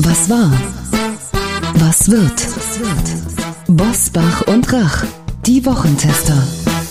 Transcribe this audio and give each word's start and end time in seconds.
Was 0.00 0.28
war? 0.28 0.52
Was 1.74 2.10
wird? 2.10 2.46
Bosbach 3.66 4.42
und 4.42 4.70
Rach, 4.72 5.04
die 5.46 5.64
Wochentester. 5.64 6.36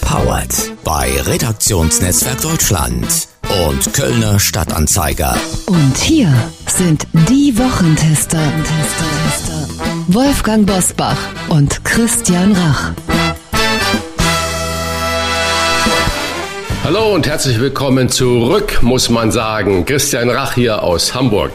Powered 0.02 0.72
bei 0.84 1.22
Redaktionsnetzwerk 1.22 2.42
Deutschland 2.42 3.28
und 3.68 3.94
Kölner 3.94 4.40
Stadtanzeiger. 4.40 5.36
Und 5.68 5.98
hier 5.98 6.34
sind 6.68 7.06
die 7.30 7.58
Wochentester. 7.58 8.42
Wolfgang 10.08 10.66
Bosbach 10.66 11.18
und 11.50 11.84
Christian 11.84 12.54
Rach. 12.54 12.92
Hallo 16.84 17.14
und 17.14 17.28
herzlich 17.28 17.60
willkommen 17.60 18.10
zurück, 18.10 18.80
muss 18.82 19.10
man 19.10 19.32
sagen. 19.32 19.86
Christian 19.86 20.30
Rach 20.30 20.54
hier 20.54 20.82
aus 20.84 21.14
Hamburg. 21.14 21.52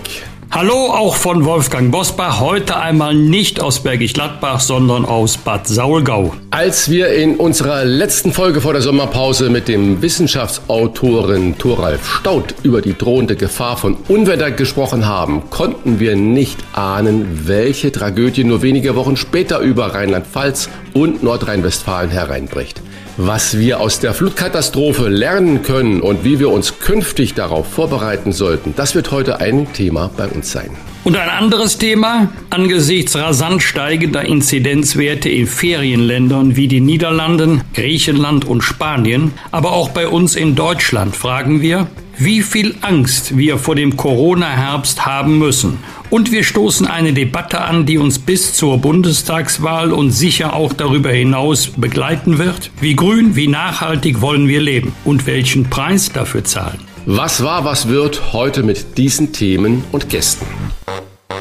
Hallo 0.53 0.89
auch 0.91 1.15
von 1.15 1.45
Wolfgang 1.45 1.93
Bosbach, 1.93 2.41
heute 2.41 2.77
einmal 2.77 3.15
nicht 3.15 3.61
aus 3.63 3.85
Bergisch 3.85 4.15
Gladbach, 4.15 4.59
sondern 4.59 5.05
aus 5.05 5.37
Bad 5.37 5.69
Saulgau. 5.69 6.35
Als 6.51 6.91
wir 6.91 7.13
in 7.15 7.37
unserer 7.37 7.85
letzten 7.85 8.33
Folge 8.33 8.61
vor 8.61 8.73
der 8.73 8.83
Sommerpause 8.83 9.49
mit 9.49 9.69
dem 9.69 10.03
Wissenschaftsautoren 10.03 11.57
Thoralf 11.57 12.05
Staud 12.05 12.57
über 12.65 12.83
die 12.83 12.99
drohende 12.99 13.37
Gefahr 13.37 13.77
von 13.77 13.97
Unwetter 14.09 14.51
gesprochen 14.51 15.07
haben, 15.07 15.49
konnten 15.51 16.01
wir 16.01 16.17
nicht 16.17 16.59
ahnen, 16.73 17.47
welche 17.47 17.93
Tragödie 17.93 18.43
nur 18.43 18.61
wenige 18.61 18.97
Wochen 18.97 19.17
später 19.17 19.61
über 19.61 19.95
Rheinland-Pfalz 19.95 20.69
und 20.95 21.23
Nordrhein-Westfalen 21.23 22.11
hereinbricht. 22.11 22.83
Was 23.23 23.59
wir 23.59 23.81
aus 23.81 24.01
der 24.01 24.15
Flutkatastrophe 24.15 25.11
lernen 25.11 25.63
können 25.63 26.01
und 26.01 26.25
wie 26.25 26.39
wir 26.39 26.49
uns 26.49 26.79
künftig 26.79 27.35
darauf 27.35 27.71
vorbereiten 27.71 28.33
sollten, 28.33 28.73
das 28.75 28.95
wird 28.95 29.11
heute 29.11 29.41
ein 29.41 29.71
Thema 29.75 30.11
bei 30.17 30.27
uns 30.27 30.53
sein. 30.53 30.71
Und 31.05 31.17
ein 31.19 31.29
anderes 31.29 31.77
Thema, 31.77 32.33
angesichts 32.49 33.15
rasant 33.17 33.63
steigender 33.63 34.25
Inzidenzwerte 34.25 35.29
in 35.29 35.47
Ferienländern 35.47 36.57
wie 36.57 36.67
die 36.67 36.81
Niederlanden, 36.81 37.61
Griechenland 37.75 38.47
und 38.47 38.63
Spanien, 38.63 39.33
aber 39.51 39.73
auch 39.73 39.91
bei 39.91 40.09
uns 40.09 40.35
in 40.35 40.55
Deutschland 40.55 41.15
fragen 41.15 41.61
wir, 41.61 41.89
wie 42.17 42.41
viel 42.41 42.75
Angst 42.81 43.37
wir 43.37 43.59
vor 43.59 43.75
dem 43.75 43.99
Corona-Herbst 43.99 45.05
haben 45.05 45.39
müssen. 45.39 45.79
Und 46.11 46.33
wir 46.33 46.43
stoßen 46.43 46.87
eine 46.87 47.13
Debatte 47.13 47.61
an, 47.61 47.87
die 47.87 47.97
uns 47.97 48.19
bis 48.19 48.53
zur 48.55 48.79
Bundestagswahl 48.79 49.93
und 49.93 50.11
sicher 50.11 50.55
auch 50.55 50.73
darüber 50.73 51.11
hinaus 51.11 51.69
begleiten 51.69 52.39
wird. 52.39 52.73
Wie 52.81 52.97
grün, 52.97 53.37
wie 53.37 53.47
nachhaltig 53.47 54.21
wollen 54.21 54.49
wir 54.49 54.61
leben 54.61 54.93
und 55.05 55.27
welchen 55.27 55.71
Preis 55.71 56.11
dafür 56.13 56.43
zahlen. 56.45 56.81
Was 57.07 57.43
war, 57.43 57.65
was 57.65 57.89
wird 57.89 58.33
heute 58.33 58.63
mit 58.65 58.99
diesen 58.99 59.33
Themen 59.33 59.85
und 59.93 60.09
Gästen? 60.09 60.47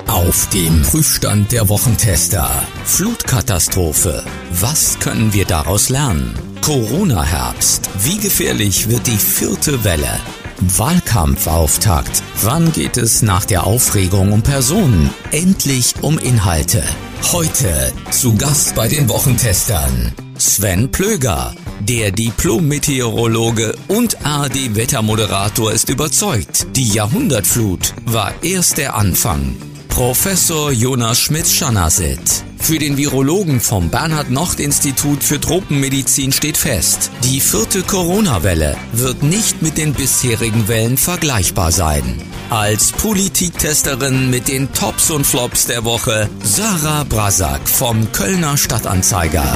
Auf 0.07 0.47
dem 0.49 0.83
Prüfstand 0.83 1.51
der 1.51 1.67
Wochentester. 1.69 2.49
Flutkatastrophe. 2.85 4.23
Was 4.51 4.99
können 4.99 5.33
wir 5.33 5.45
daraus 5.45 5.89
lernen? 5.89 6.33
Corona-Herbst. 6.61 7.89
Wie 8.03 8.17
gefährlich 8.17 8.89
wird 8.89 9.07
die 9.07 9.17
vierte 9.17 9.83
Welle? 9.83 10.19
Wahlkampfauftakt. 10.61 12.21
Wann 12.41 12.71
geht 12.73 12.97
es 12.97 13.21
nach 13.21 13.45
der 13.45 13.65
Aufregung 13.65 14.33
um 14.33 14.41
Personen? 14.41 15.09
Endlich 15.31 15.95
um 16.01 16.19
Inhalte. 16.19 16.83
Heute 17.31 17.93
zu 18.11 18.35
Gast 18.35 18.75
bei 18.75 18.87
den 18.87 19.07
Wochentestern. 19.07 20.13
Sven 20.37 20.91
Plöger, 20.91 21.53
der 21.79 22.11
Diplom-Meteorologe 22.11 23.75
und 23.87 24.25
ARD-Wettermoderator 24.25 25.71
ist 25.71 25.89
überzeugt, 25.89 26.67
die 26.75 26.89
Jahrhundertflut 26.89 27.93
war 28.05 28.33
erst 28.41 28.77
der 28.77 28.95
Anfang. 28.95 29.55
Professor 29.99 30.71
Jonas 30.71 31.19
Schmitz-Schanasit. 31.19 32.45
Für 32.57 32.79
den 32.79 32.95
Virologen 32.95 33.59
vom 33.59 33.89
Bernhard-Nocht-Institut 33.89 35.21
für 35.21 35.41
Tropenmedizin 35.41 36.31
steht 36.31 36.55
fest, 36.55 37.11
die 37.25 37.41
vierte 37.41 37.81
Corona-Welle 37.81 38.77
wird 38.93 39.23
nicht 39.23 39.61
mit 39.61 39.77
den 39.77 39.91
bisherigen 39.91 40.69
Wellen 40.69 40.95
vergleichbar 40.95 41.73
sein. 41.73 42.21
Als 42.49 42.93
Politiktesterin 42.93 44.29
mit 44.29 44.47
den 44.47 44.71
Tops 44.71 45.11
und 45.11 45.27
Flops 45.27 45.67
der 45.67 45.83
Woche 45.83 46.29
Sarah 46.43 47.03
Brasak 47.03 47.67
vom 47.67 48.09
Kölner 48.13 48.55
Stadtanzeiger. 48.55 49.53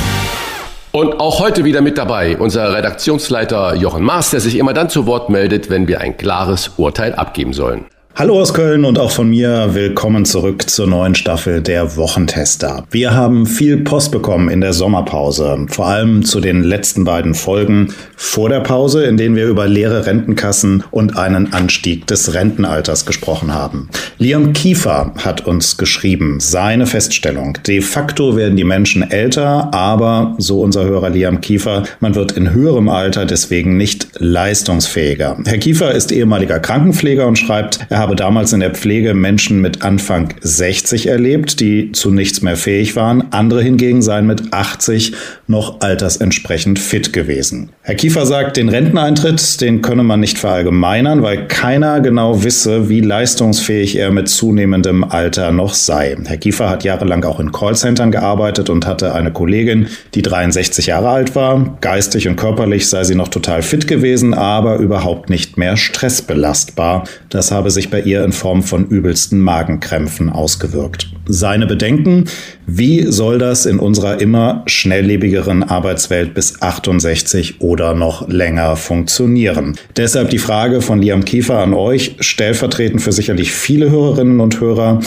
Und 0.92 1.22
auch 1.22 1.40
heute 1.40 1.64
wieder 1.64 1.80
mit 1.80 1.98
dabei 1.98 2.38
unser 2.38 2.74
Redaktionsleiter 2.74 3.76
Jochen 3.76 4.04
Maas, 4.04 4.32
der 4.32 4.42
sich 4.42 4.58
immer 4.58 4.74
dann 4.74 4.90
zu 4.90 5.06
Wort 5.06 5.30
meldet, 5.30 5.70
wenn 5.70 5.88
wir 5.88 6.02
ein 6.02 6.18
klares 6.18 6.72
Urteil 6.76 7.16
abgeben 7.16 7.54
sollen. 7.54 7.86
Hallo 8.16 8.40
aus 8.40 8.54
Köln 8.54 8.86
und 8.86 9.00
auch 9.00 9.10
von 9.10 9.28
mir 9.28 9.70
willkommen 9.74 10.24
zurück 10.26 10.70
zur 10.70 10.86
neuen 10.86 11.16
Staffel 11.16 11.64
der 11.64 11.98
Wochentester. 11.98 12.86
Wir 12.92 13.16
haben 13.16 13.48
viel 13.48 13.78
Post 13.78 14.12
bekommen 14.12 14.50
in 14.50 14.62
der 14.62 14.74
Sommerpause, 14.74 15.66
vor 15.68 15.88
allem 15.88 16.24
zu 16.24 16.40
den 16.40 16.62
letzten 16.62 17.06
beiden 17.06 17.34
Folgen 17.34 17.92
vor 18.16 18.50
der 18.50 18.60
Pause, 18.60 19.04
in 19.06 19.18
denen 19.18 19.36
wir 19.36 19.48
über 19.48 19.66
leere 19.66 20.06
Rentenkassen 20.06 20.84
und 20.92 21.18
einen 21.18 21.54
Anstieg 21.54 22.06
des 22.06 22.36
Rentenalters 22.36 23.08
gesprochen 23.08 23.52
haben. 23.52 23.90
Liam 24.20 24.54
Kiefer 24.54 25.12
hat 25.18 25.48
uns 25.48 25.78
geschrieben, 25.78 26.40
seine 26.40 26.86
Feststellung, 26.86 27.58
de 27.66 27.82
facto 27.82 28.36
werden 28.36 28.58
die 28.58 28.64
Menschen 28.64 29.10
älter, 29.10 29.74
aber, 29.74 30.36
so 30.38 30.62
unser 30.62 30.84
Hörer 30.84 31.10
Liam 31.10 31.42
Kiefer, 31.42 31.82
man 32.00 32.14
wird 32.14 32.34
in 32.34 32.54
höherem 32.54 32.90
Alter 32.90 33.26
deswegen 33.26 33.76
nicht 33.76 34.10
leistungsfähiger. 34.20 35.36
Herr 35.46 35.58
Kiefer 35.58 35.92
ist 35.94 36.12
ehemaliger 36.12 36.60
Krankenpfleger 36.60 37.26
und 37.26 37.40
schreibt, 37.40 37.80
er 37.90 38.03
habe 38.04 38.18
damals 38.18 38.52
in 38.52 38.60
der 38.60 38.72
Pflege 38.72 39.14
Menschen 39.14 39.62
mit 39.62 39.82
Anfang 39.82 40.34
60 40.42 41.08
erlebt, 41.08 41.62
die 41.62 41.94
zu 41.94 42.12
nichts 42.12 42.42
mehr 42.42 42.58
fähig 42.58 42.98
waren. 42.98 43.32
Andere 43.32 43.64
hingegen 43.64 44.02
seien 44.02 44.28
mit 44.28 44.52
80 44.52 45.14
noch 45.48 45.80
altersentsprechend 45.80 46.80
fit 46.80 47.14
gewesen. 47.14 47.70
Herr 47.82 47.96
Kiefer 47.96 48.26
sagt, 48.26 48.58
den 48.58 48.68
Renteneintritt, 48.68 49.62
den 49.62 49.82
könne 49.82 50.04
man 50.04 50.20
nicht 50.20 50.38
verallgemeinern, 50.38 51.22
weil 51.22 51.48
keiner 51.48 52.02
genau 52.02 52.44
wisse, 52.44 52.90
wie 52.90 53.00
leistungsfähig 53.00 53.96
er 53.98 54.12
mit 54.12 54.28
zunehmendem 54.28 55.06
Alter 55.06 55.54
noch 55.54 55.74
sei. 55.74 56.18
Herr 56.26 56.38
Kiefer 56.38 56.70
hat 56.70 56.84
jahrelang 56.84 57.24
auch 57.24 57.40
in 57.40 57.54
Callcentern 57.54 58.12
gearbeitet 58.12 58.70
und 58.70 58.86
hatte 58.86 59.16
eine 59.16 59.32
Kollegin, 59.32 59.88
die 60.14 60.24
63 60.24 60.88
Jahre 60.88 61.08
alt 61.08 61.36
war. 61.36 61.78
Geistig 61.80 62.28
und 62.28 62.36
körperlich 62.36 62.90
sei 62.90 63.06
sie 63.06 63.16
noch 63.16 63.30
total 63.30 63.62
fit 63.62 63.88
gewesen, 63.88 64.34
aber 64.34 64.80
überhaupt 64.80 65.30
nicht 65.30 65.58
mehr 65.58 65.78
stressbelastbar. 65.78 67.06
Das 67.30 67.54
habe 67.54 67.72
sich 67.72 67.93
bei 67.94 68.02
ihr 68.02 68.24
in 68.26 68.32
Form 68.32 68.64
von 68.64 68.88
übelsten 68.88 69.40
Magenkrämpfen 69.40 70.32
ausgewirkt. 70.32 71.14
Seine 71.26 71.68
Bedenken, 71.68 72.26
wie 72.68 73.10
soll 73.10 73.38
das 73.38 73.66
in 73.66 73.80
unserer 73.80 74.20
immer 74.20 74.64
schnelllebigeren 74.66 75.64
Arbeitswelt 75.64 76.34
bis 76.34 76.62
68 76.62 77.62
oder 77.62 77.94
noch 77.94 78.28
länger 78.28 78.76
funktionieren? 78.76 79.78
Deshalb 79.96 80.32
die 80.32 80.38
Frage 80.38 80.82
von 80.82 81.02
Liam 81.02 81.24
Kiefer 81.24 81.60
an 81.60 81.74
euch, 81.74 82.18
stellvertretend 82.20 83.02
für 83.02 83.14
sicherlich 83.14 83.54
viele 83.54 83.90
Hörerinnen 83.90 84.42
und 84.42 84.60
Hörer. 84.60 85.00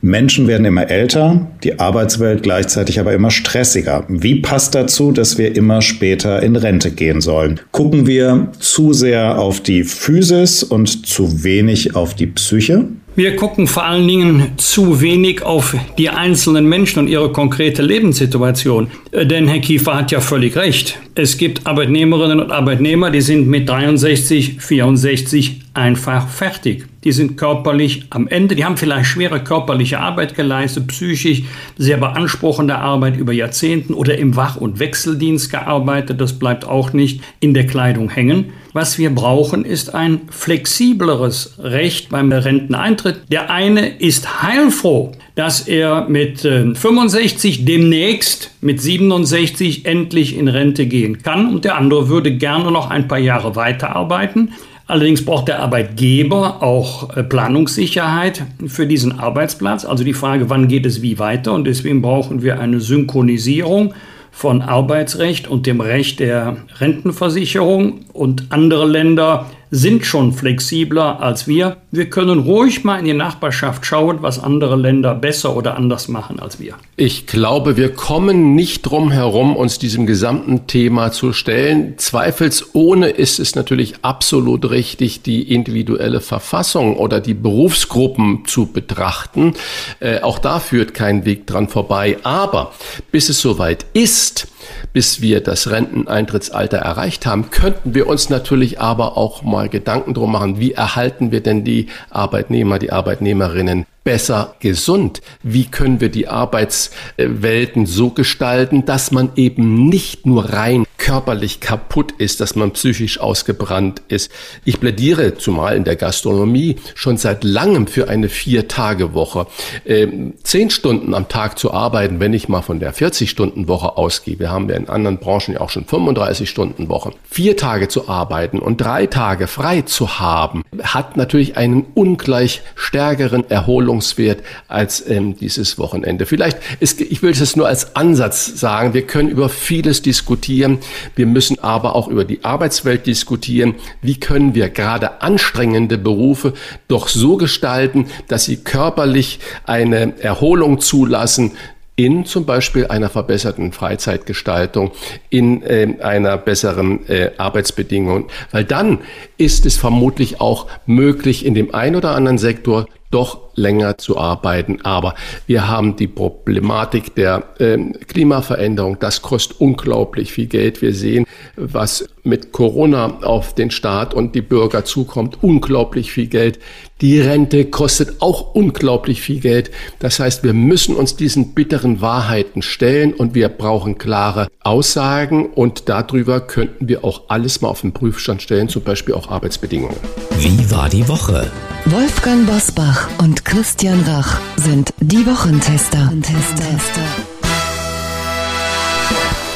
Menschen 0.00 0.46
werden 0.46 0.64
immer 0.64 0.90
älter, 0.90 1.48
die 1.64 1.80
Arbeitswelt 1.80 2.44
gleichzeitig 2.44 3.00
aber 3.00 3.12
immer 3.12 3.32
stressiger. 3.32 4.04
Wie 4.08 4.36
passt 4.36 4.76
dazu, 4.76 5.10
dass 5.10 5.38
wir 5.38 5.56
immer 5.56 5.82
später 5.82 6.40
in 6.40 6.54
Rente 6.54 6.92
gehen 6.92 7.20
sollen? 7.20 7.58
Gucken 7.72 8.06
wir 8.06 8.52
zu 8.60 8.92
sehr 8.92 9.40
auf 9.40 9.60
die 9.60 9.82
Physis 9.82 10.62
und 10.62 11.06
zu 11.06 11.42
wenig 11.42 11.96
auf 11.96 12.14
die 12.14 12.26
Psyche? 12.28 12.86
Wir 13.16 13.36
gucken 13.36 13.68
vor 13.68 13.84
allen 13.84 14.08
Dingen 14.08 14.52
zu 14.56 15.00
wenig 15.00 15.42
auf 15.42 15.76
die 15.98 16.10
einzelnen 16.10 16.68
Menschen 16.68 16.98
und 16.98 17.06
ihre 17.06 17.30
konkrete 17.30 17.80
Lebenssituation. 17.80 18.88
Äh, 19.12 19.24
denn 19.24 19.46
Herr 19.46 19.60
Kiefer 19.60 19.94
hat 19.94 20.10
ja 20.10 20.20
völlig 20.20 20.56
recht. 20.56 20.98
Es 21.14 21.38
gibt 21.38 21.64
Arbeitnehmerinnen 21.64 22.40
und 22.40 22.50
Arbeitnehmer, 22.50 23.12
die 23.12 23.20
sind 23.20 23.46
mit 23.46 23.68
63, 23.68 24.56
64 24.60 25.60
einfach 25.74 26.28
fertig. 26.28 26.86
Die 27.04 27.12
sind 27.12 27.36
körperlich 27.36 28.06
am 28.10 28.26
Ende, 28.26 28.56
die 28.56 28.64
haben 28.64 28.76
vielleicht 28.76 29.06
schwere 29.06 29.44
körperliche 29.44 30.00
Arbeit 30.00 30.34
geleistet, 30.34 30.86
psychisch 30.88 31.42
sehr 31.76 31.98
beanspruchende 31.98 32.76
Arbeit 32.76 33.16
über 33.16 33.32
Jahrzehnten 33.32 33.94
oder 33.94 34.16
im 34.16 34.36
Wach- 34.36 34.56
und 34.56 34.78
Wechseldienst 34.78 35.50
gearbeitet. 35.50 36.20
Das 36.20 36.38
bleibt 36.38 36.64
auch 36.64 36.92
nicht 36.92 37.22
in 37.40 37.54
der 37.54 37.66
Kleidung 37.66 38.08
hängen. 38.08 38.52
Was 38.72 38.98
wir 38.98 39.14
brauchen, 39.14 39.64
ist 39.64 39.94
ein 39.94 40.22
flexibleres 40.30 41.58
Recht 41.60 42.08
beim 42.08 42.32
Renteneintritt. 42.32 43.20
Der 43.30 43.50
eine 43.50 43.86
ist 44.00 44.42
heilfroh, 44.42 45.12
dass 45.36 45.68
er 45.68 46.08
mit 46.08 46.40
65 46.40 47.60
äh, 47.60 47.64
demnächst 47.64 48.50
mit 48.60 48.80
67 48.80 49.86
endlich 49.86 50.36
in 50.36 50.48
Rente 50.48 50.86
gehen 50.86 51.22
kann 51.22 51.52
und 51.52 51.64
der 51.64 51.76
andere 51.76 52.08
würde 52.08 52.36
gerne 52.36 52.72
noch 52.72 52.90
ein 52.90 53.06
paar 53.06 53.18
Jahre 53.18 53.54
weiterarbeiten. 53.54 54.54
Allerdings 54.86 55.24
braucht 55.24 55.48
der 55.48 55.60
Arbeitgeber 55.60 56.62
auch 56.62 57.16
äh, 57.16 57.22
Planungssicherheit 57.22 58.44
für 58.66 58.86
diesen 58.86 59.18
Arbeitsplatz. 59.18 59.84
Also 59.84 60.04
die 60.04 60.12
Frage, 60.12 60.50
wann 60.50 60.68
geht 60.68 60.84
es 60.84 61.00
wie 61.00 61.18
weiter? 61.18 61.54
Und 61.54 61.64
deswegen 61.64 62.02
brauchen 62.02 62.42
wir 62.42 62.60
eine 62.60 62.80
Synchronisierung 62.80 63.94
von 64.30 64.60
Arbeitsrecht 64.60 65.48
und 65.48 65.66
dem 65.66 65.80
Recht 65.80 66.20
der 66.20 66.58
Rentenversicherung. 66.80 68.04
Und 68.12 68.46
andere 68.50 68.86
Länder 68.86 69.46
sind 69.74 70.06
schon 70.06 70.32
flexibler 70.32 71.20
als 71.20 71.48
wir. 71.48 71.78
Wir 71.90 72.08
können 72.08 72.38
ruhig 72.38 72.84
mal 72.84 73.00
in 73.00 73.06
die 73.06 73.12
Nachbarschaft 73.12 73.84
schauen, 73.84 74.18
was 74.20 74.38
andere 74.38 74.76
Länder 74.76 75.16
besser 75.16 75.56
oder 75.56 75.76
anders 75.76 76.06
machen 76.06 76.38
als 76.38 76.60
wir. 76.60 76.74
Ich 76.94 77.26
glaube, 77.26 77.76
wir 77.76 77.92
kommen 77.92 78.54
nicht 78.54 78.82
drum 78.82 79.10
herum, 79.10 79.56
uns 79.56 79.80
diesem 79.80 80.06
gesamten 80.06 80.68
Thema 80.68 81.10
zu 81.10 81.32
stellen. 81.32 81.98
Zweifelsohne 81.98 83.08
ist 83.08 83.40
es 83.40 83.56
natürlich 83.56 83.94
absolut 84.02 84.70
richtig, 84.70 85.22
die 85.22 85.42
individuelle 85.52 86.20
Verfassung 86.20 86.96
oder 86.96 87.20
die 87.20 87.34
Berufsgruppen 87.34 88.44
zu 88.46 88.66
betrachten. 88.66 89.54
Äh, 89.98 90.20
auch 90.20 90.38
da 90.38 90.60
führt 90.60 90.94
kein 90.94 91.24
Weg 91.24 91.48
dran 91.48 91.68
vorbei. 91.68 92.18
Aber 92.22 92.72
bis 93.10 93.28
es 93.28 93.40
soweit 93.40 93.86
ist, 93.92 94.46
bis 94.92 95.20
wir 95.20 95.40
das 95.40 95.70
Renteneintrittsalter 95.70 96.78
erreicht 96.78 97.26
haben, 97.26 97.50
könnten 97.50 97.94
wir 97.94 98.06
uns 98.06 98.28
natürlich 98.30 98.80
aber 98.80 99.16
auch 99.16 99.42
mal 99.42 99.68
Gedanken 99.68 100.14
drum 100.14 100.32
machen, 100.32 100.60
wie 100.60 100.72
erhalten 100.72 101.32
wir 101.32 101.40
denn 101.40 101.64
die 101.64 101.88
Arbeitnehmer, 102.10 102.78
die 102.78 102.92
Arbeitnehmerinnen 102.92 103.86
besser 104.04 104.54
gesund? 104.60 105.22
Wie 105.42 105.64
können 105.64 106.00
wir 106.00 106.10
die 106.10 106.28
Arbeitswelten 106.28 107.86
so 107.86 108.10
gestalten, 108.10 108.84
dass 108.84 109.10
man 109.10 109.30
eben 109.34 109.88
nicht 109.88 110.26
nur 110.26 110.52
rein 110.52 110.84
körperlich 110.98 111.60
kaputt 111.60 112.12
ist, 112.12 112.40
dass 112.40 112.54
man 112.54 112.72
psychisch 112.72 113.18
ausgebrannt 113.18 114.02
ist? 114.08 114.30
Ich 114.64 114.78
plädiere 114.78 115.36
zumal 115.36 115.76
in 115.76 115.84
der 115.84 115.96
Gastronomie 115.96 116.76
schon 116.94 117.16
seit 117.16 117.44
langem 117.44 117.86
für 117.86 118.08
eine 118.08 118.28
Vier-Tage-Woche. 118.28 119.46
Ähm, 119.86 120.34
zehn 120.42 120.70
Stunden 120.70 121.14
am 121.14 121.28
Tag 121.28 121.58
zu 121.58 121.72
arbeiten, 121.72 122.20
wenn 122.20 122.34
ich 122.34 122.48
mal 122.48 122.62
von 122.62 122.80
der 122.80 122.94
40-Stunden-Woche 122.94 123.96
ausgehe. 123.96 124.38
Wir 124.38 124.50
haben 124.50 124.68
ja 124.68 124.76
in 124.76 124.88
anderen 124.88 125.18
Branchen 125.18 125.54
ja 125.54 125.60
auch 125.60 125.70
schon 125.70 125.86
35-Stunden-Wochen. 125.86 127.12
Vier 127.28 127.56
Tage 127.56 127.88
zu 127.88 128.08
arbeiten 128.08 128.58
und 128.58 128.80
drei 128.80 129.06
Tage 129.06 129.46
frei 129.46 129.82
zu 129.82 130.20
haben, 130.20 130.62
hat 130.82 131.16
natürlich 131.16 131.56
einen 131.56 131.86
ungleich 131.94 132.62
stärkeren 132.74 133.48
Erholung 133.50 133.93
Erfahrungswert 133.94 134.42
als 134.68 135.08
ähm, 135.08 135.36
dieses 135.36 135.78
Wochenende. 135.78 136.26
Vielleicht 136.26 136.58
ist, 136.80 137.00
ich 137.00 137.22
will 137.22 137.30
es 137.30 137.56
nur 137.56 137.68
als 137.68 137.96
Ansatz 137.96 138.58
sagen, 138.58 138.94
wir 138.94 139.02
können 139.06 139.28
über 139.28 139.48
vieles 139.48 140.02
diskutieren. 140.02 140.78
Wir 141.14 141.26
müssen 141.26 141.58
aber 141.60 141.94
auch 141.94 142.08
über 142.08 142.24
die 142.24 142.44
Arbeitswelt 142.44 143.06
diskutieren. 143.06 143.76
Wie 144.02 144.18
können 144.18 144.54
wir 144.54 144.68
gerade 144.68 145.22
anstrengende 145.22 145.98
Berufe 145.98 146.54
doch 146.88 147.08
so 147.08 147.36
gestalten, 147.36 148.06
dass 148.28 148.44
sie 148.44 148.56
körperlich 148.56 149.38
eine 149.64 150.18
Erholung 150.20 150.80
zulassen, 150.80 151.52
in 151.96 152.24
zum 152.24 152.44
Beispiel 152.44 152.88
einer 152.88 153.08
verbesserten 153.08 153.70
Freizeitgestaltung, 153.70 154.90
in 155.30 155.62
äh, 155.62 155.96
einer 156.00 156.36
besseren 156.36 157.08
äh, 157.08 157.30
Arbeitsbedingung. 157.36 158.26
Weil 158.50 158.64
dann 158.64 158.98
ist 159.36 159.64
es 159.64 159.76
vermutlich 159.76 160.40
auch 160.40 160.66
möglich, 160.86 161.46
in 161.46 161.54
dem 161.54 161.72
einen 161.72 161.94
oder 161.94 162.16
anderen 162.16 162.38
Sektor 162.38 162.86
doch 163.14 163.38
länger 163.54 163.96
zu 163.96 164.18
arbeiten. 164.18 164.80
Aber 164.82 165.14
wir 165.46 165.68
haben 165.68 165.94
die 165.94 166.08
Problematik 166.08 167.14
der 167.14 167.44
äh, 167.60 167.78
Klimaveränderung. 168.08 168.98
Das 168.98 169.22
kostet 169.22 169.60
unglaublich 169.60 170.32
viel 170.32 170.46
Geld. 170.46 170.82
Wir 170.82 170.92
sehen, 170.92 171.24
was 171.56 172.08
mit 172.24 172.50
Corona 172.50 173.18
auf 173.22 173.54
den 173.54 173.70
Staat 173.70 174.14
und 174.14 174.34
die 174.34 174.42
Bürger 174.42 174.84
zukommt. 174.84 175.38
Unglaublich 175.42 176.10
viel 176.10 176.26
Geld. 176.26 176.58
Die 177.00 177.20
Rente 177.20 177.66
kostet 177.66 178.20
auch 178.20 178.54
unglaublich 178.54 179.20
viel 179.20 179.38
Geld. 179.40 179.70
Das 180.00 180.18
heißt, 180.18 180.42
wir 180.42 180.54
müssen 180.54 180.96
uns 180.96 181.14
diesen 181.14 181.54
bitteren 181.54 182.00
Wahrheiten 182.00 182.62
stellen 182.62 183.12
und 183.12 183.36
wir 183.36 183.48
brauchen 183.48 183.98
klare 183.98 184.48
Aussagen 184.62 185.46
und 185.46 185.88
darüber 185.88 186.40
könnten 186.40 186.88
wir 186.88 187.04
auch 187.04 187.22
alles 187.28 187.60
mal 187.60 187.68
auf 187.68 187.82
den 187.82 187.92
Prüfstand 187.92 188.42
stellen, 188.42 188.68
zum 188.68 188.82
Beispiel 188.82 189.14
auch 189.14 189.30
Arbeitsbedingungen. 189.30 189.96
Wie 190.38 190.70
war 190.70 190.88
die 190.88 191.06
Woche? 191.06 191.50
Wolfgang 191.86 192.46
Bosbach 192.46 193.10
und 193.18 193.44
Christian 193.44 194.00
Rach 194.04 194.40
sind 194.56 194.94
die 195.00 195.26
Wochentester. 195.26 196.10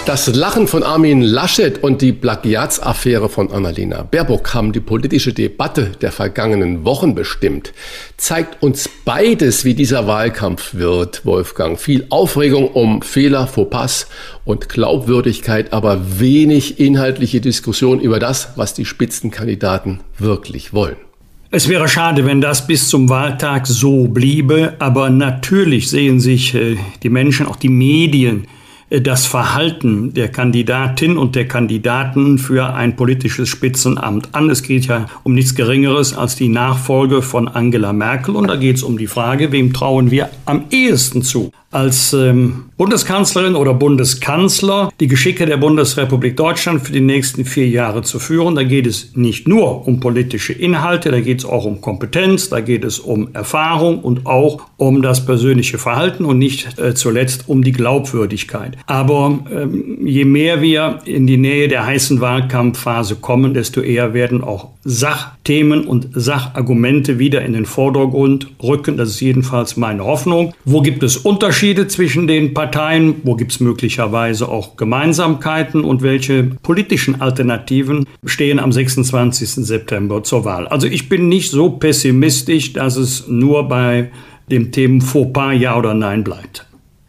Das 0.05 0.27
Lachen 0.27 0.69
von 0.69 0.83
Armin 0.83 1.23
Laschet 1.23 1.83
und 1.83 2.03
die 2.03 2.13
Plagiatsaffäre 2.13 3.31
von 3.31 3.51
Annalena 3.51 4.03
Baerbock 4.03 4.53
haben 4.53 4.73
die 4.73 4.81
politische 4.81 5.33
Debatte 5.33 5.93
der 6.03 6.13
vergangenen 6.13 6.85
Wochen 6.85 7.15
bestimmt. 7.15 7.73
Zeigt 8.19 8.63
uns 8.63 8.91
beides, 9.07 9.65
wie 9.65 9.73
dieser 9.73 10.07
Wahlkampf 10.07 10.75
wird, 10.75 11.25
Wolfgang. 11.25 11.81
Viel 11.81 12.09
Aufregung 12.11 12.69
um 12.69 13.01
Fehler, 13.01 13.47
Fauxpas 13.47 14.07
und 14.45 14.69
Glaubwürdigkeit, 14.69 15.73
aber 15.73 16.21
wenig 16.21 16.79
inhaltliche 16.79 17.41
Diskussion 17.41 18.01
über 18.01 18.19
das, 18.19 18.51
was 18.57 18.75
die 18.75 18.85
Spitzenkandidaten 18.85 20.01
wirklich 20.19 20.75
wollen. 20.75 21.08
Es 21.51 21.67
wäre 21.67 21.89
schade, 21.89 22.27
wenn 22.27 22.43
das 22.43 22.67
bis 22.67 22.91
zum 22.91 23.09
Wahltag 23.09 23.67
so 23.67 24.07
bliebe, 24.07 24.75
aber 24.81 25.09
natürlich 25.09 25.89
sehen 25.89 26.21
sich 26.21 26.55
äh, 26.55 26.77
die 27.03 27.09
Menschen, 27.09 27.47
auch 27.47 27.57
die 27.57 27.71
Medien, 27.71 28.47
äh, 28.91 29.01
das 29.01 29.25
Verhalten 29.25 30.13
der 30.13 30.29
Kandidatin 30.29 31.17
und 31.17 31.37
der 31.37 31.49
Kandidaten 31.49 32.37
für 32.37 32.75
ein 32.75 32.97
politisches 32.97 33.49
Spitzenamt 33.49 34.35
an. 34.35 34.51
Es 34.51 34.63
geht 34.63 34.89
ja 34.89 35.07
um 35.23 35.33
nichts 35.33 35.55
Geringeres 35.55 36.15
als 36.15 36.37
die 36.37 36.51
Nachfolge 36.51 37.23
von 37.23 37.49
Angela 37.49 37.95
Merkel 37.95 38.37
und 38.37 38.49
da 38.49 38.57
geht 38.57 38.77
es 38.77 38.83
um 38.83 38.99
die 38.99 39.07
Frage, 39.07 39.51
wem 39.51 39.73
trauen 39.73 40.11
wir 40.11 40.29
am 40.45 40.67
ehesten 40.71 41.23
zu? 41.23 41.51
Als 41.71 42.15
ähm, 42.15 42.71
Bundeskanzlerin 42.79 43.55
oder 43.55 43.75
Bundeskanzler 43.75 44.91
die 45.01 45.07
Geschicke 45.07 45.45
der 45.45 45.59
Bundesrepublik 45.59 46.37
Deutschland 46.37 46.81
für 46.83 46.93
die 46.93 47.01
nächsten 47.01 47.45
vier 47.45 47.69
Jahre 47.69 48.03
zu 48.03 48.19
führen. 48.19 48.55
Da 48.55 48.63
geht 48.63 48.87
es 48.87 49.15
nicht 49.17 49.47
nur 49.47 49.87
um 49.87 50.01
politische 50.01 50.55
Inhalte, 50.55 51.11
da 51.11 51.21
geht 51.21 51.41
es 51.41 51.45
auch 51.45 51.67
um 51.67 51.81
Kompetenz, 51.83 52.49
da 52.49 52.61
geht 52.61 52.85
es 52.85 52.99
um 52.99 53.35
Erfahrung 53.35 54.01
und 54.01 54.25
auch 54.25 54.63
um 54.79 55.03
das 55.03 55.27
persönliche 55.27 55.77
Verhalten 55.77 56.25
und 56.25 56.39
nicht 56.39 56.79
äh, 56.79 56.95
zuletzt 56.95 57.49
um 57.49 57.63
die 57.63 57.73
Glaubwürdigkeit. 57.73 58.79
Aber 58.87 59.39
ähm, 59.53 60.07
je 60.07 60.25
mehr 60.25 60.63
wir 60.63 61.01
in 61.05 61.27
die 61.27 61.37
Nähe 61.37 61.69
der 61.69 61.85
heißen 61.85 62.21
Wahlkampfphase 62.21 63.17
kommen, 63.17 63.53
desto 63.53 63.83
eher 63.83 64.15
werden 64.15 64.43
auch 64.43 64.71
Sachthemen 64.91 65.87
und 65.87 66.09
Sachargumente 66.15 67.19
wieder 67.19 67.43
in 67.43 67.53
den 67.53 67.67
Vordergrund 67.67 68.47
rücken. 68.63 68.97
Das 68.97 69.11
ist 69.11 69.21
jedenfalls 69.21 69.77
meine 69.77 70.03
Hoffnung. 70.03 70.55
Wo 70.65 70.81
gibt 70.81 71.03
es 71.03 71.19
Unterschiede? 71.19 71.89
Zwischen 71.89 72.27
den 72.27 72.55
Parteien? 72.55 73.17
Wo 73.23 73.37
gibt 73.37 73.53
es 73.53 73.61
möglicherweise 73.61 74.49
auch 74.49 74.79
Gemeinsamkeiten? 74.79 75.85
Und 75.85 76.01
welche 76.01 76.45
politischen 76.63 77.21
Alternativen 77.21 78.07
stehen 78.25 78.59
am 78.59 78.73
26. 78.73 79.51
September 79.67 80.25
zur 80.25 80.47
Wahl? 80.47 80.67
Also 80.67 80.87
ich 80.87 81.11
bin 81.11 81.29
nicht 81.29 81.51
so 81.51 81.69
pessimistisch, 81.69 82.73
dass 82.73 82.97
es 82.97 83.29
nur 83.29 83.69
bei 83.69 84.11
dem 84.51 84.73
Themen 84.73 85.03
Fauxpas 85.03 85.53
Ja 85.53 85.77
oder 85.77 85.93
Nein 85.93 86.25
bleibt. 86.25 86.65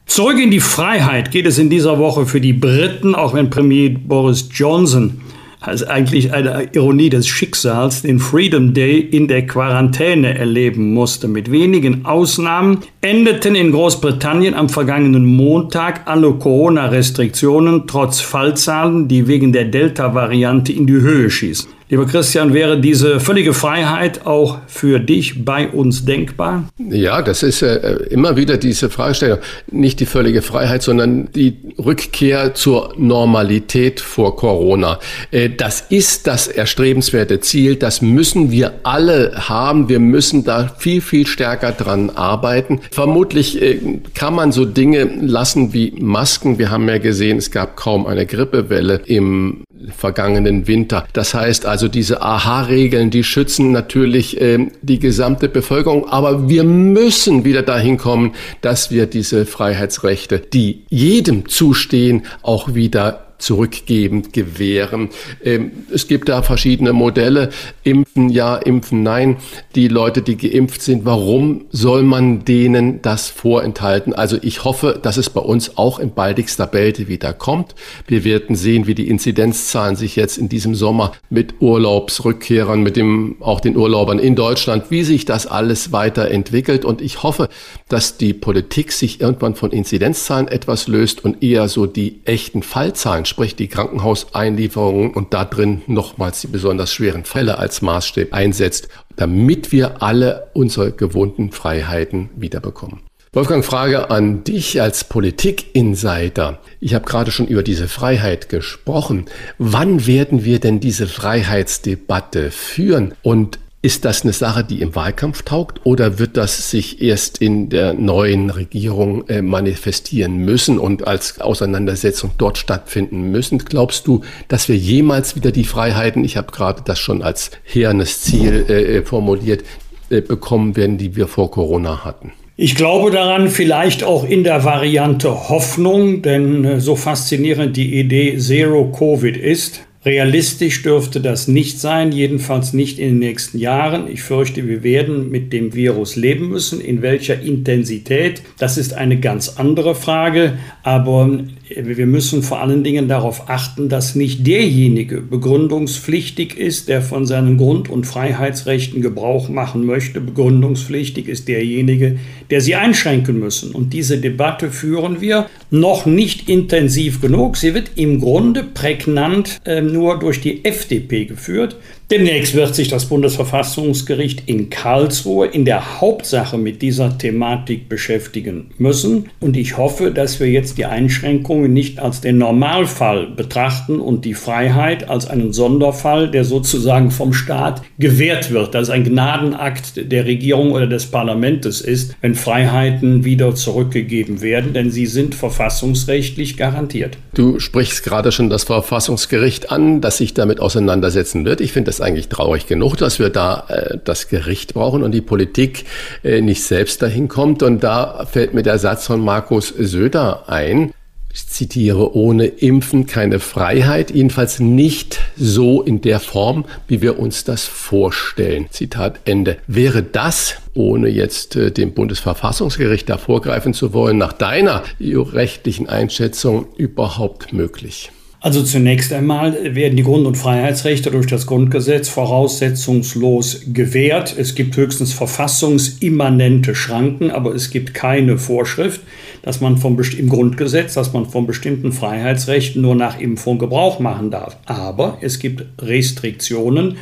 Zurück 0.05 0.38
in 0.38 0.51
die 0.51 0.59
Freiheit 0.59 1.31
geht 1.31 1.45
es 1.45 1.57
in 1.57 1.69
dieser 1.69 1.98
Woche 1.98 2.25
für 2.25 2.41
die 2.41 2.51
Briten, 2.51 3.15
auch 3.15 3.36
wenn 3.36 3.50
Premier 3.50 3.91
Boris 3.91 4.50
Johnson 4.51 5.21
als 5.59 5.83
eigentlich 5.83 6.31
eine 6.31 6.69
Ironie 6.73 7.09
des 7.09 7.27
Schicksals, 7.27 8.03
den 8.03 8.19
Freedom 8.19 8.73
Day 8.73 8.99
in 8.99 9.27
der 9.27 9.45
Quarantäne 9.45 10.37
erleben 10.37 10.93
musste. 10.93 11.27
Mit 11.27 11.51
wenigen 11.51 12.05
Ausnahmen 12.05 12.79
endeten 13.01 13.55
in 13.55 13.71
Großbritannien 13.71 14.53
am 14.53 14.69
vergangenen 14.69 15.25
Montag 15.25 16.07
alle 16.07 16.31
Corona-Restriktionen 16.33 17.87
trotz 17.87 18.21
Fallzahlen, 18.21 19.07
die 19.07 19.27
wegen 19.27 19.51
der 19.51 19.65
Delta-Variante 19.65 20.71
in 20.71 20.87
die 20.87 20.93
Höhe 20.93 21.29
schießen. 21.29 21.78
Lieber 21.91 22.05
Christian, 22.05 22.53
wäre 22.53 22.79
diese 22.79 23.19
völlige 23.19 23.55
Freiheit 23.55 24.27
auch 24.27 24.60
für 24.67 25.00
dich 25.00 25.43
bei 25.43 25.67
uns 25.69 26.05
denkbar? 26.05 26.69
Ja, 26.77 27.24
das 27.24 27.41
ist 27.41 27.63
äh, 27.63 27.96
immer 28.12 28.38
wieder 28.38 28.58
diese 28.58 28.91
Fragestellung. 28.91 29.39
Nicht 29.72 30.00
die 30.00 30.05
völlige 30.05 30.43
Freiheit, 30.43 30.84
sondern 30.84 31.31
die 31.31 31.58
Rückkehr 31.79 32.53
zur 32.53 32.93
Normalität 32.96 34.01
vor 34.01 34.36
Corona. 34.36 35.00
Äh, 35.31 35.50
das 35.50 35.84
ist 35.89 36.27
das 36.27 36.48
erstrebenswerte 36.48 37.39
Ziel. 37.39 37.75
Das 37.75 38.03
müssen 38.03 38.51
wir 38.51 38.74
alle 38.84 39.50
haben. 39.50 39.89
Wir 39.89 40.00
müssen 40.00 40.43
da 40.43 40.67
viel, 40.77 41.01
viel 41.01 41.25
stärker 41.25 41.72
dran 41.72 42.12
arbeiten. 42.12 42.81
Vermutlich 42.91 43.63
äh, 43.63 43.79
kann 44.13 44.36
man 44.36 44.51
so 44.51 44.63
Dinge 44.63 45.05
lassen 45.22 45.74
wie 45.74 45.96
Masken. 46.00 46.60
Wir 46.60 46.69
haben 46.69 46.88
ja 46.88 47.00
gesehen, 47.00 47.39
es 47.39 47.50
gab 47.50 47.75
kaum 47.75 48.05
eine 48.05 48.27
Grippewelle 48.27 49.01
im 49.05 49.63
vergangenen 49.95 50.67
Winter. 50.67 51.05
Das 51.13 51.33
heißt 51.33 51.65
also, 51.65 51.88
diese 51.88 52.21
AHA-Regeln, 52.21 53.09
die 53.09 53.24
schützen 53.24 53.71
natürlich 53.71 54.39
äh, 54.39 54.67
die 54.81 55.00
gesamte 55.00 55.50
Bevölkerung, 55.50 56.07
aber 56.09 56.50
wir 56.50 56.63
müssen 56.63 57.45
wieder 57.45 57.62
dahin 57.62 57.98
kommen, 57.98 58.33
dass 58.62 58.91
wir 58.91 59.05
diese 59.05 59.45
Freiheitsrechte, 59.45 60.39
die 60.39 60.83
jedem 60.89 61.48
zustehen, 61.48 62.24
auch 62.41 62.74
wieder 62.74 63.28
zurückgebend 63.39 64.34
gewähren. 64.34 65.10
Ähm, 65.43 65.72
es 65.93 66.08
gibt 66.08 66.29
da 66.29 66.41
verschiedene 66.41 66.93
Modelle. 66.93 67.50
Impfen 67.84 68.29
ja, 68.29 68.55
impfen 68.55 69.03
nein. 69.03 69.38
Die 69.75 69.88
Leute, 69.88 70.22
die 70.22 70.38
geimpft 70.38 70.81
sind, 70.81 71.05
warum 71.05 71.65
soll 71.72 72.03
man 72.03 72.46
denen 72.46 73.01
das 73.01 73.29
vorenthalten? 73.29 74.13
Also 74.13 74.38
ich 74.41 74.63
hoffe, 74.63 75.00
dass 75.01 75.17
es 75.17 75.29
bei 75.29 75.41
uns 75.41 75.77
auch 75.77 76.00
in 76.00 76.12
baldigster 76.12 76.67
Belte 76.67 77.08
wieder 77.08 77.34
kommt. 77.34 77.75
Wir 78.08 78.24
werden 78.24 78.55
sehen, 78.55 78.88
wie 78.88 78.96
die 78.96 79.08
Inzidenzzahlen 79.10 79.96
sich 79.96 80.15
jetzt 80.15 80.38
in 80.38 80.50
diesem 80.50 80.75
Sommer 80.75 81.13
mit 81.29 81.62
Urlaubsrückkehrern, 81.62 82.81
mit 82.81 82.96
dem, 82.96 83.38
auch 83.39 83.60
den 83.60 83.77
Urlaubern 83.77 84.19
in 84.19 84.36
Deutschland, 84.36 84.86
wie 84.89 85.03
sich 85.03 85.25
das 85.25 85.48
alles 85.48 85.91
weiterentwickelt. 85.91 86.86
Und 86.86 87.01
ich 87.01 87.24
hoffe, 87.24 87.50
dass 87.88 88.17
die 88.17 88.34
Politik 88.34 88.91
sich 88.91 89.22
irgendwann 89.22 89.55
von 89.55 89.72
Inzidenzzahlen 89.72 90.48
etwas 90.48 90.88
löst 90.88 91.24
und 91.24 91.41
eher 91.41 91.67
so 91.69 91.86
die 91.86 92.19
echten 92.25 92.63
Fallzahlen, 92.63 93.25
sprich 93.29 93.55
die 93.55 93.67
Krankenhauseinlieferungen 93.67 95.13
und 95.13 95.33
da 95.33 95.45
drin 95.45 95.83
nochmals 95.88 96.41
die 96.41 96.48
besonders 96.48 96.91
schweren 96.91 97.24
Fälle 97.24 97.57
als 97.57 97.81
Maßstab 97.81 98.33
einsetzt, 98.33 98.89
damit 99.15 99.71
wir 99.71 100.01
alle 100.01 100.50
unsere 100.53 100.91
gewohnten 100.91 101.51
Freiheiten 101.51 102.29
wiederbekommen. 102.36 103.01
Wolfgang, 103.31 103.63
Frage 103.63 104.09
an 104.09 104.43
dich 104.43 104.81
als 104.81 105.03
Politik-Insider. 105.03 106.59
Ich 106.79 106.95
habe 106.95 107.05
gerade 107.05 107.29
schon 107.29 107.45
über 107.45 107.62
diese 107.62 107.88
Freiheit 107.88 108.50
gesprochen. 108.50 109.25
Wann 109.59 110.07
werden 110.07 110.45
wir 110.45 110.59
denn 110.59 110.79
diese 110.79 111.05
Freiheitsdebatte 111.05 112.50
führen? 112.50 113.13
Und 113.21 113.59
ist 113.81 114.03
das 114.03 114.24
eine 114.24 114.33
Sache, 114.33 114.63
die 114.65 114.81
im 114.81 114.93
Wahlkampf 114.93 115.43
taugt 115.43 115.86
oder 115.86 116.19
wird 116.19 116.36
das 116.36 116.69
sich 116.69 117.01
erst 117.01 117.38
in 117.38 117.69
der 117.69 117.93
neuen 117.93 118.50
Regierung 118.50 119.27
äh, 119.29 119.41
manifestieren 119.41 120.38
müssen 120.38 120.79
und 120.79 121.07
als 121.07 121.39
Auseinandersetzung 121.39 122.31
dort 122.38 122.57
stattfinden 122.57 123.31
müssen? 123.31 123.59
Glaubst 123.59 124.05
du, 124.05 124.21
dass 124.50 124.67
wir 124.67 124.75
jemals 124.75 125.38
wieder 125.38 125.51
die 125.51 125.63
Freiheiten, 125.63 126.25
ich 126.25 126.36
habe 126.36 126.51
gerade 126.51 126.81
das 126.83 127.00
schon 127.00 127.21
als 127.21 127.51
hernes 127.63 128.21
Ziel 128.21 128.65
äh, 128.67 128.98
äh 128.98 129.01
formuliert, 129.03 129.63
äh, 130.09 130.19
bekommen 130.19 130.75
werden, 130.75 130.98
die 130.98 131.15
wir 131.15 131.27
vor 131.27 131.50
Corona 131.50 132.03
hatten? 132.03 132.33
Ich 132.57 132.75
glaube 132.75 133.09
daran 133.09 133.48
vielleicht 133.48 134.03
auch 134.03 134.25
in 134.25 134.43
der 134.43 134.65
Variante 134.65 135.48
Hoffnung, 135.48 136.21
denn 136.21 136.65
äh, 136.65 136.79
so 136.81 136.98
faszinierend 136.98 137.77
die 137.77 137.98
Idee 137.98 138.38
Zero 138.38 138.91
Covid 138.91 139.38
ist, 139.38 139.79
Realistisch 140.06 140.82
dürfte 140.82 141.20
das 141.20 141.50
nicht 141.50 141.79
sein, 141.82 142.13
jedenfalls 142.13 142.72
nicht 142.72 143.00
in 143.00 143.10
den 143.10 143.20
nächsten 143.20 143.58
Jahren. 143.58 144.10
Ich 144.10 144.22
fürchte, 144.22 144.65
wir 144.65 144.82
werden 144.82 145.29
mit 145.29 145.51
dem 145.51 145.74
Virus 145.74 146.15
leben 146.15 146.48
müssen. 146.48 146.79
In 146.79 147.01
welcher 147.01 147.41
Intensität, 147.41 148.41
das 148.58 148.77
ist 148.77 148.94
eine 148.94 149.20
ganz 149.20 149.50
andere 149.58 149.96
Frage. 149.96 150.58
Aber 150.84 151.39
wir 151.75 152.07
müssen 152.07 152.41
vor 152.41 152.61
allen 152.61 152.83
Dingen 152.83 153.07
darauf 153.07 153.49
achten, 153.49 153.89
dass 153.89 154.15
nicht 154.15 154.45
derjenige 154.47 155.21
begründungspflichtig 155.21 156.57
ist, 156.57 156.89
der 156.89 157.01
von 157.01 157.25
seinen 157.25 157.57
Grund- 157.57 157.89
und 157.89 158.05
Freiheitsrechten 158.05 159.01
Gebrauch 159.01 159.49
machen 159.49 159.85
möchte. 159.85 160.19
Begründungspflichtig 160.19 161.27
ist 161.27 161.47
derjenige, 161.47 162.17
der 162.49 162.61
sie 162.61 162.75
einschränken 162.75 163.39
müssen. 163.39 163.71
Und 163.71 163.93
diese 163.93 164.17
Debatte 164.17 164.71
führen 164.71 165.21
wir 165.21 165.47
noch 165.69 166.05
nicht 166.05 166.49
intensiv 166.49 167.21
genug. 167.21 167.57
Sie 167.57 167.73
wird 167.73 167.91
im 167.95 168.19
Grunde 168.19 168.63
prägnant 168.63 169.59
äh, 169.65 169.81
nur 169.81 170.19
durch 170.19 170.41
die 170.41 170.65
FDP 170.65 171.25
geführt. 171.25 171.77
Demnächst 172.11 172.55
wird 172.55 172.73
sich 172.73 172.87
das 172.87 173.05
Bundesverfassungsgericht 173.05 174.41
in 174.47 174.71
Karlsruhe 174.71 175.45
in 175.45 175.63
der 175.63 176.01
Hauptsache 176.01 176.57
mit 176.57 176.81
dieser 176.81 177.19
Thematik 177.19 177.87
beschäftigen 177.87 178.71
müssen. 178.79 179.29
Und 179.39 179.55
ich 179.55 179.77
hoffe, 179.77 180.09
dass 180.09 180.39
wir 180.39 180.47
jetzt 180.47 180.79
die 180.79 180.85
Einschränkungen 180.85 181.71
nicht 181.71 181.99
als 181.99 182.19
den 182.19 182.39
Normalfall 182.39 183.27
betrachten 183.27 183.99
und 183.99 184.25
die 184.25 184.33
Freiheit 184.33 185.07
als 185.07 185.27
einen 185.27 185.53
Sonderfall, 185.53 186.31
der 186.31 186.45
sozusagen 186.45 187.11
vom 187.11 187.31
Staat 187.31 187.83
gewährt 187.99 188.49
wird, 188.49 188.73
dass 188.73 188.89
ein 188.89 189.03
Gnadenakt 189.03 190.11
der 190.11 190.25
Regierung 190.25 190.71
oder 190.71 190.87
des 190.87 191.05
Parlaments 191.05 191.79
ist, 191.79 192.15
wenn 192.21 192.33
Freiheiten 192.33 193.23
wieder 193.23 193.53
zurückgegeben 193.53 194.41
werden, 194.41 194.73
denn 194.73 194.89
sie 194.89 195.05
sind 195.05 195.35
verfassungsrechtlich 195.35 196.57
garantiert. 196.57 197.19
Du 197.35 197.59
sprichst 197.59 198.03
gerade 198.03 198.31
schon 198.31 198.49
das 198.49 198.63
Verfassungsgericht 198.63 199.71
an, 199.71 200.01
das 200.01 200.17
sich 200.17 200.33
damit 200.33 200.59
auseinandersetzen 200.59 201.45
wird. 201.45 201.61
Ich 201.61 201.71
finde 201.71 201.89
das 201.89 201.99
eigentlich 202.01 202.29
traurig 202.29 202.68
genug, 202.68 202.96
dass 202.98 203.20
wir 203.20 203.29
da 203.29 203.65
äh, 203.68 203.98
das 204.03 204.27
Gericht 204.27 204.74
brauchen 204.74 205.03
und 205.03 205.12
die 205.12 205.22
Politik 205.22 205.86
äh, 206.24 206.41
nicht 206.41 206.63
selbst 206.63 207.01
dahin 207.01 207.27
kommt. 207.27 207.63
Und 207.63 207.84
da 207.84 208.25
fällt 208.25 208.53
mir 208.53 208.63
der 208.63 208.79
Satz 208.79 209.08
von 209.08 209.20
Markus 209.20 209.70
Söder 209.70 210.50
ein. 210.50 210.94
Ich 211.32 211.48
zitiere, 211.48 212.15
ohne 212.15 212.48
Impfen 212.48 213.06
keine 213.06 213.39
Freiheit, 213.39 214.10
jedenfalls 214.10 214.60
nicht 214.60 215.20
so 215.38 215.84
in 215.84 216.01
der 216.01 216.20
Form, 216.20 216.65
wie 216.88 217.03
wir 217.03 217.20
uns 217.20 217.44
das 217.44 217.65
vorstellen. 217.65 218.65
Zitat 218.72 219.20
Ende. 219.25 219.58
Wäre 219.68 220.01
das, 220.01 220.56
ohne 220.74 221.08
jetzt 221.08 221.56
äh, 221.56 221.72
dem 221.72 221.94
Bundesverfassungsgericht 221.94 223.08
da 223.08 223.18
vorgreifen 223.18 223.75
zu 223.75 223.94
wollen, 223.94 224.18
nach 224.18 224.34
deiner 224.34 224.84
rechtlichen 225.00 225.88
Einschätzung 225.88 226.68
überhaupt 226.77 227.53
möglich? 227.53 228.12
Also 228.41 228.63
zunächst 228.63 229.12
einmal 229.12 229.75
werden 229.75 229.98
die 229.98 230.03
Grund- 230.03 230.25
und 230.25 230.38
Freiheitsrechte 230.38 231.12
durch 231.12 231.27
das 231.27 231.46
Grundgesetz 231.46 232.08
voraussetzungslos 232.08 233.63
gewährt. 233.74 234.34
Es 234.38 234.55
gibt 234.55 234.77
höchstens 234.77 235.12
verfassungsimmanente 235.12 236.74
Schranken, 236.74 237.31
aber 237.31 237.53
es 237.53 237.69
gibt 237.69 237.93
keine 237.93 238.38
Vorschrift, 238.38 239.01
dass 239.41 239.60
man 239.60 239.75
vom, 239.75 240.00
im 240.17 240.29
Grundgesetz, 240.29 240.93
dass 240.93 241.12
man 241.12 241.25
von 241.25 241.48
bestimmten 241.48 241.91
Freiheitsrechten 241.91 242.81
nur 242.81 242.96
nach 242.96 243.19
Impfung 243.19 243.60
Gebrauch 243.60 244.00
machen 244.00 244.31
darf. 244.31 244.55
Aber 244.65 245.17
es 245.19 245.39
gibt 245.39 245.65
Restriktionen 245.81 246.96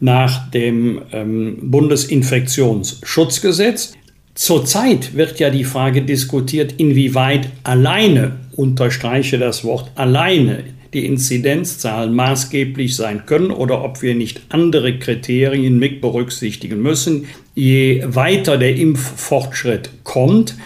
nach 0.00 0.50
dem 0.50 1.02
ähm, 1.12 1.70
Bundesinfektionsschutzgesetz. 1.70 3.92
Zurzeit 4.34 5.14
wird 5.14 5.38
ja 5.38 5.50
die 5.50 5.62
Frage 5.62 6.02
diskutiert, 6.02 6.74
inwieweit 6.78 7.48
alleine, 7.62 8.40
unterstreiche 8.56 9.38
das 9.38 9.62
Wort 9.64 9.92
alleine, 9.94 10.64
die 10.92 11.06
Inzidenzzahlen 11.06 12.14
maßgeblich 12.14 12.96
sein 12.96 13.26
können 13.26 13.50
oder 13.50 13.84
ob 13.84 14.02
wir 14.02 14.14
nicht 14.14 14.42
andere 14.48 14.98
Kriterien 14.98 15.78
mit 15.78 16.00
berücksichtigen 16.00 16.82
müssen, 16.82 17.26
je 17.54 18.02
weiter 18.06 18.58
der 18.58 18.76
Impffortschritt 18.76 19.90
kommt. 20.04 20.56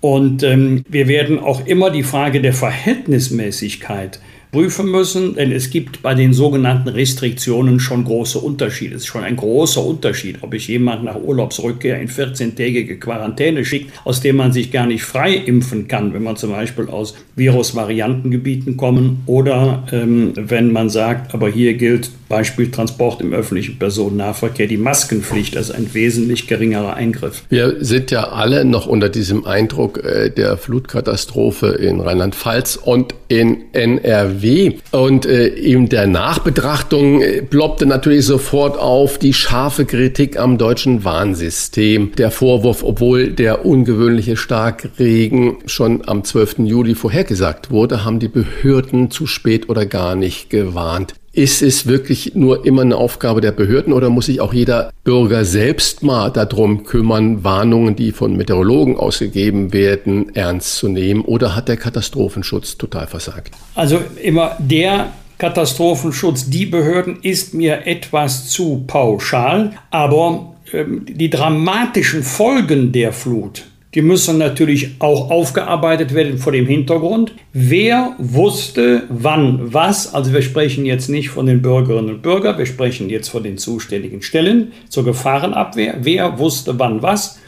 Und 0.00 0.42
ähm, 0.42 0.84
wir 0.88 1.06
werden 1.06 1.38
auch 1.38 1.66
immer 1.66 1.90
die 1.90 2.02
Frage 2.02 2.40
der 2.40 2.52
Verhältnismäßigkeit 2.52 4.20
prüfen 4.52 4.90
müssen, 4.90 5.34
denn 5.34 5.50
es 5.50 5.70
gibt 5.70 6.02
bei 6.02 6.14
den 6.14 6.34
sogenannten 6.34 6.90
Restriktionen 6.90 7.80
schon 7.80 8.04
große 8.04 8.38
Unterschiede. 8.38 8.96
Es 8.96 9.02
ist 9.02 9.06
schon 9.06 9.24
ein 9.24 9.36
großer 9.36 9.82
Unterschied, 9.82 10.42
ob 10.42 10.52
ich 10.52 10.68
jemanden 10.68 11.06
nach 11.06 11.16
Urlaubsrückkehr 11.16 11.98
in 11.98 12.08
14-tägige 12.08 12.98
Quarantäne 12.98 13.64
schickt, 13.64 13.90
aus 14.04 14.20
dem 14.20 14.36
man 14.36 14.52
sich 14.52 14.70
gar 14.70 14.86
nicht 14.86 15.04
frei 15.04 15.34
impfen 15.34 15.88
kann, 15.88 16.12
wenn 16.12 16.22
man 16.22 16.36
zum 16.36 16.50
Beispiel 16.50 16.88
aus 16.88 17.14
Virusvariantengebieten 17.34 18.76
kommen 18.76 19.22
oder 19.24 19.84
ähm, 19.90 20.34
wenn 20.36 20.70
man 20.70 20.90
sagt, 20.90 21.32
aber 21.32 21.48
hier 21.48 21.72
gilt 21.72 22.10
Beispiel 22.32 22.70
Transport 22.70 23.20
im 23.20 23.34
öffentlichen 23.34 23.78
Personennahverkehr, 23.78 24.66
die 24.66 24.78
Maskenpflicht 24.78 25.54
als 25.54 25.70
ein 25.70 25.92
wesentlich 25.92 26.46
geringerer 26.46 26.94
Eingriff. 26.94 27.42
Wir 27.50 27.84
sind 27.84 28.10
ja 28.10 28.30
alle 28.30 28.64
noch 28.64 28.86
unter 28.86 29.10
diesem 29.10 29.44
Eindruck 29.44 30.02
äh, 30.02 30.30
der 30.30 30.56
Flutkatastrophe 30.56 31.66
in 31.66 32.00
Rheinland-Pfalz 32.00 32.76
und 32.76 33.14
in 33.28 33.74
NRW. 33.74 34.78
Und 34.92 35.26
äh, 35.26 35.48
in 35.48 35.90
der 35.90 36.06
Nachbetrachtung 36.06 37.20
äh, 37.20 37.42
ploppte 37.42 37.84
natürlich 37.84 38.24
sofort 38.24 38.78
auf 38.78 39.18
die 39.18 39.34
scharfe 39.34 39.84
Kritik 39.84 40.38
am 40.38 40.56
deutschen 40.56 41.04
Warnsystem. 41.04 42.12
Der 42.16 42.30
Vorwurf, 42.30 42.82
obwohl 42.82 43.28
der 43.28 43.66
ungewöhnliche 43.66 44.38
Starkregen 44.38 45.58
schon 45.66 46.08
am 46.08 46.24
12. 46.24 46.60
Juli 46.60 46.94
vorhergesagt 46.94 47.70
wurde, 47.70 48.06
haben 48.06 48.20
die 48.20 48.28
Behörden 48.28 49.10
zu 49.10 49.26
spät 49.26 49.68
oder 49.68 49.84
gar 49.84 50.14
nicht 50.14 50.48
gewarnt. 50.48 51.12
Ist 51.34 51.62
es 51.62 51.86
wirklich 51.86 52.34
nur 52.34 52.66
immer 52.66 52.82
eine 52.82 52.96
Aufgabe 52.96 53.40
der 53.40 53.52
Behörden 53.52 53.94
oder 53.94 54.10
muss 54.10 54.26
sich 54.26 54.42
auch 54.42 54.52
jeder 54.52 54.92
Bürger 55.02 55.46
selbst 55.46 56.02
mal 56.02 56.28
darum 56.28 56.84
kümmern, 56.84 57.42
Warnungen, 57.42 57.96
die 57.96 58.12
von 58.12 58.36
Meteorologen 58.36 58.98
ausgegeben 58.98 59.72
werden, 59.72 60.34
ernst 60.34 60.76
zu 60.76 60.88
nehmen? 60.88 61.22
Oder 61.22 61.56
hat 61.56 61.68
der 61.68 61.78
Katastrophenschutz 61.78 62.76
total 62.76 63.06
versagt? 63.06 63.54
Also 63.74 63.98
immer 64.22 64.56
der 64.58 65.10
Katastrophenschutz, 65.38 66.50
die 66.50 66.66
Behörden 66.66 67.20
ist 67.22 67.54
mir 67.54 67.86
etwas 67.86 68.50
zu 68.50 68.84
pauschal, 68.86 69.72
aber 69.90 70.54
ähm, 70.72 71.06
die 71.08 71.30
dramatischen 71.30 72.22
Folgen 72.22 72.92
der 72.92 73.14
Flut, 73.14 73.64
die 73.94 74.02
müssen 74.02 74.38
natürlich 74.38 74.92
auch 75.00 75.30
aufgearbeitet 75.30 76.14
werden 76.14 76.38
vor 76.38 76.52
dem 76.52 76.66
Hintergrund. 76.66 77.32
Wer 77.52 78.14
wusste 78.18 79.02
wann 79.10 79.72
was? 79.74 80.14
Also 80.14 80.32
wir 80.32 80.42
sprechen 80.42 80.86
jetzt 80.86 81.08
nicht 81.08 81.28
von 81.28 81.46
den 81.46 81.60
Bürgerinnen 81.60 82.08
und 82.08 82.22
Bürgern, 82.22 82.56
wir 82.56 82.66
sprechen 82.66 83.10
jetzt 83.10 83.28
von 83.28 83.42
den 83.42 83.58
zuständigen 83.58 84.22
Stellen 84.22 84.72
zur 84.88 85.04
Gefahrenabwehr. 85.04 85.98
Wer 86.00 86.38
wusste 86.38 86.78
wann 86.78 87.02
was? 87.02 87.38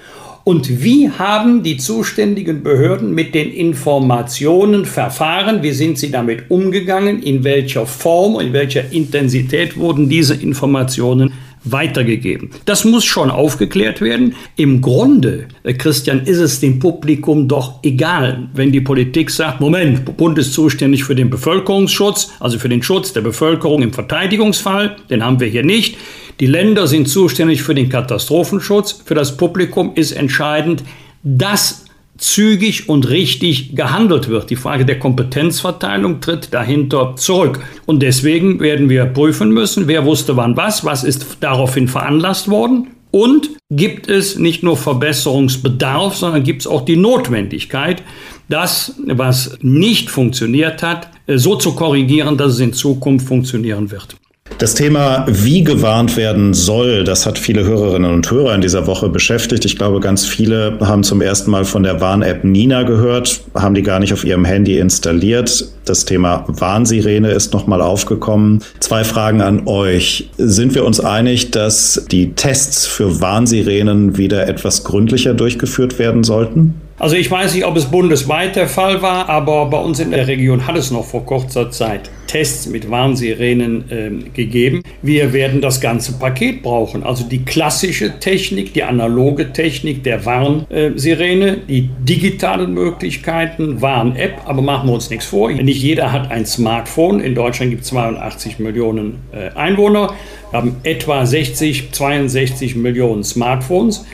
Und 0.45 0.83
wie 0.85 1.09
haben 1.09 1.63
die 1.63 1.79
zuständigen 1.79 2.63
Behörden 2.63 3.15
mit 3.15 3.35
den 3.35 3.51
Informationen 3.51 4.85
verfahren? 4.85 5.63
Wie 5.63 5.73
sind 5.73 5.99
sie 5.99 6.11
damit 6.11 6.51
umgegangen? 6.51 7.23
In 7.23 7.45
welcher 7.45 7.87
Form, 7.87 8.39
in 8.39 8.53
welcher 8.53 8.93
Intensität 8.93 9.79
wurden 9.79 10.11
diese 10.11 10.35
Informationen 10.35 11.33
weitergegeben. 11.65 12.51
Das 12.65 12.85
muss 12.85 13.05
schon 13.05 13.31
aufgeklärt 13.31 14.01
werden. 14.01 14.35
Im 14.57 14.81
Grunde, 14.81 15.49
äh, 15.63 15.75
Christian, 15.75 16.23
ist 16.25 16.39
es 16.39 16.61
dem 16.61 16.79
Publikum 16.79 17.49
doch 17.49 17.81
egal, 17.83 18.49
wenn 18.55 18.73
die 18.73 18.81
Politik 18.81 19.31
sagt, 19.31 19.61
Moment, 19.61 20.17
Bund 20.17 20.39
ist 20.39 20.53
zuständig 20.53 21.05
für 21.05 21.15
den 21.15 21.31
Bevölkerungsschutz, 21.31 22.33
also 22.41 22.59
für 22.59 22.69
den 22.69 22.83
Schutz 22.83 23.13
der 23.13 23.23
Bevölkerung 23.23 23.83
im 23.83 23.93
Verteidigungsfall, 23.93 24.97
den 25.11 25.25
haben 25.25 25.41
wir 25.41 25.49
hier 25.49 25.65
nicht. 25.65 25.97
Die 26.41 26.47
Länder 26.47 26.87
sind 26.87 27.09
zuständig 27.09 27.63
für 27.63 27.75
den 27.75 27.89
Katastrophenschutz. 27.89 29.03
Für 29.05 29.15
das 29.15 29.37
Publikum 29.37 29.93
ist 29.95 30.13
entscheidend, 30.13 30.83
dass 31.23 31.84
zügig 32.17 32.89
und 32.89 33.09
richtig 33.09 33.75
gehandelt 33.75 34.29
wird. 34.29 34.51
Die 34.51 34.57
Frage 34.57 34.85
der 34.85 34.99
Kompetenzverteilung 34.99 36.21
tritt 36.21 36.55
dahinter 36.55 37.15
zurück. 37.17 37.61
Und 37.87 38.03
deswegen 38.03 38.61
werden 38.61 38.89
wir 38.89 39.07
prüfen 39.07 39.51
müssen, 39.51 39.89
wer 39.89 40.05
wusste 40.05 40.37
wann 40.37 40.57
was, 40.57 40.85
was 40.85 41.05
ist 41.05 41.39
daraufhin 41.41 41.89
veranlasst 41.89 42.49
worden 42.49 42.89
und 43.15 43.51
gibt 43.71 44.09
es 44.09 44.39
nicht 44.41 44.65
nur 44.65 44.77
Verbesserungsbedarf, 44.77 46.17
sondern 46.17 46.43
gibt 46.43 46.63
es 46.63 46.67
auch 46.67 46.85
die 46.85 46.97
Notwendigkeit, 46.97 48.03
das, 48.49 48.97
was 49.07 49.57
nicht 49.63 50.11
funktioniert 50.11 50.83
hat, 50.83 51.09
so 51.29 51.55
zu 51.55 51.77
korrigieren, 51.77 52.37
dass 52.37 52.55
es 52.55 52.61
in 52.61 52.73
Zukunft 52.73 53.29
funktionieren 53.29 53.93
wird. 53.93 54.17
Das 54.59 54.75
Thema, 54.75 55.27
wie 55.29 55.65
gewarnt 55.65 56.17
werden 56.17 56.55
soll, 56.55 57.03
das 57.03 57.27
hat 57.27 57.39
viele 57.39 57.65
Hörerinnen 57.65 58.13
und 58.13 58.31
Hörer 58.31 58.55
in 58.55 58.61
dieser 58.61 58.87
Woche 58.87 59.09
beschäftigt. 59.09 59.65
Ich 59.65 59.77
glaube, 59.77 60.01
ganz 60.01 60.25
viele 60.25 60.79
haben 60.81 61.03
zum 61.03 61.21
ersten 61.21 61.51
Mal 61.51 61.65
von 61.65 61.83
der 61.83 62.01
Warn-App 62.01 62.45
Nina 62.45 62.85
gehört, 62.85 63.41
haben 63.55 63.75
die 63.75 63.83
gar 63.83 63.99
nicht 63.99 64.13
auf 64.13 64.25
ihrem 64.25 64.45
Handy 64.45 64.79
installiert. 64.79 65.67
Das 65.85 66.05
Thema 66.05 66.45
Warnsirene 66.47 67.33
ist 67.33 67.53
nochmal 67.53 67.83
aufgekommen. 67.83 68.63
Zwei 68.81 69.03
Fragen 69.03 69.41
an 69.41 69.67
euch. 69.67 70.31
Sind 70.39 70.75
wir 70.75 70.85
uns 70.85 71.01
einig, 71.01 71.51
dass 71.51 72.07
die 72.11 72.33
Tests 72.35 72.87
für 72.87 73.21
Warnsirenen 73.21 74.17
wieder 74.17 74.47
etwas 74.47 74.85
gründlicher 74.85 75.35
durchgeführt 75.35 75.99
werden 75.99 76.23
sollten? 76.23 76.81
Also 76.97 77.17
ich 77.17 77.29
weiß 77.29 77.55
nicht, 77.55 77.65
ob 77.65 77.77
es 77.77 77.87
bundesweit 77.87 78.55
der 78.55 78.69
Fall 78.69 79.03
war, 79.03 79.29
aber 79.29 79.67
bei 79.67 79.79
uns 79.79 79.99
in 79.99 80.13
der 80.13 80.29
Region 80.29 80.67
hat 80.67 80.77
es 80.77 80.93
noch 80.93 81.05
vor 81.05 81.27
kurzer 81.27 81.71
Zeit 81.71 82.09
Tests 82.29 82.67
mit 82.67 82.89
Warnsirenen 82.89 83.85
äh, 83.91 84.31
gegeben. 84.31 84.83
Wir 85.03 85.33
werden 85.33 85.61
das 85.61 85.81
ganze 85.81 86.13
Paket 86.19 86.63
brauchen. 86.63 87.03
Also 87.03 87.25
die 87.25 87.45
klassische 87.45 88.21
Technik, 88.21 88.75
die 88.75 88.85
analoge 88.85 89.53
Technik 89.53 90.05
der 90.05 90.25
Warnsirene, 90.25 91.59
die 91.69 91.91
digitalen 92.01 92.73
Möglichkeiten, 92.75 93.83
Warn-App, 93.83 94.43
aber 94.47 94.63
machen 94.63 94.89
wir 94.89 94.95
uns 94.95 95.11
nichts 95.11 95.27
vor. 95.27 95.51
Nicht 95.51 95.83
jeder 95.83 96.13
hat 96.13 96.31
ein 96.31 96.47
Smartphone. 96.47 97.21
In 97.21 97.35
Deutschland 97.35 97.71
gibt 97.71 97.83
es 97.83 97.89
82 97.89 98.61
Millionen 98.61 99.19
äh, 99.33 99.51
Einwohner. 99.57 100.15
Wir 100.51 100.59
haben 100.59 100.77
etwa 100.85 101.27
60, 101.27 101.91
62 101.91 102.77
Millionen 102.77 103.25
Smartphones. 103.25 104.07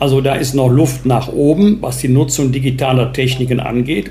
Also 0.00 0.20
da 0.22 0.34
ist 0.34 0.54
noch 0.54 0.68
Luft 0.68 1.06
nach 1.06 1.28
oben, 1.28 1.78
was 1.82 1.98
die 1.98 2.08
Nutzung 2.08 2.52
digitaler 2.52 3.12
Techniken 3.12 3.60
angeht. 3.60 4.10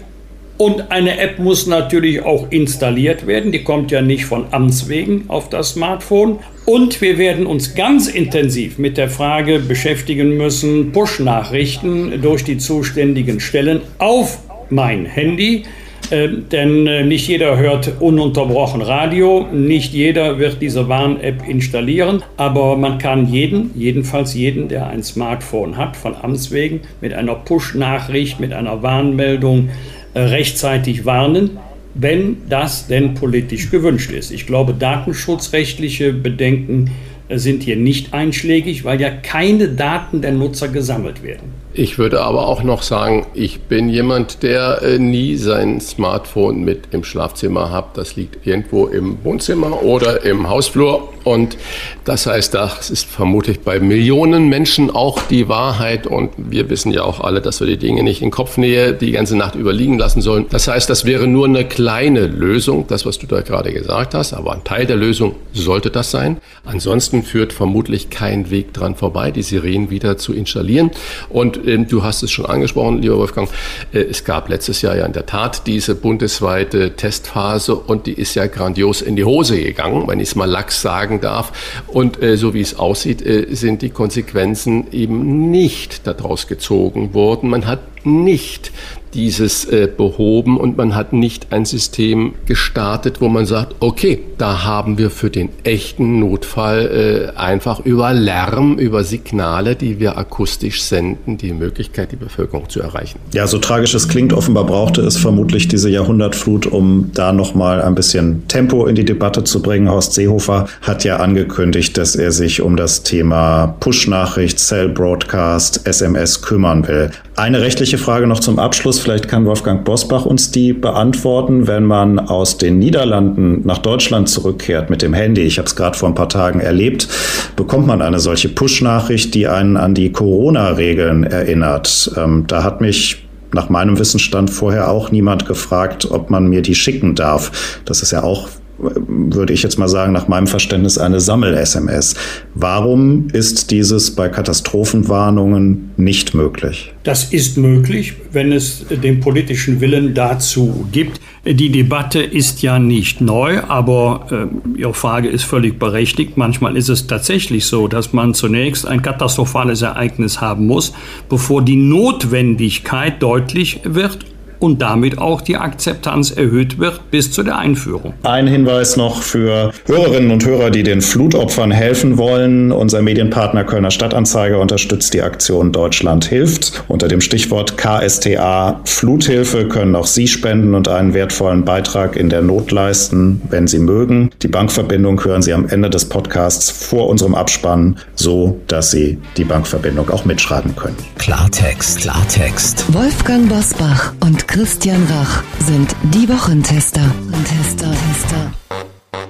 Und 0.58 0.91
eine 0.91 1.17
App 1.19 1.39
muss 1.39 1.67
natürlich 1.67 2.22
auch 2.22 2.51
installiert 2.51 3.25
werden. 3.25 3.51
Die 3.51 3.63
kommt 3.63 3.91
ja 3.91 4.01
nicht 4.01 4.25
von 4.25 4.46
Amts 4.51 4.88
wegen 4.89 5.24
auf 5.29 5.50
das 5.50 5.69
Smartphone. 5.69 6.39
Und 6.65 7.01
wir 7.01 7.17
werden 7.17 7.46
uns 7.46 7.75
ganz 7.75 8.08
intensiv 8.08 8.77
mit 8.77 8.98
der 8.98 9.10
Frage 9.10 9.60
beschäftigen 9.60 10.38
müssen, 10.38 10.91
Push-Nachrichten 10.91 12.22
durch 12.22 12.43
die 12.43 12.58
zuständigen 12.58 13.39
Stellen 13.39 13.81
auf 13.98 14.39
mein 14.69 15.05
Handy 15.05 15.63
denn 16.12 16.88
äh, 16.88 17.04
nicht 17.04 17.28
jeder 17.28 17.58
hört 17.58 18.00
ununterbrochen 18.00 18.82
Radio, 18.82 19.48
nicht 19.51 19.94
jeder 19.94 20.39
wird 20.39 20.62
diese 20.62 20.88
Warn-App 20.89 21.48
installieren, 21.48 22.24
aber 22.38 22.78
man 22.78 22.98
kann 22.98 23.28
jeden, 23.28 23.72
jedenfalls 23.75 24.34
jeden, 24.34 24.68
der 24.68 24.88
ein 24.88 25.04
Smartphone 25.04 25.78
hat, 25.78 25.96
von 25.96 26.16
Amts 26.22 26.51
wegen 26.51 26.82
mit 27.01 27.13
einer 27.13 27.36
Push-Nachricht, 27.36 28.39
mit 28.39 28.54
einer 28.54 28.82
Warnmeldung 28.82 29.70
äh, 30.13 30.20
rechtzeitig 30.22 31.06
warnen 31.06 31.60
wenn 31.96 32.38
das 32.48 32.88
denn 32.88 33.13
politisch 33.13 33.72
gewünscht 33.72 34.12
ist. 34.12 34.32
Ich 34.32 34.46
glaube, 34.46 34.74
datenschutzrechtliche 34.74 36.13
Bedenken 36.13 36.92
äh, 37.28 37.38
sind 37.38 37.63
hier 37.63 37.75
nicht 37.75 38.13
einschlägig, 38.13 38.86
weil 38.86 39.01
ja 39.01 39.10
keine 39.10 39.70
Daten 39.70 40.22
der 40.22 40.32
Nutzer 40.32 40.68
gesammelt 40.70 41.24
werden. 41.24 41.51
Ich 41.79 41.98
würde 41.98 42.19
aber 42.19 42.45
auch 42.50 42.62
noch 42.62 42.81
sagen, 42.81 43.25
ich 43.33 43.62
bin 43.62 43.88
jemand, 43.88 44.43
der 44.43 44.81
äh, 44.81 45.00
nie 45.00 45.38
sein 45.38 45.80
Smartphone 45.80 46.65
mit 46.65 46.89
im 46.91 47.06
Schlafzimmer 47.06 47.71
hat. 47.71 47.97
Das 47.97 48.17
liegt 48.17 48.45
irgendwo 48.45 48.88
im 48.88 49.23
Wohnzimmer 49.23 49.82
oder 49.82 50.25
im 50.25 50.49
Hausflur. 50.49 51.13
Und 51.23 51.58
das 52.04 52.25
heißt, 52.25 52.54
das 52.54 52.89
ist 52.89 53.06
vermutlich 53.06 53.62
bei 53.62 53.80
Millionen 53.80 54.49
Menschen 54.49 54.89
auch 54.89 55.21
die 55.21 55.47
Wahrheit. 55.47 56.06
Und 56.06 56.32
wir 56.38 56.69
wissen 56.69 56.91
ja 56.91 57.04
auch 57.04 57.21
alle, 57.21 57.39
dass 57.39 57.62
wir 57.62 57.67
die 57.67 57.77
Dinge 57.77 58.04
nicht 58.04 58.21
in 58.21 58.30
Kopfnähe 58.32 58.93
die 58.93 59.12
ganze 59.12 59.38
Nacht 59.38 59.56
überliegen 59.56 59.97
lassen 59.97 60.21
sollen. 60.21 60.47
Das 60.49 60.67
heißt, 60.67 60.89
das 60.89 61.06
wäre 61.06 61.27
nur 61.27 61.45
eine 61.45 61.63
kleine 61.63 62.27
Lösung, 62.27 62.88
das, 62.88 63.06
was 63.06 63.19
du 63.19 63.27
da 63.27 63.39
gerade 63.39 63.71
gesagt 63.71 64.15
hast. 64.15 64.34
Aber 64.34 64.51
ein 64.51 64.65
Teil 64.65 64.86
der 64.86 64.97
Lösung 64.97 65.36
sollte 65.54 65.91
das 65.91 66.12
sein. 66.12 66.39
Ansonsten 66.65 67.23
führt 67.23 67.54
vermutlich 67.54 68.10
kein 68.10 68.49
Weg 68.49 68.73
dran 68.73 68.95
vorbei, 68.95 69.32
die 69.32 69.43
Sirenen 69.43 69.89
wieder 69.89 70.17
zu 70.17 70.34
installieren. 70.34 70.91
Und 71.30 71.68
du 71.77 72.03
hast 72.03 72.23
es 72.23 72.32
schon 72.32 72.45
angesprochen, 72.45 73.01
lieber 73.01 73.17
Wolfgang, 73.17 73.49
äh, 73.93 73.99
es 73.99 74.23
gab 74.23 74.49
letztes 74.49 74.82
Jahr 74.82 74.95
ja 74.95 75.05
in 75.05 75.13
der 75.13 75.25
Tat 75.25 75.67
diese 75.67 75.95
bundesweite 75.95 76.95
Testphase 76.95 77.75
und 77.75 78.08
die 78.08 78.13
ist 78.13 78.36
ja 78.36 78.47
grandios 78.47 79.01
in 79.01 79.15
die 79.15 79.23
Hose 79.23 79.62
gegangen, 79.62 80.08
wenn 80.08 80.19
ich 80.19 80.29
es 80.29 80.36
mal 80.36 80.49
lax 80.49 80.82
sagen 80.82 81.21
darf. 81.21 81.51
Und 81.88 82.21
äh, 82.21 82.38
so 82.38 82.53
wie 82.53 82.62
es 82.62 82.77
aussieht, 82.77 83.25
äh, 83.25 83.47
sind 83.51 83.82
die 83.82 83.89
Konsequenzen 83.89 84.88
eben 84.91 85.51
nicht 85.51 86.08
daraus 86.08 86.47
gezogen 86.47 87.13
worden. 87.13 87.49
Man 87.49 87.67
hat 87.67 87.79
nicht 88.05 88.71
dieses 89.13 89.67
behoben 89.97 90.58
und 90.58 90.77
man 90.77 90.95
hat 90.95 91.13
nicht 91.13 91.51
ein 91.51 91.65
System 91.65 92.36
gestartet, 92.45 93.21
wo 93.21 93.27
man 93.27 93.47
sagt, 93.47 93.75
okay, 93.79 94.23
da 94.39 94.63
haben 94.63 94.97
wir 94.97 95.10
für 95.10 95.30
den 95.30 95.49
echten 95.63 96.19
Notfall 96.19 97.32
äh, 97.36 97.38
einfach 97.38 97.82
über 97.82 98.13
Lärm, 98.13 98.78
über 98.78 99.04
Signale, 99.04 99.75
die 99.75 99.99
wir 99.99 100.17
akustisch 100.17 100.82
senden, 100.82 101.38
die 101.38 101.52
Möglichkeit, 101.52 102.13
die 102.13 102.15
Bevölkerung 102.15 102.69
zu 102.69 102.80
erreichen. 102.80 103.19
Ja, 103.34 103.47
so 103.47 103.58
tragisch 103.58 103.93
es 103.93 104.08
klingt, 104.08 104.32
offenbar 104.32 104.65
brauchte 104.65 105.02
es 105.02 105.17
vermutlich 105.17 105.67
diese 105.67 105.89
Jahrhundertflut, 105.89 106.67
um 106.67 107.12
da 107.13 107.34
nochmal 107.34 107.82
ein 107.82 107.95
bisschen 107.95 108.47
Tempo 108.47 108.86
in 108.86 108.95
die 108.95 109.04
Debatte 109.06 109.43
zu 109.43 109.62
bringen. 109.62 109.89
Horst 109.89 110.13
Seehofer 110.13 110.67
hat 110.82 111.04
ja 111.04 111.17
angekündigt, 111.17 111.97
dass 111.97 112.15
er 112.15 112.32
sich 112.32 112.62
um 112.62 112.78
das 112.78 113.04
Thema 113.04 113.75
Push-Nachricht, 113.82 114.58
Cell-Broadcast, 114.60 115.86
SMS 115.86 116.41
kümmern 116.41 116.88
will. 116.88 117.12
Eine 117.36 117.62
rechtliche 117.62 117.97
Frage 117.97 118.28
noch 118.28 118.39
zum 118.39 118.60
Abschluss. 118.60 118.99
Vielleicht 118.99 119.30
kann 119.30 119.45
Wolfgang 119.45 119.86
Bosbach 119.86 120.25
uns 120.25 120.52
die 120.52 120.73
beantworten, 120.73 121.67
wenn 121.67 121.86
man 121.86 122.19
aus 122.19 122.58
den 122.58 122.80
Niederlanden 122.80 123.65
nach 123.65 123.78
Deutschland 123.78 124.29
zurückkehrt 124.32 124.89
mit 124.89 125.02
dem 125.02 125.13
Handy. 125.13 125.42
Ich 125.42 125.58
habe 125.58 125.68
es 125.68 125.76
gerade 125.76 125.98
vor 125.98 126.10
ein 126.10 126.15
paar 126.15 126.30
Tagen 126.30 126.60
erlebt. 126.60 127.08
Bekommt 127.56 127.88
man 127.88 128.02
eine 128.02 128.20
solche 128.20 128.50
Push-Nachricht, 128.50 129.34
die 129.36 129.48
einen 129.48 129.78
an 129.78 129.94
die 129.94 130.12
Corona-Regeln 130.12 131.24
erinnert? 131.24 132.12
Ähm, 132.18 132.46
da 132.48 132.63
hat 132.63 132.82
mich 132.82 133.26
nach 133.54 133.70
meinem 133.70 133.98
Wissensstand 133.98 134.50
vorher 134.50 134.89
auch 134.89 135.12
niemand 135.12 135.46
gefragt, 135.48 136.08
ob 136.12 136.30
man 136.30 136.48
mir 136.48 136.62
die 136.62 136.76
schicken 136.76 137.15
darf. 137.15 137.82
Das 137.86 138.02
ist 138.02 138.12
ja 138.12 138.24
auch 138.24 138.48
würde 138.80 139.54
ich 139.54 139.63
jetzt 139.63 139.78
mal 139.78 139.88
sagen, 139.88 140.13
nach 140.13 140.28
meinem 140.28 140.48
Verständnis 140.48 140.98
eine 140.98 141.20
Sammel-SMS. 141.20 142.15
Warum 142.56 143.28
ist 143.32 143.72
dieses 143.72 144.12
bei 144.12 144.30
Katastrophenwarnungen 144.30 145.92
nicht 145.98 146.34
möglich? 146.34 146.94
Das 147.04 147.26
ist 147.26 147.58
möglich, 147.58 148.13
wenn 148.32 148.52
es 148.52 148.86
den 148.89 149.20
politischen 149.20 149.82
Willen 149.82 150.13
dazu 150.13 150.88
gibt. 150.92 151.20
Die 151.45 151.69
Debatte 151.69 152.21
ist 152.21 152.62
ja 152.62 152.80
nicht 152.80 153.21
neu, 153.21 153.62
aber 153.63 154.49
äh, 154.75 154.80
Ihre 154.80 154.93
Frage 154.93 155.30
ist 155.30 155.43
völlig 155.43 155.80
berechtigt. 155.80 156.36
Manchmal 156.36 156.75
ist 156.75 156.89
es 156.89 157.08
tatsächlich 157.08 157.65
so, 157.65 157.88
dass 157.88 158.12
man 158.12 158.34
zunächst 158.34 158.86
ein 158.86 159.02
katastrophales 159.02 159.82
Ereignis 159.82 160.41
haben 160.41 160.67
muss, 160.67 160.93
bevor 161.30 161.62
die 161.62 161.78
Notwendigkeit 161.78 163.23
deutlich 163.23 163.80
wird 163.86 164.25
und 164.60 164.82
damit 164.82 165.17
auch 165.17 165.41
die 165.41 165.58
Akzeptanz 165.58 166.32
erhöht 166.32 166.80
wird 166.80 167.12
bis 167.12 167.32
zu 167.32 167.43
der 167.43 167.58
Einführung. 167.58 168.13
Ein 168.24 168.48
Hinweis 168.48 168.98
noch 168.98 169.22
für 169.22 169.72
Hörerinnen 169.86 170.32
und 170.32 170.45
Hörer, 170.45 170.69
die 170.69 170.84
den 170.84 171.02
Flutopfern 171.02 171.72
helfen 171.72 172.17
wollen. 172.17 172.72
Unser 172.72 173.02
Medienpartner 173.02 173.63
Kölner 173.63 173.91
Stadtanzeiger 173.91 174.60
unterstützt 174.60 175.13
die 175.13 175.22
Aktion 175.22 175.72
Deutschland 175.72 176.26
hilft. 176.26 176.84
Unter 176.88 177.08
dem 177.08 177.22
Stichwort 177.22 177.78
KSTA 177.78 178.82
Fluthilfe 178.86 179.67
können 179.67 179.95
auch 179.95 180.08
Sie 180.08 180.28
spenden 180.28 180.76
und 180.76 180.88
einen 180.88 181.13
wertvollen 181.13 181.63
Beitrag 181.63 182.15
in 182.15 182.30
der 182.30 182.41
Not 182.41 182.72
leisten, 182.72 183.41
wenn 183.50 183.67
Sie 183.67 183.80
mögen. 183.80 184.30
Die 184.41 184.48
Bankverbindung 184.48 185.24
hören 185.24 185.41
Sie 185.41 185.54
am 185.54 185.67
Ende 185.67 185.89
des 185.89 186.06
Podcasts 186.06 186.69
vor 186.69 187.08
unserem 187.08 187.36
Abspann, 187.36 187.98
so 188.15 188.60
dass 188.67 188.91
Sie 188.91 189.17
die 189.38 189.45
Bankverbindung 189.45 190.10
auch 190.10 190.26
mitschreiben 190.26 190.76
können. 190.76 190.98
Klartext, 191.17 192.02
Klartext. 192.02 192.86
Wolfgang 192.93 193.48
Bosbach 193.48 194.13
und 194.19 194.48
Christian 194.51 195.05
Rach 195.12 195.43
sind 195.63 195.95
die 196.12 196.27
Wochentester. 196.27 197.01
Tester, 197.45 197.91
Tester. 197.91 198.51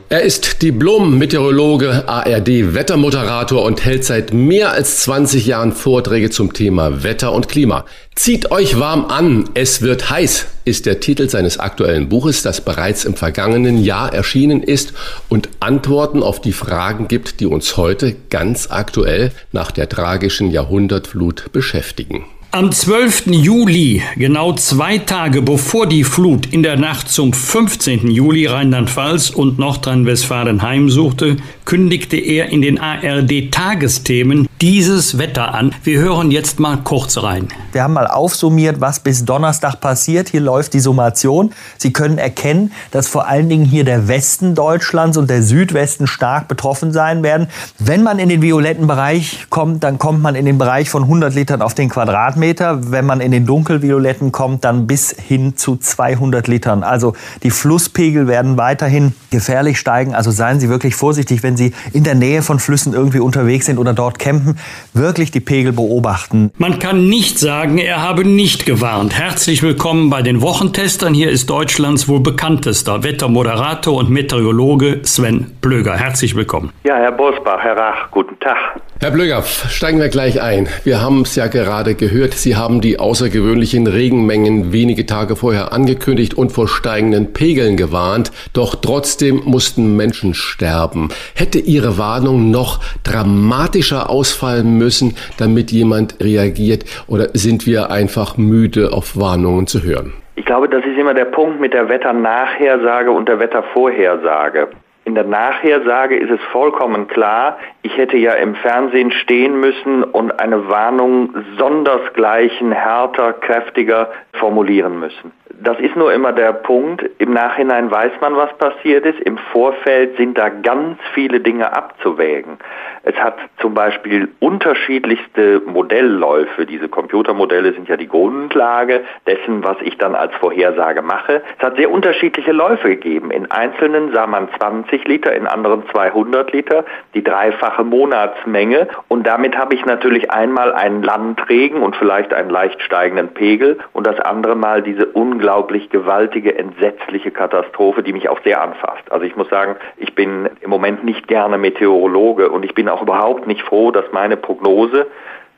Er 0.08 0.21
ist 0.21 0.62
Diplom-Meteorologe, 0.62 2.08
ARD-Wettermoderator 2.08 3.62
und 3.62 3.84
hält 3.84 4.05
seit 4.05 4.32
mehr 4.32 4.71
als 4.71 5.01
20 5.01 5.45
Jahren 5.45 5.73
Vorträge 5.73 6.29
zum 6.29 6.53
Thema 6.53 7.03
Wetter 7.03 7.34
und 7.34 7.49
Klima. 7.49 7.84
Zieht 8.15 8.49
euch 8.51 8.79
warm 8.79 9.08
an, 9.08 9.49
es 9.55 9.82
wird 9.82 10.10
heiß, 10.10 10.45
ist 10.63 10.86
der 10.86 11.01
Titel 11.01 11.27
seines 11.27 11.60
aktuellen 11.60 12.08
Buches, 12.08 12.41
das 12.41 12.62
bereits 12.62 13.03
im 13.03 13.15
vergangenen 13.15 13.84
Jahr 13.84 14.13
erschienen 14.13 14.63
ist 14.63 14.93
und 15.27 15.49
Antworten 15.60 16.23
auf 16.23 16.39
die 16.39 16.53
Fragen 16.53 17.10
gibt, 17.10 17.41
die 17.41 17.45
uns 17.45 17.75
heute 17.75 18.15
ganz 18.29 18.71
aktuell 18.71 19.34
nach 19.51 19.71
der 19.71 19.89
tragischen 19.89 20.49
Jahrhundertflut 20.49 21.51
beschäftigen. 21.51 22.23
Am 22.52 22.72
12. 22.72 23.28
Juli, 23.28 24.02
genau 24.16 24.54
zwei 24.54 24.98
Tage 24.98 25.44
bevor 25.44 25.86
die 25.86 26.04
Flut 26.04 26.48
in 26.48 26.64
der 26.64 26.78
Nacht 26.78 27.08
zum 27.08 27.32
15. 27.32 28.10
Juli 28.10 28.48
Rheinland-Pfalz 28.48 29.30
und 29.30 29.60
Nordrhein-Westfalen 29.60 30.64
heimsuchte, 30.64 31.38
kündigte 31.66 32.18
er 32.18 32.50
in 32.50 32.64
den 32.64 32.80
ARD-Tagesthemen 32.80 34.48
dieses 34.62 35.20
Wetter 35.20 35.54
an. 35.54 35.76
Wir 35.84 36.00
hören 36.00 36.32
jetzt 36.32 36.60
mal 36.60 36.78
kurz 36.78 37.22
rein. 37.22 37.50
Wir 37.72 37.84
haben 37.84 37.94
mal 37.94 38.08
aufsummiert, 38.08 38.82
was 38.82 39.00
bis 39.00 39.26
Donnerstag 39.26 39.80
passiert. 39.80 40.30
Hier 40.30 40.42
läuft 40.42 40.74
die 40.74 40.80
Summation. 40.80 41.54
Sie 41.78 41.94
können 41.94 42.18
erkennen, 42.18 42.72
dass 42.90 43.08
vor 43.08 43.28
allen 43.28 43.48
Dingen 43.48 43.64
hier 43.64 43.84
der 43.84 44.08
Westen 44.08 44.56
Deutschlands 44.56 45.18
und 45.18 45.30
der 45.30 45.44
Südwesten 45.44 46.08
stark 46.08 46.48
betroffen 46.48 46.92
sein 46.94 47.22
werden. 47.22 47.48
Wenn 47.78 48.02
man 48.02 48.18
in 48.18 48.28
den 48.28 48.42
violetten 48.42 48.88
Bereich 48.88 49.46
kommt, 49.52 49.84
dann 49.84 50.00
kommt 50.00 50.24
man 50.24 50.34
in 50.34 50.46
den 50.46 50.58
Bereich 50.58 50.90
von 50.90 51.04
100 51.04 51.36
Litern 51.36 51.62
auf 51.62 51.76
den 51.76 51.90
Quadratmeter. 51.90 52.38
Quadratmeter. 52.39 52.91
Wenn 52.91 53.06
man 53.06 53.21
in 53.21 53.32
den 53.32 53.45
dunkelvioletten 53.45 54.32
kommt, 54.32 54.63
dann 54.63 54.88
bis 54.88 55.12
hin 55.12 55.58
zu 55.58 55.78
200 55.78 56.47
Litern. 56.47 56.84
Also 56.84 57.13
die 57.43 57.52
Flusspegel 57.52 58.28
werden 58.28 58.58
weiterhin 58.58 59.13
gefährlich 59.32 59.78
steigen. 59.78 60.15
Also 60.15 60.32
seien 60.32 60.60
Sie 60.60 60.69
wirklich 60.69 60.95
vorsichtig, 60.95 61.43
wenn 61.43 61.58
Sie 61.58 61.73
in 61.93 62.04
der 62.04 62.15
Nähe 62.15 62.41
von 62.41 62.60
Flüssen 62.60 62.93
irgendwie 62.93 63.19
unterwegs 63.19 63.65
sind 63.65 63.78
oder 63.78 63.93
dort 63.93 64.19
campen. 64.19 64.58
Wirklich 64.93 65.32
die 65.32 65.39
Pegel 65.39 65.73
beobachten. 65.73 66.52
Man 66.58 66.80
kann 66.80 67.08
nicht 67.10 67.39
sagen, 67.39 67.78
er 67.78 68.02
habe 68.02 68.25
nicht 68.25 68.65
gewarnt. 68.65 69.17
Herzlich 69.17 69.62
willkommen 69.62 70.10
bei 70.10 70.21
den 70.21 70.41
Wochentestern. 70.41 71.13
Hier 71.13 71.30
ist 71.30 71.49
Deutschlands 71.49 72.08
wohl 72.08 72.21
bekanntester 72.21 73.04
Wettermoderator 73.04 73.95
und 73.95 74.10
Meteorologe 74.10 75.02
Sven 75.04 75.52
Blöger. 75.62 75.97
Herzlich 75.97 76.36
willkommen. 76.36 76.71
Ja, 76.84 76.95
Herr 76.95 77.12
Bosbach, 77.12 77.60
Herr 77.62 77.78
Rach, 77.78 78.12
guten 78.12 78.39
Tag. 78.39 78.82
Herr 79.02 79.12
Blöger, 79.12 79.44
steigen 79.44 80.02
wir 80.02 80.10
gleich 80.10 80.42
ein. 80.42 80.68
Wir 80.84 81.02
haben 81.02 81.22
es 81.22 81.34
ja 81.38 81.48
gerade 81.48 81.96
gehört, 81.96 82.34
Sie 82.34 82.58
haben 82.58 82.82
die 82.82 83.00
außergewöhnlichen 83.00 83.88
Regenmengen 83.88 84.74
wenige 84.74 85.06
Tage 85.06 85.38
vorher 85.38 85.72
angekündigt 85.72 86.34
und 86.34 86.52
vor 86.52 86.68
steigenden 86.68 87.32
Pegeln 87.32 87.78
gewarnt. 87.78 88.34
Doch 88.52 88.76
trotzdem 88.76 89.42
mussten 89.46 89.96
Menschen 89.96 90.34
sterben. 90.34 91.08
Hätte 91.34 91.60
Ihre 91.60 91.98
Warnung 91.98 92.52
noch 92.52 92.82
dramatischer 93.04 94.10
ausfallen 94.10 94.78
müssen, 94.78 95.16
damit 95.38 95.72
jemand 95.72 96.22
reagiert? 96.22 96.84
Oder 97.08 97.30
sind 97.32 97.66
wir 97.66 97.92
einfach 97.92 98.36
müde, 98.36 98.92
auf 98.92 99.18
Warnungen 99.18 99.66
zu 99.66 99.82
hören? 99.82 100.12
Ich 100.36 100.44
glaube, 100.44 100.68
das 100.68 100.84
ist 100.84 100.98
immer 100.98 101.14
der 101.14 101.24
Punkt 101.24 101.62
mit 101.62 101.72
der 101.72 101.88
Wetternachhersage 101.88 103.12
und 103.12 103.30
der 103.30 103.40
Wettervorhersage. 103.40 104.68
In 105.10 105.15
der 105.15 105.24
Nachhersage 105.24 106.17
ist 106.17 106.30
es 106.30 106.39
vollkommen 106.52 107.08
klar, 107.08 107.58
ich 107.82 107.98
hätte 107.98 108.15
ja 108.15 108.34
im 108.34 108.54
Fernsehen 108.54 109.12
stehen 109.12 109.60
müssen 109.60 110.04
und 110.04 110.39
eine 110.39 110.69
Warnung 110.69 111.34
sondersgleichen, 111.58 112.72
härter, 112.72 113.34
kräftiger 113.34 114.12
formulieren 114.34 115.00
müssen. 115.00 115.32
Das 115.62 115.78
ist 115.80 115.95
nur 115.95 116.13
immer 116.13 116.32
der 116.32 116.54
Punkt. 116.54 117.04
Im 117.17 117.34
Nachhinein 117.34 117.91
weiß 117.91 118.13
man, 118.22 118.36
was 118.38 118.56
passiert 118.58 119.06
ist. 119.06 119.19
Im 119.19 119.38
Vorfeld 119.38 120.15
sind 120.15 120.38
da 120.38 120.48
ganz 120.48 120.98
viele 121.13 121.41
Dinge 121.41 121.76
abzuwägen. 121.76 122.58
Es 123.04 123.15
hat 123.15 123.38
zum 123.60 123.74
Beispiel 123.74 124.30
unterschiedlichste 124.39 125.62
Modellläufe. 125.65 126.65
Diese 126.65 126.88
Computermodelle 126.88 127.74
sind 127.74 127.89
ja 127.89 127.98
die 127.98 128.08
Grundlage 128.08 129.02
dessen, 129.26 129.63
was 129.63 129.78
ich 129.82 129.98
dann 129.98 130.15
als 130.15 130.34
Vorhersage 130.36 131.02
mache. 131.02 131.41
Es 131.58 131.63
hat 131.63 131.76
sehr 131.76 131.91
unterschiedliche 131.91 132.52
Läufe 132.52 132.89
gegeben. 132.89 133.32
In 133.32 133.50
einzelnen 133.52 134.13
sah 134.13 134.28
man 134.28 134.48
20 134.58 135.08
Liter, 135.08 135.34
in 135.34 135.48
anderen 135.48 135.84
200 135.89 136.54
Liter, 136.54 136.86
die 137.13 137.24
dreifache 137.24 137.84
Monatsmenge. 137.84 138.88
Und 139.08 139.26
damit 139.28 139.58
habe 139.58 139.76
ich 139.76 139.86
natürlich 139.86 140.32
einmal 140.32 140.74
einen 140.74 141.04
Landregen 141.04 141.82
und 141.82 141.95
vielleicht 141.95 142.34
einen 142.34 142.50
leicht 142.50 142.82
steigenden 142.82 143.30
Pegel 143.34 143.80
und 143.93 144.08
das 144.08 144.19
andere 144.19 144.56
Mal 144.56 144.82
diese 144.82 145.06
unglaublich 145.50 145.90
gewaltige, 145.90 146.56
entsetzliche 146.60 147.32
Katastrophe, 147.32 148.04
die 148.04 148.14
mich 148.14 148.30
auch 148.30 148.40
sehr 148.44 148.62
anfasst. 148.62 149.12
Also 149.12 149.26
ich 149.26 149.36
muss 149.36 149.50
sagen, 149.50 149.78
ich 149.98 150.14
bin 150.14 150.48
im 150.62 150.70
Moment 150.70 151.04
nicht 151.04 151.28
gerne 151.28 151.58
Meteorologe 151.58 152.52
und 152.52 152.64
ich 152.64 152.76
bin 152.76 152.88
auch 152.88 153.02
überhaupt 153.02 153.48
nicht 153.48 153.64
froh, 153.64 153.90
dass 153.90 154.06
meine 154.12 154.38
Prognose, 154.38 155.08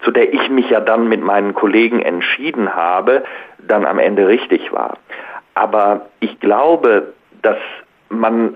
zu 0.02 0.12
der 0.12 0.34
ich 0.34 0.50
mich 0.50 0.70
ja 0.70 0.80
dann 0.80 1.10
mit 1.10 1.22
meinen 1.22 1.54
Kollegen 1.54 2.02
entschieden 2.02 2.74
habe, 2.74 3.24
dann 3.60 3.86
am 3.86 4.00
Ende 4.00 4.30
richtig 4.30 4.72
war. 4.72 4.98
Aber 5.56 6.06
ich 6.22 6.40
glaube, 6.40 7.12
dass 7.42 7.58
man 8.08 8.56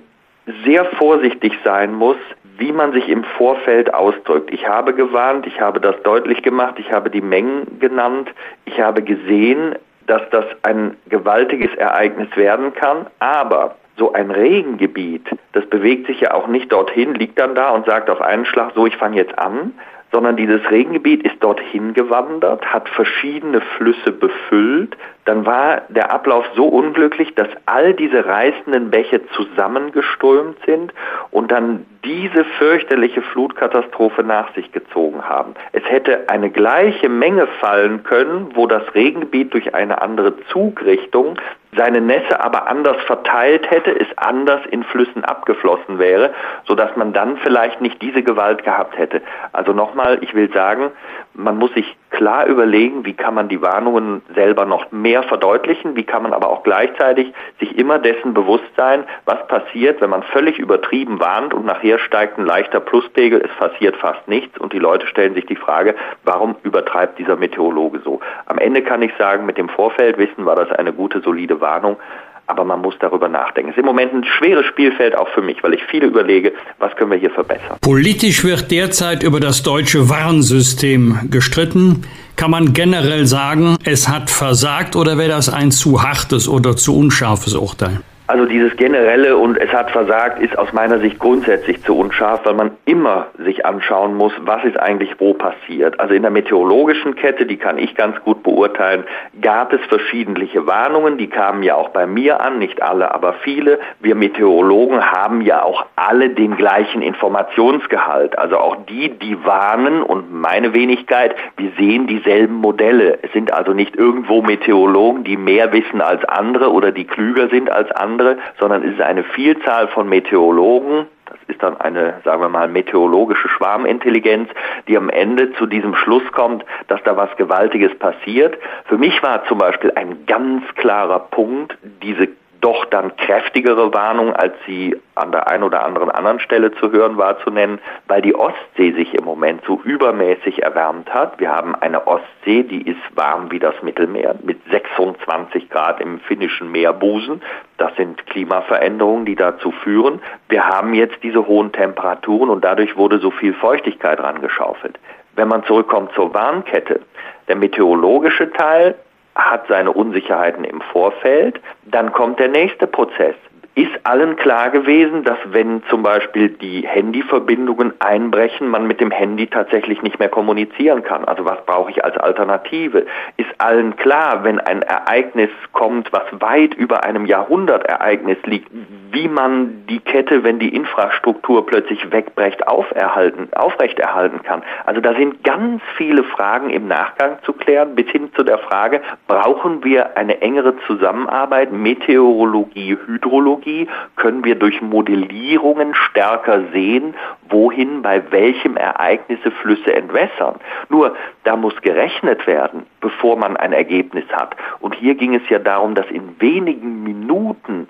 sehr 0.63 0.85
vorsichtig 0.85 1.51
sein 1.65 1.93
muss, 1.93 2.17
wie 2.57 2.71
man 2.71 2.93
sich 2.93 3.09
im 3.09 3.25
Vorfeld 3.25 3.93
ausdrückt. 3.93 4.53
Ich 4.53 4.65
habe 4.69 4.93
gewarnt, 4.93 5.45
ich 5.47 5.59
habe 5.59 5.81
das 5.81 6.01
deutlich 6.03 6.43
gemacht, 6.43 6.75
ich 6.77 6.93
habe 6.93 7.09
die 7.09 7.19
Mengen 7.19 7.77
genannt, 7.81 8.29
ich 8.63 8.79
habe 8.79 9.01
gesehen, 9.01 9.75
dass 10.07 10.21
das 10.31 10.45
ein 10.63 10.95
gewaltiges 11.09 11.73
Ereignis 11.75 12.29
werden 12.35 12.73
kann, 12.73 13.07
aber 13.19 13.75
so 13.97 14.13
ein 14.13 14.31
Regengebiet, 14.31 15.25
das 15.53 15.65
bewegt 15.67 16.07
sich 16.07 16.21
ja 16.21 16.33
auch 16.33 16.47
nicht 16.47 16.71
dorthin, 16.71 17.15
liegt 17.15 17.39
dann 17.39 17.55
da 17.55 17.69
und 17.69 17.85
sagt 17.85 18.09
auf 18.09 18.21
einen 18.21 18.45
Schlag, 18.45 18.73
so 18.75 18.85
ich 18.85 18.97
fange 18.97 19.17
jetzt 19.17 19.37
an, 19.39 19.73
sondern 20.11 20.35
dieses 20.35 20.69
Regengebiet 20.69 21.23
ist 21.23 21.41
dorthin 21.41 21.93
gewandert, 21.93 22.65
hat 22.65 22.87
verschiedene 22.89 23.61
Flüsse 23.61 24.11
befüllt. 24.11 24.95
Dann 25.25 25.45
war 25.45 25.81
der 25.89 26.11
Ablauf 26.11 26.45
so 26.55 26.67
unglücklich, 26.67 27.33
dass 27.35 27.47
all 27.65 27.93
diese 27.93 28.25
reißenden 28.25 28.91
Bäche 28.91 29.21
zusammengeströmt 29.35 30.57
sind 30.65 30.93
und 31.31 31.51
dann 31.51 31.85
diese 32.03 32.45
fürchterliche 32.59 33.23
Flutkatastrophe 33.23 34.23
nach 34.23 34.53
sich 34.53 34.71
gezogen 34.71 35.27
haben. 35.27 35.55
Es 35.71 35.83
hätte 35.89 36.29
eine 36.29 36.51
gleiche 36.51 37.09
Menge 37.09 37.47
fallen 37.59 38.03
können, 38.03 38.51
wo 38.53 38.67
das 38.67 38.83
Regengebiet 38.93 39.53
durch 39.53 39.73
eine 39.73 40.01
andere 40.03 40.37
Zugrichtung 40.51 41.39
seine 41.75 42.01
Nässe 42.01 42.39
aber 42.39 42.67
anders 42.67 42.97
verteilt 43.03 43.69
hätte, 43.69 43.91
es 43.99 44.07
anders 44.17 44.61
in 44.69 44.83
Flüssen 44.83 45.25
abgeflossen 45.25 45.99
wäre, 45.99 46.33
sodass 46.65 46.95
man 46.95 47.13
dann 47.13 47.37
vielleicht 47.37 47.81
nicht 47.81 48.01
diese 48.01 48.23
Gewalt 48.23 48.63
gehabt 48.63 48.97
hätte. 48.97 49.21
Also 49.51 49.73
nochmal, 49.73 50.19
ich 50.21 50.33
will 50.33 50.51
sagen, 50.53 50.91
man 51.35 51.57
muss 51.57 51.73
sich 51.73 51.95
klar 52.09 52.45
überlegen, 52.45 53.05
wie 53.05 53.13
kann 53.13 53.35
man 53.35 53.49
die 53.49 53.61
Warnungen 53.61 54.21
selber 54.33 54.65
noch 54.65 54.91
mehr 54.91 55.23
verdeutlichen, 55.23 55.95
wie 55.95 56.03
kann 56.03 56.23
man 56.23 56.33
aber 56.33 56.49
auch 56.49 56.63
gleichzeitig 56.63 57.33
sich 57.59 57.77
immer 57.77 57.99
dessen 57.99 58.33
bewusst 58.33 58.69
sein, 58.77 59.03
was 59.25 59.45
passiert, 59.47 60.01
wenn 60.01 60.09
man 60.09 60.23
völlig 60.23 60.57
übertrieben 60.57 61.19
warnt 61.19 61.53
und 61.53 61.65
nachher 61.65 61.99
steigt 61.99 62.37
ein 62.37 62.45
leichter 62.45 62.79
Pluspegel, 62.79 63.41
es 63.41 63.51
passiert 63.57 63.95
fast 63.97 64.27
nichts 64.27 64.57
und 64.57 64.73
die 64.73 64.79
Leute 64.79 65.07
stellen 65.07 65.35
sich 65.35 65.45
die 65.45 65.55
Frage, 65.55 65.95
warum 66.23 66.55
übertreibt 66.63 67.19
dieser 67.19 67.35
Meteorologe 67.35 67.99
so? 67.99 68.19
Am 68.45 68.57
Ende 68.57 68.81
kann 68.81 69.01
ich 69.01 69.11
sagen, 69.17 69.45
mit 69.45 69.57
dem 69.57 69.69
Vorfeldwissen 69.69 70.45
war 70.45 70.55
das 70.55 70.71
eine 70.71 70.93
gute, 70.93 71.19
solide 71.19 71.59
Warnung 71.59 71.97
aber 72.47 72.63
man 72.63 72.81
muss 72.81 72.95
darüber 72.99 73.27
nachdenken. 73.27 73.71
Es 73.71 73.75
ist 73.75 73.79
im 73.79 73.85
Moment 73.85 74.13
ein 74.13 74.23
schweres 74.23 74.65
Spielfeld 74.65 75.17
auch 75.17 75.29
für 75.29 75.41
mich, 75.41 75.63
weil 75.63 75.73
ich 75.73 75.83
viele 75.89 76.07
überlege, 76.07 76.53
was 76.79 76.95
können 76.95 77.11
wir 77.11 77.17
hier 77.17 77.31
verbessern. 77.31 77.77
Politisch 77.81 78.43
wird 78.43 78.71
derzeit 78.71 79.23
über 79.23 79.39
das 79.39 79.63
deutsche 79.63 80.09
Warnsystem 80.09 81.29
gestritten. 81.31 82.03
Kann 82.35 82.51
man 82.51 82.73
generell 82.73 83.25
sagen, 83.25 83.77
es 83.85 84.09
hat 84.09 84.29
versagt 84.29 84.95
oder 84.95 85.17
wäre 85.17 85.29
das 85.29 85.49
ein 85.49 85.71
zu 85.71 86.03
hartes 86.03 86.47
oder 86.49 86.75
zu 86.75 86.97
unscharfes 86.97 87.55
Urteil? 87.55 88.01
Also 88.27 88.45
dieses 88.47 88.75
generelle 88.75 89.37
und 89.37 89.55
es 89.59 89.71
hat 89.71 89.91
versagt 89.91 90.41
ist 90.41 90.57
aus 90.57 90.73
meiner 90.73 90.97
Sicht 90.97 91.19
grundsätzlich 91.19 91.83
zu 91.83 91.95
unscharf, 91.95 92.41
weil 92.43 92.55
man 92.55 92.71
immer 92.85 93.27
sich 93.37 93.67
anschauen 93.67 94.15
muss, 94.15 94.33
was 94.39 94.63
ist 94.63 94.79
eigentlich 94.79 95.11
wo 95.19 95.35
passiert. 95.35 95.99
Also 95.99 96.15
in 96.15 96.23
der 96.23 96.31
meteorologischen 96.31 97.15
Kette, 97.15 97.45
die 97.45 97.57
kann 97.57 97.77
ich 97.77 97.93
ganz 97.93 98.19
gut 98.21 98.41
beurteilen, 98.41 99.03
gab 99.41 99.73
es 99.73 99.81
verschiedentliche 99.89 100.65
Warnungen, 100.65 101.19
die 101.19 101.27
kamen 101.27 101.61
ja 101.61 101.75
auch 101.75 101.89
bei 101.89 102.07
mir 102.07 102.41
an, 102.41 102.57
nicht 102.57 102.81
alle, 102.81 103.13
aber 103.13 103.33
viele. 103.43 103.77
Wir 103.99 104.15
Meteorologen 104.15 105.11
haben 105.11 105.41
ja 105.41 105.61
auch 105.61 105.85
alle 105.95 106.31
den 106.31 106.57
gleichen 106.57 107.03
Informationsgehalt. 107.03 108.39
Also 108.39 108.57
auch 108.57 108.75
die, 108.89 109.09
die 109.19 109.45
warnen 109.45 110.01
und 110.01 110.33
meine 110.33 110.73
Wenigkeit, 110.73 111.35
wir 111.57 111.71
sehen 111.77 112.07
dieselben 112.07 112.55
Modelle. 112.55 113.19
Es 113.21 113.31
sind 113.33 113.53
also 113.53 113.73
nicht 113.73 113.95
irgendwo 113.95 114.41
Meteorologen, 114.41 115.23
die 115.23 115.37
mehr 115.37 115.71
wissen 115.73 116.01
als 116.01 116.25
andere 116.25 116.71
oder 116.71 116.91
die 116.91 117.05
klüger 117.05 117.49
sind 117.49 117.69
als 117.69 117.91
andere 117.91 118.14
andere, 118.15 118.37
sondern 118.59 118.83
es 118.83 118.93
ist 118.93 119.01
eine 119.01 119.23
Vielzahl 119.23 119.87
von 119.89 120.07
Meteorologen, 120.07 121.07
das 121.25 121.37
ist 121.47 121.61
dann 121.61 121.79
eine, 121.81 122.21
sagen 122.23 122.41
wir 122.41 122.49
mal, 122.49 122.67
meteorologische 122.67 123.49
Schwarmintelligenz, 123.49 124.49
die 124.87 124.95
am 124.95 125.09
Ende 125.09 125.51
zu 125.53 125.65
diesem 125.65 125.95
Schluss 125.95 126.23
kommt, 126.31 126.63
dass 126.87 127.01
da 127.03 127.17
was 127.17 127.35
Gewaltiges 127.35 127.97
passiert. 127.97 128.57
Für 128.85 128.97
mich 128.97 129.21
war 129.21 129.43
zum 129.45 129.57
Beispiel 129.57 129.91
ein 129.95 130.25
ganz 130.27 130.63
klarer 130.75 131.19
Punkt 131.19 131.77
diese 132.01 132.29
doch 132.65 132.85
dann 132.85 133.15
kräftigere 133.15 133.93
Warnung, 133.93 134.33
als 134.33 134.55
sie 134.65 134.99
an 135.13 135.31
der 135.31 135.47
einen 135.47 135.61
oder 135.61 135.85
anderen 135.85 136.09
anderen 136.09 136.39
Stelle 136.39 136.71
zu 136.71 136.91
hören 136.91 137.15
war, 137.15 137.37
zu 137.41 137.51
nennen, 137.51 137.79
weil 138.07 138.23
die 138.23 138.33
Ostsee 138.33 138.91
sich 138.93 139.13
im 139.13 139.23
Moment 139.23 139.61
so 139.67 139.79
übermäßig 139.83 140.63
erwärmt 140.63 141.13
hat. 141.13 141.39
Wir 141.39 141.51
haben 141.51 141.75
eine 141.75 142.07
Ostsee, 142.07 142.63
die 142.63 142.81
ist 142.81 142.99
warm 143.13 143.51
wie 143.51 143.59
das 143.59 143.75
Mittelmeer 143.83 144.33
mit 144.41 144.57
26 144.71 145.69
Grad 145.69 146.01
im 146.01 146.19
finnischen 146.21 146.71
Meerbusen. 146.71 147.43
Das 147.77 147.95
sind 147.97 148.25
Klimaveränderungen, 148.25 149.27
die 149.27 149.35
dazu 149.35 149.69
führen. 149.69 150.19
Wir 150.49 150.67
haben 150.67 150.95
jetzt 150.95 151.21
diese 151.21 151.45
hohen 151.45 151.71
Temperaturen 151.71 152.49
und 152.49 152.65
dadurch 152.65 152.97
wurde 152.97 153.19
so 153.19 153.29
viel 153.29 153.53
Feuchtigkeit 153.53 154.19
rangeschaufelt. 154.19 154.97
Wenn 155.35 155.49
man 155.49 155.63
zurückkommt 155.65 156.13
zur 156.13 156.33
Warnkette, 156.33 157.01
der 157.47 157.57
meteorologische 157.57 158.51
Teil 158.53 158.95
hat 159.35 159.67
seine 159.67 159.91
Unsicherheiten 159.91 160.63
im 160.63 160.81
Vorfeld. 160.81 161.59
Dann 161.85 162.11
kommt 162.13 162.39
der 162.39 162.49
nächste 162.49 162.87
Prozess 162.87 163.35
ist 163.75 163.91
allen 164.03 164.37
klar 164.37 164.69
gewesen, 164.69 165.25
dass 165.25 165.37
wenn 165.47 165.83
zum 165.89 166.01
Beispiel 166.01 166.49
die 166.49 166.87
Handyverbindungen 166.87 167.93
einbrechen, 167.99 168.69
man 168.69 168.87
mit 168.87 169.01
dem 169.01 169.11
Handy 169.11 169.47
tatsächlich 169.47 170.01
nicht 170.01 170.17
mehr 170.17 170.29
kommunizieren 170.29 171.03
kann. 171.03 171.25
Also 171.25 171.43
was 171.43 171.63
brauche 171.65 171.91
ich 171.91 172.03
als 172.03 172.15
Alternative? 172.17 173.05
Ist 173.35 173.49
allen 173.57 173.97
klar, 173.97 174.45
wenn 174.45 174.61
ein 174.61 174.81
Ereignis 174.81 175.49
kommt, 175.73 176.13
was 176.13 176.23
weit 176.39 176.73
über 176.73 177.03
einem 177.03 177.25
Jahrhundertereignis 177.25 178.37
liegt, 178.45 178.71
wie 179.15 179.29
man 179.29 179.85
die 179.87 180.01
Kette, 180.01 180.43
wenn 180.43 180.59
die 180.59 180.75
Infrastruktur 180.75 181.65
plötzlich 181.65 182.11
wegbrecht, 182.11 182.67
aufrechterhalten 182.67 184.43
kann. 184.43 184.61
Also 184.85 184.99
da 184.99 185.15
sind 185.15 185.41
ganz 185.45 185.81
viele 185.95 186.25
Fragen 186.25 186.69
im 186.69 186.89
Nachgang 186.89 187.37
zu 187.43 187.53
klären, 187.53 187.95
bis 187.95 188.09
hin 188.09 188.29
zu 188.35 188.43
der 188.43 188.57
Frage, 188.57 189.01
brauchen 189.27 189.85
wir 189.85 190.17
eine 190.17 190.41
engere 190.41 190.75
Zusammenarbeit, 190.85 191.71
Meteorologie, 191.71 192.97
Hydrologie, 193.07 193.87
können 194.17 194.43
wir 194.43 194.55
durch 194.55 194.81
Modellierungen 194.81 195.95
stärker 195.95 196.63
sehen, 196.73 197.13
wohin 197.49 198.01
bei 198.01 198.21
welchem 198.31 198.75
Ereignisse 198.75 199.49
Flüsse 199.51 199.95
entwässern. 199.95 200.55
Nur 200.89 201.15
da 201.45 201.55
muss 201.55 201.79
gerechnet 201.81 202.45
werden, 202.47 202.85
bevor 202.99 203.37
man 203.37 203.55
ein 203.55 203.71
Ergebnis 203.71 204.25
hat. 204.33 204.57
Und 204.81 204.93
hier 204.93 205.15
ging 205.15 205.35
es 205.35 205.47
ja 205.47 205.59
darum, 205.59 205.95
dass 205.95 206.07
in 206.07 206.35
wenigen 206.39 207.03
Minuten 207.03 207.87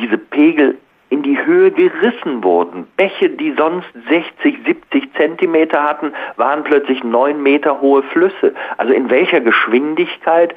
diese 0.00 0.18
Pegel 0.18 0.78
in 1.10 1.22
die 1.22 1.38
Höhe 1.44 1.70
gerissen 1.70 2.44
wurden. 2.44 2.86
Bäche, 2.96 3.30
die 3.30 3.54
sonst 3.56 3.88
60, 4.08 4.58
70 4.66 5.14
Zentimeter 5.14 5.82
hatten, 5.82 6.12
waren 6.36 6.64
plötzlich 6.64 7.02
neun 7.02 7.42
Meter 7.42 7.80
hohe 7.80 8.02
Flüsse. 8.02 8.54
Also 8.76 8.92
in 8.92 9.08
welcher 9.08 9.40
Geschwindigkeit 9.40 10.54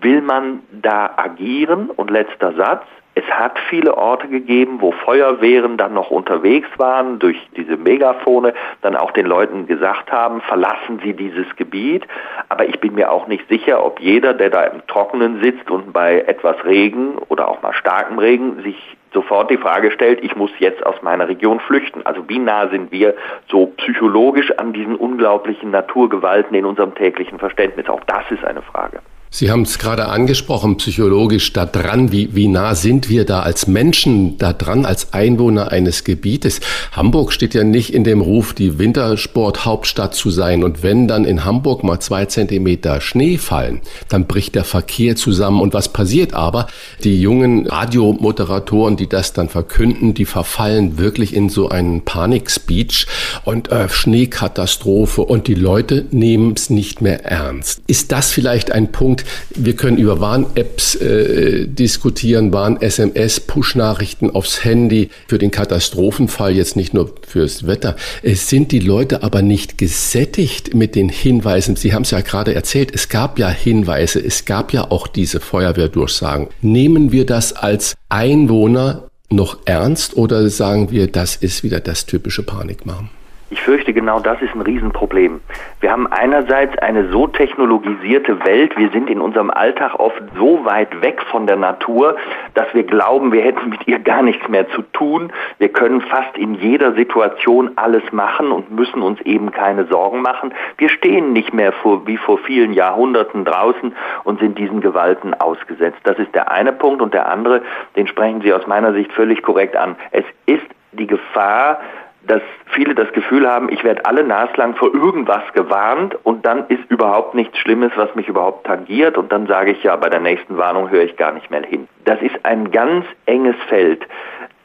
will 0.00 0.20
man 0.20 0.60
da 0.72 1.14
agieren? 1.16 1.90
Und 1.90 2.10
letzter 2.10 2.52
Satz, 2.54 2.86
es 3.14 3.24
hat 3.26 3.58
viele 3.70 3.96
Orte 3.96 4.28
gegeben, 4.28 4.80
wo 4.80 4.90
Feuerwehren 4.90 5.76
dann 5.76 5.94
noch 5.94 6.10
unterwegs 6.10 6.68
waren, 6.78 7.18
durch 7.18 7.36
diese 7.56 7.76
Megafone 7.76 8.54
dann 8.82 8.96
auch 8.96 9.12
den 9.12 9.26
Leuten 9.26 9.66
gesagt 9.66 10.10
haben, 10.10 10.40
verlassen 10.40 11.00
Sie 11.02 11.12
dieses 11.12 11.46
Gebiet. 11.56 12.04
Aber 12.48 12.66
ich 12.66 12.80
bin 12.80 12.94
mir 12.94 13.12
auch 13.12 13.28
nicht 13.28 13.48
sicher, 13.48 13.84
ob 13.84 14.00
jeder, 14.00 14.34
der 14.34 14.50
da 14.50 14.64
im 14.64 14.84
Trockenen 14.88 15.40
sitzt 15.42 15.70
und 15.70 15.92
bei 15.92 16.20
etwas 16.20 16.56
Regen 16.64 17.18
oder 17.28 17.48
auch 17.48 17.62
mal 17.62 17.74
starkem 17.74 18.18
Regen 18.18 18.62
sich 18.62 18.96
sofort 19.12 19.48
die 19.48 19.58
Frage 19.58 19.92
stellt, 19.92 20.24
ich 20.24 20.34
muss 20.34 20.50
jetzt 20.58 20.84
aus 20.84 21.00
meiner 21.02 21.28
Region 21.28 21.60
flüchten. 21.60 22.04
Also 22.04 22.28
wie 22.28 22.40
nah 22.40 22.68
sind 22.68 22.90
wir 22.90 23.14
so 23.48 23.66
psychologisch 23.76 24.50
an 24.58 24.72
diesen 24.72 24.96
unglaublichen 24.96 25.70
Naturgewalten 25.70 26.56
in 26.56 26.64
unserem 26.64 26.96
täglichen 26.96 27.38
Verständnis? 27.38 27.88
Auch 27.88 28.02
das 28.04 28.28
ist 28.30 28.44
eine 28.44 28.62
Frage. 28.62 28.98
Sie 29.36 29.50
haben 29.50 29.62
es 29.62 29.80
gerade 29.80 30.06
angesprochen, 30.10 30.76
psychologisch 30.76 31.52
da 31.52 31.66
dran. 31.66 32.12
Wie, 32.12 32.36
wie 32.36 32.46
nah 32.46 32.76
sind 32.76 33.08
wir 33.08 33.24
da 33.24 33.40
als 33.40 33.66
Menschen 33.66 34.38
da 34.38 34.52
dran, 34.52 34.86
als 34.86 35.12
Einwohner 35.12 35.72
eines 35.72 36.04
Gebietes? 36.04 36.60
Hamburg 36.92 37.32
steht 37.32 37.52
ja 37.52 37.64
nicht 37.64 37.92
in 37.92 38.04
dem 38.04 38.20
Ruf, 38.20 38.54
die 38.54 38.78
Wintersporthauptstadt 38.78 40.14
zu 40.14 40.30
sein. 40.30 40.62
Und 40.62 40.84
wenn 40.84 41.08
dann 41.08 41.24
in 41.24 41.44
Hamburg 41.44 41.82
mal 41.82 41.98
zwei 41.98 42.26
Zentimeter 42.26 43.00
Schnee 43.00 43.36
fallen, 43.36 43.80
dann 44.08 44.28
bricht 44.28 44.54
der 44.54 44.62
Verkehr 44.62 45.16
zusammen. 45.16 45.60
Und 45.60 45.74
was 45.74 45.88
passiert 45.88 46.32
aber? 46.32 46.68
Die 47.02 47.20
jungen 47.20 47.66
Radiomoderatoren, 47.66 48.96
die 48.96 49.08
das 49.08 49.32
dann 49.32 49.48
verkünden, 49.48 50.14
die 50.14 50.26
verfallen 50.26 50.96
wirklich 50.96 51.34
in 51.34 51.48
so 51.48 51.70
einen 51.70 52.02
Panikspeech 52.02 53.08
und 53.44 53.72
äh, 53.72 53.88
Schneekatastrophe 53.88 55.22
und 55.22 55.48
die 55.48 55.54
Leute 55.56 56.04
nehmen 56.12 56.52
es 56.56 56.70
nicht 56.70 57.00
mehr 57.00 57.24
ernst. 57.24 57.82
Ist 57.88 58.12
das 58.12 58.30
vielleicht 58.30 58.70
ein 58.70 58.92
Punkt, 58.92 59.23
wir 59.54 59.74
können 59.74 59.98
über 59.98 60.20
Warn-Apps 60.20 60.96
äh, 60.96 61.66
diskutieren, 61.66 62.52
Warn-SMS, 62.52 63.40
Push-Nachrichten 63.40 64.30
aufs 64.30 64.64
Handy 64.64 65.10
für 65.28 65.38
den 65.38 65.50
Katastrophenfall, 65.50 66.54
jetzt 66.54 66.76
nicht 66.76 66.94
nur 66.94 67.14
fürs 67.26 67.66
Wetter. 67.66 67.96
Es 68.22 68.48
sind 68.48 68.72
die 68.72 68.78
Leute 68.78 69.22
aber 69.22 69.42
nicht 69.42 69.78
gesättigt 69.78 70.74
mit 70.74 70.94
den 70.94 71.08
Hinweisen. 71.08 71.76
Sie 71.76 71.92
haben 71.92 72.02
es 72.02 72.10
ja 72.10 72.20
gerade 72.20 72.54
erzählt, 72.54 72.90
es 72.94 73.08
gab 73.08 73.38
ja 73.38 73.48
Hinweise, 73.48 74.20
es 74.20 74.44
gab 74.44 74.72
ja 74.72 74.90
auch 74.90 75.06
diese 75.06 75.40
Feuerwehrdurchsagen. 75.40 76.48
Nehmen 76.62 77.12
wir 77.12 77.26
das 77.26 77.52
als 77.52 77.94
Einwohner 78.08 79.08
noch 79.30 79.58
ernst 79.64 80.16
oder 80.16 80.48
sagen 80.48 80.90
wir, 80.90 81.06
das 81.06 81.36
ist 81.36 81.62
wieder 81.62 81.80
das 81.80 82.06
typische 82.06 82.42
Panikmachen? 82.42 83.10
Ich 83.54 83.62
fürchte, 83.62 83.92
genau 83.92 84.18
das 84.18 84.42
ist 84.42 84.52
ein 84.52 84.62
Riesenproblem. 84.62 85.40
Wir 85.78 85.92
haben 85.92 86.08
einerseits 86.08 86.76
eine 86.78 87.08
so 87.10 87.28
technologisierte 87.28 88.44
Welt, 88.44 88.76
wir 88.76 88.90
sind 88.90 89.08
in 89.08 89.20
unserem 89.20 89.48
Alltag 89.48 90.00
oft 90.00 90.20
so 90.36 90.64
weit 90.64 91.00
weg 91.02 91.22
von 91.30 91.46
der 91.46 91.54
Natur, 91.54 92.16
dass 92.54 92.66
wir 92.74 92.82
glauben, 92.82 93.30
wir 93.30 93.42
hätten 93.42 93.68
mit 93.68 93.86
ihr 93.86 94.00
gar 94.00 94.22
nichts 94.22 94.48
mehr 94.48 94.68
zu 94.70 94.82
tun. 94.92 95.32
Wir 95.58 95.68
können 95.68 96.00
fast 96.00 96.36
in 96.36 96.54
jeder 96.54 96.94
Situation 96.94 97.70
alles 97.76 98.02
machen 98.10 98.50
und 98.50 98.72
müssen 98.72 99.02
uns 99.02 99.20
eben 99.20 99.52
keine 99.52 99.84
Sorgen 99.84 100.20
machen. 100.20 100.52
Wir 100.76 100.88
stehen 100.88 101.32
nicht 101.32 101.54
mehr 101.54 101.70
vor, 101.70 102.08
wie 102.08 102.16
vor 102.16 102.38
vielen 102.38 102.72
Jahrhunderten 102.72 103.44
draußen 103.44 103.94
und 104.24 104.40
sind 104.40 104.58
diesen 104.58 104.80
Gewalten 104.80 105.32
ausgesetzt. 105.32 106.00
Das 106.02 106.18
ist 106.18 106.34
der 106.34 106.50
eine 106.50 106.72
Punkt 106.72 107.00
und 107.00 107.14
der 107.14 107.28
andere, 107.28 107.62
den 107.94 108.08
sprechen 108.08 108.40
Sie 108.40 108.52
aus 108.52 108.66
meiner 108.66 108.92
Sicht 108.94 109.12
völlig 109.12 109.44
korrekt 109.44 109.76
an. 109.76 109.94
Es 110.10 110.24
ist 110.46 110.66
die 110.90 111.06
Gefahr, 111.06 111.78
dass 112.26 112.42
viele 112.66 112.94
das 112.94 113.12
Gefühl 113.12 113.48
haben, 113.48 113.68
ich 113.70 113.84
werde 113.84 114.04
alle 114.04 114.24
naslang 114.24 114.74
vor 114.76 114.94
irgendwas 114.94 115.42
gewarnt 115.52 116.16
und 116.24 116.44
dann 116.44 116.66
ist 116.68 116.84
überhaupt 116.88 117.34
nichts 117.34 117.58
Schlimmes, 117.58 117.92
was 117.96 118.14
mich 118.14 118.28
überhaupt 118.28 118.66
tangiert 118.66 119.16
und 119.18 119.32
dann 119.32 119.46
sage 119.46 119.72
ich 119.72 119.82
ja, 119.82 119.96
bei 119.96 120.08
der 120.08 120.20
nächsten 120.20 120.56
Warnung 120.56 120.90
höre 120.90 121.04
ich 121.04 121.16
gar 121.16 121.32
nicht 121.32 121.50
mehr 121.50 121.62
hin. 121.62 121.88
Das 122.04 122.20
ist 122.22 122.44
ein 122.44 122.70
ganz 122.70 123.06
enges 123.26 123.56
Feld. 123.68 124.06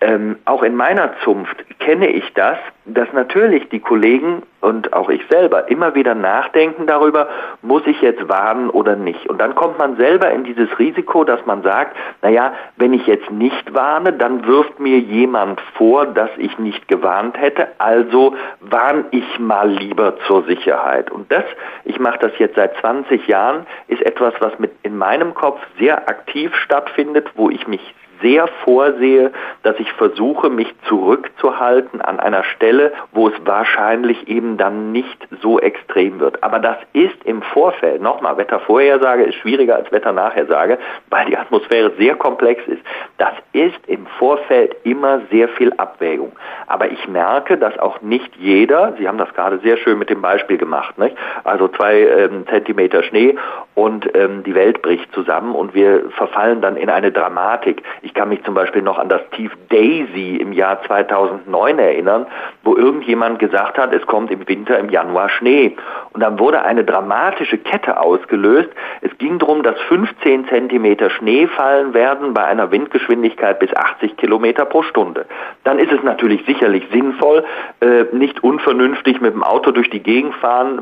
Ähm, 0.02 0.38
auch 0.46 0.64
in 0.64 0.76
meiner 0.76 1.12
Zunft 1.24 1.58
kenne 1.80 2.08
ich 2.08 2.34
das, 2.34 2.58
dass 2.86 3.12
natürlich 3.12 3.68
die 3.68 3.82
Kollegen 3.82 4.44
und 4.62 4.94
auch 4.94 5.10
ich 5.10 5.22
selber 5.30 5.70
immer 5.70 5.94
wieder 5.94 6.16
nachdenken 6.16 6.88
darüber, 6.88 7.28
muss 7.62 7.86
ich 7.86 8.02
jetzt 8.02 8.28
warnen 8.30 8.70
oder 8.70 8.96
nicht. 8.96 9.30
Und 9.30 9.40
dann 9.40 9.56
kommt 9.56 9.78
man 9.78 9.98
selber 9.98 10.32
in 10.32 10.46
dieses 10.46 10.80
Risiko, 10.80 11.26
dass 11.26 11.46
man 11.46 11.64
sagt, 11.64 11.98
naja, 12.22 12.54
wenn 12.78 12.94
ich 12.94 13.08
jetzt 13.08 13.30
nicht 13.30 13.74
warne, 13.74 14.14
dann 14.14 14.46
wirft 14.48 14.80
mir 14.80 15.00
jemand 15.00 15.60
vor, 15.76 16.06
dass 16.06 16.30
ich 16.38 16.58
nicht 16.60 16.88
gewarnt 16.88 17.38
hätte, 17.38 17.68
also 17.78 18.36
warne 18.62 19.04
ich 19.12 19.40
mal 19.40 19.70
lieber 19.70 20.18
zur 20.28 20.44
Sicherheit. 20.44 21.12
Und 21.12 21.30
das, 21.30 21.44
ich 21.84 22.00
mache 22.00 22.20
das 22.20 22.32
jetzt 22.38 22.56
seit 22.56 22.76
20 22.78 23.28
Jahren, 23.28 23.66
ist 23.88 24.02
etwas, 24.02 24.34
was 24.40 24.58
mit 24.60 24.72
in 24.84 24.98
meinem 24.98 25.34
Kopf 25.34 25.60
sehr 25.78 26.08
aktiv 26.08 26.56
stattfindet, 26.56 27.30
wo 27.36 27.50
ich 27.50 27.68
mich 27.68 27.94
sehr 28.22 28.48
vorsehe, 28.64 29.32
dass 29.64 29.80
ich 29.80 29.92
versuche, 29.94 30.50
mich 30.50 30.74
zurückzuhalten 30.88 32.02
an 32.02 32.20
einer 32.20 32.44
Stelle, 32.44 32.94
wo 33.12 33.28
es 33.28 33.34
wahrscheinlich 33.46 34.28
eben 34.28 34.58
dann 34.58 34.92
nicht 34.92 35.28
so 35.42 35.60
extrem 35.60 36.20
wird. 36.20 36.44
Aber 36.44 36.60
das 36.60 36.78
ist 36.94 37.24
im 37.26 37.42
Vorfeld, 37.42 38.02
nochmal, 38.02 38.38
Wettervorhersage 38.38 39.24
ist 39.24 39.36
schwieriger 39.36 39.76
als 39.76 39.92
Wetternachhersage, 39.92 40.78
weil 41.10 41.26
die 41.28 41.38
Atmosphäre 41.38 41.92
sehr 41.98 42.16
komplex 42.16 42.66
ist. 42.68 42.82
Das 43.18 43.34
ist 43.54 43.80
im 43.88 44.06
Vorfeld 44.18 44.76
immer 44.84 45.22
sehr 45.32 45.50
viel 45.50 45.74
Abwägung. 45.78 46.32
Aber 46.68 46.90
ich 46.92 47.08
merke, 47.08 47.58
dass 47.58 47.78
auch 47.80 48.02
nicht 48.02 48.36
jeder, 48.38 48.94
Sie 48.98 49.08
haben 49.08 49.18
das 49.18 49.34
gerade 49.34 49.60
sehr 49.60 49.78
schön 49.78 49.98
mit 49.98 50.10
dem 50.10 50.22
Beispiel 50.22 50.58
gemacht, 50.58 50.98
nicht? 50.98 51.16
also 51.44 51.68
zwei 51.68 52.02
ähm, 52.02 52.46
Zentimeter 52.48 53.04
Schnee 53.04 53.36
und 53.76 54.14
ähm, 54.16 54.44
die 54.44 54.56
Welt 54.56 54.82
bricht 54.82 55.12
zusammen 55.14 55.56
und 55.56 55.74
wir 55.74 56.10
verfallen 56.12 56.62
dann 56.62 56.78
in 56.78 56.90
eine 56.90 57.12
Dramatik. 57.12 57.84
Ich 58.02 58.09
kann 58.14 58.30
mich 58.30 58.44
zum 58.44 58.54
Beispiel 58.54 58.82
noch 58.82 58.98
an 58.98 59.10
das 59.10 59.22
Tief 59.32 59.52
Daisy 59.70 60.38
im 60.38 60.54
Jahr 60.54 60.82
2009 60.84 61.80
erinnern, 61.80 62.26
wo 62.64 62.76
irgendjemand 62.76 63.40
gesagt 63.40 63.78
hat, 63.78 63.94
es 63.94 64.06
kommt 64.06 64.32
im 64.32 64.48
Winter 64.48 64.78
im 64.80 64.90
Januar 64.90 65.30
Schnee. 65.30 65.76
Und 66.14 66.22
dann 66.22 66.40
wurde 66.40 66.64
eine 66.64 66.84
dramatische 66.84 67.58
Kette 67.58 68.00
ausgelöst. 68.00 68.70
Es 69.02 69.18
ging 69.18 69.40
darum, 69.40 69.64
dass 69.64 69.80
15 69.88 70.48
Zentimeter 70.48 71.10
Schnee 71.10 71.48
fallen 71.48 71.94
werden 71.94 72.34
bei 72.34 72.46
einer 72.46 72.72
Windgeschwindigkeit 72.72 73.60
bis 73.60 73.76
80 73.76 74.18
Kilometer 74.18 74.66
pro 74.66 74.84
Stunde. 74.84 75.26
Dann 75.64 75.80
ist 75.80 75.92
es 75.92 76.04
natürlich 76.04 76.46
sicherlich 76.46 76.84
sinnvoll, 76.92 77.44
äh, 77.82 78.06
nicht 78.12 78.44
unvernünftig 78.44 79.22
mit 79.22 79.34
dem 79.34 79.44
Auto 79.44 79.72
durch 79.72 79.90
die 79.90 80.02
Gegend 80.02 80.36
fahren, 80.36 80.80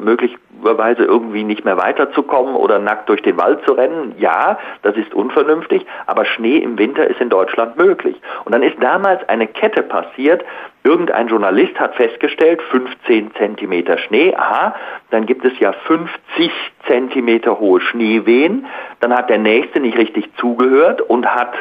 möglicherweise 0.58 1.04
irgendwie 1.04 1.43
nicht 1.43 1.65
mehr 1.65 1.78
weiterzukommen 1.78 2.56
oder 2.56 2.80
nackt 2.80 3.10
durch 3.10 3.22
den 3.22 3.38
Wald 3.38 3.63
zu 3.65 3.74
rennen. 3.74 4.15
Ja, 4.17 4.58
das 4.82 4.96
ist 4.96 5.13
unvernünftig, 5.13 5.86
aber 6.06 6.26
Schnee 6.26 6.58
im 6.58 6.78
Winter 6.78 7.08
ist 7.08 7.20
in 7.20 7.30
Deutschland 7.30 7.78
möglich. 7.78 8.15
Und 8.46 8.54
dann 8.54 8.63
ist 8.63 8.82
damals 8.82 9.28
eine 9.30 9.48
Kette 9.48 9.84
passiert, 9.84 10.43
Irgendein 10.84 11.28
Journalist 11.28 11.78
hat 11.82 11.96
festgestellt, 11.96 12.62
15 12.62 13.34
Zentimeter 13.36 13.98
Schnee, 13.98 14.34
aha, 14.34 14.74
dann 15.10 15.26
gibt 15.26 15.43
es 15.43 15.52
ja 15.60 15.74
50 15.74 16.50
Zentimeter 16.88 17.60
hohe 17.60 17.82
Schneewehen. 17.82 18.67
Dann 19.02 19.13
hat 19.13 19.30
der 19.30 19.38
Nächste 19.38 19.82
nicht 19.82 19.98
richtig 19.98 20.34
zugehört 20.38 21.02
und 21.02 21.26
hat 21.26 21.56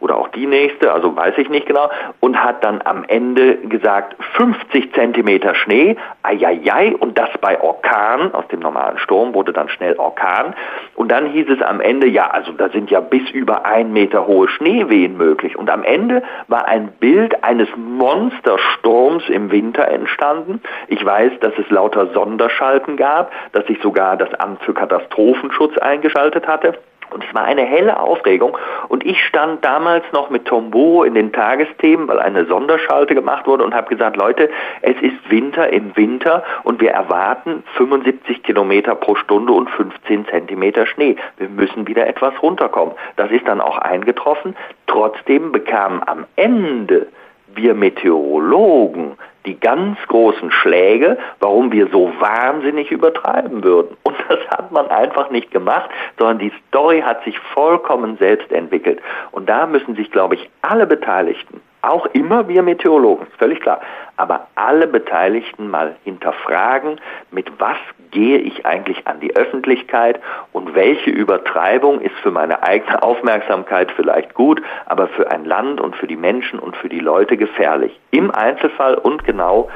oder 0.00 0.16
auch 0.16 0.28
die 0.28 0.46
nächste, 0.46 0.92
also 0.92 1.14
weiß 1.14 1.34
ich 1.38 1.48
nicht 1.48 1.66
genau, 1.66 1.90
und 2.20 2.42
hat 2.42 2.62
dann 2.64 2.80
am 2.84 3.04
Ende 3.04 3.56
gesagt 3.56 4.16
50 4.36 4.92
Zentimeter 4.94 5.54
Schnee, 5.54 5.96
eieiei, 6.22 6.94
und 6.96 7.18
das 7.18 7.30
bei 7.40 7.60
Orkan, 7.60 8.34
aus 8.34 8.46
dem 8.48 8.60
normalen 8.60 8.98
Sturm 8.98 9.34
wurde 9.34 9.52
dann 9.52 9.68
schnell 9.68 9.94
Orkan, 9.96 10.54
und 10.94 11.10
dann 11.10 11.26
hieß 11.26 11.48
es 11.48 11.62
am 11.62 11.80
Ende, 11.80 12.06
ja, 12.06 12.30
also 12.30 12.52
da 12.52 12.68
sind 12.68 12.90
ja 12.90 13.00
bis 13.00 13.28
über 13.30 13.64
ein 13.64 13.92
Meter 13.92 14.26
hohe 14.26 14.48
Schneewehen 14.48 15.16
möglich, 15.16 15.56
und 15.56 15.70
am 15.70 15.82
Ende 15.82 16.22
war 16.46 16.66
ein 16.66 16.88
Bild 17.00 17.42
eines 17.42 17.68
Monstersturms 17.76 19.28
im 19.28 19.50
Winter 19.50 19.88
entstanden. 19.88 20.60
Ich 20.88 21.04
weiß, 21.04 21.32
dass 21.40 21.52
es 21.58 21.68
lauter 21.70 22.08
Sonderschalten 22.12 22.96
gab, 22.96 23.32
dass 23.52 23.66
sich 23.66 23.80
sogar 23.82 24.16
das 24.16 24.32
Amt 24.34 24.62
für 24.62 24.74
Katastrophenschutz 24.74 25.76
eingeschaltet 25.78 26.46
hatte. 26.46 26.78
Und 27.10 27.24
es 27.24 27.34
war 27.34 27.44
eine 27.44 27.62
helle 27.62 27.98
Aufregung. 28.00 28.56
Und 28.88 29.04
ich 29.04 29.22
stand 29.24 29.64
damals 29.64 30.04
noch 30.12 30.30
mit 30.30 30.44
Tombo 30.44 31.04
in 31.04 31.14
den 31.14 31.32
Tagesthemen, 31.32 32.08
weil 32.08 32.18
eine 32.18 32.46
Sonderschalte 32.46 33.14
gemacht 33.14 33.46
wurde 33.46 33.64
und 33.64 33.74
habe 33.74 33.88
gesagt, 33.88 34.16
Leute, 34.16 34.50
es 34.82 34.96
ist 35.00 35.30
Winter 35.30 35.72
im 35.72 35.96
Winter 35.96 36.44
und 36.64 36.80
wir 36.80 36.90
erwarten 36.90 37.62
75 37.76 38.42
Kilometer 38.42 38.94
pro 38.94 39.14
Stunde 39.14 39.52
und 39.52 39.70
15 39.70 40.26
Zentimeter 40.26 40.86
Schnee. 40.86 41.16
Wir 41.36 41.48
müssen 41.48 41.86
wieder 41.86 42.06
etwas 42.06 42.34
runterkommen. 42.42 42.94
Das 43.16 43.30
ist 43.30 43.46
dann 43.46 43.60
auch 43.60 43.78
eingetroffen. 43.78 44.56
Trotzdem 44.86 45.52
bekamen 45.52 46.02
am 46.06 46.26
Ende 46.36 47.08
wir 47.54 47.74
Meteorologen 47.74 49.16
die 49.48 49.58
ganz 49.58 49.98
großen 50.08 50.50
Schläge, 50.50 51.16
warum 51.40 51.72
wir 51.72 51.88
so 51.88 52.12
wahnsinnig 52.20 52.90
übertreiben 52.90 53.64
würden. 53.64 53.96
Und 54.02 54.16
das 54.28 54.40
hat 54.50 54.70
man 54.70 54.88
einfach 54.88 55.30
nicht 55.30 55.50
gemacht, 55.50 55.88
sondern 56.18 56.38
die 56.38 56.52
Story 56.68 57.00
hat 57.00 57.24
sich 57.24 57.38
vollkommen 57.54 58.18
selbst 58.18 58.52
entwickelt. 58.52 59.00
Und 59.32 59.48
da 59.48 59.66
müssen 59.66 59.96
sich, 59.96 60.10
glaube 60.10 60.34
ich, 60.34 60.50
alle 60.60 60.86
Beteiligten, 60.86 61.60
auch 61.82 62.06
immer 62.06 62.48
wir 62.48 62.62
Meteorologen, 62.62 63.26
völlig 63.38 63.60
klar, 63.60 63.80
aber 64.16 64.48
alle 64.56 64.86
Beteiligten 64.86 65.68
mal 65.68 65.96
hinterfragen, 66.04 67.00
mit 67.30 67.48
was 67.58 67.76
gehe 68.10 68.38
ich 68.38 68.66
eigentlich 68.66 69.06
an 69.06 69.20
die 69.20 69.36
Öffentlichkeit 69.36 70.20
und 70.52 70.74
welche 70.74 71.10
Übertreibung 71.10 72.00
ist 72.00 72.14
für 72.16 72.30
meine 72.30 72.62
eigene 72.62 73.02
Aufmerksamkeit 73.02 73.92
vielleicht 73.92 74.34
gut, 74.34 74.62
aber 74.86 75.08
für 75.08 75.30
ein 75.30 75.44
Land 75.44 75.80
und 75.80 75.94
für 75.96 76.06
die 76.06 76.16
Menschen 76.16 76.58
und 76.58 76.76
für 76.76 76.88
die 76.88 77.00
Leute 77.00 77.36
gefährlich. 77.36 77.98
Im 78.10 78.30
Einzelfall 78.30 78.94
und 78.94 79.24
genau 79.24 79.68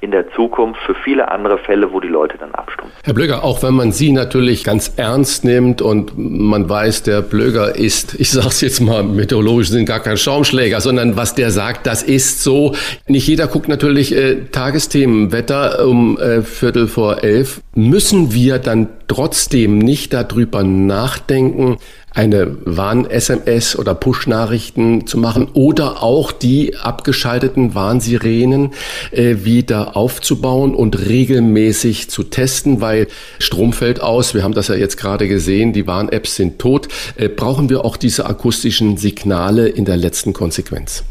in 0.00 0.12
der 0.12 0.30
Zukunft 0.32 0.80
für 0.86 0.94
viele 0.94 1.30
andere 1.30 1.58
Fälle, 1.58 1.92
wo 1.92 2.00
die 2.00 2.08
Leute 2.08 2.38
dann 2.38 2.54
abstumpfen. 2.54 2.96
Herr 3.04 3.14
Blöger, 3.14 3.42
auch 3.42 3.62
wenn 3.62 3.74
man 3.74 3.90
Sie 3.90 4.12
natürlich 4.12 4.62
ganz 4.62 4.92
ernst 4.96 5.44
nimmt 5.44 5.82
und 5.82 6.12
man 6.16 6.68
weiß, 6.68 7.02
der 7.02 7.22
Blöger 7.22 7.74
ist, 7.74 8.14
ich 8.14 8.30
sage 8.30 8.48
es 8.48 8.60
jetzt 8.60 8.80
mal, 8.80 9.02
meteorologisch 9.02 9.70
sind 9.70 9.86
gar 9.86 10.00
kein 10.00 10.16
Schaumschläger, 10.16 10.80
sondern 10.80 11.16
was 11.16 11.34
der 11.34 11.50
sagt, 11.50 11.86
das 11.86 12.02
ist 12.02 12.44
so. 12.44 12.74
Nicht 13.06 13.26
jeder 13.26 13.48
guckt 13.48 13.68
natürlich 13.68 14.14
äh, 14.14 14.44
Tagesthemen, 14.52 15.32
Wetter 15.32 15.84
um 15.86 16.18
äh, 16.18 16.42
Viertel 16.42 16.86
vor 16.86 17.24
elf. 17.24 17.60
Müssen 17.74 18.32
wir 18.32 18.58
dann 18.58 18.88
trotzdem 19.08 19.78
nicht 19.78 20.12
darüber 20.12 20.62
nachdenken, 20.62 21.78
eine 22.18 22.56
Warn-SMS 22.64 23.76
oder 23.78 23.94
Push-Nachrichten 23.94 25.06
zu 25.06 25.18
machen 25.18 25.48
oder 25.52 26.02
auch 26.02 26.32
die 26.32 26.76
abgeschalteten 26.76 27.76
Warnsirenen 27.76 28.72
äh, 29.12 29.36
wieder 29.44 29.96
aufzubauen 29.96 30.74
und 30.74 30.98
regelmäßig 30.98 32.10
zu 32.10 32.24
testen, 32.24 32.80
weil 32.80 33.06
Strom 33.38 33.72
fällt 33.72 34.00
aus. 34.02 34.34
Wir 34.34 34.42
haben 34.42 34.54
das 34.54 34.66
ja 34.66 34.74
jetzt 34.74 34.96
gerade 34.96 35.28
gesehen, 35.28 35.72
die 35.72 35.86
Warn-Apps 35.86 36.34
sind 36.34 36.58
tot. 36.58 36.88
Äh, 37.16 37.28
brauchen 37.28 37.70
wir 37.70 37.84
auch 37.84 37.96
diese 37.96 38.26
akustischen 38.26 38.96
Signale 38.96 39.68
in 39.68 39.84
der 39.84 39.96
letzten 39.96 40.32
Konsequenz? 40.32 41.04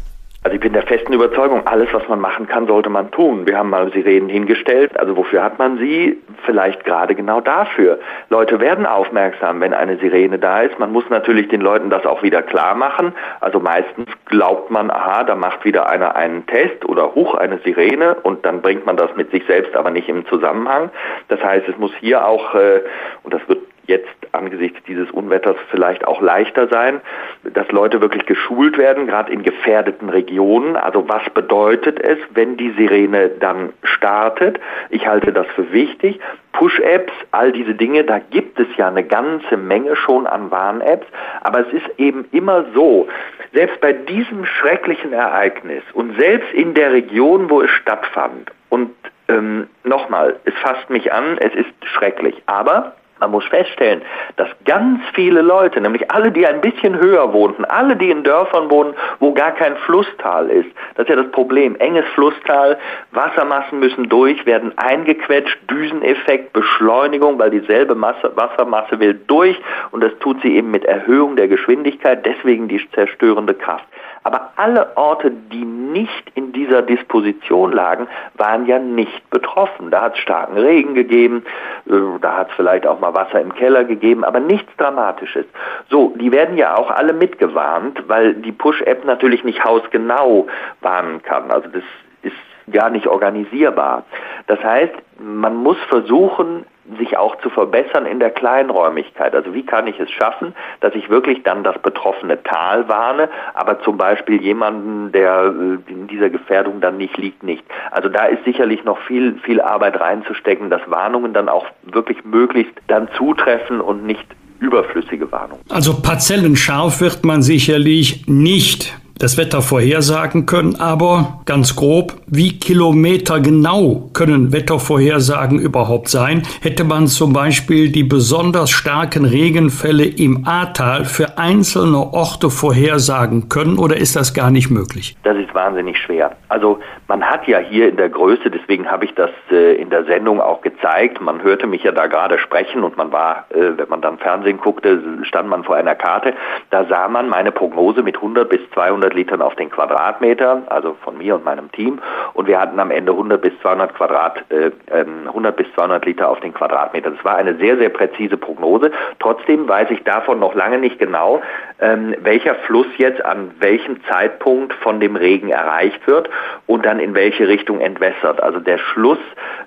Also 0.44 0.54
ich 0.54 0.60
bin 0.60 0.72
der 0.72 0.84
festen 0.84 1.12
Überzeugung, 1.12 1.66
alles, 1.66 1.92
was 1.92 2.06
man 2.08 2.20
machen 2.20 2.46
kann, 2.46 2.68
sollte 2.68 2.88
man 2.88 3.10
tun. 3.10 3.46
Wir 3.48 3.58
haben 3.58 3.70
mal 3.70 3.92
Sirenen 3.92 4.28
hingestellt. 4.28 4.98
Also 4.98 5.16
wofür 5.16 5.42
hat 5.42 5.58
man 5.58 5.78
sie? 5.78 6.16
Vielleicht 6.46 6.84
gerade 6.84 7.16
genau 7.16 7.40
dafür. 7.40 7.98
Leute 8.30 8.60
werden 8.60 8.86
aufmerksam, 8.86 9.60
wenn 9.60 9.74
eine 9.74 9.98
Sirene 9.98 10.38
da 10.38 10.60
ist. 10.62 10.78
Man 10.78 10.92
muss 10.92 11.04
natürlich 11.10 11.48
den 11.48 11.60
Leuten 11.60 11.90
das 11.90 12.06
auch 12.06 12.22
wieder 12.22 12.42
klar 12.42 12.76
machen. 12.76 13.14
Also 13.40 13.58
meistens 13.58 14.08
glaubt 14.26 14.70
man, 14.70 14.92
aha, 14.92 15.24
da 15.24 15.34
macht 15.34 15.64
wieder 15.64 15.90
einer 15.90 16.14
einen 16.14 16.46
Test 16.46 16.84
oder 16.84 17.16
hoch 17.16 17.34
eine 17.34 17.58
Sirene 17.58 18.14
und 18.22 18.46
dann 18.46 18.62
bringt 18.62 18.86
man 18.86 18.96
das 18.96 19.14
mit 19.16 19.32
sich 19.32 19.44
selbst 19.46 19.74
aber 19.74 19.90
nicht 19.90 20.08
im 20.08 20.24
Zusammenhang. 20.28 20.90
Das 21.26 21.42
heißt, 21.42 21.68
es 21.68 21.76
muss 21.78 21.92
hier 21.98 22.24
auch, 22.24 22.54
äh, 22.54 22.82
und 23.24 23.34
das 23.34 23.40
wird 23.48 23.58
jetzt 23.88 24.06
angesichts 24.32 24.78
dieses 24.86 25.10
Unwetters 25.10 25.56
vielleicht 25.70 26.06
auch 26.06 26.20
leichter 26.20 26.68
sein, 26.68 27.00
dass 27.42 27.70
Leute 27.72 28.00
wirklich 28.00 28.26
geschult 28.26 28.78
werden, 28.78 29.06
gerade 29.06 29.32
in 29.32 29.42
gefährdeten 29.42 30.10
Regionen. 30.10 30.76
Also 30.76 31.08
was 31.08 31.28
bedeutet 31.30 31.98
es, 31.98 32.18
wenn 32.34 32.56
die 32.56 32.70
Sirene 32.72 33.30
dann 33.40 33.72
startet? 33.82 34.60
Ich 34.90 35.06
halte 35.06 35.32
das 35.32 35.46
für 35.56 35.72
wichtig. 35.72 36.20
Push-Apps, 36.52 37.12
all 37.30 37.52
diese 37.52 37.74
Dinge, 37.74 38.04
da 38.04 38.18
gibt 38.18 38.60
es 38.60 38.66
ja 38.76 38.88
eine 38.88 39.04
ganze 39.04 39.56
Menge 39.56 39.96
schon 39.96 40.26
an 40.26 40.50
Warn-Apps, 40.50 41.06
aber 41.40 41.60
es 41.60 41.72
ist 41.72 41.98
eben 41.98 42.26
immer 42.32 42.66
so, 42.74 43.08
selbst 43.54 43.80
bei 43.80 43.92
diesem 43.92 44.44
schrecklichen 44.44 45.12
Ereignis 45.12 45.82
und 45.94 46.18
selbst 46.18 46.52
in 46.52 46.74
der 46.74 46.92
Region, 46.92 47.48
wo 47.48 47.62
es 47.62 47.70
stattfand, 47.70 48.50
und 48.70 48.90
ähm, 49.28 49.68
nochmal, 49.84 50.36
es 50.44 50.54
fasst 50.62 50.90
mich 50.90 51.12
an, 51.12 51.38
es 51.38 51.54
ist 51.54 51.72
schrecklich, 51.84 52.42
aber 52.46 52.94
man 53.20 53.30
muss 53.30 53.44
feststellen, 53.46 54.02
dass 54.36 54.48
ganz 54.64 55.00
viele 55.14 55.42
Leute, 55.42 55.80
nämlich 55.80 56.10
alle, 56.10 56.30
die 56.30 56.46
ein 56.46 56.60
bisschen 56.60 56.98
höher 56.98 57.32
wohnten, 57.32 57.64
alle, 57.64 57.96
die 57.96 58.10
in 58.10 58.22
Dörfern 58.22 58.70
wohnen, 58.70 58.94
wo 59.18 59.32
gar 59.32 59.52
kein 59.52 59.76
Flusstal 59.78 60.48
ist, 60.50 60.68
das 60.94 61.04
ist 61.04 61.10
ja 61.10 61.16
das 61.16 61.30
Problem. 61.32 61.76
Enges 61.76 62.04
Flusstal, 62.14 62.78
Wassermassen 63.12 63.80
müssen 63.80 64.08
durch, 64.08 64.44
werden 64.46 64.72
eingequetscht, 64.76 65.58
Düseneffekt, 65.70 66.52
Beschleunigung, 66.52 67.38
weil 67.38 67.50
dieselbe 67.50 67.94
Masse, 67.94 68.32
Wassermasse 68.34 68.98
will 69.00 69.20
durch 69.26 69.58
und 69.90 70.02
das 70.02 70.12
tut 70.20 70.40
sie 70.42 70.56
eben 70.56 70.70
mit 70.70 70.84
Erhöhung 70.84 71.36
der 71.36 71.48
Geschwindigkeit, 71.48 72.24
deswegen 72.24 72.68
die 72.68 72.80
zerstörende 72.92 73.54
Kraft. 73.54 73.84
Aber 74.28 74.50
alle 74.56 74.94
Orte, 74.98 75.30
die 75.30 75.64
nicht 75.64 76.32
in 76.34 76.52
dieser 76.52 76.82
Disposition 76.82 77.72
lagen, 77.72 78.06
waren 78.34 78.66
ja 78.66 78.78
nicht 78.78 79.30
betroffen. 79.30 79.90
Da 79.90 80.02
hat 80.02 80.16
es 80.16 80.18
starken 80.18 80.58
Regen 80.58 80.92
gegeben, 80.92 81.46
äh, 81.86 81.92
da 82.20 82.36
hat 82.36 82.50
es 82.50 82.56
vielleicht 82.56 82.86
auch 82.86 83.00
mal 83.00 83.14
Wasser 83.14 83.40
im 83.40 83.54
Keller 83.54 83.84
gegeben, 83.84 84.24
aber 84.24 84.38
nichts 84.38 84.70
Dramatisches. 84.76 85.46
So, 85.88 86.14
die 86.20 86.30
werden 86.30 86.58
ja 86.58 86.76
auch 86.76 86.90
alle 86.90 87.14
mitgewarnt, 87.14 88.02
weil 88.06 88.34
die 88.34 88.52
Push-App 88.52 89.06
natürlich 89.06 89.44
nicht 89.44 89.64
hausgenau 89.64 90.46
warnen 90.82 91.22
kann. 91.22 91.50
Also 91.50 91.70
das 91.70 91.84
ist 92.20 92.36
gar 92.70 92.90
nicht 92.90 93.06
organisierbar. 93.06 94.04
Das 94.46 94.62
heißt, 94.62 94.92
man 95.18 95.56
muss 95.56 95.76
versuchen, 95.88 96.64
sich 96.98 97.16
auch 97.16 97.36
zu 97.42 97.50
verbessern 97.50 98.06
in 98.06 98.18
der 98.18 98.30
Kleinräumigkeit. 98.30 99.34
Also 99.34 99.52
wie 99.52 99.64
kann 99.64 99.86
ich 99.86 100.00
es 100.00 100.10
schaffen, 100.10 100.54
dass 100.80 100.94
ich 100.94 101.10
wirklich 101.10 101.42
dann 101.42 101.62
das 101.62 101.78
betroffene 101.80 102.42
Tal 102.42 102.88
warne, 102.88 103.28
aber 103.54 103.80
zum 103.82 103.98
Beispiel 103.98 104.40
jemanden, 104.40 105.12
der 105.12 105.52
äh, 105.54 105.92
in 105.92 106.06
dieser 106.06 106.30
Gefährdung 106.30 106.80
dann 106.80 106.96
nicht 106.96 107.16
liegt, 107.18 107.42
nicht. 107.42 107.64
Also 107.90 108.08
da 108.08 108.24
ist 108.26 108.44
sicherlich 108.44 108.84
noch 108.84 108.98
viel, 109.02 109.38
viel 109.44 109.60
Arbeit 109.60 110.00
reinzustecken, 110.00 110.70
dass 110.70 110.80
Warnungen 110.86 111.34
dann 111.34 111.48
auch 111.48 111.66
wirklich 111.82 112.24
möglichst 112.24 112.72
dann 112.86 113.08
zutreffen 113.16 113.80
und 113.80 114.04
nicht 114.04 114.26
überflüssige 114.60 115.30
Warnungen. 115.30 115.62
Also 115.68 116.00
parzellenscharf 116.00 117.00
wird 117.00 117.24
man 117.24 117.42
sicherlich 117.42 118.24
nicht 118.26 118.98
das 119.18 119.36
Wetter 119.36 119.62
vorhersagen 119.62 120.46
können, 120.46 120.76
aber 120.76 121.40
ganz 121.44 121.74
grob, 121.74 122.12
wie 122.26 122.58
kilometergenau 122.58 124.10
können 124.12 124.52
Wettervorhersagen 124.52 125.58
überhaupt 125.58 126.08
sein? 126.08 126.42
Hätte 126.62 126.84
man 126.84 127.08
zum 127.08 127.32
Beispiel 127.32 127.90
die 127.90 128.04
besonders 128.04 128.70
starken 128.70 129.24
Regenfälle 129.24 130.04
im 130.04 130.46
Ahrtal 130.46 131.04
für 131.04 131.36
einzelne 131.36 131.98
Orte 132.12 132.48
vorhersagen 132.48 133.48
können 133.48 133.78
oder 133.78 133.96
ist 133.96 134.14
das 134.14 134.34
gar 134.34 134.50
nicht 134.50 134.70
möglich? 134.70 135.16
Das 135.24 135.36
ist 135.36 135.52
wahnsinnig 135.54 135.98
schwer. 135.98 136.36
Also 136.48 136.78
man 137.08 137.24
hat 137.24 137.48
ja 137.48 137.58
hier 137.58 137.88
in 137.88 137.96
der 137.96 138.08
Größe, 138.08 138.50
deswegen 138.50 138.88
habe 138.88 139.04
ich 139.04 139.14
das 139.14 139.30
äh, 139.50 139.74
in 139.74 139.90
der 139.90 140.04
Sendung 140.04 140.40
auch 140.40 140.60
gezeigt, 140.60 141.20
man 141.20 141.42
hörte 141.42 141.66
mich 141.66 141.82
ja 141.82 141.92
da 141.92 142.06
gerade 142.06 142.38
sprechen 142.38 142.84
und 142.84 142.96
man 142.96 143.10
war, 143.10 143.46
äh, 143.50 143.76
wenn 143.76 143.88
man 143.88 144.00
dann 144.00 144.18
Fernsehen 144.18 144.58
guckte, 144.58 145.02
stand 145.22 145.48
man 145.48 145.64
vor 145.64 145.76
einer 145.76 145.94
Karte, 145.96 146.34
da 146.70 146.84
sah 146.84 147.08
man 147.08 147.28
meine 147.28 147.50
Prognose 147.50 148.02
mit 148.02 148.16
100 148.16 148.48
bis 148.48 148.60
200 148.74 149.07
100 149.08 149.14
Litern 149.14 149.42
auf 149.42 149.54
den 149.56 149.70
Quadratmeter, 149.70 150.62
also 150.66 150.96
von 151.02 151.18
mir 151.18 151.34
und 151.34 151.44
meinem 151.44 151.70
Team. 151.72 152.00
Und 152.34 152.46
wir 152.46 152.60
hatten 152.60 152.78
am 152.78 152.90
Ende 152.90 153.12
100 153.12 153.40
bis 153.40 153.52
200 153.62 153.94
Quadrat, 153.94 154.44
äh, 154.50 154.70
100 154.92 155.34
ähm, 155.34 155.56
bis 155.56 155.72
200 155.74 156.04
Liter 156.04 156.28
auf 156.28 156.40
den 156.40 156.52
Quadratmeter. 156.52 157.10
Das 157.10 157.24
war 157.24 157.36
eine 157.36 157.56
sehr, 157.56 157.76
sehr 157.78 157.88
präzise 157.88 158.36
Prognose. 158.36 158.90
Trotzdem 159.18 159.68
weiß 159.68 159.90
ich 159.90 160.02
davon 160.04 160.38
noch 160.38 160.54
lange 160.54 160.78
nicht 160.78 160.98
genau, 160.98 161.40
ähm, 161.80 162.14
welcher 162.20 162.54
Fluss 162.66 162.86
jetzt 162.96 163.24
an 163.24 163.52
welchem 163.60 164.02
Zeitpunkt 164.04 164.74
von 164.74 165.00
dem 165.00 165.16
Regen 165.16 165.48
erreicht 165.48 166.06
wird 166.06 166.28
und 166.66 166.84
dann 166.84 166.98
in 166.98 167.14
welche 167.14 167.48
Richtung 167.48 167.80
entwässert. 167.80 168.42
Also 168.42 168.60
der 168.60 168.78
Schluss, 168.78 169.18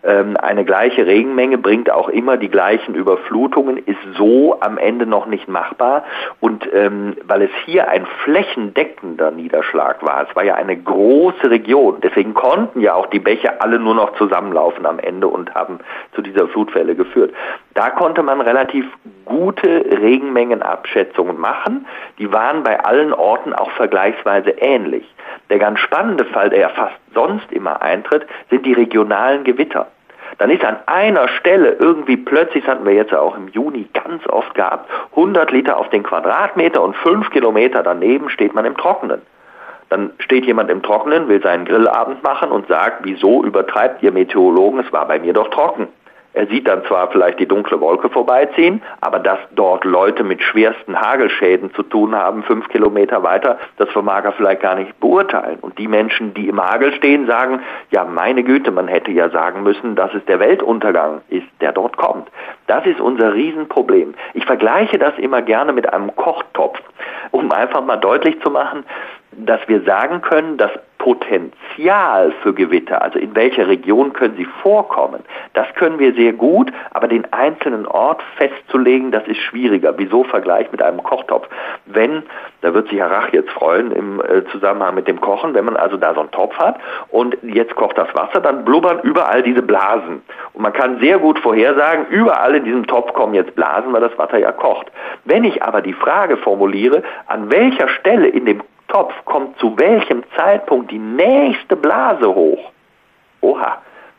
ähm, 0.03 0.35
eine 0.37 0.65
gleiche 0.65 1.05
Regenmenge 1.05 1.57
bringt 1.57 1.89
auch 1.89 2.09
immer 2.09 2.37
die 2.37 2.49
gleichen 2.49 2.95
Überflutungen, 2.95 3.77
ist 3.77 3.99
so 4.17 4.59
am 4.59 4.77
Ende 4.77 5.05
noch 5.05 5.25
nicht 5.25 5.47
machbar. 5.47 6.03
Und 6.39 6.67
ähm, 6.73 7.15
weil 7.25 7.43
es 7.43 7.51
hier 7.65 7.87
ein 7.87 8.05
flächendeckender 8.23 9.30
Niederschlag 9.36 10.03
war. 10.03 10.27
Es 10.29 10.36
war 10.36 10.43
ja 10.43 10.55
eine 10.55 10.77
große 10.77 11.49
Region. 11.49 11.97
Deswegen 12.01 12.34
konnten 12.34 12.82
ja 12.82 12.93
auch 12.93 13.07
die 13.07 13.19
Bäche 13.19 13.61
alle 13.61 13.79
nur 13.79 13.95
noch 13.95 14.15
zusammenlaufen 14.17 14.86
am 14.86 14.99
Ende 14.99 15.27
und 15.27 15.53
haben 15.55 15.79
zu 16.13 16.21
dieser 16.21 16.47
Flutwelle 16.47 16.95
geführt. 16.95 17.34
Da 17.73 17.89
konnte 17.89 18.23
man 18.23 18.41
relativ 18.41 18.86
gute 19.25 19.67
Regenmengenabschätzungen 19.67 21.39
machen. 21.39 21.86
Die 22.19 22.32
waren 22.32 22.63
bei 22.63 22.79
allen 22.79 23.13
Orten 23.13 23.53
auch 23.53 23.71
vergleichsweise 23.71 24.51
ähnlich. 24.51 25.05
Der 25.49 25.59
ganz 25.59 25.79
spannende 25.79 26.25
Fall, 26.25 26.49
der 26.49 26.59
ja 26.59 26.69
fast 26.69 26.95
sonst 27.13 27.51
immer 27.51 27.82
eintritt, 27.82 28.25
sind 28.49 28.65
die 28.65 28.73
regionalen 28.73 29.43
Gewitter 29.43 29.88
dann 30.41 30.49
ist 30.49 30.65
an 30.65 30.77
einer 30.87 31.27
Stelle 31.27 31.73
irgendwie 31.73 32.17
plötzlich, 32.17 32.63
das 32.63 32.73
hatten 32.73 32.83
wir 32.87 32.95
jetzt 32.95 33.13
auch 33.13 33.37
im 33.37 33.49
Juni 33.49 33.87
ganz 33.93 34.25
oft 34.27 34.55
gehabt, 34.55 34.89
100 35.11 35.51
Liter 35.51 35.77
auf 35.77 35.87
den 35.91 36.01
Quadratmeter 36.01 36.81
und 36.81 36.95
5 36.95 37.29
Kilometer 37.29 37.83
daneben 37.83 38.27
steht 38.31 38.55
man 38.55 38.65
im 38.65 38.75
Trockenen. 38.75 39.21
Dann 39.89 40.09
steht 40.17 40.47
jemand 40.47 40.71
im 40.71 40.81
Trockenen, 40.81 41.27
will 41.27 41.43
seinen 41.43 41.65
Grillabend 41.65 42.23
machen 42.23 42.49
und 42.49 42.67
sagt, 42.67 43.01
wieso 43.03 43.43
übertreibt 43.43 44.01
ihr 44.01 44.11
Meteorologen, 44.11 44.79
es 44.79 44.91
war 44.91 45.07
bei 45.07 45.19
mir 45.19 45.33
doch 45.33 45.49
trocken. 45.49 45.89
Er 46.34 46.47
sieht 46.47 46.67
dann 46.67 46.86
zwar 46.86 47.09
vielleicht 47.11 47.39
die 47.39 47.45
dunkle 47.45 47.82
Wolke 47.82 48.09
vorbeiziehen, 48.09 48.82
aber 49.01 49.19
dass 49.19 49.39
dort 49.51 49.84
Leute 49.84 50.23
mit 50.23 50.41
schwersten 50.41 50.99
Hagelschäden 50.99 51.73
zu 51.73 51.84
tun 51.84 52.15
haben, 52.15 52.43
fünf 52.43 52.69
Kilometer 52.69 53.21
weiter, 53.21 53.59
das 53.77 53.89
vermag 53.89 54.23
er 54.23 54.32
vielleicht 54.32 54.61
gar 54.61 54.75
nicht 54.75 54.97
beurteilen. 55.01 55.59
Und 55.59 55.77
die 55.77 55.89
Menschen, 55.89 56.34
die 56.34 56.47
im 56.47 56.61
Hagel 56.61 56.93
stehen, 56.93 57.27
sagen, 57.27 57.59
ja 57.89 58.05
meine 58.05 58.43
Güte, 58.43 58.71
man 58.71 58.88
hätte 58.88 59.11
ja 59.11 59.29
sagen 59.29 59.63
müssen, 59.63 59.95
dass 59.95 60.13
es 60.13 60.23
der 60.25 60.39
Weltuntergang 60.39 61.21
ist, 61.29 61.47
der 61.59 61.73
dort 61.73 61.97
kommt. 61.97 62.29
Das 62.67 62.86
ist 62.86 63.01
unser 63.01 63.34
Riesenproblem. 63.34 64.13
Ich 64.34 64.45
vergleiche 64.45 64.97
das 64.97 65.17
immer 65.17 65.41
gerne 65.41 65.73
mit 65.73 65.91
einem 65.91 66.15
Kochtopf, 66.15 66.79
um 67.32 67.51
einfach 67.51 67.84
mal 67.84 67.97
deutlich 67.97 68.41
zu 68.41 68.49
machen, 68.49 68.86
dass 69.32 69.61
wir 69.67 69.82
sagen 69.84 70.21
können, 70.21 70.57
das 70.57 70.71
Potenzial 71.01 72.32
für 72.43 72.53
Gewitter, 72.53 73.01
also 73.01 73.17
in 73.17 73.36
welcher 73.36 73.67
Region 73.67 74.13
können 74.13 74.36
sie 74.38 74.45
vorkommen, 74.61 75.21
das 75.53 75.65
können 75.73 75.97
wir 75.97 76.13
sehr 76.13 76.32
gut, 76.32 76.71
aber 76.91 77.07
den 77.07 77.25
einzelnen 77.34 77.88
Ort 77.88 78.21
festzulegen, 78.36 79.11
das 79.11 79.25
ist 79.25 79.39
schwieriger. 79.39 79.95
Wieso 79.97 80.23
Vergleich 80.23 80.71
mit 80.71 80.79
einem 80.84 81.01
Kochtopf? 81.01 81.49
Wenn, 81.88 82.21
da 82.61 82.75
wird 82.75 82.89
sich 82.89 82.99
Herr 82.99 83.09
Rach 83.09 83.29
jetzt 83.34 83.49
freuen 83.49 83.91
im 83.91 84.21
äh, 84.21 84.43
Zusammenhang 84.51 84.93
mit 84.93 85.07
dem 85.07 85.19
Kochen, 85.19 85.55
wenn 85.55 85.65
man 85.65 85.75
also 85.75 85.97
da 85.97 86.13
so 86.13 86.19
einen 86.19 86.32
Topf 86.32 86.55
hat 86.59 86.79
und 87.09 87.36
jetzt 87.41 87.75
kocht 87.75 87.97
das 87.97 88.13
Wasser, 88.13 88.39
dann 88.39 88.63
blubbern 88.63 88.99
überall 89.01 89.41
diese 89.41 89.63
Blasen. 89.63 90.21
Und 90.53 90.61
man 90.61 90.73
kann 90.73 90.99
sehr 90.99 91.17
gut 91.17 91.39
vorhersagen, 91.39 92.05
überall 92.11 92.53
in 92.53 92.65
diesem 92.65 92.86
Topf 92.86 93.11
kommen 93.13 93.34
jetzt 93.34 93.55
Blasen, 93.55 93.91
weil 93.91 94.01
das 94.01 94.15
Wasser 94.19 94.38
ja 94.38 94.51
kocht. 94.51 94.91
Wenn 95.25 95.45
ich 95.45 95.63
aber 95.63 95.82
die 95.82 95.93
Frage 95.93 96.38
formuliere, 96.38 97.01
an 97.25 97.51
welcher 97.51 97.88
Stelle 97.88 98.27
in 98.27 98.45
dem 98.45 98.61
Topf 98.91 99.13
kommt 99.23 99.57
zu 99.57 99.77
welchem 99.79 100.21
Zeitpunkt 100.35 100.91
die 100.91 100.99
nächste 100.99 101.77
Blase 101.77 102.27
hoch. 102.27 102.71
Oha, 103.39 103.77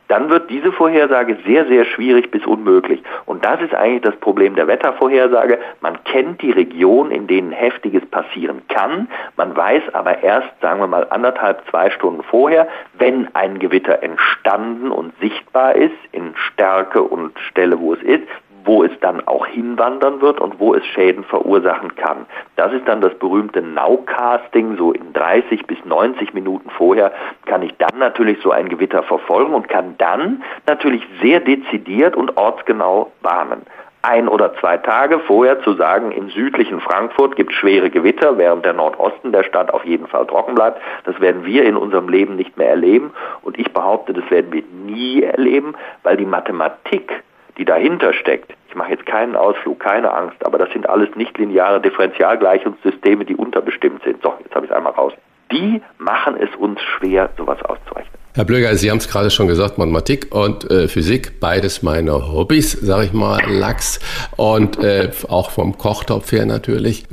dann 0.08 0.30
wird 0.30 0.48
diese 0.48 0.72
Vorhersage 0.72 1.36
sehr, 1.46 1.66
sehr 1.66 1.84
schwierig 1.84 2.30
bis 2.30 2.46
unmöglich. 2.46 3.02
Und 3.26 3.44
das 3.44 3.60
ist 3.60 3.74
eigentlich 3.74 4.00
das 4.00 4.16
Problem 4.16 4.54
der 4.54 4.66
Wettervorhersage. 4.66 5.58
Man 5.82 6.02
kennt 6.04 6.40
die 6.40 6.52
Region, 6.52 7.10
in 7.10 7.26
denen 7.26 7.52
Heftiges 7.52 8.04
passieren 8.06 8.62
kann. 8.68 9.08
Man 9.36 9.54
weiß 9.54 9.82
aber 9.92 10.22
erst, 10.22 10.48
sagen 10.62 10.80
wir 10.80 10.86
mal, 10.86 11.06
anderthalb, 11.10 11.62
zwei 11.68 11.90
Stunden 11.90 12.22
vorher, 12.22 12.66
wenn 12.94 13.28
ein 13.34 13.58
Gewitter 13.58 14.02
entstanden 14.02 14.90
und 14.90 15.12
sichtbar 15.20 15.74
ist, 15.74 15.96
in 16.12 16.34
Stärke 16.34 17.02
und 17.02 17.38
Stelle, 17.38 17.78
wo 17.78 17.92
es 17.92 18.02
ist, 18.02 18.26
wo 18.64 18.84
es 18.84 18.90
dann 19.00 19.26
auch 19.26 19.46
hinwandern 19.46 20.20
wird 20.20 20.40
und 20.40 20.58
wo 20.60 20.74
es 20.74 20.84
Schäden 20.86 21.24
verursachen 21.24 21.94
kann. 21.96 22.26
Das 22.56 22.72
ist 22.72 22.86
dann 22.86 23.00
das 23.00 23.14
berühmte 23.14 23.62
Nowcasting, 23.62 24.76
so 24.76 24.92
in 24.92 25.12
30 25.12 25.66
bis 25.66 25.78
90 25.84 26.34
Minuten 26.34 26.70
vorher 26.70 27.12
kann 27.46 27.62
ich 27.62 27.74
dann 27.78 27.98
natürlich 27.98 28.38
so 28.42 28.50
ein 28.50 28.68
Gewitter 28.68 29.02
verfolgen 29.02 29.54
und 29.54 29.68
kann 29.68 29.94
dann 29.98 30.42
natürlich 30.66 31.02
sehr 31.22 31.40
dezidiert 31.40 32.16
und 32.16 32.36
ortsgenau 32.36 33.12
warnen 33.20 33.62
ein 34.02 34.28
oder 34.28 34.54
zwei 34.56 34.78
Tage 34.78 35.20
vorher 35.20 35.62
zu 35.62 35.74
sagen, 35.74 36.10
im 36.10 36.28
südlichen 36.30 36.80
Frankfurt 36.80 37.36
gibt 37.36 37.52
es 37.52 37.58
schwere 37.58 37.88
Gewitter, 37.88 38.36
während 38.36 38.64
der 38.64 38.72
Nordosten 38.72 39.32
der 39.32 39.44
Stadt 39.44 39.72
auf 39.72 39.84
jeden 39.84 40.08
Fall 40.08 40.26
trocken 40.26 40.56
bleibt. 40.56 40.80
Das 41.04 41.20
werden 41.20 41.44
wir 41.44 41.64
in 41.64 41.76
unserem 41.76 42.08
Leben 42.08 42.36
nicht 42.36 42.56
mehr 42.56 42.70
erleben. 42.70 43.12
Und 43.42 43.58
ich 43.58 43.72
behaupte, 43.72 44.12
das 44.12 44.28
werden 44.30 44.52
wir 44.52 44.64
nie 44.72 45.22
erleben, 45.22 45.74
weil 46.02 46.16
die 46.16 46.26
Mathematik 46.26 47.22
die 47.58 47.64
dahinter 47.64 48.12
steckt, 48.12 48.52
ich 48.68 48.74
mache 48.74 48.92
jetzt 48.92 49.04
keinen 49.06 49.36
Ausflug, 49.36 49.80
keine 49.80 50.12
Angst, 50.12 50.44
aber 50.44 50.58
das 50.58 50.70
sind 50.72 50.88
alles 50.88 51.14
nichtlineare 51.14 51.80
Differentialgleichungssysteme, 51.80 53.24
die 53.24 53.36
unterbestimmt 53.36 54.02
sind. 54.02 54.22
So, 54.22 54.32
jetzt 54.42 54.54
habe 54.54 54.64
ich 54.64 54.70
es 54.70 54.76
einmal 54.76 54.94
raus. 54.94 55.12
Die 55.50 55.82
machen 55.98 56.36
es 56.40 56.48
uns 56.56 56.80
schwer, 56.80 57.28
sowas 57.36 57.62
auszurechnen. 57.62 58.18
Herr 58.34 58.46
Blöger, 58.46 58.74
Sie 58.76 58.90
haben 58.90 58.96
es 58.96 59.08
gerade 59.08 59.30
schon 59.30 59.46
gesagt, 59.46 59.76
Mathematik 59.76 60.34
und 60.34 60.70
äh, 60.70 60.88
Physik, 60.88 61.38
beides 61.38 61.82
meine 61.82 62.32
Hobbys, 62.32 62.72
sage 62.72 63.04
ich 63.04 63.12
mal, 63.12 63.38
Lachs 63.46 64.00
und 64.38 64.82
äh, 64.82 65.10
auch 65.28 65.50
vom 65.50 65.76
Kochtopf 65.76 66.32
her 66.32 66.46
natürlich 66.46 67.06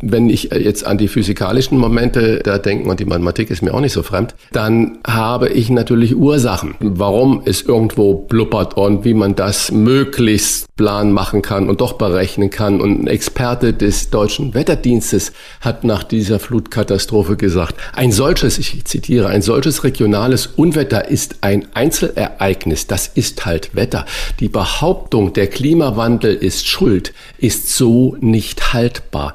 wenn 0.00 0.28
ich 0.28 0.50
jetzt 0.52 0.86
an 0.86 0.98
die 0.98 1.08
physikalischen 1.08 1.78
Momente 1.78 2.40
da 2.44 2.58
denke, 2.58 2.88
und 2.88 3.00
die 3.00 3.04
Mathematik 3.04 3.50
ist 3.50 3.62
mir 3.62 3.72
auch 3.72 3.80
nicht 3.80 3.92
so 3.92 4.02
fremd, 4.02 4.34
dann 4.52 4.98
habe 5.06 5.48
ich 5.48 5.70
natürlich 5.70 6.14
Ursachen, 6.14 6.74
warum 6.80 7.42
es 7.44 7.62
irgendwo 7.62 8.14
blubbert 8.14 8.76
und 8.76 9.04
wie 9.04 9.14
man 9.14 9.34
das 9.34 9.72
möglichst 9.72 10.66
plan 10.76 11.12
machen 11.12 11.40
kann 11.40 11.70
und 11.70 11.80
doch 11.80 11.94
berechnen 11.94 12.50
kann. 12.50 12.80
Und 12.80 13.02
ein 13.02 13.06
Experte 13.06 13.72
des 13.72 14.10
deutschen 14.10 14.52
Wetterdienstes 14.52 15.32
hat 15.60 15.84
nach 15.84 16.02
dieser 16.02 16.38
Flutkatastrophe 16.38 17.36
gesagt, 17.36 17.76
ein 17.94 18.12
solches, 18.12 18.58
ich 18.58 18.84
zitiere, 18.84 19.28
ein 19.28 19.42
solches 19.42 19.84
regionales 19.84 20.46
Unwetter 20.46 21.08
ist 21.08 21.36
ein 21.40 21.66
Einzelereignis, 21.72 22.86
das 22.86 23.08
ist 23.08 23.46
halt 23.46 23.74
Wetter. 23.74 24.04
Die 24.40 24.48
Behauptung, 24.48 25.32
der 25.32 25.46
Klimawandel 25.46 26.34
ist 26.34 26.66
schuld, 26.66 27.14
ist 27.38 27.70
so 27.70 28.16
nicht 28.20 28.74
haltbar. 28.74 29.34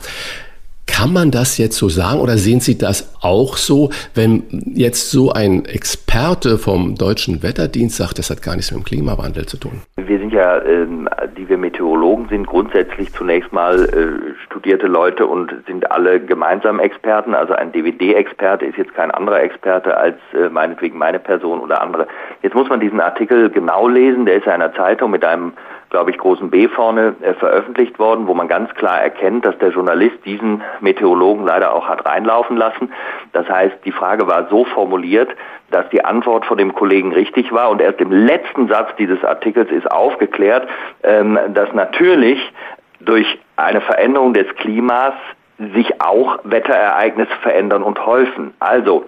Kann 0.88 1.14
man 1.14 1.32
das 1.32 1.58
jetzt 1.58 1.78
so 1.78 1.90
sagen 1.90 2.20
oder 2.20 2.38
sehen 2.38 2.60
Sie 2.60 2.78
das 2.78 3.18
auch 3.22 3.58
so, 3.58 3.90
wenn 4.14 4.44
jetzt 4.74 5.10
so 5.10 5.32
ein 5.32 5.66
Experte 5.66 6.58
vom 6.58 6.96
Deutschen 6.96 7.44
Wetterdienst 7.44 7.98
sagt, 7.98 8.20
das 8.20 8.30
hat 8.30 8.42
gar 8.42 8.56
nichts 8.56 8.72
mit 8.72 8.82
dem 8.82 8.86
Klimawandel 8.86 9.46
zu 9.46 9.58
tun? 9.58 9.82
Wir 9.98 10.20
sind 10.20 10.32
ja, 10.32 10.62
ähm, 10.64 11.10
die 11.38 11.48
wir 11.48 11.58
Meteorologen 11.58 12.28
sind, 12.30 12.48
grundsätzlich 12.48 13.12
zunächst 13.14 13.52
mal 13.54 13.86
äh, 13.86 14.34
studierte 14.46 14.88
Leute 14.88 15.26
und 15.26 15.54
sind 15.66 15.90
alle 15.92 16.20
gemeinsam 16.20 16.80
Experten. 16.80 17.34
Also 17.34 17.54
ein 17.54 17.72
DVD-Experte 17.72 18.66
ist 18.66 18.78
jetzt 18.78 18.94
kein 18.94 19.12
anderer 19.12 19.42
Experte 19.42 19.98
als 19.98 20.18
äh, 20.34 20.50
meinetwegen 20.50 20.98
meine 20.98 21.20
Person 21.20 21.60
oder 21.60 21.82
andere. 21.82 22.08
Jetzt 22.44 22.56
muss 22.56 22.70
man 22.70 22.80
diesen 22.80 23.00
Artikel 23.00 23.50
genau 23.50 23.88
lesen. 23.88 24.26
Der 24.26 24.36
ist 24.36 24.46
in 24.46 24.52
einer 24.52 24.74
Zeitung 24.74 25.12
mit 25.12 25.24
einem 25.24 25.54
glaube 25.92 26.10
ich, 26.10 26.18
großen 26.18 26.50
B 26.50 26.68
vorne 26.70 27.16
äh, 27.22 27.34
veröffentlicht 27.36 28.00
worden, 28.00 28.26
wo 28.26 28.34
man 28.34 28.48
ganz 28.48 28.74
klar 28.76 29.00
erkennt, 29.02 29.46
dass 29.46 29.58
der 29.60 29.70
Journalist 29.70 30.18
diesen 30.26 30.64
Meteorologen 30.80 31.46
leider 31.46 31.76
auch 31.76 31.88
hat 31.88 32.06
reinlaufen 32.06 32.58
lassen. 32.58 32.92
Das 33.34 33.48
heißt, 33.48 33.76
die 33.86 33.92
Frage 33.92 34.26
war 34.26 34.48
so 34.50 34.66
formuliert, 34.66 35.30
dass 35.70 35.88
die 35.90 36.04
Antwort 36.04 36.46
von 36.46 36.58
dem 36.58 36.74
Kollegen 36.74 37.12
richtig 37.14 37.52
war 37.52 37.70
und 37.70 37.82
erst 37.82 38.00
im 38.00 38.12
letzten 38.12 38.68
Satz 38.70 38.90
dieses 38.98 39.24
Artikels 39.24 39.70
ist 39.70 39.92
aufgeklärt, 39.92 40.68
ähm, 41.04 41.38
dass 41.54 41.72
natürlich 41.74 42.40
durch 43.02 43.40
eine 43.58 43.82
Veränderung 43.82 44.34
des 44.34 44.48
Klimas 44.56 45.14
sich 45.76 46.02
auch 46.02 46.40
Wetterereignisse 46.44 47.36
verändern 47.42 47.84
und 47.84 48.04
häufen. 48.06 48.54
Also 48.60 49.06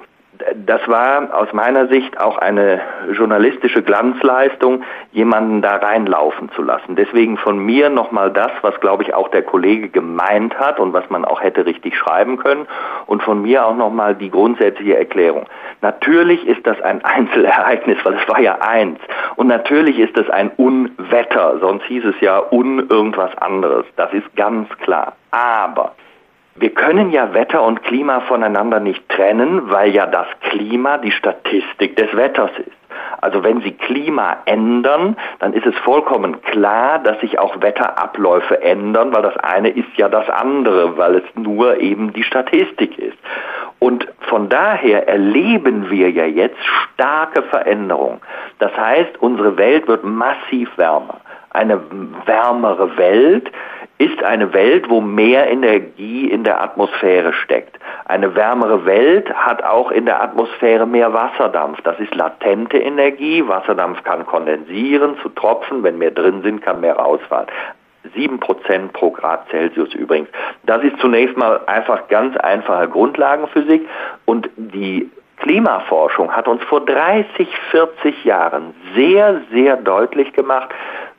das 0.65 0.87
war 0.87 1.33
aus 1.33 1.51
meiner 1.53 1.87
Sicht 1.87 2.19
auch 2.19 2.37
eine 2.37 2.81
journalistische 3.11 3.81
Glanzleistung, 3.81 4.83
jemanden 5.11 5.61
da 5.61 5.75
reinlaufen 5.75 6.51
zu 6.51 6.61
lassen. 6.61 6.95
Deswegen 6.95 7.37
von 7.37 7.59
mir 7.59 7.89
nochmal 7.89 8.31
das, 8.31 8.51
was 8.61 8.79
glaube 8.79 9.03
ich 9.03 9.13
auch 9.13 9.29
der 9.29 9.43
Kollege 9.43 9.89
gemeint 9.89 10.57
hat 10.59 10.79
und 10.79 10.93
was 10.93 11.09
man 11.09 11.25
auch 11.25 11.41
hätte 11.41 11.65
richtig 11.65 11.97
schreiben 11.97 12.37
können 12.37 12.67
und 13.05 13.23
von 13.23 13.41
mir 13.41 13.65
auch 13.65 13.75
nochmal 13.75 14.15
die 14.15 14.29
grundsätzliche 14.29 14.97
Erklärung. 14.97 15.45
Natürlich 15.81 16.45
ist 16.47 16.65
das 16.65 16.79
ein 16.81 17.03
Einzelereignis, 17.05 17.97
weil 18.03 18.15
es 18.15 18.27
war 18.27 18.39
ja 18.39 18.57
eins. 18.59 18.99
Und 19.35 19.47
natürlich 19.47 19.99
ist 19.99 20.17
es 20.17 20.29
ein 20.29 20.51
Unwetter, 20.57 21.59
sonst 21.59 21.83
hieß 21.85 22.05
es 22.05 22.19
ja 22.21 22.41
un 22.51 22.87
irgendwas 22.89 23.35
anderes. 23.37 23.85
Das 23.95 24.13
ist 24.13 24.35
ganz 24.35 24.69
klar. 24.79 25.15
Aber 25.31 25.93
wir 26.55 26.69
können 26.69 27.11
ja 27.11 27.33
Wetter 27.33 27.63
und 27.63 27.83
Klima 27.83 28.21
voneinander 28.21 28.79
nicht 28.79 29.07
trennen, 29.09 29.71
weil 29.71 29.93
ja 29.93 30.05
das 30.05 30.27
Klima 30.41 30.97
die 30.99 31.11
Statistik 31.11 31.95
des 31.95 32.15
Wetters 32.15 32.51
ist. 32.59 32.77
Also 33.21 33.43
wenn 33.43 33.61
Sie 33.61 33.71
Klima 33.71 34.37
ändern, 34.45 35.15
dann 35.39 35.53
ist 35.53 35.65
es 35.65 35.75
vollkommen 35.77 36.41
klar, 36.41 36.99
dass 36.99 37.19
sich 37.21 37.39
auch 37.39 37.61
Wetterabläufe 37.61 38.61
ändern, 38.61 39.13
weil 39.13 39.23
das 39.23 39.37
eine 39.37 39.69
ist 39.69 39.87
ja 39.95 40.09
das 40.09 40.29
andere, 40.29 40.97
weil 40.97 41.15
es 41.15 41.23
nur 41.35 41.77
eben 41.79 42.13
die 42.13 42.23
Statistik 42.23 42.99
ist. 42.99 43.17
Und 43.79 44.07
von 44.27 44.49
daher 44.49 45.07
erleben 45.07 45.89
wir 45.89 46.11
ja 46.11 46.25
jetzt 46.25 46.59
starke 46.93 47.43
Veränderungen. 47.43 48.21
Das 48.59 48.75
heißt, 48.77 49.21
unsere 49.21 49.57
Welt 49.57 49.87
wird 49.87 50.03
massiv 50.03 50.69
wärmer. 50.77 51.19
Eine 51.49 51.81
wärmere 52.25 52.97
Welt 52.97 53.51
ist 54.03 54.21
eine 54.23 54.53
Welt, 54.53 54.89
wo 54.89 54.99
mehr 54.99 55.49
Energie 55.49 56.29
in 56.29 56.43
der 56.43 56.61
Atmosphäre 56.61 57.31
steckt. 57.33 57.79
Eine 58.05 58.35
wärmere 58.35 58.85
Welt 58.85 59.33
hat 59.33 59.63
auch 59.63 59.91
in 59.91 60.05
der 60.05 60.21
Atmosphäre 60.21 60.85
mehr 60.85 61.13
Wasserdampf. 61.13 61.81
Das 61.83 61.97
ist 61.99 62.13
latente 62.13 62.77
Energie. 62.77 63.47
Wasserdampf 63.47 64.03
kann 64.03 64.25
kondensieren 64.25 65.15
zu 65.21 65.29
Tropfen. 65.29 65.83
Wenn 65.83 65.97
mehr 65.97 66.11
drin 66.11 66.41
sind, 66.41 66.61
kann 66.61 66.81
mehr 66.81 66.97
rausfahren. 66.97 67.47
7% 68.15 68.91
pro 68.91 69.11
Grad 69.11 69.47
Celsius 69.49 69.93
übrigens. 69.93 70.27
Das 70.65 70.83
ist 70.83 70.99
zunächst 70.99 71.37
mal 71.37 71.61
einfach 71.67 72.07
ganz 72.09 72.35
einfache 72.37 72.89
Grundlagenphysik 72.89 73.87
und 74.25 74.49
die 74.57 75.09
Klimaforschung 75.37 76.31
hat 76.31 76.47
uns 76.47 76.63
vor 76.63 76.85
30, 76.85 77.47
40 77.71 78.23
Jahren 78.23 78.73
sehr, 78.95 79.41
sehr 79.51 79.77
deutlich 79.77 80.31
gemacht, 80.33 80.69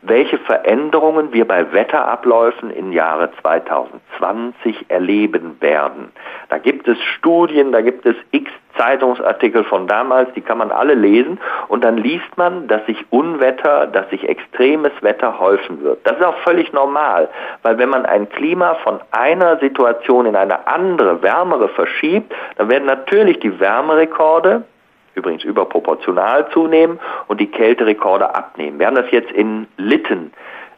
welche 0.06 0.38
Veränderungen 0.38 1.32
wir 1.32 1.46
bei 1.46 1.72
Wetterabläufen 1.72 2.70
im 2.70 2.92
Jahre 2.92 3.30
2020 3.40 4.86
erleben 4.88 5.56
werden. 5.60 6.12
Da 6.48 6.58
gibt 6.58 6.86
es 6.88 6.98
Studien, 7.02 7.72
da 7.72 7.80
gibt 7.80 8.04
es 8.06 8.16
x 8.30 8.50
Zeitungsartikel 8.76 9.64
von 9.64 9.86
damals, 9.86 10.32
die 10.34 10.40
kann 10.40 10.58
man 10.58 10.72
alle 10.72 10.94
lesen 10.94 11.38
und 11.68 11.84
dann 11.84 11.96
liest 11.96 12.36
man, 12.36 12.66
dass 12.66 12.84
sich 12.86 12.96
Unwetter, 13.10 13.86
dass 13.86 14.10
sich 14.10 14.28
extremes 14.28 14.92
Wetter 15.00 15.38
häufen 15.38 15.82
wird. 15.82 16.00
Das 16.04 16.18
ist 16.18 16.24
auch 16.24 16.38
völlig 16.38 16.72
normal, 16.72 17.28
weil 17.62 17.78
wenn 17.78 17.88
man 17.88 18.04
ein 18.04 18.28
Klima 18.28 18.74
von 18.82 19.00
einer 19.12 19.58
Situation 19.58 20.26
in 20.26 20.34
eine 20.34 20.66
andere, 20.66 21.22
wärmere 21.22 21.68
verschiebt, 21.68 22.34
dann 22.56 22.68
werden 22.68 22.86
natürlich 22.86 23.38
die 23.38 23.60
Wärmerekorde 23.60 24.64
übrigens 25.14 25.44
überproportional 25.44 26.48
zunehmen 26.50 26.98
und 27.28 27.40
die 27.40 27.50
Kälterekorde 27.50 28.34
abnehmen. 28.34 28.78
Wir 28.78 28.86
haben 28.86 28.96
das 28.96 29.10
jetzt 29.10 29.30
in 29.32 29.66
Lytton 29.76 30.32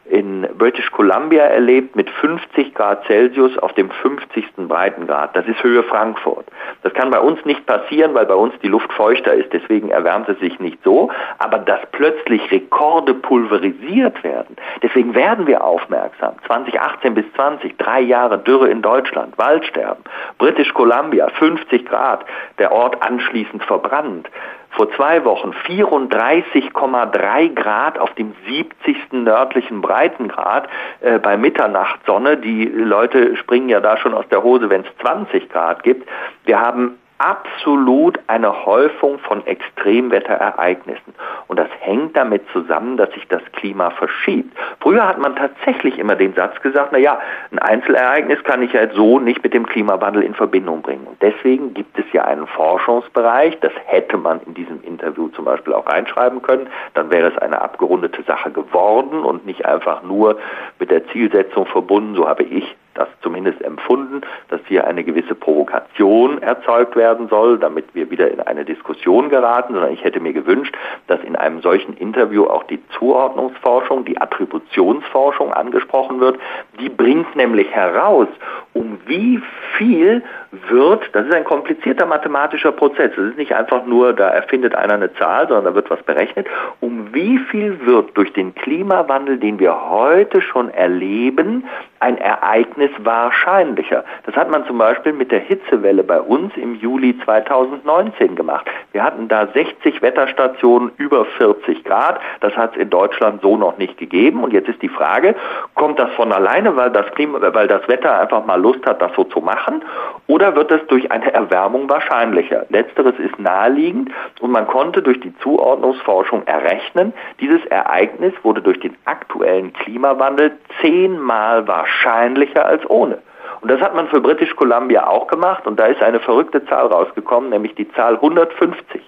in 0.09 0.47
British 0.57 0.89
Columbia 0.91 1.43
erlebt 1.43 1.95
mit 1.95 2.09
50 2.09 2.73
Grad 2.73 3.05
Celsius 3.05 3.57
auf 3.59 3.73
dem 3.73 3.89
50. 3.89 4.45
Breitengrad. 4.67 5.35
Das 5.35 5.45
ist 5.47 5.61
Höhe 5.63 5.83
Frankfurt. 5.83 6.45
Das 6.83 6.93
kann 6.93 7.09
bei 7.09 7.19
uns 7.19 7.43
nicht 7.45 7.65
passieren, 7.65 8.13
weil 8.13 8.25
bei 8.25 8.35
uns 8.35 8.53
die 8.63 8.67
Luft 8.67 8.91
feuchter 8.93 9.33
ist. 9.33 9.51
Deswegen 9.53 9.89
erwärmt 9.89 10.29
es 10.29 10.39
sich 10.39 10.59
nicht 10.59 10.79
so. 10.83 11.09
Aber 11.39 11.59
dass 11.59 11.79
plötzlich 11.91 12.51
Rekorde 12.51 13.13
pulverisiert 13.13 14.23
werden, 14.23 14.55
deswegen 14.81 15.13
werden 15.13 15.47
wir 15.47 15.63
aufmerksam. 15.63 16.35
2018 16.47 17.13
bis 17.13 17.25
20, 17.33 17.77
drei 17.77 18.01
Jahre 18.01 18.37
Dürre 18.37 18.69
in 18.69 18.81
Deutschland, 18.81 19.37
Waldsterben. 19.37 20.03
British 20.37 20.73
Columbia, 20.73 21.27
50 21.39 21.85
Grad, 21.85 22.25
der 22.59 22.71
Ort 22.71 23.01
anschließend 23.01 23.63
verbrannt 23.63 24.29
vor 24.71 24.91
zwei 24.91 25.23
Wochen 25.25 25.51
34,3 25.65 27.53
Grad 27.55 27.97
auf 27.99 28.13
dem 28.15 28.33
70. 28.47 29.11
nördlichen 29.11 29.81
Breitengrad 29.81 30.67
äh, 31.01 31.19
bei 31.19 31.37
Mitternachtssonne. 31.37 32.37
Die 32.37 32.65
Leute 32.65 33.35
springen 33.37 33.69
ja 33.69 33.79
da 33.79 33.97
schon 33.97 34.13
aus 34.13 34.27
der 34.29 34.43
Hose, 34.43 34.69
wenn 34.69 34.81
es 34.81 34.87
20 35.01 35.49
Grad 35.49 35.83
gibt. 35.83 36.07
Wir 36.45 36.59
haben 36.59 36.97
absolut 37.19 38.19
eine 38.27 38.65
Häufung 38.65 39.19
von 39.19 39.45
Extremwetterereignissen. 39.45 41.13
Und 41.47 41.57
das 41.57 41.69
hängt 41.79 42.15
damit 42.15 42.43
zusammen, 42.53 42.97
dass 42.97 43.11
sich 43.11 43.27
das 43.27 43.41
Klima 43.53 43.89
verschiebt. 43.91 44.55
Früher 44.79 45.07
hat 45.07 45.17
man 45.17 45.35
tatsächlich 45.35 45.97
immer 45.97 46.15
den 46.15 46.33
Satz 46.33 46.59
gesagt, 46.61 46.89
na 46.91 46.97
ja, 46.97 47.19
ein 47.51 47.59
Einzelereignis 47.59 48.43
kann 48.43 48.61
ich 48.61 48.73
ja 48.73 48.81
jetzt 48.81 48.95
so 48.95 49.19
nicht 49.19 49.43
mit 49.43 49.53
dem 49.53 49.65
Klimawandel 49.65 50.23
in 50.23 50.33
Verbindung 50.33 50.81
bringen. 50.81 51.07
Und 51.07 51.21
deswegen 51.21 51.73
gibt 51.73 51.97
es 51.97 52.05
ja 52.13 52.25
einen 52.25 52.47
Forschungsbereich, 52.47 53.59
das 53.61 53.73
hätte 53.85 54.17
man 54.17 54.39
in 54.41 54.53
diesem 54.53 54.83
Interview 54.83 55.29
zum 55.29 55.45
Beispiel 55.45 55.73
auch 55.73 55.87
reinschreiben 55.87 56.41
können, 56.41 56.67
dann 56.93 57.09
wäre 57.09 57.29
es 57.29 57.37
eine 57.39 57.61
abgerundete 57.61 58.23
Sache 58.23 58.51
geworden 58.51 59.23
und 59.23 59.45
nicht 59.45 59.65
einfach 59.65 60.03
nur 60.03 60.37
mit 60.79 60.91
der 60.91 61.07
Zielsetzung 61.07 61.65
verbunden, 61.65 62.15
so 62.15 62.27
habe 62.27 62.43
ich 62.43 62.75
das 62.97 63.07
zumindest 63.21 63.61
empfunden, 63.61 64.21
dass 64.49 64.59
hier 64.67 64.85
eine 64.85 65.03
gewisse 65.03 65.35
Provokation 65.35 66.41
erzeugt 66.41 66.95
werden 66.95 67.27
soll, 67.29 67.57
damit 67.57 67.85
wir 67.93 68.09
wieder 68.09 68.29
in 68.31 68.39
eine 68.39 68.65
Diskussion 68.65 69.29
geraten, 69.29 69.73
sondern 69.73 69.93
ich 69.93 70.03
hätte 70.03 70.19
mir 70.19 70.33
gewünscht, 70.33 70.75
dass 71.07 71.21
in 71.21 71.35
einem 71.35 71.61
solchen 71.61 71.95
Interview 71.97 72.45
auch 72.45 72.63
die 72.63 72.81
Zuordnungsforschung, 72.97 74.05
die 74.05 74.19
Attributionsforschung 74.19 75.53
angesprochen 75.53 76.19
wird. 76.19 76.39
Die 76.79 76.89
bringt 76.89 77.35
nämlich 77.35 77.69
heraus, 77.71 78.27
um 78.73 78.99
wie 79.05 79.41
viel 79.77 80.23
wird, 80.69 81.03
das 81.13 81.25
ist 81.25 81.33
ein 81.33 81.43
komplizierter 81.43 82.05
mathematischer 82.05 82.71
Prozess, 82.71 83.11
es 83.11 83.31
ist 83.31 83.37
nicht 83.37 83.53
einfach 83.53 83.85
nur, 83.85 84.13
da 84.13 84.29
erfindet 84.29 84.75
einer 84.75 84.93
eine 84.93 85.13
Zahl, 85.13 85.47
sondern 85.47 85.65
da 85.65 85.75
wird 85.75 85.89
was 85.89 86.01
berechnet, 86.03 86.47
um 86.79 87.13
wie 87.13 87.37
viel 87.37 87.85
wird 87.85 88.15
durch 88.15 88.31
den 88.33 88.55
Klimawandel, 88.55 89.37
den 89.37 89.59
wir 89.59 89.89
heute 89.89 90.41
schon 90.41 90.69
erleben, 90.69 91.63
ein 91.99 92.17
Ereignis 92.17 92.91
wahrscheinlicher. 92.99 94.03
Das 94.25 94.35
hat 94.35 94.49
man 94.49 94.65
zum 94.65 94.77
Beispiel 94.77 95.13
mit 95.13 95.31
der 95.31 95.39
Hitzewelle 95.39 96.03
bei 96.03 96.21
uns 96.21 96.55
im 96.55 96.75
Juli 96.75 97.17
2019 97.23 98.35
gemacht. 98.35 98.67
Wir 98.91 99.03
hatten 99.03 99.27
da 99.27 99.47
60 99.47 100.01
Wetterstationen 100.01 100.91
über 100.97 101.25
40 101.25 101.83
Grad. 101.83 102.19
Das 102.41 102.55
hat 102.55 102.75
es 102.75 102.81
in 102.81 102.89
Deutschland 102.89 103.41
so 103.41 103.57
noch 103.57 103.77
nicht 103.77 103.97
gegeben. 103.97 104.43
Und 104.43 104.53
jetzt 104.53 104.69
ist 104.69 104.81
die 104.81 104.89
Frage, 104.89 105.35
kommt 105.75 105.97
das 105.99 106.11
von 106.11 106.31
alleine, 106.31 106.75
weil 106.75 106.91
das, 106.91 107.09
Klima, 107.11 107.39
weil 107.53 107.67
das 107.67 107.87
Wetter 107.87 108.19
einfach 108.19 108.45
mal 108.45 108.61
Lust 108.61 108.85
hat, 108.85 109.01
das 109.01 109.11
so 109.15 109.23
zu 109.23 109.39
machen? 109.39 109.83
Oder 110.27 110.46
wird 110.55 110.71
es 110.71 110.85
durch 110.87 111.11
eine 111.11 111.33
Erwärmung 111.33 111.89
wahrscheinlicher? 111.89 112.65
Letzteres 112.69 113.17
ist 113.19 113.37
naheliegend 113.39 114.11
und 114.39 114.51
man 114.51 114.67
konnte 114.67 115.01
durch 115.01 115.19
die 115.19 115.35
Zuordnungsforschung 115.39 116.45
errechnen, 116.45 117.13
dieses 117.39 117.65
Ereignis 117.65 118.33
wurde 118.43 118.61
durch 118.61 118.79
den 118.79 118.95
aktuellen 119.05 119.73
Klimawandel 119.73 120.57
zehnmal 120.81 121.67
wahrscheinlicher 121.67 122.65
als 122.65 122.87
ohne. 122.89 123.19
Und 123.61 123.71
das 123.71 123.81
hat 123.81 123.95
man 123.95 124.07
für 124.07 124.21
British 124.21 124.55
Columbia 124.55 125.07
auch 125.07 125.27
gemacht 125.27 125.65
und 125.65 125.79
da 125.79 125.85
ist 125.87 126.01
eine 126.01 126.19
verrückte 126.19 126.63
Zahl 126.65 126.87
rausgekommen, 126.87 127.49
nämlich 127.49 127.75
die 127.75 127.91
Zahl 127.93 128.15
150. 128.15 129.01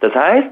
Das 0.00 0.14
heißt, 0.14 0.48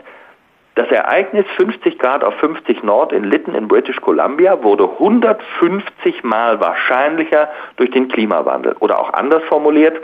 Das 0.76 0.89
Ereignis 0.91 1.45
50 1.57 1.99
Grad 1.99 2.22
auf 2.22 2.35
50 2.37 2.83
Nord 2.85 3.12
in 3.12 3.24
Lytton 3.24 3.55
in 3.55 3.68
British 3.68 4.01
Columbia 4.01 4.62
wurde 4.62 4.85
150 4.85 6.22
Mal 6.22 6.61
wahrscheinlicher 6.61 7.51
durch 7.76 7.91
den 7.91 8.09
Klimawandel. 8.09 8.76
Oder 8.78 8.99
auch 8.99 9.12
anders 9.12 9.43
formuliert, 9.45 9.99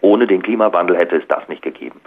ohne 0.00 0.26
den 0.26 0.42
Klimawandel 0.42 0.96
hätte 0.96 1.16
es 1.16 1.26
das 1.28 1.48
nicht 1.48 1.62
gegeben. 1.62 2.00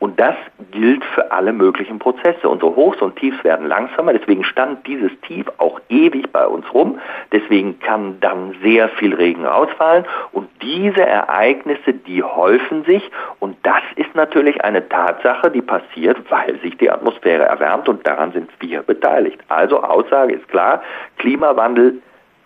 Und 0.00 0.18
das 0.18 0.34
gilt 0.70 1.04
für 1.04 1.30
alle 1.30 1.52
möglichen 1.52 1.98
Prozesse. 1.98 2.48
Unsere 2.48 2.74
Hochs 2.74 3.02
und 3.02 3.16
Tiefs 3.16 3.44
werden 3.44 3.68
langsamer, 3.68 4.14
deswegen 4.14 4.44
stand 4.44 4.86
dieses 4.86 5.10
Tief 5.20 5.46
auch 5.58 5.78
ewig 5.90 6.32
bei 6.32 6.46
uns 6.46 6.64
rum. 6.72 6.98
Deswegen 7.32 7.78
kann 7.80 8.18
dann 8.20 8.54
sehr 8.62 8.88
viel 8.88 9.14
Regen 9.14 9.44
rausfallen. 9.44 10.06
Und 10.32 10.48
diese 10.62 11.02
Ereignisse, 11.02 11.92
die 11.92 12.22
häufen 12.22 12.84
sich. 12.84 13.10
Und 13.40 13.56
das 13.62 13.82
ist 13.96 14.14
natürlich 14.14 14.64
eine 14.64 14.88
Tatsache, 14.88 15.50
die 15.50 15.62
passiert, 15.62 16.18
weil 16.30 16.58
sich 16.60 16.78
die 16.78 16.90
Atmosphäre 16.90 17.44
erwärmt 17.44 17.88
und 17.88 18.06
daran 18.06 18.32
sind 18.32 18.50
wir 18.60 18.82
beteiligt. 18.82 19.38
Also 19.48 19.82
Aussage 19.82 20.32
ist 20.32 20.48
klar, 20.48 20.82
Klimawandel 21.18 22.00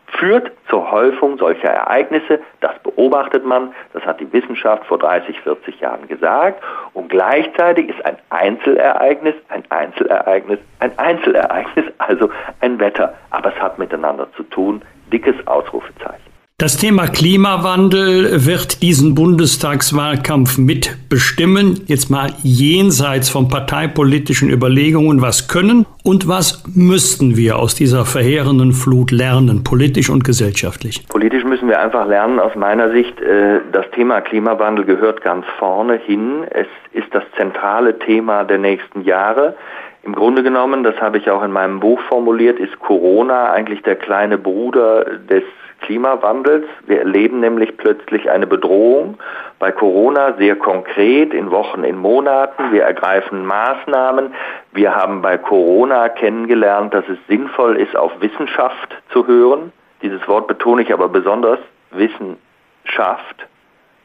führt 0.06 0.52
zur 0.68 0.90
Häufung 0.90 1.38
solcher 1.38 1.68
Ereignisse. 1.70 2.40
Das 2.60 2.78
beobachtet 2.82 3.44
man, 3.44 3.74
das 3.92 4.04
hat 4.04 4.20
die 4.20 4.32
Wissenschaft 4.32 4.84
vor 4.86 4.98
30, 4.98 5.40
40 5.40 5.80
Jahren 5.80 6.06
gesagt. 6.08 6.62
Und 6.92 7.08
gleichzeitig 7.08 7.88
ist 7.88 8.04
ein 8.04 8.16
Einzelereignis 8.30 9.34
ein 9.48 9.64
Einzelereignis 9.70 10.58
ein 10.80 10.98
Einzelereignis, 10.98 11.86
also 11.98 12.30
ein 12.60 12.78
Wetter. 12.78 13.14
Aber 13.30 13.52
es 13.54 13.60
hat 13.60 13.78
miteinander 13.78 14.28
zu 14.36 14.42
tun. 14.44 14.82
Dickes 15.12 15.34
Ausrufezeichen. 15.46 16.33
Das 16.56 16.76
Thema 16.76 17.08
Klimawandel 17.08 18.46
wird 18.46 18.80
diesen 18.80 19.16
Bundestagswahlkampf 19.16 20.56
mitbestimmen. 20.56 21.82
Jetzt 21.88 22.12
mal 22.12 22.30
jenseits 22.44 23.28
von 23.28 23.48
parteipolitischen 23.48 24.50
Überlegungen, 24.50 25.20
was 25.20 25.48
können 25.48 25.84
und 26.04 26.28
was 26.28 26.62
müssten 26.72 27.36
wir 27.36 27.58
aus 27.58 27.74
dieser 27.74 28.04
verheerenden 28.04 28.70
Flut 28.70 29.10
lernen, 29.10 29.64
politisch 29.64 30.08
und 30.10 30.22
gesellschaftlich? 30.22 31.04
Politisch 31.08 31.42
müssen 31.42 31.68
wir 31.68 31.80
einfach 31.80 32.06
lernen, 32.06 32.38
aus 32.38 32.54
meiner 32.54 32.92
Sicht, 32.92 33.20
äh, 33.20 33.58
das 33.72 33.90
Thema 33.90 34.20
Klimawandel 34.20 34.84
gehört 34.84 35.22
ganz 35.22 35.44
vorne 35.58 35.96
hin. 35.96 36.44
Es 36.50 36.68
ist 36.92 37.12
das 37.12 37.24
zentrale 37.36 37.98
Thema 37.98 38.44
der 38.44 38.58
nächsten 38.58 39.00
Jahre. 39.00 39.56
Im 40.04 40.14
Grunde 40.14 40.44
genommen, 40.44 40.84
das 40.84 41.00
habe 41.00 41.18
ich 41.18 41.28
auch 41.30 41.42
in 41.42 41.50
meinem 41.50 41.80
Buch 41.80 41.98
formuliert, 42.08 42.60
ist 42.60 42.78
Corona 42.78 43.50
eigentlich 43.50 43.82
der 43.82 43.96
kleine 43.96 44.38
Bruder 44.38 45.04
des 45.28 45.42
Klimawandels. 45.84 46.64
Wir 46.86 47.00
erleben 47.00 47.40
nämlich 47.40 47.76
plötzlich 47.76 48.30
eine 48.30 48.46
Bedrohung 48.46 49.18
bei 49.58 49.70
Corona 49.70 50.34
sehr 50.38 50.56
konkret 50.56 51.32
in 51.32 51.50
Wochen, 51.50 51.84
in 51.84 51.96
Monaten. 51.96 52.72
Wir 52.72 52.84
ergreifen 52.84 53.44
Maßnahmen. 53.44 54.34
Wir 54.72 54.94
haben 54.94 55.22
bei 55.22 55.38
Corona 55.38 56.08
kennengelernt, 56.08 56.94
dass 56.94 57.04
es 57.08 57.18
sinnvoll 57.28 57.76
ist, 57.76 57.96
auf 57.96 58.12
Wissenschaft 58.20 58.94
zu 59.10 59.26
hören. 59.26 59.72
Dieses 60.02 60.26
Wort 60.26 60.48
betone 60.48 60.82
ich 60.82 60.92
aber 60.92 61.08
besonders, 61.08 61.58
Wissenschaft. 61.90 63.46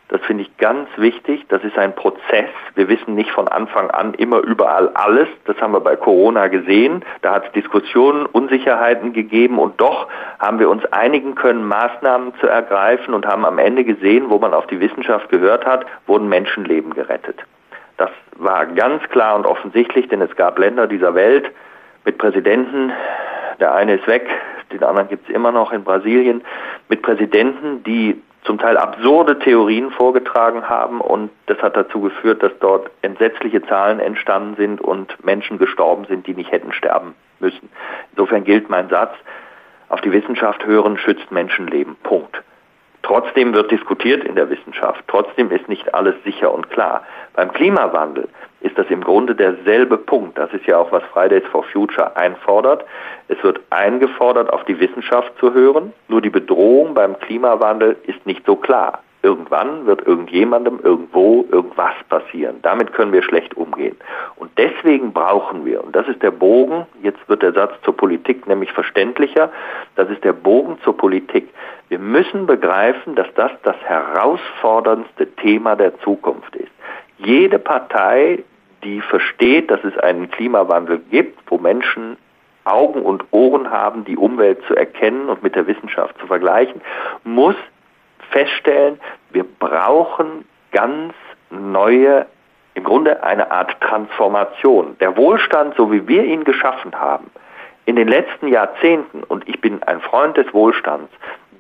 Das 0.10 0.22
finde 0.22 0.44
ich 0.44 0.58
ganz 0.58 0.90
wichtig. 0.98 1.46
Das 1.50 1.64
ist 1.64 1.78
ein 1.78 1.94
Prozess. 1.94 2.50
Wir 2.74 2.90
wissen 2.90 3.14
nicht 3.14 3.30
von 3.30 3.48
Anfang 3.48 3.92
an 3.92 4.16
immer 4.16 4.40
überall 4.40 4.90
alles. 4.96 5.28
Das 5.46 5.56
haben 5.62 5.72
wir 5.72 5.82
bei 5.82 5.96
Corona 5.96 6.48
gesehen. 6.48 7.06
Da 7.22 7.36
hat 7.36 7.46
es 7.46 7.52
Diskussionen, 7.52 8.26
Unsicherheiten 8.26 9.14
gegeben 9.14 9.60
und 9.60 9.80
doch 9.80 10.08
haben 10.40 10.58
wir 10.58 10.68
uns 10.70 10.84
einigen 10.88 11.36
können, 11.36 11.64
Maßnahmen 11.64 12.34
zu 12.40 12.48
ergreifen 12.48 13.14
und 13.14 13.28
haben 13.28 13.46
am 13.46 13.60
Ende 13.60 13.84
gesehen, 13.84 14.32
wo 14.32 14.40
man 14.40 14.54
auf 14.54 14.66
die 14.66 14.80
Wissenschaft 14.80 15.30
gehört 15.30 15.64
hat, 15.66 15.86
wurden 16.08 16.28
Menschenleben 16.28 16.96
gerettet. 16.96 17.38
Das 17.98 18.10
war 18.36 18.66
ganz 18.66 19.04
klar 19.10 19.36
und 19.36 19.46
offensichtlich, 19.46 20.08
denn 20.08 20.22
es 20.22 20.36
gab 20.36 20.58
Länder 20.58 20.88
dieser 20.88 21.14
Welt 21.14 21.52
mit 22.04 22.18
Präsidenten, 22.18 22.92
der 23.60 23.76
eine 23.76 23.96
ist 23.96 24.08
weg, 24.08 24.28
den 24.72 24.84
anderen 24.84 25.10
gibt 25.10 25.30
es 25.30 25.36
immer 25.36 25.52
noch 25.52 25.72
in 25.72 25.84
Brasilien, 25.84 26.42
mit 26.88 27.02
Präsidenten, 27.02 27.84
die 27.84 28.20
zum 28.44 28.58
Teil 28.58 28.78
absurde 28.78 29.38
Theorien 29.40 29.92
vorgetragen 29.92 30.68
haben 30.68 31.02
und 31.02 31.30
das 31.48 31.58
hat 31.62 31.76
dazu 31.76 32.02
geführt, 32.02 32.42
dass 32.42 32.52
dort 32.60 32.90
entsetzliche 33.02 33.62
Zahlen 33.64 34.00
entstanden 34.00 34.56
sind 34.56 34.82
und 34.82 35.24
Menschen 35.24 35.58
gestorben 35.58 36.06
sind, 36.06 36.26
die 36.26 36.34
nicht 36.34 36.52
hätten 36.52 36.72
sterben 36.74 37.16
müssen. 37.40 37.70
Insofern 38.12 38.44
gilt 38.44 38.70
mein 38.70 38.90
Satz, 38.90 39.14
auf 39.90 40.02
die 40.02 40.12
Wissenschaft 40.12 40.66
hören 40.66 40.98
schützt 40.98 41.32
Menschenleben. 41.32 41.96
Punkt. 42.04 42.42
Trotzdem 43.02 43.54
wird 43.54 43.72
diskutiert 43.72 44.24
in 44.24 44.36
der 44.36 44.50
Wissenschaft. 44.50 45.04
Trotzdem 45.08 45.50
ist 45.52 45.68
nicht 45.68 45.94
alles 45.96 46.16
sicher 46.24 46.54
und 46.54 46.70
klar. 46.70 47.04
Beim 47.34 47.52
Klimawandel 47.52 48.30
ist 48.62 48.78
das 48.78 48.88
im 48.90 49.04
Grunde 49.04 49.36
derselbe 49.36 49.98
Punkt. 49.98 50.38
Das 50.38 50.54
ist 50.54 50.66
ja 50.66 50.78
auch, 50.78 50.92
was 50.92 51.04
Fridays 51.14 51.46
for 51.52 51.64
Future 51.64 52.16
einfordert. 52.18 52.84
Es 53.28 53.42
wird 53.44 53.62
eingefordert, 53.70 54.52
auf 54.52 54.64
die 54.66 54.80
Wissenschaft 54.80 55.32
zu 55.40 55.54
hören. 55.54 55.94
Nur 56.08 56.22
die 56.22 56.30
Bedrohung 56.30 56.94
beim 56.94 57.18
Klimawandel 57.20 57.98
ist 58.04 58.26
nicht 58.26 58.46
so 58.46 58.56
klar. 58.56 59.02
Irgendwann 59.22 59.86
wird 59.86 60.08
irgendjemandem 60.08 60.80
irgendwo 60.82 61.46
irgendwas 61.52 61.94
passieren. 62.08 62.60
Damit 62.62 62.94
können 62.94 63.12
wir 63.12 63.22
schlecht 63.22 63.56
umgehen. 63.58 63.98
Und 64.38 64.50
deswegen 64.58 65.12
brauchen 65.12 65.66
wir, 65.66 65.84
und 65.84 65.94
das 65.94 66.08
ist 66.08 66.24
der 66.24 66.32
Bogen, 66.32 66.86
jetzt 67.04 67.28
wird 67.28 67.42
der 67.42 67.52
Satz 67.52 67.74
zur 67.84 67.98
Politik 67.98 68.48
nämlich 68.48 68.72
verständlicher, 68.72 69.52
das 69.96 70.10
ist 70.10 70.24
der 70.24 70.32
Bogen 70.32 70.78
zur 70.86 70.96
Politik. 70.96 71.50
Wir 71.90 72.00
müssen 72.00 72.46
begreifen, 72.46 73.16
dass 73.16 73.28
das 73.36 73.52
das 73.64 73.76
herausforderndste 73.84 75.30
Thema 75.36 75.76
der 75.76 76.00
Zukunft 76.00 76.56
ist. 76.56 76.72
Jede 77.18 77.60
Partei, 77.60 78.46
die 78.84 79.02
versteht, 79.02 79.72
dass 79.72 79.84
es 79.84 79.98
einen 79.98 80.30
Klimawandel 80.30 81.00
gibt, 81.10 81.40
wo 81.48 81.58
Menschen 81.58 82.18
Augen 82.66 83.02
und 83.02 83.26
Ohren 83.32 83.72
haben, 83.72 84.06
die 84.06 84.18
Umwelt 84.18 84.62
zu 84.68 84.76
erkennen 84.76 85.30
und 85.30 85.42
mit 85.44 85.56
der 85.56 85.68
Wissenschaft 85.68 86.18
zu 86.20 86.28
vergleichen, 86.28 86.82
muss 87.24 87.56
feststellen, 88.32 89.00
wir 89.32 89.44
brauchen 89.44 90.46
ganz 90.72 91.14
neue, 91.50 92.28
im 92.76 92.84
Grunde 92.84 93.24
eine 93.24 93.52
Art 93.52 93.80
Transformation. 93.82 94.96
Der 95.00 95.18
Wohlstand, 95.18 95.76
so 95.76 95.92
wie 95.92 96.08
wir 96.08 96.24
ihn 96.24 96.44
geschaffen 96.44 96.94
haben, 96.94 97.32
in 97.86 97.96
den 97.96 98.08
letzten 98.08 98.50
Jahrzehnten, 98.50 99.24
und 99.24 99.48
ich 99.50 99.60
bin 99.62 99.82
ein 99.84 100.00
Freund 100.02 100.38
des 100.38 100.54
Wohlstands, 100.54 101.12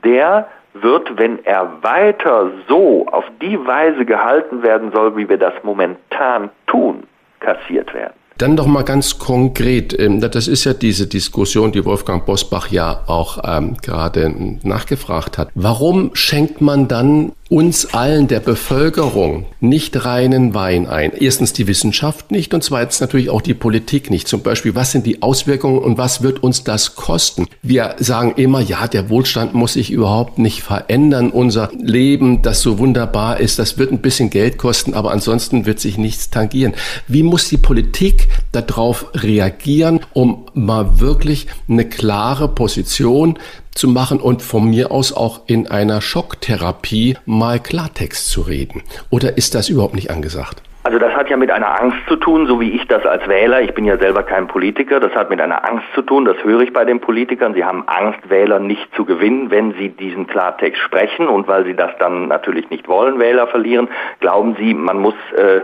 der 0.03 0.47
wird, 0.82 1.18
wenn 1.18 1.44
er 1.46 1.82
weiter 1.82 2.52
so 2.68 3.08
auf 3.08 3.26
die 3.42 3.58
Weise 3.66 4.06
gehalten 4.06 4.64
werden 4.64 4.92
soll, 4.94 5.16
wie 5.18 5.28
wir 5.28 5.38
das 5.38 5.54
momentan 5.64 6.50
tun, 6.68 7.04
kassiert 7.40 7.94
werden. 7.94 8.14
Dann 8.40 8.56
doch 8.56 8.68
mal 8.68 8.86
ganz 8.86 9.20
konkret, 9.20 9.98
ähm, 10.00 10.22
das 10.22 10.48
ist 10.48 10.64
ja 10.64 10.74
diese 10.74 11.08
Diskussion, 11.08 11.74
die 11.74 11.84
Wolfgang 11.84 12.26
Bosbach 12.26 12.68
ja 12.70 13.02
auch 13.06 13.38
ähm, 13.44 13.76
gerade 13.82 14.34
nachgefragt 14.64 15.38
hat. 15.38 15.50
Warum 15.56 16.12
schenkt 16.14 16.62
man 16.62 16.88
dann 16.88 17.34
uns 17.50 17.93
allen 17.95 18.28
der 18.28 18.39
Bevölkerung 18.39 19.45
nicht 19.60 20.06
reinen 20.06 20.54
Wein 20.54 20.86
ein. 20.88 21.12
Erstens 21.20 21.52
die 21.52 21.66
Wissenschaft 21.66 22.30
nicht 22.30 22.54
und 22.54 22.64
zweitens 22.64 23.02
natürlich 23.02 23.32
auch 23.32 23.41
die 23.41 23.56
Politik 23.56 24.12
nicht. 24.12 24.28
Zum 24.28 24.43
Beispiel, 24.43 24.76
was 24.76 24.91
sind 24.91 25.08
die 25.08 25.24
Auswirkungen 25.24 25.80
und 25.80 25.97
was 25.97 26.22
wird 26.22 26.43
uns 26.43 26.64
das 26.64 26.95
kosten? 26.95 27.47
Wir 27.64 27.95
sagen 27.97 28.34
immer, 28.38 28.62
ja, 28.62 28.88
der 28.88 29.10
Wohlstand 29.10 29.56
muss 29.56 29.74
sich 29.74 29.89
überhaupt 29.89 30.38
nicht 30.38 30.62
verändern. 30.62 31.32
Unser 31.32 31.72
Leben, 31.76 32.43
das 32.43 32.62
so 32.62 32.78
wunderbar 32.78 33.39
ist, 33.39 33.58
das 33.58 33.80
wird 33.80 33.91
ein 33.91 34.02
bisschen 34.02 34.30
Geld 34.30 34.60
kosten, 34.60 34.93
aber 34.93 35.12
ansonsten 35.12 35.66
wird 35.66 35.80
sich 35.80 35.97
nichts 35.97 36.30
tangieren. 36.30 36.76
Wie 37.08 37.24
muss 37.24 37.50
die 37.50 37.58
Politik 37.58 38.30
darauf 38.52 39.08
reagieren, 39.16 40.02
um 40.14 40.45
mal 40.54 41.00
wirklich 41.00 41.47
eine 41.68 41.89
klare 41.89 42.47
Position 42.47 43.39
zu 43.80 43.88
machen 43.88 44.20
und 44.20 44.42
von 44.42 44.70
mir 44.70 44.92
aus 44.92 45.14
auch 45.14 45.42
in 45.48 45.68
einer 45.68 46.02
Schocktherapie 46.02 47.18
mal 47.26 47.60
Klartext 47.60 48.28
zu 48.30 48.42
reden? 48.42 48.84
Oder 49.10 49.38
ist 49.38 49.56
das 49.56 49.70
überhaupt 49.70 49.96
nicht 49.96 50.12
angesagt? 50.12 50.62
Also 50.82 50.98
das 50.98 51.14
hat 51.14 51.30
ja 51.30 51.36
mit 51.36 51.52
einer 51.52 51.82
Angst 51.82 51.98
zu 52.08 52.16
tun, 52.16 52.48
so 52.48 52.62
wie 52.62 52.72
ich 52.72 52.88
das 52.88 53.06
als 53.06 53.28
Wähler, 53.28 53.62
ich 53.62 53.74
bin 53.74 53.84
ja 53.84 53.98
selber 53.98 54.24
kein 54.24 54.48
Politiker, 54.48 55.02
das 55.02 55.14
hat 55.14 55.30
mit 55.30 55.42
einer 55.42 55.68
Angst 55.70 55.86
zu 55.94 56.02
tun, 56.02 56.24
das 56.24 56.42
höre 56.44 56.62
ich 56.62 56.72
bei 56.72 56.86
den 56.86 57.02
Politikern. 57.02 57.54
Sie 57.54 57.66
haben 57.66 57.84
Angst, 57.88 58.30
Wähler 58.30 58.60
nicht 58.60 58.88
zu 58.96 59.04
gewinnen, 59.04 59.52
wenn 59.52 59.74
sie 59.74 59.90
diesen 59.90 60.28
Klartext 60.28 60.82
sprechen 60.82 61.28
und 61.28 61.50
weil 61.50 61.66
sie 61.66 61.76
das 61.76 61.92
dann 62.00 62.30
natürlich 62.30 62.70
nicht 62.70 62.88
wollen, 62.88 63.20
Wähler 63.20 63.48
verlieren, 63.48 63.90
glauben 64.22 64.56
sie, 64.58 64.74
man 64.74 65.00
muss 65.00 65.16
äh, 65.36 65.62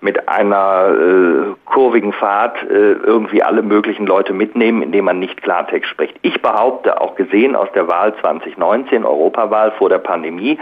mit 0.00 0.28
einer 0.28 0.88
äh, 0.90 1.54
kurvigen 1.64 2.12
Fahrt 2.12 2.62
äh, 2.64 2.92
irgendwie 2.92 3.44
alle 3.44 3.62
möglichen 3.62 4.06
Leute 4.06 4.32
mitnehmen, 4.32 4.82
indem 4.82 5.04
man 5.04 5.20
nicht 5.20 5.42
Klartext 5.42 5.88
spricht. 5.90 6.16
Ich 6.22 6.42
behaupte, 6.42 7.00
auch 7.00 7.14
gesehen 7.14 7.54
aus 7.54 7.68
der 7.74 7.88
Wahl 7.88 8.14
2019, 8.20 9.04
Europawahl 9.04 9.70
vor 9.72 9.88
der 9.88 9.98
Pandemie, 9.98 10.58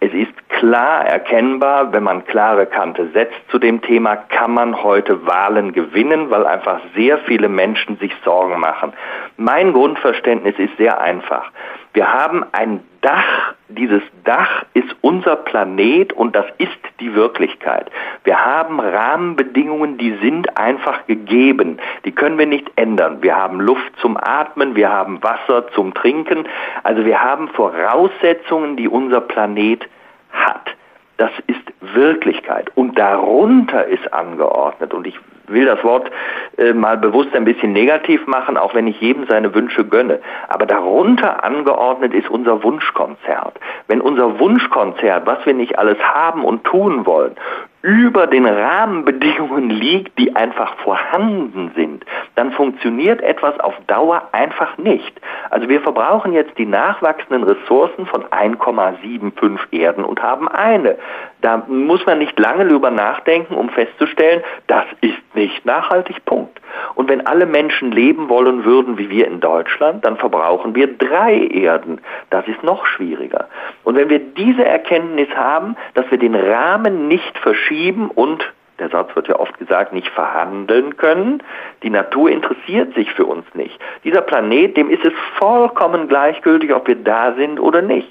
es 0.00 0.12
ist 0.12 0.32
klar 0.48 1.04
erkennbar, 1.04 1.92
wenn 1.92 2.04
man 2.04 2.24
klare 2.24 2.66
Kante 2.66 3.08
setzt 3.12 3.38
zu 3.50 3.58
dem 3.58 3.82
Thema, 3.82 4.16
kann 4.16 4.52
man 4.52 4.82
heute 4.82 5.26
Wahlen 5.26 5.72
gewinnen, 5.72 6.30
weil 6.30 6.46
einfach 6.46 6.80
sehr 6.94 7.18
viele 7.18 7.48
Menschen 7.48 7.96
sich 7.98 8.12
Sorgen 8.24 8.60
machen. 8.60 8.92
Mein 9.36 9.72
Grundverständnis 9.72 10.54
ist 10.58 10.76
sehr 10.76 11.00
einfach. 11.00 11.50
Wir 11.92 12.12
haben 12.12 12.44
ein 12.52 12.80
Dach 13.00 13.54
dieses 13.68 14.02
Dach 14.24 14.64
ist 14.72 14.96
unser 15.02 15.36
Planet 15.36 16.12
und 16.14 16.34
das 16.34 16.46
ist 16.56 16.78
die 17.00 17.14
Wirklichkeit. 17.14 17.90
Wir 18.24 18.42
haben 18.42 18.80
Rahmenbedingungen, 18.80 19.98
die 19.98 20.16
sind 20.22 20.56
einfach 20.56 21.06
gegeben. 21.06 21.78
Die 22.04 22.12
können 22.12 22.38
wir 22.38 22.46
nicht 22.46 22.70
ändern. 22.76 23.18
Wir 23.20 23.36
haben 23.36 23.60
Luft 23.60 23.92
zum 24.00 24.16
Atmen, 24.16 24.74
wir 24.74 24.90
haben 24.90 25.22
Wasser 25.22 25.68
zum 25.72 25.92
Trinken. 25.92 26.48
Also 26.82 27.04
wir 27.04 27.22
haben 27.22 27.48
Voraussetzungen, 27.48 28.76
die 28.76 28.88
unser 28.88 29.20
Planet 29.20 29.86
hat. 30.32 30.74
Das 31.18 31.32
ist 31.46 31.60
Wirklichkeit. 31.80 32.70
Und 32.74 32.98
darunter 32.98 33.84
ist 33.84 34.12
angeordnet. 34.14 34.94
Und 34.94 35.06
ich 35.06 35.18
will 35.50 35.66
das 35.66 35.82
Wort 35.84 36.10
äh, 36.56 36.72
mal 36.72 36.96
bewusst 36.96 37.34
ein 37.34 37.44
bisschen 37.44 37.72
negativ 37.72 38.26
machen, 38.26 38.56
auch 38.56 38.74
wenn 38.74 38.86
ich 38.86 39.00
jedem 39.00 39.26
seine 39.26 39.54
Wünsche 39.54 39.84
gönne. 39.84 40.20
Aber 40.48 40.66
darunter 40.66 41.44
angeordnet 41.44 42.14
ist 42.14 42.28
unser 42.28 42.62
Wunschkonzert. 42.62 43.58
Wenn 43.86 44.00
unser 44.00 44.38
Wunschkonzert, 44.38 45.26
was 45.26 45.44
wir 45.46 45.54
nicht 45.54 45.78
alles 45.78 45.98
haben 46.02 46.44
und 46.44 46.64
tun 46.64 47.06
wollen, 47.06 47.36
über 47.82 48.26
den 48.26 48.44
Rahmenbedingungen 48.44 49.70
liegt, 49.70 50.18
die 50.18 50.34
einfach 50.34 50.74
vorhanden 50.78 51.70
sind, 51.76 52.04
dann 52.34 52.50
funktioniert 52.50 53.20
etwas 53.22 53.58
auf 53.60 53.74
Dauer 53.86 54.28
einfach 54.32 54.76
nicht. 54.78 55.20
Also 55.50 55.68
wir 55.68 55.80
verbrauchen 55.80 56.32
jetzt 56.32 56.58
die 56.58 56.66
nachwachsenden 56.66 57.44
Ressourcen 57.44 58.06
von 58.06 58.24
1,75 58.24 59.58
Erden 59.72 60.04
und 60.04 60.20
haben 60.20 60.48
eine. 60.48 60.96
Da 61.40 61.62
muss 61.68 62.04
man 62.04 62.18
nicht 62.18 62.38
lange 62.38 62.66
drüber 62.66 62.90
nachdenken, 62.90 63.54
um 63.54 63.68
festzustellen, 63.70 64.42
das 64.66 64.84
ist 65.00 65.34
nicht 65.34 65.64
nachhaltig, 65.64 66.24
Punkt. 66.24 66.60
Und 66.94 67.08
wenn 67.08 67.26
alle 67.26 67.46
Menschen 67.46 67.92
leben 67.92 68.28
wollen 68.28 68.64
würden 68.64 68.98
wie 68.98 69.08
wir 69.08 69.26
in 69.26 69.40
Deutschland, 69.40 70.04
dann 70.04 70.16
verbrauchen 70.16 70.74
wir 70.74 70.86
drei 70.98 71.46
Erden. 71.46 72.00
Das 72.30 72.46
ist 72.48 72.62
noch 72.62 72.86
schwieriger. 72.86 73.48
Und 73.84 73.96
wenn 73.96 74.10
wir 74.10 74.18
diese 74.18 74.64
Erkenntnis 74.64 75.28
haben, 75.34 75.76
dass 75.94 76.10
wir 76.10 76.18
den 76.18 76.34
Rahmen 76.34 77.08
nicht 77.08 77.38
verschieben 77.38 78.10
und 78.10 78.44
der 78.78 78.90
Satz 78.90 79.14
wird 79.16 79.28
ja 79.28 79.38
oft 79.38 79.58
gesagt, 79.58 79.92
nicht 79.92 80.08
verhandeln 80.08 80.96
können. 80.96 81.42
Die 81.82 81.90
Natur 81.90 82.30
interessiert 82.30 82.94
sich 82.94 83.10
für 83.12 83.24
uns 83.24 83.44
nicht. 83.54 83.78
Dieser 84.04 84.20
Planet, 84.22 84.76
dem 84.76 84.88
ist 84.88 85.04
es 85.04 85.12
vollkommen 85.36 86.08
gleichgültig, 86.08 86.72
ob 86.72 86.86
wir 86.86 86.94
da 86.94 87.34
sind 87.34 87.58
oder 87.58 87.82
nicht. 87.82 88.08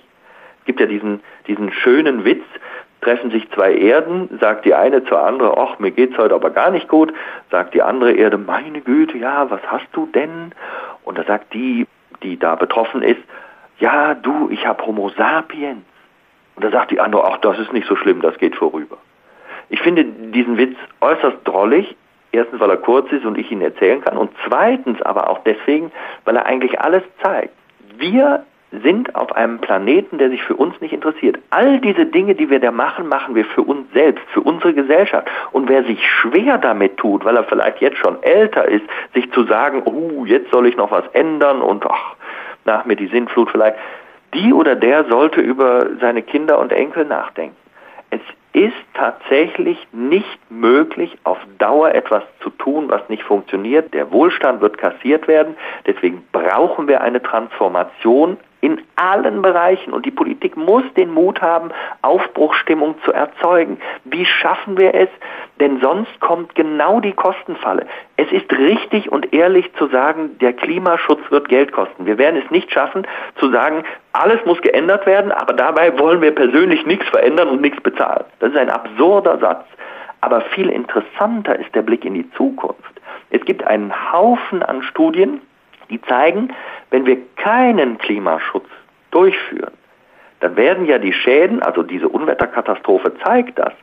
Es 0.59 0.65
gibt 0.65 0.81
ja 0.81 0.85
diesen, 0.85 1.21
diesen 1.47 1.71
schönen 1.71 2.25
Witz, 2.25 2.43
treffen 3.07 3.31
sich 3.31 3.49
zwei 3.51 3.73
Erden, 3.73 4.37
sagt 4.41 4.65
die 4.65 4.73
eine 4.73 5.01
zur 5.05 5.23
anderen, 5.23 5.53
ach, 5.57 5.79
mir 5.79 5.91
geht's 5.91 6.17
heute 6.17 6.35
aber 6.35 6.49
gar 6.49 6.71
nicht 6.71 6.89
gut, 6.89 7.13
sagt 7.49 7.73
die 7.73 7.81
andere 7.81 8.11
Erde, 8.11 8.37
meine 8.37 8.81
Güte, 8.81 9.17
ja, 9.17 9.49
was 9.49 9.61
hast 9.67 9.87
du 9.93 10.07
denn? 10.07 10.51
Und 11.05 11.17
da 11.17 11.23
sagt 11.23 11.53
die, 11.53 11.87
die 12.21 12.37
da 12.37 12.55
betroffen 12.55 13.01
ist, 13.01 13.21
ja, 13.79 14.13
du, 14.13 14.49
ich 14.51 14.67
habe 14.67 14.85
Homo 14.85 15.09
sapiens. 15.15 15.85
Und 16.57 16.65
da 16.65 16.69
sagt 16.69 16.91
die 16.91 16.99
andere, 16.99 17.23
ach, 17.23 17.37
das 17.37 17.57
ist 17.59 17.71
nicht 17.71 17.87
so 17.87 17.95
schlimm, 17.95 18.19
das 18.19 18.37
geht 18.39 18.57
vorüber. 18.57 18.97
Ich 19.69 19.79
finde 19.79 20.03
diesen 20.03 20.57
Witz 20.57 20.75
äußerst 20.99 21.37
drollig, 21.45 21.95
erstens, 22.33 22.59
weil 22.59 22.71
er 22.71 22.77
kurz 22.77 23.09
ist 23.13 23.23
und 23.23 23.37
ich 23.37 23.49
ihn 23.49 23.61
erzählen 23.61 24.01
kann, 24.01 24.17
und 24.17 24.31
zweitens 24.45 25.01
aber 25.01 25.29
auch 25.29 25.39
deswegen, 25.45 25.93
weil 26.25 26.35
er 26.35 26.45
eigentlich 26.45 26.81
alles 26.81 27.03
zeigt. 27.23 27.53
Wir 27.95 28.43
sind 28.71 29.15
auf 29.15 29.33
einem 29.35 29.59
Planeten, 29.59 30.17
der 30.17 30.29
sich 30.29 30.43
für 30.43 30.55
uns 30.55 30.79
nicht 30.81 30.93
interessiert. 30.93 31.37
All 31.51 31.79
diese 31.79 32.05
Dinge, 32.05 32.35
die 32.35 32.49
wir 32.49 32.59
da 32.59 32.71
machen, 32.71 33.07
machen 33.07 33.33
wir 33.33 33.45
für 33.45 33.61
uns 33.61 33.91
selbst, 33.93 34.23
für 34.33 34.41
unsere 34.41 34.73
Gesellschaft. 34.73 35.27
Und 35.51 35.69
wer 35.69 35.83
sich 35.85 36.05
schwer 36.05 36.57
damit 36.57 36.97
tut, 36.97 37.23
weil 37.23 37.37
er 37.37 37.45
vielleicht 37.45 37.79
jetzt 37.79 37.97
schon 37.97 38.21
älter 38.23 38.67
ist, 38.67 38.83
sich 39.13 39.31
zu 39.31 39.43
sagen, 39.43 39.83
oh, 39.85 40.25
jetzt 40.25 40.51
soll 40.51 40.67
ich 40.67 40.75
noch 40.75 40.91
was 40.91 41.05
ändern 41.13 41.61
und 41.61 41.85
ach, 41.85 42.15
nach 42.65 42.85
mir 42.85 42.97
die 42.97 43.07
Sintflut 43.07 43.49
vielleicht, 43.51 43.77
die 44.33 44.51
oder 44.51 44.75
der 44.75 45.05
sollte 45.05 45.39
über 45.39 45.87
seine 46.01 46.21
Kinder 46.21 46.59
und 46.59 46.73
Enkel 46.73 47.05
nachdenken. 47.05 47.55
Es 48.09 48.21
ist 48.53 48.75
tatsächlich 48.93 49.77
nicht 49.91 50.39
möglich, 50.49 51.17
auf 51.23 51.37
Dauer 51.59 51.93
etwas 51.93 52.23
zu 52.41 52.49
tun, 52.49 52.89
was 52.89 53.07
nicht 53.07 53.23
funktioniert. 53.23 53.93
Der 53.93 54.11
Wohlstand 54.11 54.61
wird 54.61 54.77
kassiert 54.77 55.27
werden. 55.27 55.55
Deswegen 55.85 56.25
brauchen 56.31 56.87
wir 56.87 57.01
eine 57.01 57.21
Transformation 57.21 58.37
in 58.67 58.81
allen 58.97 59.41
Bereichen. 59.41 59.93
Und 59.93 60.05
die 60.05 60.11
Politik 60.11 60.57
muss 60.57 60.83
den 60.97 61.13
Mut 61.13 61.41
haben, 61.41 61.69
Aufbruchstimmung 62.01 62.95
zu 63.05 63.13
erzeugen. 63.13 63.77
Wie 64.03 64.25
schaffen 64.25 64.77
wir 64.77 64.93
es? 64.93 65.07
Denn 65.61 65.79
sonst 65.79 66.19
kommt 66.19 66.53
genau 66.55 66.99
die 66.99 67.13
Kostenfalle. 67.13 67.87
Es 68.17 68.29
ist 68.29 68.51
richtig 68.51 69.09
und 69.09 69.33
ehrlich 69.33 69.73
zu 69.75 69.87
sagen, 69.87 70.37
der 70.39 70.51
Klimaschutz 70.51 71.21
wird 71.29 71.47
Geld 71.47 71.71
kosten. 71.71 72.05
Wir 72.05 72.17
werden 72.17 72.41
es 72.43 72.51
nicht 72.51 72.69
schaffen, 72.73 73.07
zu 73.39 73.49
sagen, 73.51 73.83
alles 74.11 74.43
muss 74.45 74.61
geändert 74.61 75.05
werden, 75.05 75.31
aber 75.31 75.53
dabei 75.53 75.97
wollen 75.97 76.21
wir 76.21 76.35
persönlich 76.35 76.85
nichts 76.85 77.07
verändern 77.07 77.47
und 77.47 77.61
nichts 77.61 77.81
bezahlen. 77.81 78.25
Das 78.39 78.51
ist 78.51 78.57
ein 78.57 78.69
absurder 78.69 79.37
Satz. 79.37 79.65
Aber 80.19 80.41
viel 80.41 80.69
interessanter 80.69 81.57
ist 81.57 81.73
der 81.73 81.83
Blick 81.83 82.03
in 82.03 82.15
die 82.15 82.29
Zukunft. 82.31 82.81
Es 83.29 83.39
gibt 83.45 83.65
einen 83.65 83.93
Haufen 84.11 84.61
an 84.61 84.83
Studien, 84.83 85.41
die 85.89 86.01
zeigen, 86.01 86.53
wenn 86.89 87.05
wir 87.05 87.17
keinen 87.35 87.97
Klimaschutz 87.97 88.67
durchführen, 89.11 89.73
dann 90.39 90.55
werden 90.55 90.85
ja 90.85 90.99
die 90.99 91.13
Schäden, 91.13 91.61
also 91.63 91.83
diese 91.83 92.07
Unwetterkatastrophe 92.07 93.13
zeigt 93.23 93.57
das. 93.57 93.73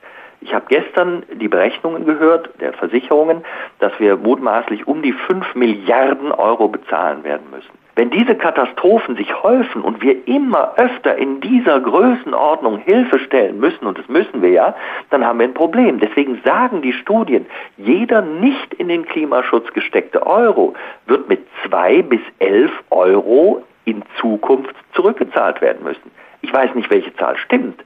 Ich 0.41 0.53
habe 0.53 0.67
gestern 0.69 1.23
die 1.33 1.49
Berechnungen 1.49 2.05
gehört 2.05 2.51
der 2.61 2.75
Versicherungen, 2.75 3.45
dass 3.79 3.99
wir 3.99 4.17
mutmaßlich 4.17 4.87
um 4.87 5.03
die 5.03 5.13
5 5.13 5.55
Milliarden 5.55 6.33
Euro 6.33 6.69
bezahlen 6.69 7.25
werden 7.25 7.47
müssen. 7.51 7.84
Wenn 7.97 8.11
diese 8.11 8.35
Katastrophen 8.35 9.17
sich 9.17 9.43
häufen 9.43 9.83
und 9.83 10.03
wir 10.03 10.27
immer 10.27 10.73
öfter 10.77 11.17
in 11.17 11.41
dieser 11.41 11.79
Größenordnung 11.81 12.79
Hilfe 12.79 13.21
stellen 13.21 13.61
müssen, 13.61 13.87
und 13.87 13.97
das 13.97 14.09
müssen 14.09 14.43
wir 14.43 14.51
ja, 14.51 14.75
dann 15.11 15.25
haben 15.25 15.39
wir 15.39 15.47
ein 15.47 15.55
Problem. 15.55 16.01
Deswegen 16.01 16.41
sagen 16.45 16.83
die 16.83 16.93
Studien, 16.93 17.47
jeder 17.77 18.21
nicht 18.21 18.75
in 18.75 18.89
den 18.89 19.07
Klimaschutz 19.07 19.73
gesteckte 19.73 20.27
Euro 20.27 20.75
wird 21.07 21.29
mit 21.29 21.47
zwei 21.65 22.03
bis 22.03 22.21
elf 22.41 22.73
Euro 22.91 23.63
in 23.85 24.03
Zukunft 24.21 24.75
zurückgezahlt 24.95 25.61
werden 25.61 25.85
müssen. 25.85 26.11
Ich 26.43 26.53
weiß 26.53 26.75
nicht, 26.75 26.91
welche 26.91 27.15
Zahl 27.15 27.37
stimmt. 27.37 27.85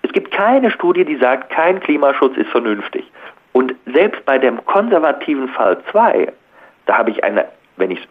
Es 0.00 0.12
gibt 0.12 0.30
keine 0.30 0.70
Studie, 0.70 1.04
die 1.04 1.16
sagt, 1.16 1.50
kein 1.50 1.78
Klimaschutz 1.80 2.36
ist 2.38 2.50
vernünftig. 2.50 3.04
Und 3.52 3.74
selbst 3.92 4.24
bei 4.24 4.38
dem 4.38 4.64
konservativen 4.64 5.48
Fall 5.48 5.78
2, 5.90 6.32
da 6.86 6.98
habe 6.98 7.10
ich 7.10 7.22
eine, 7.22 7.44
wenn 7.76 7.90
ich 7.90 8.00
es 8.00 8.08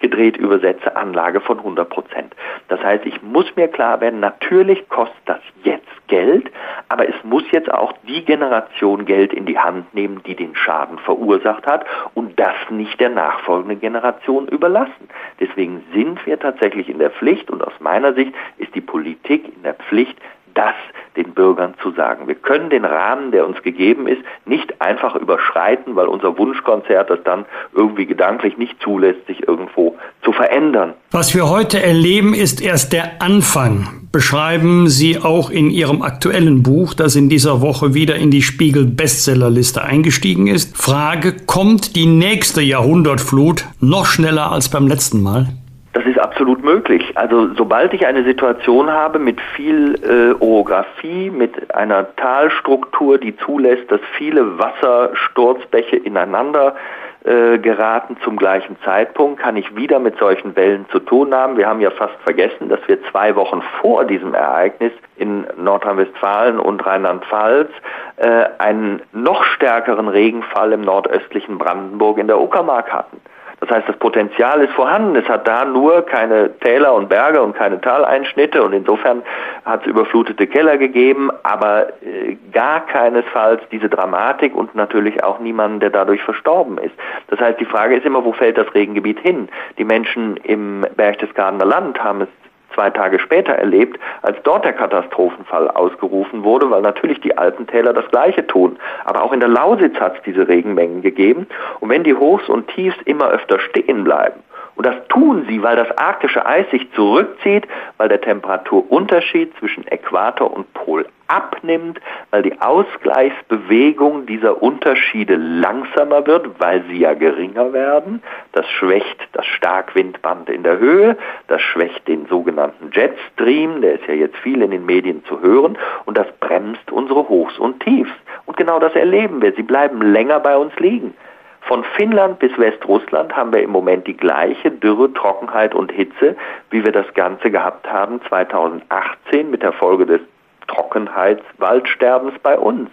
umgedreht 0.00 0.36
übersetze, 0.36 0.96
Anlage 0.96 1.40
von 1.40 1.58
100 1.58 1.88
Prozent. 1.88 2.34
Das 2.68 2.82
heißt, 2.82 3.04
ich 3.04 3.20
muss 3.22 3.54
mir 3.56 3.68
klar 3.68 4.00
werden, 4.00 4.20
natürlich 4.20 4.88
kostet 4.88 5.20
das 5.26 5.40
jetzt 5.62 5.86
Geld, 6.08 6.50
aber 6.88 7.08
es 7.08 7.14
muss 7.22 7.44
jetzt 7.52 7.70
auch 7.72 7.92
die 8.08 8.24
Generation 8.24 9.04
Geld 9.04 9.32
in 9.32 9.46
die 9.46 9.58
Hand 9.58 9.92
nehmen, 9.94 10.22
die 10.24 10.34
den 10.34 10.56
Schaden 10.56 10.98
verursacht 10.98 11.66
hat 11.66 11.84
und 12.14 12.38
das 12.40 12.54
nicht 12.70 12.98
der 12.98 13.10
nachfolgenden 13.10 13.80
Generation 13.80 14.48
überlassen. 14.48 15.08
Deswegen 15.38 15.84
sind 15.92 16.24
wir 16.26 16.38
tatsächlich 16.38 16.88
in 16.88 16.98
der 16.98 17.10
Pflicht 17.10 17.50
und 17.50 17.62
aus 17.62 17.74
meiner 17.78 18.14
Sicht 18.14 18.32
ist 18.58 18.74
die 18.74 18.80
Politik 18.80 19.54
in 19.54 19.62
der 19.62 19.74
Pflicht, 19.74 20.16
das 20.54 20.74
den 21.16 21.32
Bürgern 21.32 21.74
zu 21.82 21.90
sagen. 21.92 22.28
Wir 22.28 22.34
können 22.34 22.70
den 22.70 22.84
Rahmen, 22.84 23.32
der 23.32 23.46
uns 23.46 23.60
gegeben 23.62 24.06
ist, 24.06 24.22
nicht 24.46 24.80
einfach 24.80 25.16
überschreiten, 25.16 25.96
weil 25.96 26.06
unser 26.06 26.38
Wunschkonzert 26.38 27.10
das 27.10 27.18
dann 27.24 27.44
irgendwie 27.74 28.06
gedanklich 28.06 28.56
nicht 28.56 28.80
zulässt, 28.80 29.26
sich 29.26 29.46
irgendwo 29.46 29.96
zu 30.22 30.32
verändern. 30.32 30.94
Was 31.10 31.34
wir 31.34 31.48
heute 31.48 31.82
erleben, 31.82 32.34
ist 32.34 32.62
erst 32.62 32.92
der 32.92 33.20
Anfang. 33.20 33.88
Beschreiben 34.12 34.88
Sie 34.88 35.18
auch 35.18 35.50
in 35.50 35.70
Ihrem 35.70 36.02
aktuellen 36.02 36.62
Buch, 36.62 36.94
das 36.94 37.14
in 37.14 37.28
dieser 37.28 37.60
Woche 37.60 37.94
wieder 37.94 38.16
in 38.16 38.30
die 38.30 38.42
Spiegel 38.42 38.84
Bestsellerliste 38.84 39.82
eingestiegen 39.82 40.48
ist. 40.48 40.76
Frage, 40.76 41.36
kommt 41.46 41.94
die 41.94 42.06
nächste 42.06 42.60
Jahrhundertflut 42.60 43.66
noch 43.80 44.06
schneller 44.06 44.50
als 44.50 44.68
beim 44.68 44.88
letzten 44.88 45.22
Mal? 45.22 45.48
Das 45.92 46.04
ist 46.06 46.20
absolut 46.20 46.62
möglich. 46.62 47.16
Also 47.16 47.52
sobald 47.54 47.92
ich 47.92 48.06
eine 48.06 48.22
Situation 48.22 48.90
habe 48.90 49.18
mit 49.18 49.40
viel 49.40 49.96
äh, 50.04 50.40
Orographie, 50.40 51.30
mit 51.30 51.74
einer 51.74 52.14
Talstruktur, 52.14 53.18
die 53.18 53.36
zulässt, 53.36 53.90
dass 53.90 54.00
viele 54.16 54.56
Wassersturzbäche 54.56 55.96
ineinander 55.96 56.76
äh, 57.24 57.58
geraten 57.58 58.16
zum 58.22 58.36
gleichen 58.36 58.76
Zeitpunkt, 58.84 59.40
kann 59.40 59.56
ich 59.56 59.74
wieder 59.74 59.98
mit 59.98 60.16
solchen 60.18 60.54
Wellen 60.54 60.86
zu 60.90 61.00
tun 61.00 61.34
haben. 61.34 61.56
Wir 61.58 61.66
haben 61.66 61.80
ja 61.80 61.90
fast 61.90 62.14
vergessen, 62.22 62.68
dass 62.68 62.80
wir 62.86 63.02
zwei 63.10 63.34
Wochen 63.34 63.60
vor 63.80 64.04
diesem 64.04 64.32
Ereignis 64.32 64.92
in 65.16 65.44
Nordrhein-Westfalen 65.56 66.60
und 66.60 66.86
Rheinland-Pfalz 66.86 67.68
äh, 68.16 68.44
einen 68.58 69.02
noch 69.12 69.42
stärkeren 69.42 70.06
Regenfall 70.06 70.72
im 70.72 70.82
nordöstlichen 70.82 71.58
Brandenburg 71.58 72.18
in 72.18 72.28
der 72.28 72.40
Uckermark 72.40 72.92
hatten. 72.92 73.20
Das 73.60 73.70
heißt, 73.70 73.88
das 73.88 73.96
Potenzial 73.96 74.62
ist 74.62 74.72
vorhanden. 74.72 75.16
Es 75.16 75.28
hat 75.28 75.46
da 75.46 75.64
nur 75.64 76.02
keine 76.02 76.50
Täler 76.60 76.94
und 76.94 77.08
Berge 77.08 77.42
und 77.42 77.54
keine 77.54 77.80
Taleinschnitte 77.80 78.62
und 78.62 78.72
insofern 78.72 79.22
hat 79.64 79.82
es 79.82 79.86
überflutete 79.86 80.46
Keller 80.46 80.78
gegeben, 80.78 81.30
aber 81.42 81.88
äh, 82.02 82.36
gar 82.52 82.86
keinesfalls 82.86 83.62
diese 83.70 83.88
Dramatik 83.88 84.54
und 84.54 84.74
natürlich 84.74 85.22
auch 85.22 85.40
niemanden, 85.40 85.80
der 85.80 85.90
dadurch 85.90 86.22
verstorben 86.22 86.78
ist. 86.78 86.94
Das 87.28 87.38
heißt, 87.38 87.60
die 87.60 87.66
Frage 87.66 87.96
ist 87.96 88.06
immer, 88.06 88.24
wo 88.24 88.32
fällt 88.32 88.56
das 88.56 88.72
Regengebiet 88.74 89.20
hin? 89.20 89.48
Die 89.78 89.84
Menschen 89.84 90.38
im 90.38 90.86
Berchtesgadener 90.96 91.66
Land 91.66 92.02
haben 92.02 92.22
es 92.22 92.28
zwei 92.74 92.90
Tage 92.90 93.18
später 93.18 93.52
erlebt, 93.52 93.98
als 94.22 94.36
dort 94.42 94.64
der 94.64 94.72
Katastrophenfall 94.72 95.70
ausgerufen 95.70 96.44
wurde, 96.44 96.70
weil 96.70 96.82
natürlich 96.82 97.20
die 97.20 97.36
Alpentäler 97.36 97.92
das 97.92 98.08
Gleiche 98.10 98.46
tun. 98.46 98.78
Aber 99.04 99.22
auch 99.22 99.32
in 99.32 99.40
der 99.40 99.48
Lausitz 99.48 99.98
hat 99.98 100.16
es 100.16 100.22
diese 100.22 100.48
Regenmengen 100.48 101.02
gegeben. 101.02 101.46
Und 101.80 101.90
wenn 101.90 102.04
die 102.04 102.14
Hochs 102.14 102.48
und 102.48 102.68
Tiefs 102.68 102.96
immer 103.04 103.28
öfter 103.28 103.58
stehen 103.60 104.04
bleiben, 104.04 104.40
und 104.80 104.86
das 104.86 104.96
tun 105.10 105.44
sie, 105.46 105.62
weil 105.62 105.76
das 105.76 105.94
arktische 105.98 106.46
Eis 106.46 106.64
sich 106.70 106.90
zurückzieht, 106.92 107.68
weil 107.98 108.08
der 108.08 108.22
Temperaturunterschied 108.22 109.54
zwischen 109.58 109.86
Äquator 109.88 110.50
und 110.50 110.72
Pol 110.72 111.04
abnimmt, 111.26 112.00
weil 112.30 112.44
die 112.44 112.58
Ausgleichsbewegung 112.62 114.24
dieser 114.24 114.62
Unterschiede 114.62 115.36
langsamer 115.36 116.26
wird, 116.26 116.58
weil 116.60 116.82
sie 116.88 116.96
ja 116.96 117.12
geringer 117.12 117.74
werden. 117.74 118.22
Das 118.52 118.66
schwächt 118.70 119.18
das 119.34 119.44
Starkwindband 119.44 120.48
in 120.48 120.62
der 120.62 120.78
Höhe, 120.78 121.18
das 121.48 121.60
schwächt 121.60 122.08
den 122.08 122.24
sogenannten 122.28 122.90
Jetstream, 122.90 123.82
der 123.82 123.96
ist 123.96 124.06
ja 124.06 124.14
jetzt 124.14 124.38
viel 124.38 124.62
in 124.62 124.70
den 124.70 124.86
Medien 124.86 125.22
zu 125.26 125.42
hören, 125.42 125.76
und 126.06 126.16
das 126.16 126.28
bremst 126.40 126.90
unsere 126.90 127.28
Hochs 127.28 127.58
und 127.58 127.80
Tiefs. 127.80 128.14
Und 128.46 128.56
genau 128.56 128.78
das 128.78 128.94
erleben 128.94 129.42
wir. 129.42 129.52
Sie 129.52 129.62
bleiben 129.62 130.00
länger 130.00 130.40
bei 130.40 130.56
uns 130.56 130.74
liegen. 130.76 131.14
Von 131.62 131.84
Finnland 131.96 132.38
bis 132.38 132.56
Westrussland 132.58 133.36
haben 133.36 133.52
wir 133.52 133.62
im 133.62 133.70
Moment 133.70 134.06
die 134.06 134.16
gleiche 134.16 134.70
Dürre, 134.70 135.12
Trockenheit 135.12 135.74
und 135.74 135.92
Hitze, 135.92 136.36
wie 136.70 136.84
wir 136.84 136.92
das 136.92 137.12
Ganze 137.14 137.50
gehabt 137.50 137.90
haben 137.90 138.20
2018 138.28 139.50
mit 139.50 139.62
der 139.62 139.72
Folge 139.72 140.06
des 140.06 140.20
Trockenheitswaldsterbens 140.66 142.34
bei 142.42 142.58
uns. 142.58 142.90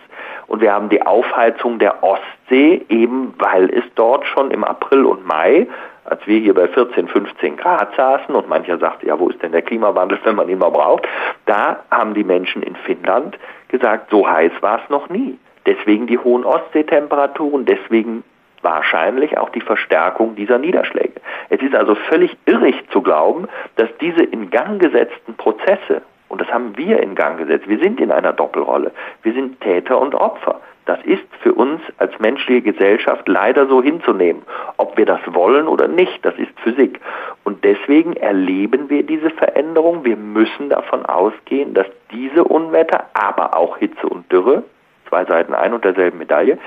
Und 0.48 0.62
wir 0.62 0.74
haben 0.74 0.90
die 0.90 1.02
Aufheizung 1.06 1.80
der 1.80 2.04
Ostsee, 2.04 2.86
eben 2.90 3.34
weil 3.38 3.70
es 3.70 3.84
dort 3.96 4.26
schon 4.26 4.52
im 4.52 4.64
April 4.64 5.06
und 5.06 5.26
Mai, 5.26 5.68
als 6.06 6.26
wir 6.26 6.40
hier 6.40 6.54
bei 6.54 6.68
14, 6.68 7.08
15 7.08 7.58
Grad 7.58 7.94
saßen 7.96 8.34
und 8.34 8.48
mancher 8.48 8.78
sagt, 8.78 9.04
ja, 9.04 9.20
wo 9.20 9.30
ist 9.30 9.42
denn 9.42 9.52
der 9.52 9.62
Klimawandel, 9.62 10.20
wenn 10.24 10.36
man 10.36 10.48
ihn 10.50 10.60
mal 10.60 10.72
braucht, 10.72 11.08
da 11.46 11.84
haben 11.92 12.14
die 12.14 12.24
Menschen 12.24 12.64
in 12.64 12.76
Finnland 12.76 13.38
gesagt, 13.68 14.10
so 14.10 14.28
heiß 14.28 14.52
war 14.62 14.82
es 14.84 14.90
noch 14.90 15.10
nie. 15.10 15.38
Deswegen 15.66 16.08
die 16.08 16.18
hohen 16.18 16.46
Ostseetemperaturen, 16.46 17.66
deswegen 17.66 18.24
wahrscheinlich 18.64 19.38
auch 19.38 19.50
die 19.50 19.62
Verstärkung 19.62 20.36
dieser 20.36 20.58
Niederschläge. 20.58 21.14
Es 21.50 21.62
ist 21.62 21.76
also 21.76 21.96
völlig 21.96 22.36
irrig 22.46 22.76
zu 22.92 23.02
glauben, 23.02 23.48
dass 23.76 23.90
diese 24.02 24.24
in 24.24 24.50
Gang 24.50 24.80
gesetzten 24.82 25.36
Prozesse, 25.36 26.02
und 26.30 26.42
das 26.42 26.52
haben 26.52 26.78
wir 26.78 27.02
in 27.02 27.16
Gang 27.16 27.38
gesetzt, 27.38 27.68
wir 27.68 27.80
sind 27.80 28.00
in 28.00 28.12
einer 28.12 28.34
Doppelrolle, 28.34 28.92
wir 29.24 29.34
sind 29.34 29.62
Täter 29.62 30.00
und 30.00 30.16
Opfer. 30.16 30.60
Das 30.88 31.00
ist 31.04 31.26
für 31.42 31.54
uns 31.54 31.82
als 31.98 32.18
menschliche 32.20 32.62
Gesellschaft 32.62 33.28
leider 33.28 33.68
so 33.68 33.84
hinzunehmen. 33.84 34.42
Ob 34.78 34.98
wir 34.98 35.06
das 35.06 35.20
wollen 35.26 35.68
oder 35.68 35.90
nicht, 35.90 36.26
das 36.26 36.34
ist 36.38 36.58
Physik. 36.64 37.02
Und 37.44 37.66
deswegen 37.66 38.16
erleben 38.16 38.90
wir 38.90 39.04
diese 39.04 39.30
Veränderung. 39.32 40.06
Wir 40.06 40.16
müssen 40.16 40.70
davon 40.70 41.06
ausgehen, 41.06 41.74
dass 41.74 41.88
diese 42.12 42.46
Unwetter, 42.46 43.04
aber 43.14 43.58
auch 43.58 43.78
Hitze 43.78 44.08
und 44.08 44.32
Dürre, 44.32 44.64
zwei 45.10 45.26
Seiten 45.26 45.54
ein 45.54 45.74
und 45.74 45.84
derselben 45.84 46.20
Medaille, 46.20 46.58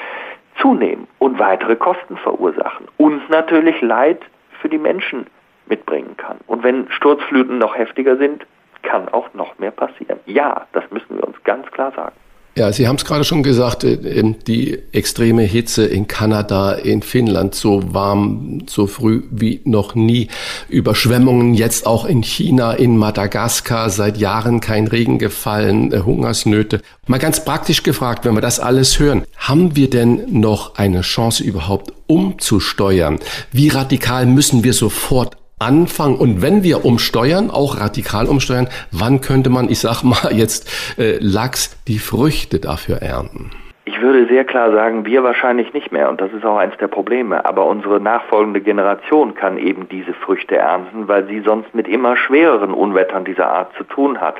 zunehmen 0.61 1.07
und 1.19 1.39
weitere 1.39 1.77
Kosten 1.77 2.17
verursachen 2.17 2.89
und 2.97 3.29
natürlich 3.31 3.81
Leid 3.81 4.21
für 4.61 4.69
die 4.69 4.79
Menschen 4.79 5.27
mitbringen 5.67 6.17
kann. 6.17 6.39
Und 6.47 6.63
wenn 6.63 6.91
Sturzfluten 6.91 7.59
noch 7.59 7.77
heftiger 7.77 8.17
sind, 8.17 8.47
kann 8.83 9.09
auch 9.09 9.33
noch 9.35 9.59
mehr 9.59 9.71
passieren. 9.71 10.19
Ja, 10.27 10.67
das 10.73 10.85
müssen 10.91 11.17
wir 11.17 11.25
uns 11.25 11.43
ganz 11.45 11.71
klar 11.71 11.93
sagen. 11.93 12.17
Ja, 12.57 12.73
Sie 12.73 12.89
haben 12.89 12.97
es 12.97 13.05
gerade 13.05 13.23
schon 13.23 13.45
gesagt, 13.45 13.85
äh, 13.85 14.35
die 14.47 14.79
extreme 14.91 15.43
Hitze 15.43 15.87
in 15.87 16.09
Kanada, 16.09 16.73
in 16.73 17.01
Finnland, 17.01 17.55
so 17.55 17.95
warm, 17.95 18.65
so 18.69 18.89
früh 18.89 19.23
wie 19.31 19.61
noch 19.65 19.95
nie. 19.95 20.29
Überschwemmungen 20.69 21.55
jetzt 21.55 21.87
auch 21.87 22.05
in 22.05 22.23
China, 22.23 22.73
in 22.73 22.97
Madagaskar, 22.97 23.89
seit 23.89 24.19
Jahren 24.19 24.61
kein 24.61 24.89
Regen 24.89 25.19
gefallen, 25.19 25.93
äh, 25.93 26.01
Hungersnöte. 26.01 26.83
Mal 27.07 27.19
ganz 27.19 27.45
praktisch 27.45 27.85
gefragt, 27.85 28.25
wenn 28.25 28.35
wir 28.35 28.41
das 28.41 28.59
alles 28.59 28.99
hören, 28.99 29.23
haben 29.37 29.77
wir 29.77 29.89
denn 29.89 30.41
noch 30.41 30.75
eine 30.75 31.03
Chance 31.03 31.45
überhaupt 31.45 31.93
umzusteuern? 32.09 33.21
Wie 33.53 33.69
radikal 33.69 34.27
müssen 34.27 34.65
wir 34.65 34.73
sofort 34.73 35.40
anfangen 35.61 36.17
und 36.17 36.43
wenn 36.43 36.63
wir 36.63 36.85
umsteuern, 36.85 37.51
auch 37.51 37.81
radikal 37.81 38.27
umsteuern, 38.27 38.69
wann 38.91 39.21
könnte 39.21 39.51
man, 39.51 39.69
ich 39.69 39.79
sag 39.81 40.03
mal 40.03 40.33
jetzt 40.33 40.99
äh, 40.99 41.19
Lachs, 41.21 41.81
die 41.87 41.99
Früchte 41.99 42.59
dafür 42.59 42.97
ernten? 43.03 43.51
Ich 43.85 44.01
würde 44.01 44.27
sehr 44.29 44.45
klar 44.45 44.73
sagen, 44.73 45.05
wir 45.05 45.23
wahrscheinlich 45.23 45.75
nicht 45.75 45.93
mehr 45.93 46.09
und 46.09 46.21
das 46.21 46.33
ist 46.33 46.45
auch 46.45 46.57
eins 46.57 46.77
der 46.79 46.89
Probleme. 46.89 47.45
Aber 47.45 47.67
unsere 47.67 48.01
nachfolgende 48.01 48.61
Generation 48.61 49.35
kann 49.35 49.59
eben 49.59 49.89
diese 49.89 50.15
Früchte 50.15 50.57
ernten, 50.57 51.09
weil 51.09 51.27
sie 51.27 51.41
sonst 51.41 51.75
mit 51.75 51.89
immer 51.89 52.17
schwereren 52.17 52.73
Unwettern 52.73 53.25
dieser 53.25 53.49
Art 53.49 53.73
zu 53.77 53.85
tun 53.85 54.21
hat 54.21 54.37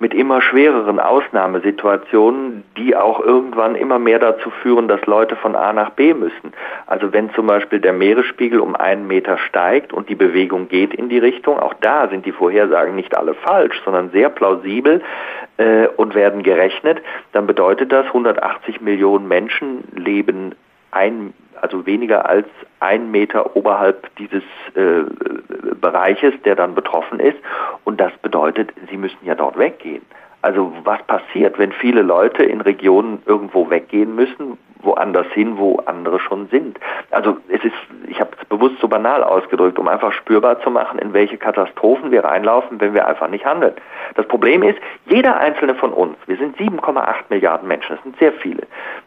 mit 0.00 0.14
immer 0.14 0.40
schwereren 0.40 1.00
Ausnahmesituationen, 1.00 2.64
die 2.76 2.94
auch 2.94 3.20
irgendwann 3.20 3.74
immer 3.74 3.98
mehr 3.98 4.18
dazu 4.18 4.50
führen, 4.50 4.86
dass 4.86 5.04
Leute 5.06 5.34
von 5.36 5.56
A 5.56 5.72
nach 5.72 5.90
B 5.90 6.14
müssen. 6.14 6.52
Also 6.86 7.12
wenn 7.12 7.32
zum 7.34 7.46
Beispiel 7.46 7.80
der 7.80 7.92
Meeresspiegel 7.92 8.60
um 8.60 8.76
einen 8.76 9.06
Meter 9.06 9.38
steigt 9.38 9.92
und 9.92 10.08
die 10.08 10.14
Bewegung 10.14 10.68
geht 10.68 10.94
in 10.94 11.08
die 11.08 11.18
Richtung, 11.18 11.58
auch 11.58 11.74
da 11.80 12.08
sind 12.08 12.26
die 12.26 12.32
Vorhersagen 12.32 12.94
nicht 12.94 13.16
alle 13.16 13.34
falsch, 13.34 13.80
sondern 13.84 14.10
sehr 14.10 14.28
plausibel 14.28 15.02
äh, 15.56 15.88
und 15.96 16.14
werden 16.14 16.42
gerechnet, 16.42 17.02
dann 17.32 17.46
bedeutet 17.46 17.90
das, 17.90 18.06
180 18.06 18.80
Millionen 18.80 19.26
Menschen 19.26 19.84
leben 19.94 20.54
ein 20.90 21.34
also 21.60 21.86
weniger 21.86 22.28
als 22.28 22.46
ein 22.80 23.10
Meter 23.10 23.56
oberhalb 23.56 24.14
dieses 24.16 24.42
äh, 24.74 25.02
Bereiches, 25.80 26.34
der 26.44 26.54
dann 26.54 26.74
betroffen 26.74 27.20
ist. 27.20 27.38
Und 27.84 28.00
das 28.00 28.12
bedeutet, 28.18 28.72
sie 28.90 28.96
müssen 28.96 29.18
ja 29.24 29.34
dort 29.34 29.58
weggehen. 29.58 30.02
Also 30.42 30.72
was 30.84 31.02
passiert, 31.04 31.58
wenn 31.58 31.72
viele 31.72 32.02
Leute 32.02 32.44
in 32.44 32.60
Regionen 32.60 33.22
irgendwo 33.26 33.68
weggehen 33.70 34.14
müssen, 34.14 34.56
woanders 34.82 35.26
hin, 35.32 35.58
wo 35.58 35.76
andere 35.86 36.20
schon 36.20 36.48
sind? 36.48 36.78
Also 37.10 37.36
es 37.48 37.64
ist, 37.64 37.74
ich 38.06 38.20
habe 38.20 38.30
es 38.40 38.44
bewusst 38.48 38.76
so 38.80 38.88
banal 38.88 39.22
ausgedrückt, 39.22 39.78
um 39.78 39.88
einfach 39.88 40.12
spürbar 40.12 40.60
zu 40.60 40.70
machen, 40.70 40.98
in 40.98 41.12
welche 41.12 41.36
Katastrophen 41.36 42.10
wir 42.10 42.24
reinlaufen, 42.24 42.80
wenn 42.80 42.94
wir 42.94 43.06
einfach 43.06 43.28
nicht 43.28 43.44
handeln. 43.44 43.74
Das 44.14 44.26
Problem 44.26 44.62
ist, 44.62 44.78
jeder 45.06 45.36
einzelne 45.36 45.74
von 45.74 45.92
uns, 45.92 46.16
wir 46.26 46.36
sind 46.36 46.56
7,8 46.56 47.14
Milliarden 47.28 47.68
Menschen, 47.68 47.96
das 47.96 48.02
sind 48.02 48.18
sehr 48.18 48.32
viele, 48.32 48.62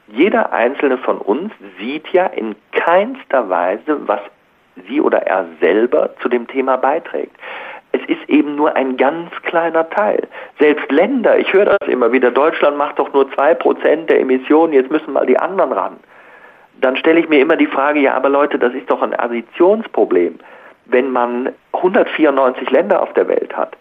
jeder 0.07 0.51
einzelne 0.51 0.97
von 0.97 1.17
uns 1.17 1.51
sieht 1.79 2.07
ja 2.09 2.25
in 2.27 2.55
keinster 2.71 3.49
Weise, 3.49 4.07
was 4.07 4.19
sie 4.87 5.01
oder 5.01 5.27
er 5.27 5.45
selber 5.59 6.11
zu 6.21 6.29
dem 6.29 6.47
Thema 6.47 6.77
beiträgt 6.77 7.35
es 7.91 8.01
ist 8.07 8.29
eben 8.29 8.55
nur 8.55 8.75
ein 8.75 8.97
ganz 8.97 9.31
kleiner 9.43 9.89
Teil. 9.89 10.27
Selbst 10.59 10.91
Länder, 10.91 11.37
ich 11.37 11.51
höre 11.51 11.65
das 11.65 11.87
immer 11.87 12.11
wieder, 12.11 12.31
Deutschland 12.31 12.77
macht 12.77 12.99
doch 12.99 13.11
nur 13.13 13.31
zwei 13.33 13.53
Prozent 13.53 14.09
der 14.09 14.19
Emissionen, 14.19 14.73
jetzt 14.73 14.91
müssen 14.91 15.13
mal 15.13 15.25
die 15.25 15.37
anderen 15.37 15.71
ran. 15.71 15.97
Dann 16.79 16.95
stelle 16.95 17.19
ich 17.19 17.29
mir 17.29 17.39
immer 17.39 17.57
die 17.57 17.67
Frage, 17.67 17.99
ja, 17.99 18.13
aber 18.13 18.29
Leute, 18.29 18.57
das 18.57 18.73
ist 18.73 18.89
doch 18.89 19.01
ein 19.01 19.17
Additionsproblem. 19.17 20.39
Wenn 20.85 21.11
man 21.11 21.49
194 21.73 22.69
Länder 22.71 23.01
auf 23.01 23.13
der 23.13 23.27
Welt 23.27 23.55
hat, 23.55 23.77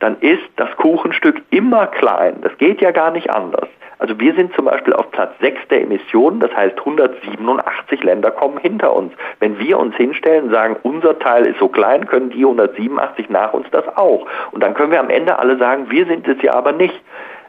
dann 0.00 0.16
ist 0.20 0.42
das 0.56 0.70
Kuchenstück 0.76 1.42
immer 1.50 1.86
klein. 1.86 2.36
Das 2.42 2.56
geht 2.58 2.80
ja 2.80 2.90
gar 2.90 3.10
nicht 3.10 3.30
anders. 3.30 3.68
Also 3.98 4.18
wir 4.18 4.34
sind 4.34 4.54
zum 4.54 4.66
Beispiel 4.66 4.92
auf 4.92 5.10
Platz 5.10 5.32
6 5.40 5.68
der 5.68 5.82
Emissionen, 5.82 6.40
das 6.40 6.54
heißt 6.54 6.78
187 6.78 8.02
Länder 8.02 8.30
kommen 8.30 8.58
hinter 8.58 8.94
uns. 8.94 9.12
Wenn 9.40 9.58
wir 9.58 9.78
uns 9.78 9.94
hinstellen 9.96 10.46
und 10.46 10.50
sagen, 10.50 10.76
unser 10.82 11.18
Teil 11.18 11.46
ist 11.46 11.58
so 11.58 11.68
klein, 11.68 12.06
können 12.06 12.30
die 12.30 12.44
187 12.44 13.30
nach 13.30 13.52
uns 13.52 13.66
das 13.70 13.86
auch. 13.96 14.26
Und 14.52 14.62
dann 14.62 14.74
können 14.74 14.92
wir 14.92 15.00
am 15.00 15.10
Ende 15.10 15.38
alle 15.38 15.56
sagen, 15.58 15.90
wir 15.90 16.06
sind 16.06 16.26
es 16.26 16.40
ja 16.42 16.54
aber 16.54 16.72
nicht. 16.72 17.00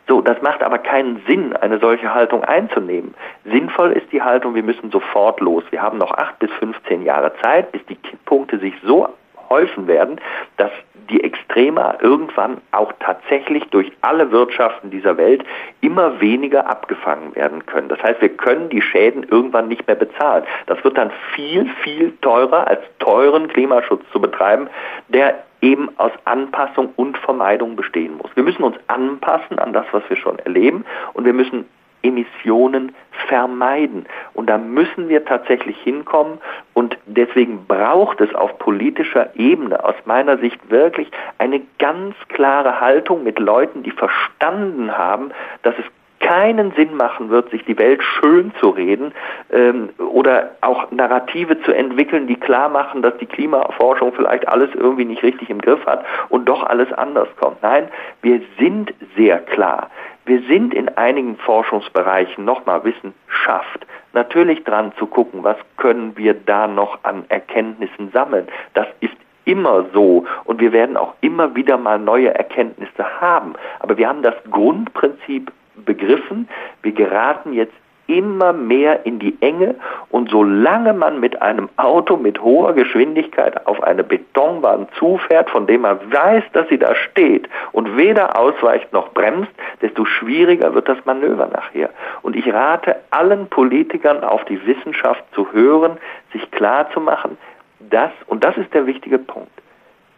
So, 0.08 0.22
das 0.22 0.39
macht 0.43 0.62
aber 0.62 0.78
keinen 0.78 1.24
Sinn, 1.28 1.56
eine 1.56 1.80
solche 1.80 2.14
Haltung 2.14 2.43
einzunehmen. 2.43 3.16
Sinnvoll 3.43 3.91
ist 3.93 4.12
die 4.12 4.22
Haltung, 4.22 4.54
wir 4.54 4.62
müssen 4.62 4.91
sofort 4.91 5.39
los. 5.39 5.64
Wir 5.72 5.82
haben 5.82 5.98
noch 5.98 6.12
acht 6.12 6.38
bis 6.38 6.52
15 6.60 7.04
Jahre 7.04 7.34
Zeit, 7.41 7.72
bis 7.72 7.84
die 7.88 7.96
Kipppunkte 7.96 8.60
sich 8.60 8.76
so 8.84 9.10
häufen 9.50 9.88
werden, 9.88 10.20
dass 10.58 10.72
die 11.10 11.24
Extrema 11.24 11.96
irgendwann 12.02 12.58
auch 12.72 12.91
tatsächlich 13.00 13.64
durch 13.70 13.91
alle 14.02 14.32
Wirtschaften 14.32 14.89
dieser 14.89 15.18
Welt 15.18 15.43
immer 15.82 16.20
weniger 16.20 16.68
abgefangen 16.68 17.36
werden 17.36 17.66
können. 17.66 17.89
Das 17.89 18.02
heißt, 18.02 18.22
wir 18.22 18.30
können 18.30 18.70
die 18.70 18.82
Schäden 18.82 19.24
irgendwann 19.24 19.68
nicht 19.68 19.86
mehr 19.88 19.96
bezahlen. 19.96 20.43
Das 20.66 20.84
wird 20.84 20.98
dann 20.98 21.12
viel, 21.34 21.70
viel 21.84 22.12
teurer 22.22 22.68
als 22.68 22.82
teuren 23.00 23.48
Klimaschutz 23.48 24.04
zu 24.12 24.20
betreiben, 24.20 24.68
der 25.10 25.36
eben 25.62 25.89
aus 25.98 26.12
Anpassung 26.26 26.93
und 26.96 27.18
Vermeidung 27.18 27.76
bestehen 27.76 28.18
muss. 28.18 28.30
Wir 28.36 28.43
müssen 28.43 28.64
uns 28.64 28.78
anpassen 28.88 29.60
an 29.60 29.74
das, 29.74 29.86
was 29.91 30.04
wir 30.10 30.18
schon 30.18 30.39
erleben 30.39 30.86
und 31.14 31.26
wir 31.26 31.34
müssen 31.34 31.66
Emissionen 32.06 32.93
vermeiden. 33.28 34.06
Und 34.34 34.49
da 34.49 34.58
müssen 34.58 35.10
wir 35.10 35.26
tatsächlich 35.26 35.78
hinkommen. 35.82 36.39
Und 36.74 36.97
deswegen 37.06 37.66
braucht 37.66 38.22
es 38.22 38.34
auf 38.36 38.58
politischer 38.60 39.36
Ebene 39.36 39.84
aus 39.84 39.95
meiner 40.06 40.38
Sicht 40.38 40.70
wirklich 40.70 41.10
eine 41.38 41.62
ganz 41.80 42.16
klare 42.30 42.80
Haltung 42.80 43.24
mit 43.24 43.39
Leuten, 43.39 43.84
die 43.84 43.91
verstanden 43.91 44.97
haben, 44.97 45.32
dass 45.64 45.76
es 45.78 45.86
keinen 46.20 46.72
Sinn 46.72 46.95
machen 46.95 47.30
wird, 47.30 47.51
sich 47.51 47.64
die 47.66 47.78
Welt 47.78 48.01
schön 48.01 48.51
zu 48.60 48.70
reden 48.70 49.14
ähm, 49.51 49.89
oder 49.99 50.51
auch 50.62 50.89
Narrative 50.89 51.62
zu 51.62 51.72
entwickeln, 51.72 52.26
die 52.26 52.36
klar 52.36 52.70
machen, 52.70 53.03
dass 53.03 53.16
die 53.18 53.28
Klimaforschung 53.28 54.12
vielleicht 54.14 54.47
alles 54.47 54.70
irgendwie 54.74 55.06
nicht 55.06 55.22
richtig 55.22 55.49
im 55.49 55.62
Griff 55.62 55.86
hat 55.86 56.03
und 56.30 56.45
doch 56.45 56.64
alles 56.64 56.91
anders 56.93 57.28
kommt. 57.39 57.62
Nein, 57.62 57.89
wir 58.24 58.41
sind 58.58 58.93
sehr 59.16 59.39
klar. 59.39 59.89
Wir 60.26 60.41
sind 60.47 60.73
in 60.73 60.89
einigen 60.89 61.38
Forschungsbereichen 61.38 62.43
nochmal 62.43 62.84
Wissenschaft 62.84 63.86
natürlich 64.13 64.63
dran 64.63 64.91
zu 64.97 65.05
gucken, 65.05 65.43
was 65.43 65.57
können 65.78 66.17
wir 66.17 66.34
da 66.34 66.67
noch 66.67 67.03
an 67.03 67.26
Erkenntnissen 67.30 68.09
sammeln. 68.11 68.47
Das 68.73 68.88
ist 69.01 69.15
immer 69.43 69.86
so 69.93 70.26
und 70.45 70.59
wir 70.59 70.71
werden 70.71 70.97
auch 70.97 71.13
immer 71.21 71.55
wieder 71.55 71.78
mal 71.78 71.99
neue 71.99 72.34
Erkenntnisse 72.34 73.21
haben. 73.21 73.53
Aber 73.80 73.97
wir 73.97 74.07
haben 74.07 74.23
das 74.23 74.36
Grundprinzip 74.49 75.51
begriffen. 75.86 76.49
Wir 76.82 76.93
geraten 76.93 77.53
jetzt 77.53 77.76
immer 78.08 78.53
mehr 78.53 79.06
in 79.06 79.20
die 79.20 79.36
Enge 79.41 79.76
und 80.10 80.30
solange 80.30 80.93
man 80.93 81.20
mit 81.20 81.41
einem 81.41 81.70
Auto 81.78 82.18
mit 82.18 82.41
hoher 82.41 82.74
Geschwindigkeit 82.74 83.66
auf 83.66 83.82
eine 83.84 84.03
Betonbahn 84.03 84.88
zufährt, 84.97 85.49
von 85.49 85.68
dem 85.68 85.82
man 85.82 85.99
weiß, 86.12 86.43
dass 86.53 86.68
sie 86.70 86.78
da 86.78 86.93
steht 86.95 87.49
und 87.72 87.97
weder 87.97 88.39
ausweicht 88.39 88.91
noch 88.93 89.12
bremst, 89.14 89.51
desto 89.82 90.06
schwieriger 90.06 90.74
wird 90.74 90.88
das 90.88 91.03
Manöver 91.06 91.47
nachher. 91.47 91.89
Und 92.22 92.36
ich 92.36 92.51
rate 92.53 92.97
allen 93.10 93.47
Politikern 93.47 94.24
auf 94.24 94.45
die 94.45 94.66
Wissenschaft 94.66 95.24
zu 95.34 95.51
hören, 95.51 95.97
sich 96.32 96.49
klar 96.51 96.89
zu 96.91 96.99
machen, 96.99 97.38
dass, 97.80 98.12
und 98.28 98.43
das 98.43 98.58
ist 98.58 98.74
der 98.74 98.86
wichtige 98.86 99.18
Punkt, 99.18 99.51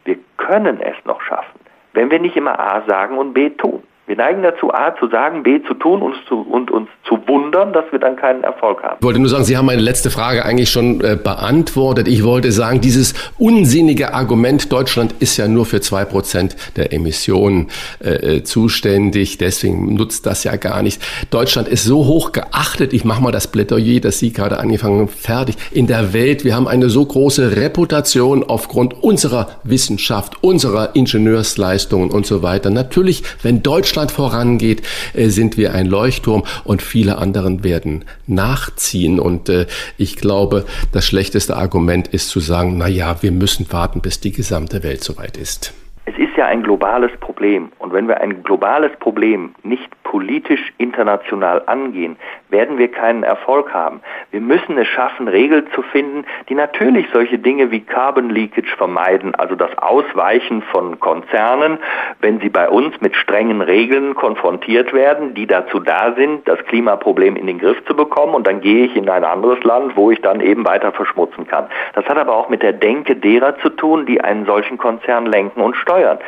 wir 0.05 0.17
können 0.37 0.79
es 0.81 0.95
noch 1.05 1.21
schaffen, 1.21 1.59
wenn 1.93 2.09
wir 2.11 2.19
nicht 2.19 2.35
immer 2.35 2.59
A 2.59 2.81
sagen 2.87 3.17
und 3.17 3.33
B 3.33 3.49
tun. 3.49 3.83
Wir 4.07 4.15
neigen 4.15 4.41
dazu, 4.41 4.73
A 4.73 4.95
zu 4.97 5.09
sagen, 5.09 5.43
B 5.43 5.61
zu 5.67 5.73
tun 5.73 6.01
und, 6.01 6.15
zu, 6.29 6.39
und 6.39 6.71
uns 6.71 6.87
zu 7.05 7.19
wundern, 7.27 7.73
dass 7.73 7.83
wir 7.91 7.99
dann 7.99 8.15
keinen 8.15 8.41
Erfolg 8.41 8.81
haben. 8.81 8.95
Ich 9.01 9.05
wollte 9.05 9.19
nur 9.19 9.27
sagen, 9.27 9.43
Sie 9.43 9.57
haben 9.57 9.65
meine 9.65 9.81
letzte 9.81 10.09
Frage 10.09 10.45
eigentlich 10.45 10.69
schon 10.69 11.01
äh, 11.01 11.17
beantwortet. 11.21 12.07
Ich 12.07 12.23
wollte 12.23 12.53
sagen, 12.53 12.79
dieses 12.79 13.13
unsinnige 13.37 14.13
Argument, 14.13 14.71
Deutschland 14.71 15.13
ist 15.19 15.35
ja 15.35 15.49
nur 15.49 15.65
für 15.65 15.81
zwei 15.81 16.05
Prozent 16.05 16.55
der 16.77 16.93
Emissionen 16.93 17.67
äh, 17.99 18.37
äh, 18.37 18.43
zuständig, 18.43 19.39
deswegen 19.39 19.95
nutzt 19.95 20.25
das 20.25 20.45
ja 20.45 20.55
gar 20.55 20.83
nicht. 20.83 21.01
Deutschland 21.29 21.67
ist 21.67 21.83
so 21.83 22.05
hoch 22.05 22.31
geachtet, 22.31 22.93
ich 22.93 23.03
mache 23.03 23.21
mal 23.21 23.33
das 23.33 23.51
Plädoyer, 23.51 23.99
das 23.99 24.19
Sie 24.19 24.31
gerade 24.31 24.57
angefangen 24.57 24.99
haben, 24.99 25.09
fertig, 25.09 25.57
in 25.71 25.85
der 25.85 26.13
Welt. 26.13 26.45
Wir 26.45 26.55
haben 26.55 26.69
eine 26.69 26.87
so 26.87 27.05
große 27.05 27.57
Reputation 27.57 28.45
aufgrund 28.45 29.03
unserer 29.03 29.47
Wissenschaft, 29.65 30.41
unserer 30.41 30.95
Ingenieursleistungen 30.95 32.09
und 32.09 32.25
so 32.25 32.41
weiter. 32.41 32.69
Natürlich, 32.69 33.23
wenn 33.43 33.61
Deutschland 33.63 33.96
Deutschland 33.97 34.11
vorangeht, 34.11 34.83
äh, 35.15 35.29
sind 35.29 35.57
wir 35.57 35.73
ein 35.73 35.87
Leuchtturm 35.87 36.43
und 36.63 36.83
viele 36.83 37.17
anderen 37.17 37.63
werden 37.63 38.05
nachziehen. 38.27 39.19
Und 39.19 39.49
äh, 39.49 39.65
ich 39.97 40.17
glaube, 40.17 40.65
das 40.91 41.07
schlechteste 41.07 41.57
Argument 41.57 42.07
ist 42.07 42.29
zu 42.29 42.39
sagen, 42.39 42.77
na 42.77 42.87
ja, 42.87 43.23
wir 43.23 43.31
müssen 43.31 43.65
warten, 43.71 44.01
bis 44.01 44.19
die 44.19 44.31
gesamte 44.31 44.83
Welt 44.83 45.03
soweit 45.03 45.35
ist. 45.35 45.73
Ja 46.37 46.45
ein 46.45 46.61
globales 46.61 47.11
Problem. 47.19 47.71
Und 47.79 47.93
wenn 47.93 48.07
wir 48.07 48.21
ein 48.21 48.43
globales 48.43 48.91
Problem 48.99 49.55
nicht 49.63 49.89
politisch 50.03 50.71
international 50.77 51.63
angehen, 51.65 52.15
werden 52.49 52.77
wir 52.77 52.89
keinen 52.91 53.23
Erfolg 53.23 53.73
haben. 53.73 54.01
Wir 54.29 54.39
müssen 54.39 54.77
es 54.77 54.87
schaffen, 54.87 55.27
Regeln 55.27 55.65
zu 55.73 55.81
finden, 55.81 56.25
die 56.47 56.53
natürlich 56.53 57.07
solche 57.11 57.39
Dinge 57.39 57.71
wie 57.71 57.81
Carbon 57.81 58.29
Leakage 58.29 58.75
vermeiden, 58.77 59.33
also 59.33 59.55
das 59.55 59.75
Ausweichen 59.79 60.61
von 60.61 60.99
Konzernen, 60.99 61.79
wenn 62.21 62.39
sie 62.39 62.49
bei 62.49 62.69
uns 62.69 63.01
mit 63.01 63.15
strengen 63.15 63.61
Regeln 63.61 64.13
konfrontiert 64.13 64.93
werden, 64.93 65.33
die 65.33 65.47
dazu 65.47 65.79
da 65.79 66.13
sind, 66.13 66.47
das 66.47 66.59
Klimaproblem 66.65 67.35
in 67.35 67.47
den 67.47 67.57
Griff 67.57 67.83
zu 67.85 67.95
bekommen 67.95 68.35
und 68.35 68.45
dann 68.45 68.61
gehe 68.61 68.85
ich 68.85 68.95
in 68.95 69.09
ein 69.09 69.23
anderes 69.23 69.63
Land, 69.63 69.97
wo 69.97 70.11
ich 70.11 70.21
dann 70.21 70.39
eben 70.39 70.65
weiter 70.67 70.91
verschmutzen 70.91 71.47
kann. 71.47 71.65
Das 71.95 72.05
hat 72.05 72.17
aber 72.19 72.35
auch 72.35 72.47
mit 72.47 72.61
der 72.61 72.73
Denke 72.73 73.15
derer 73.15 73.57
zu 73.57 73.69
tun, 73.69 74.05
die 74.05 74.21
einen 74.21 74.45
solchen 74.45 74.77
Konzern 74.77 75.25
lenken 75.25 75.61
und 75.61 75.75
steuern. 75.75 76.19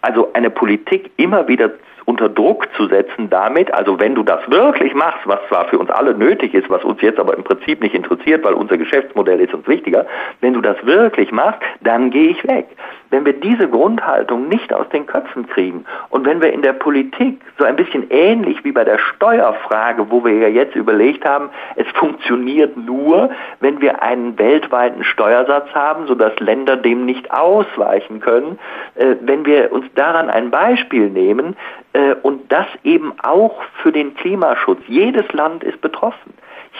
Also 0.00 0.32
eine 0.32 0.50
Politik 0.50 1.10
immer 1.16 1.48
wieder 1.48 1.70
unter 2.08 2.30
Druck 2.30 2.66
zu 2.74 2.86
setzen 2.88 3.28
damit, 3.28 3.72
also 3.74 4.00
wenn 4.00 4.14
du 4.14 4.22
das 4.22 4.40
wirklich 4.48 4.94
machst, 4.94 5.20
was 5.26 5.40
zwar 5.48 5.66
für 5.66 5.78
uns 5.78 5.90
alle 5.90 6.14
nötig 6.14 6.54
ist, 6.54 6.70
was 6.70 6.82
uns 6.82 7.02
jetzt 7.02 7.18
aber 7.18 7.36
im 7.36 7.44
Prinzip 7.44 7.82
nicht 7.82 7.94
interessiert, 7.94 8.42
weil 8.44 8.54
unser 8.54 8.78
Geschäftsmodell 8.78 9.40
ist 9.40 9.52
uns 9.52 9.68
wichtiger, 9.68 10.06
wenn 10.40 10.54
du 10.54 10.62
das 10.62 10.78
wirklich 10.86 11.30
machst, 11.32 11.60
dann 11.82 12.10
gehe 12.10 12.30
ich 12.30 12.42
weg. 12.48 12.66
Wenn 13.10 13.24
wir 13.24 13.32
diese 13.32 13.68
Grundhaltung 13.68 14.48
nicht 14.48 14.72
aus 14.72 14.88
den 14.90 15.06
Köpfen 15.06 15.46
kriegen 15.46 15.84
und 16.10 16.26
wenn 16.26 16.42
wir 16.42 16.52
in 16.52 16.62
der 16.62 16.74
Politik 16.74 17.40
so 17.58 17.64
ein 17.64 17.76
bisschen 17.76 18.10
ähnlich 18.10 18.62
wie 18.64 18.72
bei 18.72 18.84
der 18.84 18.98
Steuerfrage, 18.98 20.10
wo 20.10 20.24
wir 20.24 20.34
ja 20.34 20.48
jetzt 20.48 20.76
überlegt 20.76 21.24
haben, 21.24 21.50
es 21.76 21.86
funktioniert 21.94 22.76
nur, 22.76 23.30
wenn 23.60 23.80
wir 23.80 24.02
einen 24.02 24.38
weltweiten 24.38 25.04
Steuersatz 25.04 25.68
haben, 25.74 26.06
sodass 26.06 26.38
Länder 26.40 26.76
dem 26.76 27.06
nicht 27.06 27.30
ausweichen 27.30 28.20
können, 28.20 28.58
äh, 28.96 29.16
wenn 29.20 29.46
wir 29.46 29.72
uns 29.72 29.86
daran 29.94 30.30
ein 30.30 30.50
Beispiel 30.50 31.08
nehmen, 31.08 31.56
äh, 31.92 32.14
und 32.22 32.52
das 32.52 32.66
eben 32.84 33.12
auch 33.22 33.62
für 33.82 33.92
den 33.92 34.14
Klimaschutz. 34.14 34.80
Jedes 34.86 35.30
Land 35.32 35.64
ist 35.64 35.80
betroffen. 35.80 36.34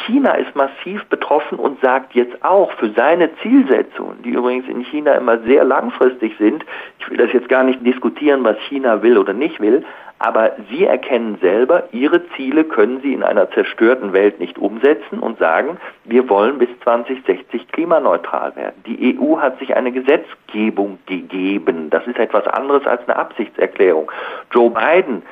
China 0.07 0.33
ist 0.33 0.55
massiv 0.55 1.05
betroffen 1.07 1.59
und 1.59 1.81
sagt 1.81 2.15
jetzt 2.15 2.45
auch 2.45 2.73
für 2.73 2.91
seine 2.91 3.31
Zielsetzungen, 3.43 4.23
die 4.23 4.31
übrigens 4.31 4.69
in 4.69 4.85
China 4.85 5.13
immer 5.15 5.39
sehr 5.41 5.65
langfristig 5.65 6.35
sind, 6.39 6.65
ich 6.99 7.11
will 7.11 7.19
das 7.19 7.33
jetzt 7.33 7.49
gar 7.49 7.65
nicht 7.65 7.85
diskutieren, 7.85 8.45
was 8.45 8.57
China 8.69 9.03
will 9.03 9.19
oder 9.19 9.33
nicht 9.33 9.61
will, 9.61 9.85
aber 10.21 10.57
sie 10.69 10.85
erkennen 10.85 11.39
selber, 11.41 11.85
ihre 11.93 12.27
Ziele 12.31 12.65
können 12.65 13.01
sie 13.03 13.15
in 13.15 13.23
einer 13.23 13.51
zerstörten 13.53 14.13
Welt 14.13 14.41
nicht 14.41 14.59
umsetzen 14.59 15.21
und 15.21 15.39
sagen, 15.39 15.79
wir 16.05 16.29
wollen 16.29 16.59
bis 16.59 16.69
2060 16.83 17.69
klimaneutral 17.69 18.57
werden. 18.57 18.83
Die 18.85 19.17
EU 19.17 19.39
hat 19.39 19.59
sich 19.61 19.77
eine 19.77 19.93
Gesetzgebung 19.93 20.99
gegeben. 21.07 21.89
Das 21.91 22.05
ist 22.09 22.19
etwas 22.19 22.47
anderes 22.49 22.85
als 22.87 23.07
eine 23.07 23.17
Absichtserklärung. 23.17 24.11
Joe 24.51 24.71
Biden, 24.71 25.23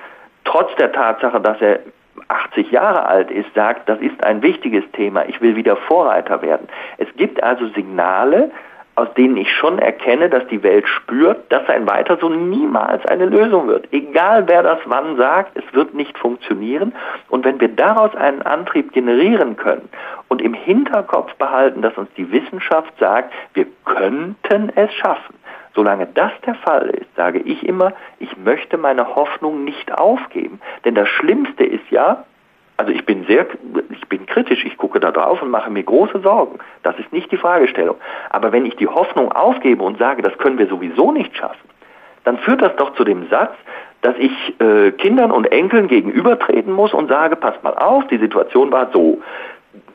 trotz 0.44 0.72
der 0.76 0.92
Tatsache, 0.92 1.40
dass 1.40 1.60
er 1.60 1.80
80 2.28 2.70
Jahre 2.70 3.06
alt 3.06 3.30
ist, 3.30 3.52
sagt, 3.54 3.88
das 3.88 4.00
ist 4.00 4.24
ein 4.24 4.42
wichtiges 4.42 4.84
Thema, 4.92 5.24
ich 5.28 5.40
will 5.40 5.56
wieder 5.56 5.76
Vorreiter 5.76 6.42
werden. 6.42 6.68
Es 6.98 7.08
gibt 7.16 7.42
also 7.42 7.68
Signale, 7.68 8.50
aus 8.96 9.12
denen 9.14 9.36
ich 9.36 9.52
schon 9.52 9.78
erkenne, 9.78 10.30
dass 10.30 10.46
die 10.48 10.62
Welt 10.62 10.88
spürt, 10.88 11.52
dass 11.52 11.68
ein 11.68 11.86
Weiter 11.86 12.16
so 12.18 12.30
niemals 12.30 13.04
eine 13.06 13.26
Lösung 13.26 13.68
wird. 13.68 13.86
Egal 13.92 14.48
wer 14.48 14.62
das 14.62 14.78
wann 14.86 15.18
sagt, 15.18 15.56
es 15.56 15.74
wird 15.74 15.92
nicht 15.92 16.16
funktionieren. 16.18 16.94
Und 17.28 17.44
wenn 17.44 17.60
wir 17.60 17.68
daraus 17.68 18.14
einen 18.16 18.40
Antrieb 18.42 18.92
generieren 18.92 19.56
können 19.56 19.88
und 20.28 20.40
im 20.40 20.54
Hinterkopf 20.54 21.34
behalten, 21.34 21.82
dass 21.82 21.96
uns 21.98 22.08
die 22.16 22.32
Wissenschaft 22.32 22.92
sagt, 22.98 23.34
wir 23.52 23.66
könnten 23.84 24.72
es 24.74 24.92
schaffen, 24.94 25.35
Solange 25.76 26.06
das 26.06 26.32
der 26.46 26.54
Fall 26.54 26.88
ist, 26.88 27.14
sage 27.16 27.38
ich 27.38 27.64
immer, 27.68 27.92
ich 28.18 28.34
möchte 28.38 28.78
meine 28.78 29.14
Hoffnung 29.14 29.62
nicht 29.62 29.92
aufgeben. 29.92 30.58
Denn 30.86 30.94
das 30.94 31.06
Schlimmste 31.06 31.64
ist 31.64 31.88
ja, 31.90 32.24
also 32.78 32.90
ich 32.90 33.04
bin 33.04 33.26
sehr, 33.26 33.46
ich 33.90 34.08
bin 34.08 34.24
kritisch, 34.24 34.64
ich 34.64 34.78
gucke 34.78 35.00
da 35.00 35.12
drauf 35.12 35.42
und 35.42 35.50
mache 35.50 35.70
mir 35.70 35.82
große 35.82 36.20
Sorgen. 36.20 36.58
Das 36.82 36.98
ist 36.98 37.12
nicht 37.12 37.30
die 37.30 37.36
Fragestellung. 37.36 37.96
Aber 38.30 38.52
wenn 38.52 38.64
ich 38.64 38.74
die 38.76 38.88
Hoffnung 38.88 39.30
aufgebe 39.32 39.84
und 39.84 39.98
sage, 39.98 40.22
das 40.22 40.36
können 40.38 40.58
wir 40.58 40.66
sowieso 40.66 41.12
nicht 41.12 41.36
schaffen, 41.36 41.68
dann 42.24 42.38
führt 42.38 42.62
das 42.62 42.74
doch 42.76 42.94
zu 42.94 43.04
dem 43.04 43.28
Satz, 43.28 43.52
dass 44.00 44.16
ich 44.18 44.32
äh, 44.60 44.92
Kindern 44.92 45.30
und 45.30 45.44
Enkeln 45.52 45.88
gegenübertreten 45.88 46.72
muss 46.72 46.94
und 46.94 47.08
sage, 47.08 47.36
passt 47.36 47.62
mal 47.62 47.74
auf, 47.74 48.06
die 48.06 48.18
Situation 48.18 48.72
war 48.72 48.88
so 48.92 49.20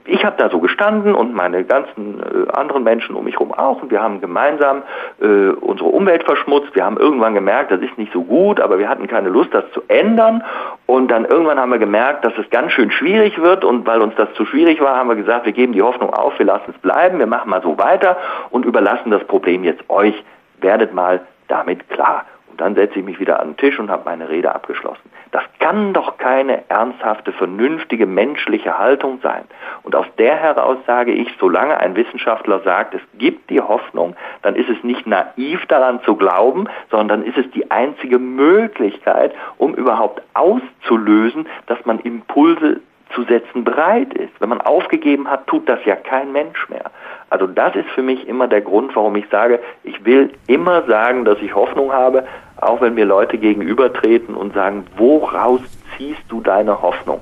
ich 0.06 0.26
habe 0.26 0.36
da 0.38 0.49
so 0.49 0.60
gestanden 0.60 1.14
und 1.16 1.34
meine 1.34 1.64
ganzen 1.64 2.20
äh, 2.20 2.52
anderen 2.52 2.84
Menschen 2.84 3.16
um 3.16 3.26
mich 3.26 3.36
herum 3.36 3.54
auch 3.54 3.82
und 3.82 3.91
wir 3.91 4.02
haben 4.02 4.22
gemeinsam 4.22 4.84
äh, 5.22 5.49
unsere 5.49 5.89
Umwelt 5.89 6.24
verschmutzt. 6.24 6.74
Wir 6.74 6.86
haben 6.86 6.97
irgendwann 6.97 7.34
gemerkt, 7.34 7.72
das 7.72 7.82
ist 7.82 7.97
nicht 7.97 8.12
so 8.12 8.24
gut, 8.24 8.60
aber 8.60 8.80
wir 8.80 8.89
hatten 8.89 9.08
keine 9.08 9.30
Lust, 9.30 9.54
das 9.54 9.64
zu 9.74 9.82
ändern. 9.88 10.43
Und 10.86 11.10
dann 11.10 11.26
irgendwann 11.26 11.60
haben 11.60 11.72
wir 11.72 11.80
gemerkt, 11.80 12.26
dass 12.26 12.34
es 12.38 12.49
ganz 12.49 12.72
schön 12.72 12.91
schwierig 12.91 13.41
wird 13.41 13.64
und 13.64 13.86
weil 13.86 14.02
uns 14.02 14.16
das 14.16 14.34
zu 14.34 14.45
schwierig 14.45 14.82
war, 14.82 14.95
haben 14.95 15.10
wir 15.10 15.16
gesagt, 15.16 15.45
wir 15.45 15.54
geben 15.54 15.74
die 15.74 15.82
Hoffnung 15.82 16.14
auf, 16.14 16.38
wir 16.38 16.45
lassen 16.45 16.72
es 16.74 16.78
bleiben, 16.80 17.20
wir 17.20 17.28
machen 17.28 17.49
mal 17.49 17.62
so 17.62 17.78
weiter 17.78 18.18
und 18.49 18.66
überlassen 18.66 19.12
das 19.12 19.24
Problem 19.26 19.64
jetzt 19.64 19.89
euch. 19.89 20.16
Werdet 20.60 20.93
mal 20.93 21.22
damit 21.47 21.88
klar. 21.89 22.26
Dann 22.62 22.76
setze 22.76 22.99
ich 22.99 23.05
mich 23.05 23.20
wieder 23.20 23.39
an 23.39 23.49
den 23.49 23.57
Tisch 23.57 23.80
und 23.80 23.89
habe 23.89 24.03
meine 24.05 24.30
Rede 24.30 24.53
abgeschlossen. 24.53 25.09
Das 25.32 25.41
kann 25.57 25.93
doch 25.93 26.20
keine 26.20 26.70
ernsthafte, 26.70 27.32
vernünftige 27.32 28.05
menschliche 28.05 28.78
Haltung 28.78 29.20
sein. 29.24 29.45
Und 29.82 29.95
aus 29.95 30.05
der 30.20 30.36
heraus 30.36 30.78
sage 30.86 31.12
ich, 31.12 31.28
solange 31.39 31.80
ein 31.80 31.95
Wissenschaftler 31.95 32.59
sagt, 32.59 32.93
es 32.93 33.01
gibt 33.18 33.49
die 33.49 33.59
Hoffnung, 33.59 34.16
dann 34.43 34.55
ist 34.55 34.70
es 34.70 34.84
nicht 34.84 35.07
naiv 35.07 35.66
daran 35.66 36.03
zu 36.03 36.16
glauben, 36.16 36.68
sondern 36.91 37.24
ist 37.24 37.39
es 37.39 37.49
die 37.49 37.72
einzige 37.72 38.20
Möglichkeit, 38.20 39.34
um 39.57 39.74
überhaupt 39.74 40.22
auszulösen, 40.36 41.47
dass 41.66 41.84
man 41.86 41.97
Impulse 42.01 42.82
zu 43.14 43.24
setzen 43.24 43.64
bereit 43.64 44.14
ist. 44.14 44.32
Wenn 44.39 44.49
man 44.49 44.62
aufgegeben 44.62 45.30
hat, 45.30 45.47
tut 45.47 45.68
das 45.68 45.80
ja 45.86 45.95
kein 45.95 46.32
Mensch 46.32 46.70
mehr. 46.70 46.91
Also 47.30 47.47
das 47.47 47.76
ist 47.76 47.89
für 47.95 48.01
mich 48.01 48.28
immer 48.28 48.47
der 48.47 48.62
Grund, 48.62 48.95
warum 48.95 49.16
ich 49.16 49.26
sage, 49.32 49.59
ich 49.84 50.03
will 50.03 50.32
immer 50.47 50.84
sagen, 50.84 51.26
dass 51.26 51.38
ich 51.41 51.55
Hoffnung 51.55 51.91
habe, 51.91 52.26
auch 52.57 52.82
wenn 52.82 52.93
mir 52.93 53.05
Leute 53.05 53.38
gegenübertreten 53.38 54.36
und 54.36 54.53
sagen, 54.53 54.86
woraus 54.97 55.62
ziehst 55.97 56.22
du 56.30 56.41
deine 56.41 56.82
Hoffnung? 56.82 57.22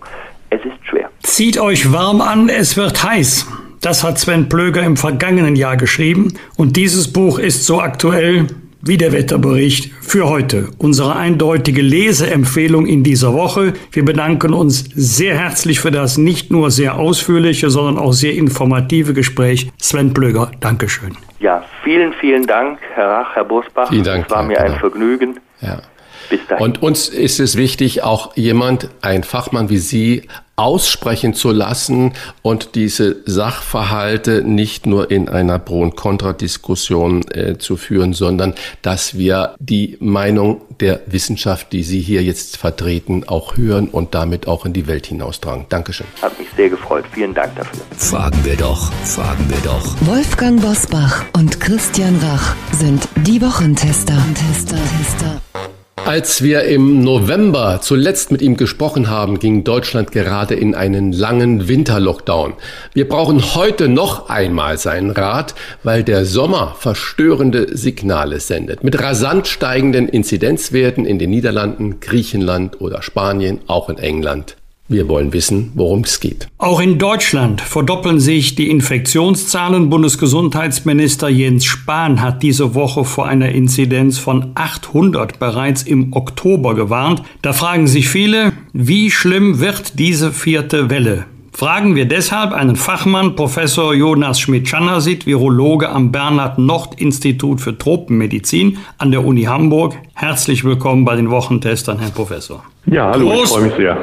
Es 0.49 0.63
ist 0.65 0.83
schwer. 0.83 1.09
Zieht 1.21 1.59
euch 1.59 1.93
warm 1.93 2.21
an, 2.21 2.49
es 2.49 2.75
wird 2.75 3.03
heiß. 3.03 3.47
Das 3.81 4.03
hat 4.03 4.17
Sven 4.17 4.49
Plöger 4.49 4.81
im 4.81 4.97
vergangenen 4.97 5.55
Jahr 5.55 5.77
geschrieben 5.77 6.33
und 6.57 6.75
dieses 6.75 7.13
Buch 7.13 7.39
ist 7.39 7.65
so 7.65 7.79
aktuell 7.79 8.47
wie 8.81 8.97
der 8.97 9.11
Wetterbericht 9.11 9.91
für 10.01 10.29
heute. 10.29 10.69
Unsere 10.77 11.15
eindeutige 11.15 11.81
Leseempfehlung 11.81 12.85
in 12.85 13.03
dieser 13.03 13.33
Woche. 13.33 13.73
Wir 13.91 14.05
bedanken 14.05 14.53
uns 14.53 14.85
sehr 14.95 15.37
herzlich 15.37 15.79
für 15.79 15.91
das 15.91 16.17
nicht 16.17 16.51
nur 16.51 16.71
sehr 16.71 16.95
ausführliche, 16.95 17.69
sondern 17.69 17.97
auch 17.97 18.13
sehr 18.13 18.33
informative 18.33 19.13
Gespräch. 19.13 19.71
Sven 19.81 20.13
Plöger, 20.13 20.51
Dankeschön. 20.59 21.15
Ja, 21.39 21.63
vielen, 21.83 22.13
vielen 22.13 22.45
Dank, 22.47 22.79
Herr 22.95 23.07
Rach, 23.07 23.35
Herr 23.35 23.45
Bosbach. 23.45 23.89
Vielen 23.89 24.03
Dank. 24.03 24.25
Es 24.25 24.31
war 24.31 24.43
mir 24.43 24.59
ein 24.59 24.75
Vergnügen. 24.75 25.39
Ja. 25.61 25.81
Bis 26.29 26.39
dahin. 26.47 26.63
Und 26.63 26.83
uns 26.83 27.09
ist 27.09 27.39
es 27.39 27.55
wichtig, 27.55 28.03
auch 28.03 28.35
jemand, 28.35 28.89
ein 29.01 29.23
Fachmann 29.23 29.69
wie 29.69 29.77
Sie, 29.77 30.23
aussprechen 30.59 31.33
zu 31.33 31.51
lassen 31.51 32.11
und 32.41 32.75
diese 32.75 33.17
Sachverhalte 33.25 34.43
nicht 34.43 34.85
nur 34.85 35.09
in 35.09 35.29
einer 35.29 35.57
Pro- 35.57 35.81
und 35.81 35.95
Kontradiskussion 35.95 37.23
äh, 37.31 37.57
zu 37.57 37.77
führen, 37.77 38.11
sondern 38.11 38.53
dass 38.81 39.17
wir 39.17 39.55
die 39.59 39.95
Meinung 40.01 40.61
der 40.81 40.99
Wissenschaft, 41.05 41.71
die 41.71 41.83
Sie 41.83 42.01
hier 42.01 42.23
jetzt 42.23 42.57
vertreten, 42.57 43.23
auch 43.25 43.55
hören 43.55 43.87
und 43.87 44.13
damit 44.13 44.47
auch 44.47 44.65
in 44.65 44.73
die 44.73 44.87
Welt 44.87 45.07
hinaustragen. 45.07 45.65
Dankeschön. 45.69 46.07
Hat 46.21 46.37
mich 46.37 46.49
sehr 46.57 46.69
gefreut. 46.69 47.05
Vielen 47.13 47.33
Dank 47.33 47.55
dafür. 47.55 47.81
Fragen 47.95 48.43
wir 48.43 48.57
doch, 48.57 48.91
fragen 49.05 49.49
wir 49.49 49.59
doch. 49.63 49.95
Wolfgang 50.01 50.61
Bosbach 50.61 51.23
und 51.33 51.61
Christian 51.61 52.17
Rach 52.17 52.55
sind 52.73 53.07
die 53.25 53.41
Wochentester. 53.41 54.17
Tester, 54.35 54.75
Tester. 54.75 55.68
Als 56.05 56.41
wir 56.41 56.63
im 56.63 57.03
November 57.03 57.79
zuletzt 57.81 58.31
mit 58.31 58.41
ihm 58.41 58.57
gesprochen 58.57 59.09
haben, 59.09 59.39
ging 59.39 59.63
Deutschland 59.63 60.11
gerade 60.11 60.55
in 60.55 60.73
einen 60.73 61.11
langen 61.11 61.67
Winterlockdown. 61.67 62.53
Wir 62.93 63.07
brauchen 63.07 63.55
heute 63.55 63.87
noch 63.87 64.29
einmal 64.29 64.77
seinen 64.77 65.11
Rat, 65.11 65.53
weil 65.83 66.03
der 66.03 66.25
Sommer 66.25 66.75
verstörende 66.79 67.77
Signale 67.77 68.39
sendet. 68.39 68.83
Mit 68.83 68.99
rasant 68.99 69.47
steigenden 69.47 70.09
Inzidenzwerten 70.09 71.05
in 71.05 71.19
den 71.19 71.29
Niederlanden, 71.29 71.99
Griechenland 71.99 72.81
oder 72.81 73.01
Spanien, 73.01 73.59
auch 73.67 73.89
in 73.89 73.97
England. 73.97 74.58
Wir 74.91 75.07
wollen 75.07 75.31
wissen, 75.33 75.71
worum 75.75 76.01
es 76.01 76.19
geht. 76.19 76.47
Auch 76.57 76.79
in 76.79 76.97
Deutschland 76.97 77.61
verdoppeln 77.61 78.19
sich 78.19 78.55
die 78.55 78.71
Infektionszahlen. 78.71 79.91
Bundesgesundheitsminister 79.91 81.29
Jens 81.29 81.65
Spahn 81.65 82.23
hat 82.23 82.41
diese 82.41 82.73
Woche 82.73 83.05
vor 83.05 83.27
einer 83.27 83.49
Inzidenz 83.49 84.17
von 84.17 84.51
800 84.55 85.37
bereits 85.37 85.83
im 85.83 86.13
Oktober 86.13 86.73
gewarnt. 86.73 87.21
Da 87.43 87.53
fragen 87.53 87.85
sich 87.85 88.09
viele, 88.09 88.51
wie 88.73 89.11
schlimm 89.11 89.59
wird 89.59 89.99
diese 89.99 90.31
vierte 90.31 90.89
Welle? 90.89 91.25
Fragen 91.51 91.95
wir 91.95 92.05
deshalb 92.05 92.51
einen 92.51 92.75
Fachmann, 92.75 93.35
Professor 93.35 93.93
Jonas 93.93 94.39
Schmidt-Schanasit, 94.39 95.27
Virologe 95.27 95.89
am 95.89 96.11
Bernhard-Nocht-Institut 96.11 97.61
für 97.61 97.77
Tropenmedizin 97.77 98.79
an 98.97 99.11
der 99.11 99.23
Uni 99.23 99.43
Hamburg. 99.43 99.93
Herzlich 100.15 100.63
willkommen 100.63 101.05
bei 101.05 101.15
den 101.15 101.29
Wochentestern, 101.29 101.99
Herr 101.99 102.09
Professor. 102.09 102.63
Ja, 102.87 103.11
hallo, 103.11 103.29
Groß 103.29 103.43
ich 103.43 103.49
freue 103.49 103.63
mich 103.63 103.75
sehr. 103.75 103.97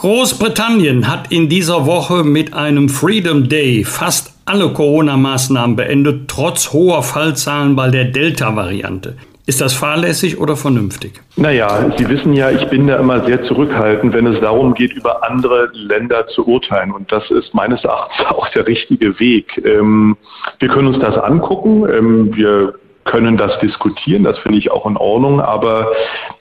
Großbritannien 0.00 1.08
hat 1.08 1.32
in 1.32 1.48
dieser 1.48 1.84
Woche 1.84 2.22
mit 2.22 2.54
einem 2.54 2.88
Freedom 2.88 3.48
Day 3.48 3.82
fast 3.82 4.32
alle 4.44 4.72
Corona-Maßnahmen 4.72 5.74
beendet, 5.74 6.28
trotz 6.28 6.72
hoher 6.72 7.02
Fallzahlen 7.02 7.74
bei 7.74 7.90
der 7.90 8.04
Delta-Variante. 8.04 9.16
Ist 9.46 9.60
das 9.60 9.72
fahrlässig 9.72 10.38
oder 10.38 10.54
vernünftig? 10.54 11.14
Naja, 11.34 11.90
Sie 11.96 12.08
wissen 12.08 12.32
ja, 12.32 12.48
ich 12.48 12.64
bin 12.68 12.86
da 12.86 12.98
immer 13.00 13.26
sehr 13.26 13.42
zurückhaltend, 13.42 14.14
wenn 14.14 14.28
es 14.28 14.40
darum 14.40 14.74
geht, 14.74 14.92
über 14.92 15.28
andere 15.28 15.68
Länder 15.72 16.28
zu 16.28 16.46
urteilen. 16.46 16.92
Und 16.92 17.10
das 17.10 17.28
ist 17.32 17.52
meines 17.52 17.82
Erachtens 17.82 18.24
auch 18.28 18.48
der 18.50 18.68
richtige 18.68 19.18
Weg. 19.18 19.60
Ähm, 19.64 20.16
wir 20.60 20.68
können 20.68 20.94
uns 20.94 21.00
das 21.00 21.16
angucken. 21.16 21.84
Ähm, 21.92 22.36
wir 22.36 22.74
können 23.08 23.36
das 23.36 23.58
diskutieren, 23.60 24.22
das 24.22 24.38
finde 24.38 24.58
ich 24.58 24.70
auch 24.70 24.86
in 24.86 24.96
Ordnung, 24.96 25.40
aber 25.40 25.88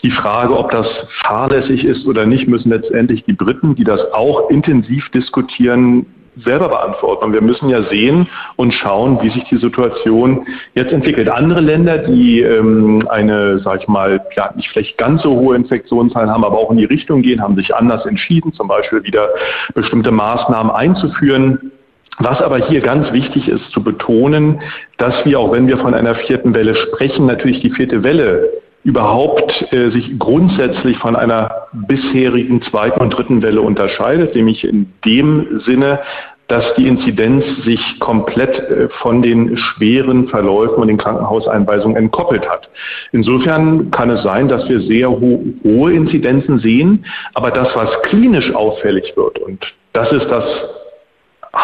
die 0.03 0.11
Frage, 0.11 0.57
ob 0.57 0.71
das 0.71 0.87
fahrlässig 1.23 1.83
ist 1.83 2.05
oder 2.05 2.25
nicht, 2.25 2.47
müssen 2.47 2.69
letztendlich 2.69 3.23
die 3.25 3.33
Briten, 3.33 3.75
die 3.75 3.83
das 3.83 4.01
auch 4.13 4.49
intensiv 4.49 5.09
diskutieren, 5.09 6.05
selber 6.45 6.69
beantworten. 6.69 7.25
Und 7.25 7.33
wir 7.33 7.41
müssen 7.41 7.69
ja 7.69 7.83
sehen 7.89 8.27
und 8.55 8.73
schauen, 8.73 9.19
wie 9.21 9.29
sich 9.31 9.43
die 9.45 9.57
Situation 9.57 10.45
jetzt 10.75 10.91
entwickelt. 10.91 11.29
Andere 11.29 11.61
Länder, 11.61 11.99
die 11.99 12.41
ähm, 12.41 13.07
eine, 13.09 13.59
sag 13.59 13.81
ich 13.81 13.87
mal, 13.87 14.21
ja, 14.35 14.51
nicht 14.55 14.69
vielleicht 14.69 14.97
ganz 14.97 15.23
so 15.23 15.31
hohe 15.31 15.55
Infektionszahlen 15.55 16.29
haben, 16.29 16.43
aber 16.43 16.57
auch 16.57 16.71
in 16.71 16.77
die 16.77 16.85
Richtung 16.85 17.21
gehen, 17.21 17.41
haben 17.41 17.55
sich 17.55 17.73
anders 17.75 18.05
entschieden, 18.05 18.53
zum 18.53 18.67
Beispiel 18.67 19.03
wieder 19.03 19.29
bestimmte 19.73 20.11
Maßnahmen 20.11 20.71
einzuführen. 20.71 21.71
Was 22.19 22.41
aber 22.41 22.67
hier 22.67 22.81
ganz 22.81 23.11
wichtig 23.13 23.47
ist 23.47 23.69
zu 23.71 23.83
betonen, 23.83 24.61
dass 24.97 25.13
wir, 25.25 25.39
auch 25.39 25.51
wenn 25.51 25.67
wir 25.67 25.77
von 25.77 25.93
einer 25.93 26.15
vierten 26.15 26.53
Welle 26.55 26.75
sprechen, 26.75 27.27
natürlich 27.27 27.61
die 27.61 27.71
vierte 27.71 28.03
Welle 28.03 28.49
überhaupt 28.83 29.71
äh, 29.71 29.91
sich 29.91 30.17
grundsätzlich 30.17 30.97
von 30.97 31.15
einer 31.15 31.67
bisherigen 31.73 32.61
zweiten 32.63 33.01
und 33.01 33.11
dritten 33.11 33.41
Welle 33.41 33.61
unterscheidet, 33.61 34.33
nämlich 34.33 34.63
in 34.63 34.93
dem 35.05 35.61
Sinne, 35.65 35.99
dass 36.47 36.63
die 36.75 36.87
Inzidenz 36.87 37.43
sich 37.65 37.81
komplett 37.99 38.57
äh, 38.57 38.87
von 39.01 39.21
den 39.21 39.57
schweren 39.57 40.29
Verläufen 40.29 40.81
und 40.81 40.87
den 40.87 40.97
Krankenhauseinweisungen 40.97 41.97
entkoppelt 41.97 42.47
hat. 42.49 42.69
Insofern 43.11 43.91
kann 43.91 44.09
es 44.09 44.23
sein, 44.23 44.47
dass 44.47 44.67
wir 44.69 44.79
sehr 44.79 45.09
ho 45.11 45.43
hohe 45.63 45.93
Inzidenzen 45.93 46.59
sehen, 46.59 47.05
aber 47.33 47.51
das, 47.51 47.67
was 47.75 47.89
klinisch 48.03 48.53
auffällig 48.55 49.13
wird, 49.15 49.37
und 49.39 49.65
das 49.93 50.11
ist 50.11 50.29
das 50.29 50.45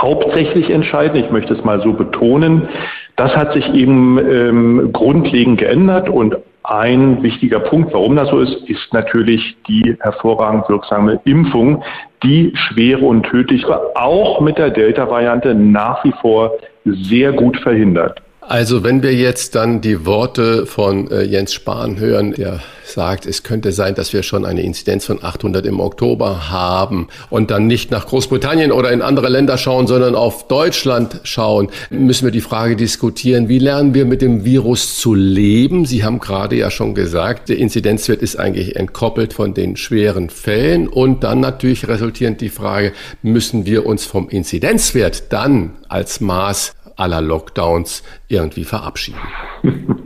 hauptsächlich 0.01 0.69
entscheidend, 0.69 1.25
ich 1.25 1.31
möchte 1.31 1.53
es 1.53 1.63
mal 1.63 1.81
so 1.81 1.93
betonen, 1.93 2.67
das 3.15 3.35
hat 3.35 3.53
sich 3.53 3.73
eben 3.73 4.17
ähm, 4.17 4.89
grundlegend 4.91 5.59
geändert 5.59 6.09
und 6.09 6.35
ein 6.63 7.21
wichtiger 7.21 7.59
Punkt, 7.59 7.93
warum 7.93 8.15
das 8.15 8.29
so 8.29 8.39
ist, 8.39 8.69
ist 8.69 8.93
natürlich 8.93 9.57
die 9.67 9.97
hervorragend 9.99 10.67
wirksame 10.69 11.19
Impfung, 11.25 11.83
die 12.23 12.53
schwere 12.55 13.05
und 13.05 13.23
tödliche 13.23 13.95
auch 13.95 14.39
mit 14.39 14.57
der 14.57 14.69
Delta-Variante 14.69 15.53
nach 15.53 16.03
wie 16.05 16.13
vor 16.21 16.51
sehr 16.85 17.33
gut 17.33 17.57
verhindert. 17.57 18.21
Also 18.53 18.83
wenn 18.83 19.01
wir 19.01 19.15
jetzt 19.15 19.55
dann 19.55 19.81
die 19.81 20.05
Worte 20.05 20.67
von 20.67 21.09
äh, 21.09 21.23
Jens 21.23 21.53
Spahn 21.55 21.97
hören, 21.97 22.33
der 22.33 22.59
sagt, 22.85 23.25
es 23.25 23.41
könnte 23.41 23.71
sein, 23.71 23.95
dass 23.95 24.13
wir 24.13 24.21
schon 24.21 24.45
eine 24.45 24.61
Inzidenz 24.61 25.07
von 25.07 25.23
800 25.23 25.65
im 25.65 25.79
Oktober 25.79 26.51
haben 26.51 27.07
und 27.31 27.49
dann 27.49 27.65
nicht 27.65 27.89
nach 27.89 28.05
Großbritannien 28.05 28.71
oder 28.71 28.91
in 28.91 29.01
andere 29.01 29.29
Länder 29.29 29.57
schauen, 29.57 29.87
sondern 29.87 30.13
auf 30.13 30.47
Deutschland 30.47 31.19
schauen, 31.23 31.69
müssen 31.89 32.25
wir 32.25 32.31
die 32.31 32.41
Frage 32.41 32.75
diskutieren, 32.75 33.49
wie 33.49 33.57
lernen 33.57 33.95
wir 33.95 34.05
mit 34.05 34.21
dem 34.21 34.45
Virus 34.45 34.99
zu 34.99 35.15
leben? 35.15 35.87
Sie 35.87 36.03
haben 36.03 36.19
gerade 36.19 36.55
ja 36.55 36.69
schon 36.69 36.93
gesagt, 36.93 37.49
der 37.49 37.57
Inzidenzwert 37.57 38.21
ist 38.21 38.35
eigentlich 38.35 38.75
entkoppelt 38.75 39.33
von 39.33 39.55
den 39.55 39.77
schweren 39.77 40.29
Fällen 40.29 40.87
und 40.87 41.23
dann 41.23 41.39
natürlich 41.39 41.87
resultierend 41.87 42.39
die 42.39 42.49
Frage, 42.49 42.93
müssen 43.23 43.65
wir 43.65 43.87
uns 43.87 44.05
vom 44.05 44.29
Inzidenzwert 44.29 45.33
dann 45.33 45.71
als 45.87 46.21
Maß 46.21 46.75
aller 46.97 47.21
Lockdowns 47.21 48.03
irgendwie 48.27 48.63
verabschieden? 48.63 49.19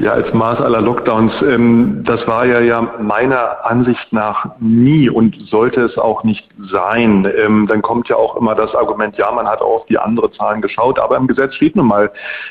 Ja, 0.00 0.12
als 0.12 0.32
Maß 0.32 0.60
aller 0.60 0.80
Lockdowns, 0.80 1.32
ähm, 1.42 2.02
das 2.04 2.26
war 2.26 2.46
ja, 2.46 2.60
ja 2.60 2.94
meiner 3.00 3.64
Ansicht 3.64 4.12
nach 4.12 4.46
nie 4.60 5.08
und 5.08 5.36
sollte 5.48 5.82
es 5.82 5.96
auch 5.98 6.24
nicht 6.24 6.48
sein. 6.70 7.30
Ähm, 7.36 7.66
dann 7.68 7.82
kommt 7.82 8.08
ja 8.08 8.16
auch 8.16 8.36
immer 8.36 8.54
das 8.54 8.74
Argument, 8.74 9.16
ja, 9.16 9.30
man 9.32 9.46
hat 9.46 9.60
auch 9.60 9.80
auf 9.80 9.86
die 9.86 9.98
anderen 9.98 10.32
Zahlen 10.34 10.60
geschaut, 10.60 10.98
aber 10.98 11.16
im 11.16 11.26
Gesetz 11.26 11.54
steht 11.54 11.76
nun 11.76 11.88
mal 11.88 12.10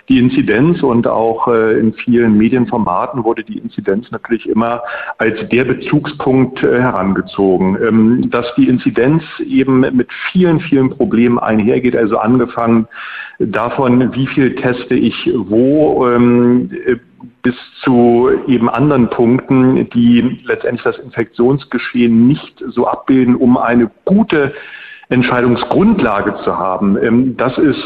die 0.10 0.20
Inzidenz 0.20 0.84
und 0.84 1.08
auch 1.08 1.48
äh, 1.48 1.80
in 1.80 1.94
vielen 1.94 2.38
Medienformaten 2.38 3.24
wurde 3.24 3.44
die 3.44 3.58
Inzidenz 3.58 4.10
natürlich 4.12 4.48
immer 4.48 4.82
als 5.18 5.38
der 5.50 5.66
Bezugspunkt 5.66 6.64
äh, 6.64 6.82
herangezogen. 6.82 7.78
Ähm, 7.82 8.30
dass 8.32 8.54
die 8.56 8.68
Inzidenz 8.68 9.24
eben 9.46 9.82
mit 9.82 10.10
vielen, 10.32 10.60
vielen 10.60 10.90
Problemen 10.90 11.40
einhergeht, 11.40 11.96
also 11.96 12.18
angefangen 12.18 12.88
davon, 13.48 14.14
wie 14.14 14.28
viel 14.28 14.56
teste 14.56 14.96
ich 14.96 15.32
wo, 15.34 16.08
ähm, 16.08 16.70
bis 17.42 17.56
zu 17.84 18.30
eben 18.48 18.70
anderen 18.70 19.10
Punkten, 19.10 19.90
die 19.90 20.42
letztendlich 20.46 20.84
das 20.84 20.98
Infektionsgeschehen 21.00 22.28
nicht 22.28 22.64
so 22.68 22.88
abbilden, 22.88 23.36
um 23.36 23.58
eine 23.58 23.92
gute 24.06 24.54
Entscheidungsgrundlage 25.10 26.36
zu 26.44 26.58
haben. 26.58 26.98
Ähm, 26.98 27.38
das 27.38 27.58
ist 27.58 27.84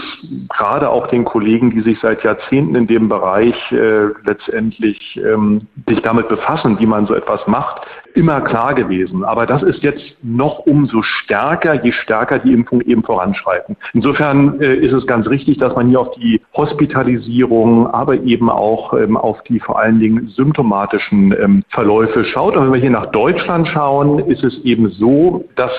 gerade 0.50 0.90
auch 0.90 1.08
den 1.08 1.26
Kollegen, 1.26 1.72
die 1.72 1.82
sich 1.82 2.00
seit 2.00 2.24
Jahrzehnten 2.24 2.76
in 2.76 2.88
dem 2.88 3.10
Bereich 3.10 3.56
äh, 3.72 4.08
letztendlich 4.26 5.20
ähm, 5.24 5.68
sich 5.88 6.02
damit 6.02 6.30
befassen, 6.30 6.80
wie 6.80 6.86
man 6.86 7.08
so 7.08 7.16
etwas 7.16 7.46
macht, 7.48 7.82
immer 8.18 8.42
klar 8.42 8.74
gewesen. 8.74 9.24
Aber 9.24 9.46
das 9.46 9.62
ist 9.62 9.84
jetzt 9.84 10.04
noch 10.24 10.60
umso 10.60 11.04
stärker, 11.04 11.84
je 11.84 11.92
stärker 11.92 12.40
die 12.40 12.52
Impfung 12.52 12.82
eben 12.82 13.04
voranschreiten. 13.04 13.78
Insofern 13.94 14.60
äh, 14.60 14.76
ist 14.76 14.94
es 14.94 15.06
ganz 15.06 15.28
richtig, 15.28 15.60
dass 15.60 15.76
man 15.76 15.88
hier 15.90 16.02
auf 16.02 16.12
die 16.16 16.42
Hospitalisierung, 16.56 17.88
aber 17.88 18.16
eben 18.16 18.50
auch 18.50 18.94
ähm, 18.94 19.16
auf 19.16 19.44
die 19.44 19.60
vor 19.60 19.80
allen 19.80 20.00
Dingen 20.00 20.30
symptomatischen 20.30 21.32
ähm, 21.40 21.64
Verläufe 21.70 22.26
schaut. 22.26 22.58
Und 22.58 22.66
wenn 22.66 22.74
wir 22.74 22.82
hier 22.82 22.90
nach 22.90 23.12
Deutschland 23.12 23.68
schauen, 23.68 24.20
ist 24.20 24.44
es 24.44 24.58
eben 24.64 24.90
so, 24.90 25.46
dass 25.56 25.72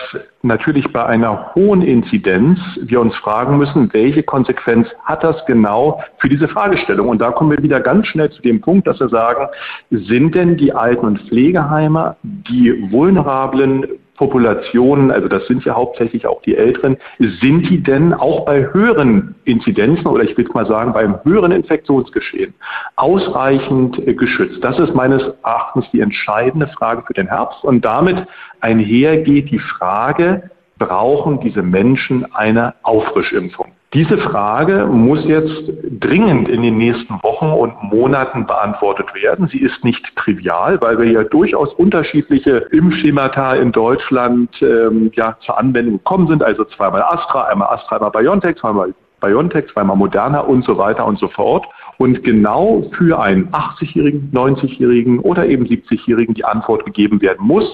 natürlich 0.42 0.92
bei 0.92 1.04
einer 1.04 1.54
hohen 1.54 1.82
Inzidenz 1.82 2.60
wir 2.80 3.00
uns 3.00 3.14
fragen 3.16 3.58
müssen, 3.58 3.92
welche 3.92 4.22
Konsequenz 4.22 4.88
hat 5.04 5.24
das 5.24 5.44
genau 5.46 6.00
für 6.18 6.28
diese 6.28 6.48
Fragestellung? 6.48 7.08
Und 7.08 7.20
da 7.20 7.32
kommen 7.32 7.50
wir 7.50 7.62
wieder 7.62 7.80
ganz 7.80 8.06
schnell 8.06 8.30
zu 8.30 8.40
dem 8.42 8.60
Punkt, 8.60 8.86
dass 8.86 9.00
wir 9.00 9.08
sagen, 9.08 9.48
sind 9.90 10.34
denn 10.34 10.56
die 10.56 10.72
Alten- 10.72 11.06
und 11.06 11.20
Pflegeheime, 11.22 12.16
die 12.48 12.90
vulnerablen 12.90 13.86
Populationen, 14.16 15.12
also 15.12 15.28
das 15.28 15.46
sind 15.46 15.64
ja 15.64 15.74
hauptsächlich 15.74 16.26
auch 16.26 16.42
die 16.42 16.56
Älteren, 16.56 16.96
sind 17.18 17.70
die 17.70 17.80
denn 17.80 18.12
auch 18.12 18.44
bei 18.44 18.72
höheren 18.72 19.36
Inzidenzen 19.44 20.06
oder 20.06 20.24
ich 20.24 20.36
will 20.36 20.48
mal 20.52 20.66
sagen 20.66 20.92
beim 20.92 21.22
höheren 21.22 21.52
Infektionsgeschehen 21.52 22.52
ausreichend 22.96 23.96
geschützt? 24.18 24.58
Das 24.62 24.78
ist 24.80 24.92
meines 24.94 25.22
Erachtens 25.44 25.86
die 25.92 26.00
entscheidende 26.00 26.66
Frage 26.66 27.04
für 27.06 27.14
den 27.14 27.28
Herbst 27.28 27.62
und 27.62 27.84
damit 27.84 28.26
einhergeht 28.60 29.50
die 29.52 29.60
Frage, 29.60 30.50
brauchen 30.78 31.40
diese 31.40 31.62
Menschen 31.62 32.26
eine 32.34 32.74
Auffrischimpfung? 32.82 33.72
Diese 33.94 34.18
Frage 34.18 34.84
muss 34.84 35.24
jetzt 35.24 35.62
dringend 35.98 36.50
in 36.50 36.60
den 36.60 36.76
nächsten 36.76 37.14
Wochen 37.22 37.46
und 37.46 37.72
Monaten 37.84 38.46
beantwortet 38.46 39.06
werden. 39.14 39.48
Sie 39.48 39.60
ist 39.60 39.82
nicht 39.82 40.04
trivial, 40.14 40.78
weil 40.82 40.98
wir 40.98 41.10
ja 41.10 41.24
durchaus 41.24 41.72
unterschiedliche 41.72 42.66
Impfschemata 42.70 43.54
in 43.54 43.72
Deutschland 43.72 44.50
ähm, 44.60 45.10
ja, 45.14 45.38
zur 45.40 45.58
Anwendung 45.58 45.94
gekommen 45.94 46.28
sind. 46.28 46.42
Also 46.42 46.64
zweimal 46.64 47.02
Astra, 47.02 47.44
einmal 47.44 47.68
Astra, 47.68 47.96
einmal 47.96 48.10
BioNTech, 48.10 48.56
zweimal 48.56 48.92
BioNTech, 49.22 49.68
zweimal 49.72 49.96
Moderna 49.96 50.40
und 50.40 50.66
so 50.66 50.76
weiter 50.76 51.06
und 51.06 51.18
so 51.18 51.28
fort. 51.28 51.64
Und 51.96 52.22
genau 52.22 52.90
für 52.98 53.18
einen 53.18 53.48
80-Jährigen, 53.52 54.30
90-Jährigen 54.34 55.18
oder 55.20 55.46
eben 55.46 55.64
70-Jährigen 55.64 56.34
die 56.34 56.44
Antwort 56.44 56.84
gegeben 56.84 57.22
werden 57.22 57.46
muss, 57.46 57.64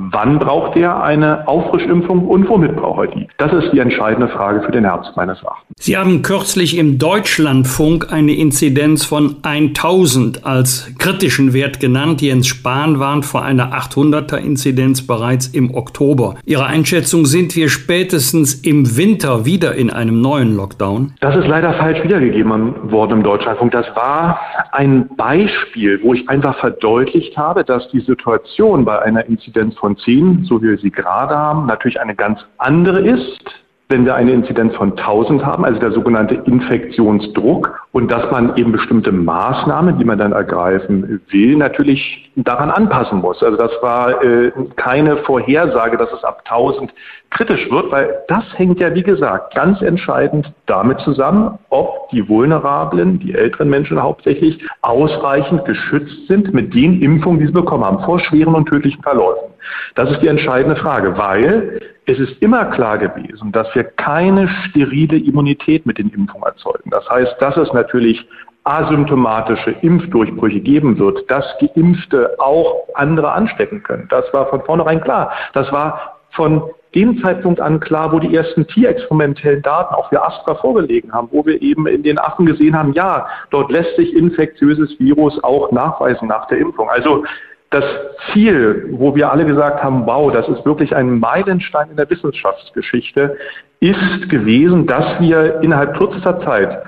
Wann 0.00 0.38
braucht 0.38 0.76
er 0.76 1.02
eine 1.02 1.48
Auffrischimpfung 1.48 2.28
und 2.28 2.48
womit 2.48 2.76
braucht 2.76 3.08
er 3.08 3.16
die? 3.16 3.26
Das 3.36 3.52
ist 3.52 3.72
die 3.72 3.80
entscheidende 3.80 4.28
Frage 4.28 4.62
für 4.62 4.70
den 4.70 4.84
Herbst 4.84 5.16
meines 5.16 5.42
Erachtens. 5.42 5.74
Sie 5.80 5.96
haben 5.96 6.22
kürzlich 6.22 6.78
im 6.78 6.98
Deutschlandfunk 6.98 8.12
eine 8.12 8.32
Inzidenz 8.32 9.04
von 9.04 9.38
1000 9.42 10.46
als 10.46 10.94
kritischen 10.98 11.52
Wert 11.52 11.80
genannt. 11.80 12.22
Jens 12.22 12.46
Spahn 12.46 13.00
warnt 13.00 13.24
vor 13.24 13.42
einer 13.42 13.72
800er 13.72 14.36
Inzidenz 14.36 15.04
bereits 15.04 15.48
im 15.48 15.74
Oktober. 15.74 16.36
Ihre 16.44 16.66
Einschätzung, 16.66 17.26
sind 17.26 17.56
wir 17.56 17.68
spätestens 17.68 18.54
im 18.54 18.96
Winter 18.96 19.46
wieder 19.46 19.74
in 19.74 19.90
einem 19.90 20.20
neuen 20.20 20.54
Lockdown? 20.54 21.14
Das 21.20 21.34
ist 21.34 21.48
leider 21.48 21.74
falsch 21.74 22.04
wiedergegeben 22.04 22.92
worden 22.92 23.14
im 23.14 23.22
Deutschlandfunk. 23.24 23.72
Das 23.72 23.86
war 23.96 24.38
ein 24.70 25.08
Beispiel, 25.16 26.00
wo 26.04 26.14
ich 26.14 26.28
einfach 26.28 26.56
verdeutlicht 26.60 27.36
habe, 27.36 27.64
dass 27.64 27.88
die 27.90 28.00
Situation 28.00 28.84
bei 28.84 29.02
einer 29.02 29.26
Inzidenz 29.26 29.74
von 29.76 29.87
von 29.88 29.96
10, 29.96 30.44
so 30.44 30.60
wie 30.60 30.68
wir 30.68 30.78
sie 30.78 30.90
gerade 30.90 31.34
haben, 31.34 31.66
natürlich 31.66 31.98
eine 31.98 32.14
ganz 32.14 32.40
andere 32.58 33.00
ist, 33.00 33.40
wenn 33.88 34.04
wir 34.04 34.14
eine 34.14 34.32
Inzidenz 34.32 34.74
von 34.76 34.90
1000 34.90 35.42
haben, 35.46 35.64
also 35.64 35.80
der 35.80 35.92
sogenannte 35.92 36.34
Infektionsdruck, 36.34 37.88
und 37.92 38.12
dass 38.12 38.30
man 38.30 38.54
eben 38.56 38.70
bestimmte 38.70 39.10
Maßnahmen, 39.10 39.98
die 39.98 40.04
man 40.04 40.18
dann 40.18 40.32
ergreifen 40.32 41.22
will, 41.30 41.56
natürlich 41.56 42.30
daran 42.36 42.70
anpassen 42.70 43.20
muss. 43.20 43.42
Also 43.42 43.56
das 43.56 43.72
war 43.80 44.22
äh, 44.22 44.52
keine 44.76 45.16
Vorhersage, 45.18 45.96
dass 45.96 46.12
es 46.12 46.22
ab 46.22 46.42
1000 46.44 46.92
kritisch 47.30 47.70
wird, 47.70 47.90
weil 47.90 48.14
das 48.28 48.44
hängt 48.56 48.78
ja, 48.78 48.94
wie 48.94 49.02
gesagt, 49.02 49.54
ganz 49.54 49.80
entscheidend 49.80 50.52
damit 50.66 51.00
zusammen, 51.00 51.58
ob 51.70 52.10
die 52.10 52.28
Vulnerablen, 52.28 53.18
die 53.20 53.34
älteren 53.34 53.70
Menschen 53.70 54.02
hauptsächlich, 54.02 54.62
ausreichend 54.82 55.64
geschützt 55.64 56.26
sind 56.28 56.52
mit 56.52 56.74
den 56.74 57.00
Impfungen, 57.00 57.40
die 57.40 57.46
sie 57.46 57.52
bekommen 57.52 57.84
haben, 57.84 58.04
vor 58.04 58.20
schweren 58.20 58.54
und 58.54 58.68
tödlichen 58.68 59.02
Verläufen. 59.02 59.48
Das 59.94 60.10
ist 60.10 60.20
die 60.22 60.28
entscheidende 60.28 60.76
Frage, 60.76 61.16
weil 61.16 61.80
es 62.06 62.18
ist 62.18 62.40
immer 62.42 62.66
klar 62.66 62.98
gewesen, 62.98 63.52
dass 63.52 63.72
wir 63.74 63.84
keine 63.84 64.48
sterile 64.48 65.18
Immunität 65.18 65.84
mit 65.86 65.98
den 65.98 66.08
Impfungen 66.10 66.44
erzeugen. 66.44 66.90
Das 66.90 67.08
heißt, 67.08 67.36
dass 67.40 67.56
es 67.56 67.72
natürlich 67.72 68.26
asymptomatische 68.64 69.70
Impfdurchbrüche 69.82 70.60
geben 70.60 70.98
wird, 70.98 71.30
dass 71.30 71.44
Geimpfte 71.58 72.34
auch 72.38 72.86
andere 72.94 73.32
anstecken 73.32 73.82
können. 73.82 74.06
Das 74.10 74.24
war 74.32 74.46
von 74.48 74.62
vornherein 74.62 75.00
klar. 75.00 75.32
Das 75.54 75.70
war 75.72 76.18
von 76.30 76.62
dem 76.94 77.20
Zeitpunkt 77.22 77.60
an 77.60 77.80
klar, 77.80 78.12
wo 78.12 78.18
die 78.18 78.34
ersten 78.34 78.66
tierexperimentellen 78.66 79.62
Daten 79.62 79.94
auch 79.94 80.08
für 80.08 80.22
Astra 80.22 80.54
vorgelegen 80.54 81.12
haben, 81.12 81.28
wo 81.30 81.44
wir 81.44 81.60
eben 81.60 81.86
in 81.86 82.02
den 82.02 82.18
Affen 82.18 82.46
gesehen 82.46 82.76
haben, 82.76 82.92
ja, 82.94 83.26
dort 83.50 83.70
lässt 83.70 83.96
sich 83.96 84.14
infektiöses 84.14 84.98
Virus 84.98 85.42
auch 85.44 85.70
nachweisen 85.70 86.28
nach 86.28 86.46
der 86.48 86.58
Impfung. 86.58 86.88
Also 86.88 87.24
das 87.70 87.84
Ziel, 88.32 88.88
wo 88.92 89.14
wir 89.14 89.30
alle 89.30 89.44
gesagt 89.44 89.82
haben, 89.82 90.06
wow, 90.06 90.32
das 90.32 90.48
ist 90.48 90.64
wirklich 90.64 90.94
ein 90.94 91.18
Meilenstein 91.18 91.90
in 91.90 91.96
der 91.96 92.08
Wissenschaftsgeschichte, 92.08 93.36
ist 93.80 94.28
gewesen, 94.28 94.86
dass 94.86 95.20
wir 95.20 95.60
innerhalb 95.60 95.96
kürzester 95.96 96.40
Zeit 96.40 96.82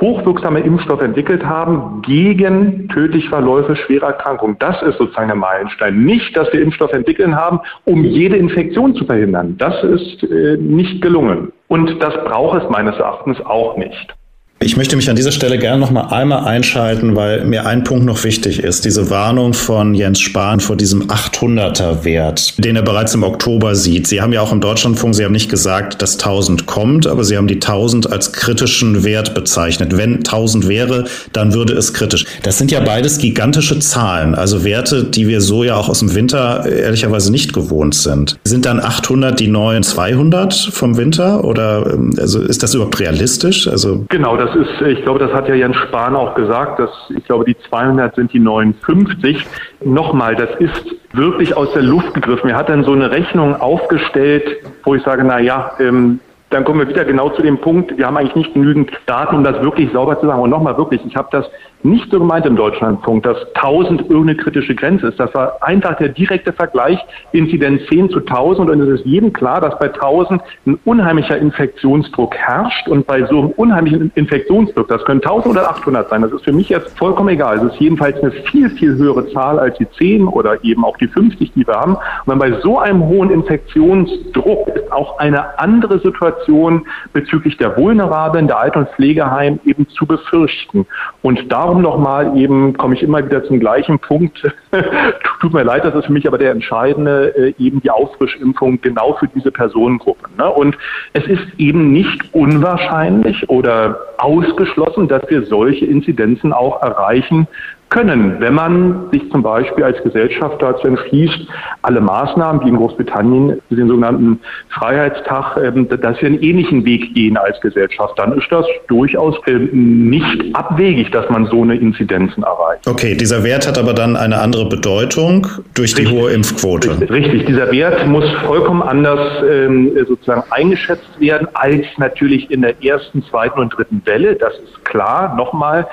hochwirksame 0.00 0.60
Impfstoffe 0.60 1.02
entwickelt 1.02 1.44
haben 1.44 2.02
gegen 2.02 2.88
tödliche 2.88 3.28
Verläufe 3.28 3.76
schwerer 3.76 4.08
Erkrankungen. 4.08 4.56
Das 4.58 4.80
ist 4.82 4.98
sozusagen 4.98 5.28
der 5.28 5.36
Meilenstein. 5.36 6.04
Nicht, 6.04 6.36
dass 6.36 6.52
wir 6.52 6.62
Impfstoffe 6.62 6.92
entwickeln 6.92 7.36
haben, 7.36 7.60
um 7.84 8.04
jede 8.04 8.36
Infektion 8.36 8.94
zu 8.94 9.04
verhindern. 9.04 9.56
Das 9.58 9.82
ist 9.82 10.22
äh, 10.22 10.56
nicht 10.56 11.02
gelungen. 11.02 11.52
Und 11.68 12.02
das 12.02 12.14
braucht 12.24 12.62
es 12.62 12.70
meines 12.70 12.96
Erachtens 12.96 13.40
auch 13.44 13.76
nicht. 13.76 14.14
Ich 14.62 14.76
möchte 14.76 14.94
mich 14.94 15.08
an 15.08 15.16
dieser 15.16 15.32
Stelle 15.32 15.56
gerne 15.56 15.78
noch 15.78 15.90
mal 15.90 16.08
einmal 16.08 16.44
einschalten, 16.44 17.16
weil 17.16 17.46
mir 17.46 17.64
ein 17.64 17.82
Punkt 17.82 18.04
noch 18.04 18.24
wichtig 18.24 18.62
ist. 18.62 18.84
Diese 18.84 19.08
Warnung 19.08 19.54
von 19.54 19.94
Jens 19.94 20.20
Spahn 20.20 20.60
vor 20.60 20.76
diesem 20.76 21.06
800er 21.06 22.04
Wert, 22.04 22.62
den 22.62 22.76
er 22.76 22.82
bereits 22.82 23.14
im 23.14 23.22
Oktober 23.22 23.74
sieht. 23.74 24.06
Sie 24.06 24.20
haben 24.20 24.34
ja 24.34 24.42
auch 24.42 24.52
im 24.52 24.60
Deutschlandfunk, 24.60 25.14
Sie 25.14 25.24
haben 25.24 25.32
nicht 25.32 25.48
gesagt, 25.48 26.02
dass 26.02 26.18
1000 26.18 26.66
kommt, 26.66 27.06
aber 27.06 27.24
Sie 27.24 27.38
haben 27.38 27.46
die 27.46 27.54
1000 27.54 28.12
als 28.12 28.34
kritischen 28.34 29.02
Wert 29.02 29.34
bezeichnet. 29.34 29.96
Wenn 29.96 30.16
1000 30.16 30.68
wäre, 30.68 31.04
dann 31.32 31.54
würde 31.54 31.72
es 31.72 31.94
kritisch. 31.94 32.26
Das 32.42 32.58
sind 32.58 32.70
ja 32.70 32.80
beides 32.80 33.16
gigantische 33.16 33.78
Zahlen, 33.78 34.34
also 34.34 34.62
Werte, 34.62 35.04
die 35.04 35.26
wir 35.26 35.40
so 35.40 35.64
ja 35.64 35.76
auch 35.76 35.88
aus 35.88 36.00
dem 36.00 36.14
Winter 36.14 36.66
ehrlicherweise 36.66 37.32
nicht 37.32 37.54
gewohnt 37.54 37.94
sind. 37.94 38.38
Sind 38.44 38.66
dann 38.66 38.78
800 38.78 39.40
die 39.40 39.48
neuen 39.48 39.82
200 39.82 40.52
vom 40.52 40.98
Winter 40.98 41.44
oder 41.44 41.94
ähm, 41.94 42.14
also 42.18 42.42
ist 42.42 42.62
das 42.62 42.74
überhaupt 42.74 43.00
realistisch? 43.00 43.66
Also 43.66 44.04
genau, 44.10 44.36
das 44.36 44.49
das 44.50 44.68
ist, 44.68 44.80
ich 44.82 45.02
glaube, 45.02 45.18
das 45.18 45.32
hat 45.32 45.48
ja 45.48 45.54
Jens 45.54 45.76
Spahn 45.76 46.16
auch 46.16 46.34
gesagt, 46.34 46.78
dass 46.78 46.90
ich 47.16 47.24
glaube, 47.24 47.44
die 47.44 47.56
200 47.68 48.14
sind 48.14 48.32
die 48.32 48.40
59. 48.40 49.46
Nochmal, 49.84 50.36
das 50.36 50.50
ist 50.58 50.96
wirklich 51.12 51.56
aus 51.56 51.72
der 51.72 51.82
Luft 51.82 52.14
gegriffen. 52.14 52.50
Er 52.50 52.56
hat 52.56 52.68
dann 52.68 52.84
so 52.84 52.92
eine 52.92 53.10
Rechnung 53.10 53.54
aufgestellt, 53.56 54.44
wo 54.84 54.94
ich 54.94 55.02
sage, 55.02 55.24
na 55.24 55.38
ja, 55.40 55.72
ähm, 55.78 56.20
dann 56.50 56.64
kommen 56.64 56.80
wir 56.80 56.88
wieder 56.88 57.04
genau 57.04 57.30
zu 57.30 57.42
dem 57.42 57.58
Punkt, 57.58 57.96
wir 57.96 58.06
haben 58.06 58.16
eigentlich 58.16 58.34
nicht 58.34 58.54
genügend 58.54 58.90
Daten, 59.06 59.36
um 59.36 59.44
das 59.44 59.62
wirklich 59.62 59.92
sauber 59.92 60.18
zu 60.18 60.26
sagen. 60.26 60.40
Und 60.40 60.50
nochmal 60.50 60.76
wirklich, 60.76 61.00
ich 61.06 61.14
habe 61.14 61.28
das 61.30 61.46
nicht 61.82 62.10
so 62.10 62.18
gemeint 62.18 62.46
im 62.46 62.56
Deutschlandfunk, 62.56 63.22
dass 63.22 63.38
1000 63.54 64.02
irgendeine 64.02 64.36
kritische 64.36 64.74
Grenze 64.74 65.08
ist. 65.08 65.18
Das 65.18 65.34
war 65.34 65.62
einfach 65.62 65.96
der 65.96 66.08
direkte 66.08 66.52
Vergleich, 66.52 66.98
Inzidenz 67.32 67.82
10 67.88 68.10
zu 68.10 68.18
1000 68.18 68.70
und 68.70 68.80
es 68.80 69.00
ist 69.00 69.06
jedem 69.06 69.32
klar, 69.32 69.60
dass 69.60 69.78
bei 69.78 69.86
1000 69.86 70.42
ein 70.66 70.78
unheimlicher 70.84 71.38
Infektionsdruck 71.38 72.34
herrscht 72.36 72.88
und 72.88 73.06
bei 73.06 73.24
so 73.26 73.38
einem 73.38 73.50
unheimlichen 73.50 74.12
Infektionsdruck, 74.14 74.88
das 74.88 75.04
können 75.04 75.22
1000 75.22 75.56
oder 75.56 75.70
800 75.70 76.10
sein, 76.10 76.22
das 76.22 76.32
ist 76.32 76.44
für 76.44 76.52
mich 76.52 76.68
jetzt 76.68 76.98
vollkommen 76.98 77.30
egal. 77.30 77.58
Es 77.58 77.72
ist 77.72 77.80
jedenfalls 77.80 78.20
eine 78.22 78.30
viel, 78.30 78.68
viel 78.70 78.96
höhere 78.96 79.26
Zahl 79.32 79.58
als 79.58 79.76
die 79.78 79.88
10 79.98 80.26
oder 80.26 80.62
eben 80.64 80.84
auch 80.84 80.96
die 80.98 81.08
50, 81.08 81.52
die 81.52 81.66
wir 81.66 81.74
haben. 81.74 81.96
Und 82.26 82.38
bei 82.38 82.52
so 82.60 82.78
einem 82.78 83.06
hohen 83.06 83.30
Infektionsdruck 83.30 84.68
ist 84.68 84.92
auch 84.92 85.18
eine 85.18 85.58
andere 85.58 85.98
Situation 86.00 86.86
bezüglich 87.12 87.56
der 87.56 87.76
Vulnerablen, 87.76 88.46
der 88.46 88.58
Alten- 88.58 88.80
und 88.80 88.88
Pflegeheim 88.90 89.60
eben 89.64 89.88
zu 89.88 90.06
befürchten. 90.06 90.86
Und 91.22 91.50
darum 91.50 91.69
darum 91.70 91.82
nochmal 91.82 92.36
eben, 92.36 92.76
komme 92.76 92.96
ich 92.96 93.02
immer 93.02 93.24
wieder 93.24 93.44
zum 93.44 93.60
gleichen 93.60 94.00
Punkt. 94.00 94.42
Tut 95.40 95.52
mir 95.52 95.62
leid, 95.62 95.84
das 95.84 95.94
ist 95.94 96.06
für 96.06 96.12
mich 96.12 96.26
aber 96.26 96.36
der 96.36 96.50
entscheidende, 96.50 97.32
äh, 97.36 97.54
eben 97.58 97.80
die 97.80 97.90
Auffrischimpfung 97.90 98.80
genau 98.80 99.14
für 99.14 99.28
diese 99.28 99.52
Personengruppe. 99.52 100.28
Ne? 100.36 100.50
Und 100.50 100.76
es 101.12 101.24
ist 101.26 101.46
eben 101.58 101.92
nicht 101.92 102.34
unwahrscheinlich 102.34 103.48
oder 103.48 104.00
ausgeschlossen, 104.18 105.06
dass 105.06 105.22
wir 105.28 105.44
solche 105.44 105.86
Inzidenzen 105.86 106.52
auch 106.52 106.82
erreichen 106.82 107.46
können, 107.90 108.36
wenn 108.38 108.54
man 108.54 109.10
sich 109.10 109.28
zum 109.30 109.42
Beispiel 109.42 109.84
als 109.84 110.00
Gesellschaft 110.02 110.62
dazu 110.62 110.86
entschließt, 110.86 111.40
alle 111.82 112.00
Maßnahmen, 112.00 112.64
wie 112.64 112.68
in 112.68 112.76
Großbritannien, 112.76 113.60
den 113.68 113.88
sogenannten 113.88 114.40
Freiheitstag, 114.68 115.56
ähm, 115.56 115.88
dass 115.88 116.20
wir 116.20 116.28
einen 116.28 116.40
ähnlichen 116.40 116.84
Weg 116.84 117.14
gehen 117.14 117.36
als 117.36 117.60
Gesellschaft, 117.60 118.18
dann 118.18 118.38
ist 118.38 118.46
das 118.50 118.64
durchaus 118.88 119.36
ähm, 119.46 120.08
nicht 120.08 120.54
abwegig, 120.54 121.10
dass 121.10 121.28
man 121.30 121.46
so 121.46 121.62
eine 121.62 121.76
Inzidenzen 121.76 122.44
erreicht. 122.44 122.86
Okay, 122.86 123.16
dieser 123.16 123.42
Wert 123.42 123.66
hat 123.66 123.76
aber 123.76 123.92
dann 123.92 124.16
eine 124.16 124.38
andere 124.38 124.68
Bedeutung 124.68 125.46
durch 125.74 125.94
die 125.94 126.02
Richtig. 126.02 126.20
hohe 126.20 126.30
Impfquote. 126.30 127.10
Richtig, 127.10 127.46
dieser 127.46 127.72
Wert 127.72 128.06
muss 128.06 128.24
vollkommen 128.46 128.82
anders 128.82 129.42
ähm, 129.42 129.90
sozusagen 130.06 130.44
eingeschätzt 130.50 131.18
werden 131.18 131.48
als 131.54 131.84
natürlich 131.98 132.50
in 132.50 132.62
der 132.62 132.82
ersten, 132.84 133.24
zweiten 133.24 133.58
und 133.58 133.76
dritten 133.76 134.00
Welle. 134.04 134.36
Das 134.36 134.54
ist 134.54 134.84
klar. 134.84 135.34
Nochmal, 135.36 135.86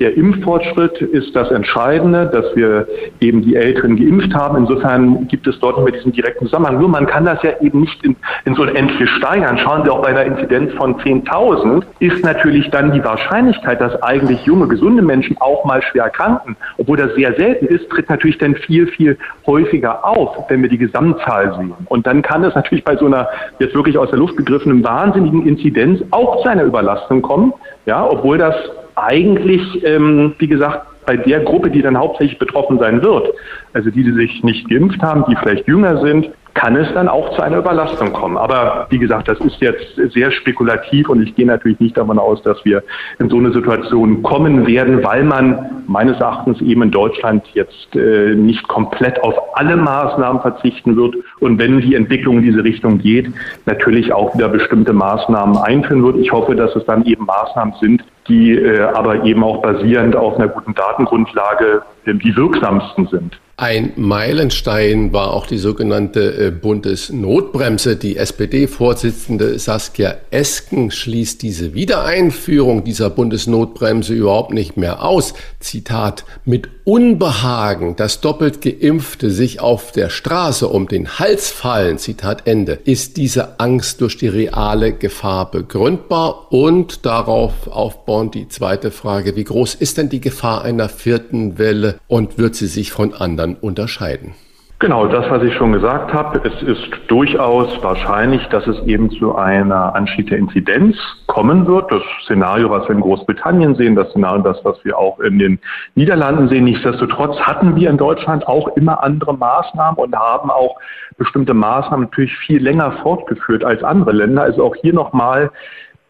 der 0.00 0.16
Impffortschritt 0.16 1.00
ist 1.00 1.34
das 1.36 1.50
Entscheidende, 1.50 2.26
dass 2.26 2.54
wir 2.56 2.86
eben 3.20 3.42
die 3.42 3.56
Älteren 3.56 3.96
geimpft 3.96 4.34
haben. 4.34 4.58
Insofern 4.58 5.28
gibt 5.28 5.46
es 5.46 5.58
dort 5.60 5.78
immer 5.78 5.90
diesen 5.90 6.12
direkten 6.12 6.46
Zusammenhang. 6.46 6.78
Nur 6.78 6.88
man 6.88 7.06
kann 7.06 7.24
das 7.24 7.42
ja 7.42 7.52
eben 7.60 7.80
nicht 7.80 8.04
in, 8.04 8.16
in 8.44 8.54
so 8.54 8.62
ein 8.62 8.74
Endlich 8.74 9.08
steigern. 9.10 9.58
Schauen 9.58 9.84
Sie 9.84 9.90
auch 9.90 10.02
bei 10.02 10.08
einer 10.08 10.24
Inzidenz 10.24 10.72
von 10.74 10.96
10.000 10.96 11.84
ist 12.00 12.24
natürlich 12.24 12.70
dann 12.70 12.92
die 12.92 13.04
Wahrscheinlichkeit, 13.04 13.80
dass 13.80 14.00
eigentlich 14.02 14.44
junge, 14.44 14.66
gesunde 14.68 15.02
Menschen 15.02 15.36
auch 15.40 15.64
mal 15.64 15.82
schwer 15.82 16.04
erkranken, 16.04 16.56
obwohl 16.78 16.96
das 16.96 17.14
sehr 17.14 17.34
selten 17.34 17.66
ist, 17.66 17.88
tritt 17.90 18.10
natürlich 18.10 18.38
dann 18.38 18.56
viel, 18.56 18.86
viel 18.88 19.16
häufiger 19.46 20.04
auf, 20.04 20.36
wenn 20.48 20.62
wir 20.62 20.68
die 20.68 20.78
Gesamtzahl 20.78 21.54
sehen. 21.56 21.72
Und 21.86 22.06
dann 22.06 22.22
kann 22.22 22.42
es 22.44 22.54
natürlich 22.54 22.84
bei 22.84 22.96
so 22.96 23.06
einer 23.06 23.28
jetzt 23.58 23.74
wirklich 23.74 23.96
aus 23.96 24.10
der 24.10 24.18
Luft 24.18 24.36
gegriffenen 24.36 24.82
wahnsinnigen 24.82 25.46
Inzidenz 25.46 26.02
auch 26.10 26.42
zu 26.42 26.48
einer 26.48 26.64
Überlastung 26.64 27.22
kommen. 27.22 27.52
Ja, 27.86 28.06
obwohl 28.06 28.38
das 28.38 28.54
eigentlich, 28.96 29.84
ähm, 29.84 30.34
wie 30.38 30.48
gesagt, 30.48 30.86
bei 31.06 31.16
der 31.16 31.40
Gruppe, 31.40 31.70
die 31.70 31.82
dann 31.82 31.98
hauptsächlich 31.98 32.38
betroffen 32.38 32.78
sein 32.78 33.02
wird, 33.02 33.28
also 33.72 33.90
die, 33.90 34.04
die 34.04 34.12
sich 34.12 34.42
nicht 34.42 34.68
geimpft 34.68 35.02
haben, 35.02 35.24
die 35.28 35.36
vielleicht 35.36 35.68
jünger 35.68 36.00
sind, 36.00 36.30
kann 36.54 36.76
es 36.76 36.92
dann 36.94 37.08
auch 37.08 37.34
zu 37.34 37.42
einer 37.42 37.58
Überlastung 37.58 38.12
kommen. 38.12 38.36
Aber 38.36 38.86
wie 38.88 38.98
gesagt, 38.98 39.28
das 39.28 39.40
ist 39.40 39.60
jetzt 39.60 39.96
sehr 40.12 40.30
spekulativ 40.30 41.08
und 41.08 41.20
ich 41.22 41.34
gehe 41.34 41.46
natürlich 41.46 41.80
nicht 41.80 41.96
davon 41.96 42.18
aus, 42.18 42.42
dass 42.42 42.64
wir 42.64 42.82
in 43.18 43.28
so 43.28 43.38
eine 43.38 43.52
Situation 43.52 44.22
kommen 44.22 44.66
werden, 44.66 45.02
weil 45.02 45.24
man 45.24 45.82
meines 45.88 46.18
Erachtens 46.20 46.60
eben 46.60 46.82
in 46.82 46.90
Deutschland 46.92 47.44
jetzt 47.54 47.94
äh, 47.96 48.34
nicht 48.34 48.66
komplett 48.68 49.20
auf 49.22 49.34
alle 49.54 49.76
Maßnahmen 49.76 50.40
verzichten 50.42 50.96
wird 50.96 51.16
und 51.40 51.58
wenn 51.58 51.80
die 51.80 51.96
Entwicklung 51.96 52.38
in 52.38 52.44
diese 52.44 52.62
Richtung 52.62 52.98
geht, 52.98 53.32
natürlich 53.66 54.12
auch 54.12 54.34
wieder 54.34 54.48
bestimmte 54.48 54.92
Maßnahmen 54.92 55.56
einführen 55.56 56.04
wird. 56.04 56.16
Ich 56.18 56.30
hoffe, 56.30 56.54
dass 56.54 56.74
es 56.76 56.84
dann 56.86 57.04
eben 57.04 57.26
Maßnahmen 57.26 57.74
sind, 57.80 58.04
die 58.28 58.52
äh, 58.52 58.80
aber 58.80 59.24
eben 59.24 59.42
auch 59.44 59.62
basierend 59.62 60.16
auf 60.16 60.36
einer 60.36 60.48
guten 60.48 60.74
Datengrundlage 60.74 61.82
die 62.06 62.36
wirksamsten 62.36 63.06
sind. 63.08 63.38
Ein 63.56 63.92
Meilenstein 63.94 65.12
war 65.12 65.32
auch 65.32 65.46
die 65.46 65.58
sogenannte 65.58 66.46
äh, 66.46 66.50
Bundesnotbremse. 66.50 67.94
Die 67.94 68.16
SPD-Vorsitzende 68.16 69.60
Saskia 69.60 70.16
Esken 70.32 70.90
schließt 70.90 71.40
diese 71.40 71.72
Wiedereinführung 71.72 72.82
dieser 72.82 73.10
Bundesnotbremse 73.10 74.12
überhaupt 74.12 74.52
nicht 74.52 74.76
mehr 74.76 75.04
aus. 75.04 75.34
Zitat, 75.60 76.24
mit 76.44 76.68
Unbehagen, 76.82 77.94
dass 77.94 78.20
doppelt 78.20 78.60
Geimpfte 78.60 79.30
sich 79.30 79.60
auf 79.60 79.92
der 79.92 80.10
Straße 80.10 80.66
um 80.66 80.88
den 80.88 81.20
Hals 81.20 81.50
fallen, 81.50 81.98
Zitat 81.98 82.48
Ende, 82.48 82.72
ist 82.84 83.16
diese 83.16 83.60
Angst 83.60 84.00
durch 84.00 84.18
die 84.18 84.28
reale 84.28 84.92
Gefahr 84.92 85.48
begründbar 85.52 86.52
und 86.52 87.06
darauf 87.06 87.68
aufbauend 87.68 88.34
die 88.34 88.48
zweite 88.48 88.90
Frage, 88.90 89.36
wie 89.36 89.44
groß 89.44 89.76
ist 89.76 89.96
denn 89.96 90.08
die 90.08 90.20
Gefahr 90.20 90.62
einer 90.62 90.88
vierten 90.88 91.56
Welle 91.56 91.93
und 92.08 92.38
wird 92.38 92.54
sie 92.54 92.66
sich 92.66 92.92
von 92.92 93.14
anderen 93.14 93.56
unterscheiden? 93.56 94.34
Genau, 94.80 95.06
das, 95.06 95.30
was 95.30 95.42
ich 95.42 95.54
schon 95.54 95.72
gesagt 95.72 96.12
habe. 96.12 96.42
Es 96.46 96.62
ist 96.62 96.90
durchaus 97.08 97.82
wahrscheinlich, 97.82 98.44
dass 98.48 98.66
es 98.66 98.78
eben 98.86 99.08
zu 99.12 99.34
einer 99.34 99.94
Anstieg 99.94 100.28
der 100.28 100.38
Inzidenz 100.38 100.96
kommen 101.26 101.66
wird. 101.66 101.90
Das 101.90 102.02
Szenario, 102.24 102.68
was 102.70 102.86
wir 102.88 102.96
in 102.96 103.00
Großbritannien 103.00 103.76
sehen, 103.76 103.94
das 103.94 104.10
Szenario, 104.10 104.42
das, 104.42 104.62
was 104.64 104.76
wir 104.84 104.98
auch 104.98 105.20
in 105.20 105.38
den 105.38 105.60
Niederlanden 105.94 106.48
sehen. 106.48 106.64
Nichtsdestotrotz 106.64 107.38
hatten 107.40 107.76
wir 107.76 107.88
in 107.88 107.96
Deutschland 107.96 108.46
auch 108.46 108.68
immer 108.76 109.02
andere 109.02 109.34
Maßnahmen 109.34 109.96
und 109.96 110.14
haben 110.16 110.50
auch 110.50 110.76
bestimmte 111.16 111.54
Maßnahmen 111.54 112.06
natürlich 112.06 112.36
viel 112.36 112.62
länger 112.62 112.92
fortgeführt 113.00 113.64
als 113.64 113.82
andere 113.84 114.12
Länder. 114.12 114.42
Also 114.42 114.64
auch 114.64 114.76
hier 114.76 114.92
nochmal 114.92 115.50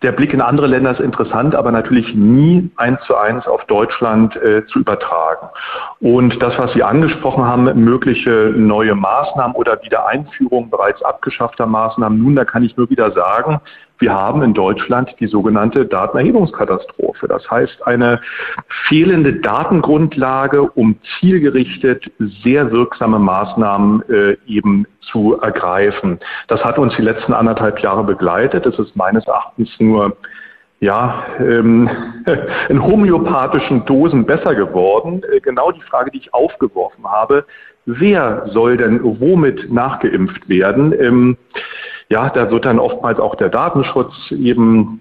der 0.04 0.12
Blick 0.12 0.34
in 0.34 0.42
andere 0.42 0.66
Länder 0.66 0.92
ist 0.92 1.00
interessant, 1.00 1.54
aber 1.54 1.72
natürlich 1.72 2.14
nie 2.14 2.70
eins 2.76 3.00
zu 3.06 3.16
eins 3.16 3.46
auf 3.46 3.64
Deutschland 3.64 4.36
äh, 4.36 4.64
zu 4.66 4.80
übertragen. 4.80 5.48
Und 6.00 6.40
das, 6.42 6.56
was 6.58 6.74
Sie 6.74 6.82
angesprochen 6.82 7.44
haben, 7.44 7.64
mögliche 7.82 8.52
neue 8.54 8.94
Maßnahmen 8.94 9.56
oder 9.56 9.82
Wiedereinführung 9.82 10.68
bereits 10.68 11.02
abgeschaffter 11.02 11.66
Maßnahmen, 11.66 12.22
nun, 12.22 12.36
da 12.36 12.44
kann 12.44 12.62
ich 12.62 12.76
nur 12.76 12.90
wieder 12.90 13.12
sagen, 13.12 13.60
wir 14.04 14.12
haben 14.12 14.42
in 14.42 14.52
Deutschland 14.52 15.14
die 15.18 15.26
sogenannte 15.26 15.86
Datenerhebungskatastrophe. 15.86 17.26
Das 17.26 17.50
heißt, 17.50 17.86
eine 17.86 18.20
fehlende 18.86 19.36
Datengrundlage, 19.36 20.60
um 20.60 20.96
zielgerichtet 21.18 22.12
sehr 22.42 22.70
wirksame 22.70 23.18
Maßnahmen 23.18 24.02
äh, 24.10 24.36
eben 24.46 24.86
zu 25.00 25.40
ergreifen. 25.40 26.20
Das 26.48 26.62
hat 26.62 26.78
uns 26.78 26.94
die 26.96 27.02
letzten 27.02 27.32
anderthalb 27.32 27.78
Jahre 27.78 28.04
begleitet. 28.04 28.66
Es 28.66 28.78
ist 28.78 28.94
meines 28.94 29.26
Erachtens 29.26 29.70
nur 29.78 30.14
ja, 30.80 31.24
ähm, 31.38 31.88
in 32.68 32.82
homöopathischen 32.82 33.86
Dosen 33.86 34.26
besser 34.26 34.54
geworden. 34.54 35.22
Äh, 35.32 35.40
genau 35.40 35.70
die 35.72 35.80
Frage, 35.80 36.10
die 36.10 36.18
ich 36.18 36.34
aufgeworfen 36.34 37.06
habe, 37.06 37.46
wer 37.86 38.50
soll 38.52 38.76
denn 38.76 39.00
womit 39.02 39.72
nachgeimpft 39.72 40.46
werden? 40.46 40.92
Ähm, 40.92 41.38
ja, 42.14 42.30
da 42.30 42.48
wird 42.48 42.64
dann 42.64 42.78
oftmals 42.78 43.18
auch 43.18 43.34
der 43.34 43.48
Datenschutz 43.48 44.14
eben 44.30 45.00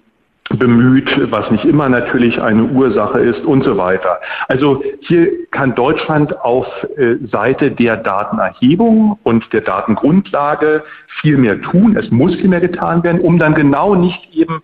bemüht, 0.50 1.08
was 1.30 1.48
nicht 1.52 1.64
immer 1.64 1.88
natürlich 1.88 2.42
eine 2.42 2.64
Ursache 2.64 3.20
ist 3.20 3.44
und 3.44 3.62
so 3.62 3.76
weiter. 3.76 4.18
Also 4.48 4.82
hier 5.02 5.28
kann 5.52 5.76
Deutschland 5.76 6.38
auf 6.40 6.66
äh, 6.96 7.14
Seite 7.30 7.70
der 7.70 7.98
Datenerhebung 7.98 9.16
und 9.22 9.44
der 9.52 9.60
Datengrundlage 9.60 10.82
viel 11.20 11.36
mehr 11.36 11.62
tun. 11.62 11.96
Es 11.96 12.10
muss 12.10 12.34
viel 12.34 12.48
mehr 12.48 12.60
getan 12.60 13.04
werden, 13.04 13.20
um 13.20 13.38
dann 13.38 13.54
genau 13.54 13.94
nicht 13.94 14.34
eben 14.34 14.60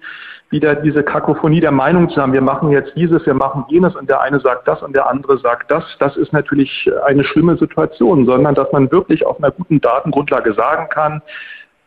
wieder 0.51 0.74
diese 0.74 1.05
Kakophonie 1.05 1.60
der 1.60 1.70
Meinung 1.70 2.10
zu 2.10 2.20
haben, 2.20 2.32
wir 2.32 2.43
machen 2.43 2.72
jetzt 2.72 2.93
dieses, 2.97 3.24
wir 3.24 3.35
machen 3.35 3.64
jenes 3.68 3.94
und 3.94 4.10
der 4.10 4.20
eine 4.20 4.40
sagt 4.40 4.66
das 4.66 4.82
und 4.82 4.97
der 4.97 5.09
andere 5.09 5.39
sagt 5.39 5.70
das. 5.70 5.85
Das 6.01 6.16
ist 6.16 6.32
natürlich 6.32 6.90
eine 7.06 7.22
schlimme 7.22 7.56
Situation, 7.56 8.27
sondern 8.27 8.56
dass 8.56 8.70
man 8.72 8.90
wirklich 8.90 9.24
auf 9.24 9.39
einer 9.39 9.52
guten 9.52 9.81
Datengrundlage 9.81 10.52
sagen 10.55 10.89
kann, 10.90 11.22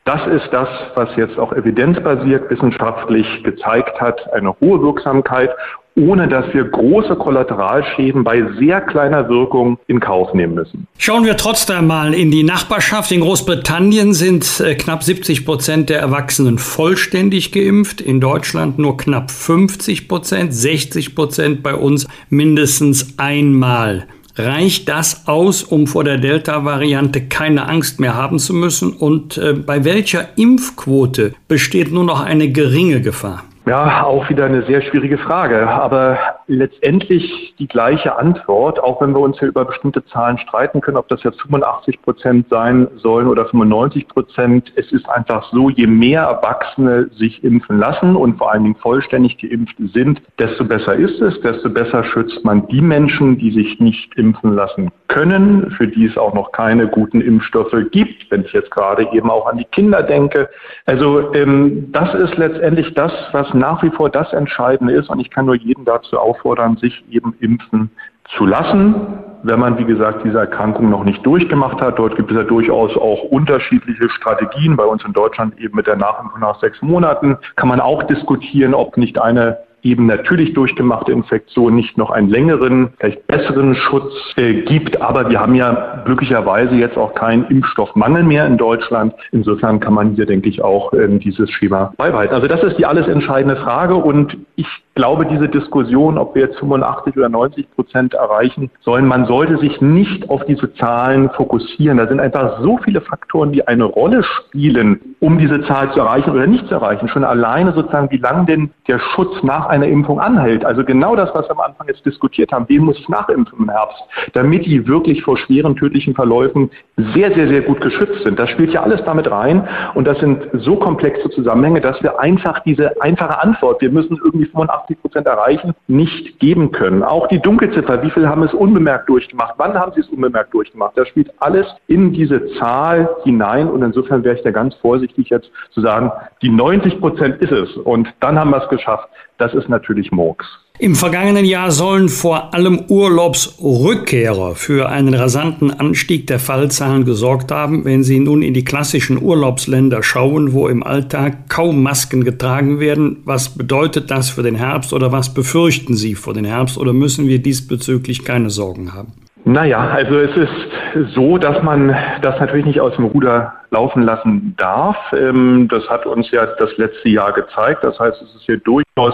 das 0.05 0.19
ist 0.27 0.49
das, 0.51 0.67
was 0.95 1.09
jetzt 1.15 1.37
auch 1.37 1.53
evidenzbasiert 1.53 2.49
wissenschaftlich 2.49 3.25
gezeigt 3.43 4.01
hat, 4.01 4.33
eine 4.33 4.53
hohe 4.59 4.81
Wirksamkeit, 4.81 5.49
ohne 5.95 6.27
dass 6.27 6.51
wir 6.53 6.65
große 6.65 7.15
Kollateralschäden 7.15 8.23
bei 8.23 8.43
sehr 8.59 8.81
kleiner 8.81 9.29
Wirkung 9.29 9.77
in 9.87 9.99
Kauf 9.99 10.33
nehmen 10.33 10.55
müssen. 10.55 10.87
Schauen 10.97 11.23
wir 11.23 11.37
trotzdem 11.37 11.87
mal 11.87 12.13
in 12.13 12.31
die 12.31 12.43
Nachbarschaft. 12.43 13.11
In 13.11 13.21
Großbritannien 13.21 14.13
sind 14.13 14.59
äh, 14.59 14.75
knapp 14.75 15.03
70 15.03 15.45
Prozent 15.45 15.89
der 15.89 15.99
Erwachsenen 15.99 16.57
vollständig 16.57 17.51
geimpft, 17.51 18.01
in 18.01 18.19
Deutschland 18.19 18.79
nur 18.79 18.97
knapp 18.97 19.29
50 19.29 20.07
Prozent, 20.07 20.53
60 20.53 21.15
Prozent 21.15 21.63
bei 21.63 21.75
uns 21.75 22.07
mindestens 22.29 23.19
einmal. 23.19 24.07
Reicht 24.35 24.89
das 24.89 25.27
aus, 25.27 25.61
um 25.61 25.85
vor 25.85 26.03
der 26.03 26.17
Delta-Variante 26.17 27.21
keine 27.21 27.67
Angst 27.67 27.99
mehr 27.99 28.15
haben 28.15 28.39
zu 28.39 28.53
müssen? 28.53 28.91
Und 28.91 29.37
äh, 29.37 29.53
bei 29.53 29.83
welcher 29.83 30.37
Impfquote 30.37 31.33
besteht 31.47 31.91
nur 31.91 32.03
noch 32.03 32.21
eine 32.21 32.51
geringe 32.51 33.01
Gefahr? 33.01 33.43
Ja, 33.65 34.03
auch 34.03 34.29
wieder 34.29 34.45
eine 34.45 34.63
sehr 34.63 34.81
schwierige 34.81 35.17
Frage, 35.17 35.69
aber 35.69 36.17
letztendlich 36.47 37.55
die 37.59 37.67
gleiche 37.67 38.17
Antwort, 38.17 38.77
auch 38.77 39.01
wenn 39.01 39.13
wir 39.13 39.21
uns 39.21 39.39
hier 39.39 39.47
über 39.47 39.63
bestimmte 39.63 40.03
Zahlen 40.07 40.37
streiten 40.37 40.81
können, 40.81 40.97
ob 40.97 41.07
das 41.07 41.23
jetzt 41.23 41.41
85 41.43 42.01
Prozent 42.01 42.47
sein 42.49 42.89
sollen 42.97 43.27
oder 43.27 43.45
95 43.45 44.09
Prozent. 44.09 44.73
Es 44.75 44.91
ist 44.91 45.07
einfach 45.07 45.49
so, 45.53 45.69
je 45.69 45.87
mehr 45.87 46.23
Erwachsene 46.23 47.09
sich 47.13 47.41
impfen 47.41 47.79
lassen 47.79 48.17
und 48.17 48.37
vor 48.37 48.51
allen 48.51 48.63
Dingen 48.63 48.75
vollständig 48.75 49.37
geimpft 49.37 49.77
sind, 49.93 50.21
desto 50.39 50.65
besser 50.65 50.95
ist 50.95 51.21
es, 51.21 51.39
desto 51.39 51.69
besser 51.69 52.03
schützt 52.03 52.43
man 52.43 52.67
die 52.67 52.81
Menschen, 52.81 53.37
die 53.37 53.51
sich 53.51 53.79
nicht 53.79 54.13
impfen 54.17 54.55
lassen 54.55 54.91
können, 55.07 55.71
für 55.77 55.87
die 55.87 56.05
es 56.05 56.17
auch 56.17 56.33
noch 56.33 56.51
keine 56.51 56.87
guten 56.87 57.21
Impfstoffe 57.21 57.75
gibt, 57.91 58.29
wenn 58.29 58.43
ich 58.43 58.51
jetzt 58.51 58.71
gerade 58.71 59.07
eben 59.13 59.29
auch 59.29 59.45
an 59.47 59.57
die 59.57 59.65
Kinder 59.65 60.03
denke. 60.03 60.49
Also 60.85 61.33
ähm, 61.33 61.91
das 61.91 62.13
ist 62.15 62.35
letztendlich 62.35 62.93
das, 62.95 63.13
was 63.31 63.52
nach 63.53 63.83
wie 63.83 63.89
vor 63.89 64.09
das 64.09 64.31
Entscheidende 64.33 64.93
ist. 64.93 65.09
Und 65.09 65.19
ich 65.19 65.29
kann 65.29 65.45
nur 65.45 65.55
jeden 65.55 65.85
dazu 65.85 66.17
auffordern, 66.17 66.77
sich 66.77 67.03
eben 67.09 67.35
impfen 67.39 67.91
zu 68.37 68.45
lassen, 68.45 68.95
wenn 69.43 69.59
man, 69.59 69.77
wie 69.77 69.83
gesagt, 69.83 70.23
diese 70.23 70.39
Erkrankung 70.39 70.89
noch 70.89 71.03
nicht 71.03 71.25
durchgemacht 71.25 71.81
hat. 71.81 71.99
Dort 71.99 72.15
gibt 72.15 72.31
es 72.31 72.37
ja 72.37 72.43
durchaus 72.43 72.95
auch 72.95 73.23
unterschiedliche 73.23 74.09
Strategien. 74.09 74.77
Bei 74.77 74.85
uns 74.85 75.03
in 75.03 75.13
Deutschland 75.13 75.59
eben 75.59 75.75
mit 75.75 75.87
der 75.87 75.97
Nachimpfung 75.97 76.39
nach 76.39 76.59
sechs 76.59 76.81
Monaten 76.81 77.37
kann 77.55 77.67
man 77.67 77.81
auch 77.81 78.03
diskutieren, 78.03 78.73
ob 78.73 78.97
nicht 78.97 79.21
eine 79.21 79.57
eben 79.83 80.05
natürlich 80.05 80.53
durchgemachte 80.53 81.11
Infektion 81.11 81.75
nicht 81.75 81.97
noch 81.97 82.09
einen 82.09 82.29
längeren, 82.29 82.93
vielleicht 82.97 83.27
besseren 83.27 83.75
Schutz 83.75 84.13
äh, 84.37 84.61
gibt. 84.61 85.01
Aber 85.01 85.29
wir 85.29 85.39
haben 85.39 85.55
ja 85.55 86.01
glücklicherweise 86.05 86.75
jetzt 86.75 86.97
auch 86.97 87.13
keinen 87.13 87.45
Impfstoffmangel 87.45 88.23
mehr 88.23 88.47
in 88.47 88.57
Deutschland. 88.57 89.13
Insofern 89.31 89.79
kann 89.79 89.93
man 89.93 90.15
hier, 90.15 90.25
denke 90.25 90.49
ich, 90.49 90.63
auch 90.63 90.93
ähm, 90.93 91.19
dieses 91.19 91.49
Schema 91.51 91.93
beibehalten. 91.97 92.33
Also 92.33 92.47
das 92.47 92.63
ist 92.63 92.77
die 92.77 92.85
alles 92.85 93.07
entscheidende 93.07 93.57
Frage 93.57 93.95
und 93.95 94.37
ich 94.55 94.67
glaube, 94.95 95.25
diese 95.25 95.49
Diskussion, 95.49 96.17
ob 96.17 96.35
wir 96.35 96.43
jetzt 96.43 96.59
85 96.59 97.17
oder 97.17 97.29
90 97.29 97.71
Prozent 97.71 98.13
erreichen 98.13 98.69
sollen, 98.81 99.07
man 99.07 99.25
sollte 99.25 99.57
sich 99.57 99.81
nicht 99.81 100.29
auf 100.29 100.45
diese 100.45 100.73
Zahlen 100.75 101.29
fokussieren. 101.31 101.97
Da 101.97 102.07
sind 102.07 102.19
einfach 102.19 102.61
so 102.61 102.77
viele 102.77 103.01
Faktoren, 103.01 103.51
die 103.51 103.67
eine 103.67 103.85
Rolle 103.85 104.23
spielen, 104.23 105.15
um 105.19 105.39
diese 105.39 105.63
Zahl 105.63 105.91
zu 105.93 105.99
erreichen 105.99 106.31
oder 106.31 106.45
nicht 106.45 106.67
zu 106.67 106.75
erreichen. 106.75 107.07
Schon 107.07 107.23
alleine 107.23 107.73
sozusagen, 107.73 108.11
wie 108.11 108.17
lange 108.17 108.45
denn 108.45 108.71
der 108.87 108.99
Schutz 108.99 109.41
nach 109.41 109.65
einer 109.65 109.87
Impfung 109.87 110.19
anhält. 110.19 110.63
Also 110.63 110.83
genau 110.83 111.15
das, 111.15 111.29
was 111.33 111.47
wir 111.47 111.51
am 111.51 111.61
Anfang 111.61 111.87
jetzt 111.87 112.05
diskutiert 112.05 112.51
haben. 112.51 112.65
Wen 112.67 112.83
muss 112.83 112.99
ich 112.99 113.09
nachimpfen 113.09 113.59
im 113.59 113.69
Herbst? 113.69 114.03
Damit 114.33 114.65
die 114.65 114.87
wirklich 114.87 115.23
vor 115.23 115.37
schweren 115.37 115.75
tödlichen 115.75 116.13
Verläufen 116.13 116.69
sehr, 117.13 117.33
sehr, 117.33 117.47
sehr 117.47 117.61
gut 117.61 117.81
geschützt 117.81 118.23
sind. 118.23 118.37
Das 118.37 118.49
spielt 118.49 118.71
ja 118.71 118.83
alles 118.83 119.03
damit 119.05 119.29
rein. 119.29 119.67
Und 119.95 120.05
das 120.05 120.19
sind 120.19 120.43
so 120.53 120.75
komplexe 120.75 121.29
Zusammenhänge, 121.31 121.81
dass 121.81 122.01
wir 122.03 122.19
einfach 122.19 122.59
diese 122.59 123.01
einfache 123.01 123.41
Antwort, 123.41 123.81
wir 123.81 123.89
müssen 123.89 124.19
irgendwie 124.23 124.45
85 124.45 124.82
80 124.83 125.01
Prozent 125.01 125.27
erreichen, 125.27 125.73
nicht 125.87 126.39
geben 126.39 126.71
können. 126.71 127.03
Auch 127.03 127.27
die 127.27 127.39
Dunkelziffer, 127.39 128.01
wie 128.03 128.11
viel 128.11 128.27
haben 128.27 128.43
es 128.43 128.53
unbemerkt 128.53 129.09
durchgemacht? 129.09 129.55
Wann 129.57 129.73
haben 129.73 129.91
sie 129.93 130.01
es 130.01 130.09
unbemerkt 130.09 130.53
durchgemacht? 130.53 130.97
Das 130.97 131.07
spielt 131.07 131.31
alles 131.41 131.67
in 131.87 132.13
diese 132.13 132.47
Zahl 132.55 133.09
hinein 133.23 133.69
und 133.69 133.81
insofern 133.81 134.23
wäre 134.23 134.35
ich 134.35 134.43
da 134.43 134.51
ganz 134.51 134.75
vorsichtig 134.75 135.29
jetzt 135.29 135.49
zu 135.71 135.81
sagen, 135.81 136.11
die 136.41 136.49
90 136.49 136.99
Prozent 136.99 137.41
ist 137.41 137.51
es 137.51 137.75
und 137.77 138.07
dann 138.19 138.37
haben 138.39 138.51
wir 138.51 138.61
es 138.61 138.69
geschafft. 138.69 139.09
Das 139.37 139.53
ist 139.53 139.69
natürlich 139.69 140.11
Murks. 140.11 140.62
Im 140.79 140.95
vergangenen 140.95 141.45
Jahr 141.45 141.71
sollen 141.71 142.09
vor 142.09 142.55
allem 142.55 142.85
Urlaubsrückkehrer 142.87 144.55
für 144.55 144.89
einen 144.89 145.13
rasanten 145.13 145.69
Anstieg 145.69 146.25
der 146.25 146.39
Fallzahlen 146.39 147.05
gesorgt 147.05 147.51
haben, 147.51 147.85
wenn 147.85 148.03
sie 148.03 148.19
nun 148.19 148.41
in 148.41 148.55
die 148.55 148.65
klassischen 148.65 149.21
Urlaubsländer 149.21 150.01
schauen, 150.01 150.51
wo 150.51 150.67
im 150.67 150.81
Alltag 150.81 151.47
kaum 151.47 151.83
Masken 151.83 152.23
getragen 152.23 152.79
werden. 152.79 153.17
Was 153.23 153.49
bedeutet 153.49 154.09
das 154.09 154.31
für 154.31 154.41
den 154.41 154.55
Herbst 154.55 154.93
oder 154.93 155.11
was 155.11 155.31
befürchten 155.31 155.95
Sie 155.95 156.15
vor 156.15 156.33
den 156.33 156.45
Herbst 156.45 156.79
oder 156.79 156.91
müssen 156.91 157.27
wir 157.27 157.37
diesbezüglich 157.37 158.25
keine 158.25 158.49
Sorgen 158.49 158.93
haben? 158.93 159.13
Naja, 159.45 159.89
also 159.89 160.19
es 160.19 160.37
ist 160.37 161.13
so, 161.13 161.37
dass 161.37 161.61
man 161.63 161.93
das 162.21 162.39
natürlich 162.39 162.65
nicht 162.65 162.79
aus 162.79 162.95
dem 162.95 163.05
Ruder 163.05 163.53
laufen 163.71 164.03
lassen 164.03 164.55
darf. 164.57 164.95
Ähm, 165.11 165.67
das 165.69 165.89
hat 165.89 166.05
uns 166.05 166.31
ja 166.31 166.45
das 166.45 166.77
letzte 166.77 167.09
Jahr 167.09 167.33
gezeigt. 167.33 167.83
Das 167.83 167.99
heißt, 167.99 168.21
es 168.21 168.35
ist 168.35 168.43
hier 168.45 168.59
durchaus 168.59 169.13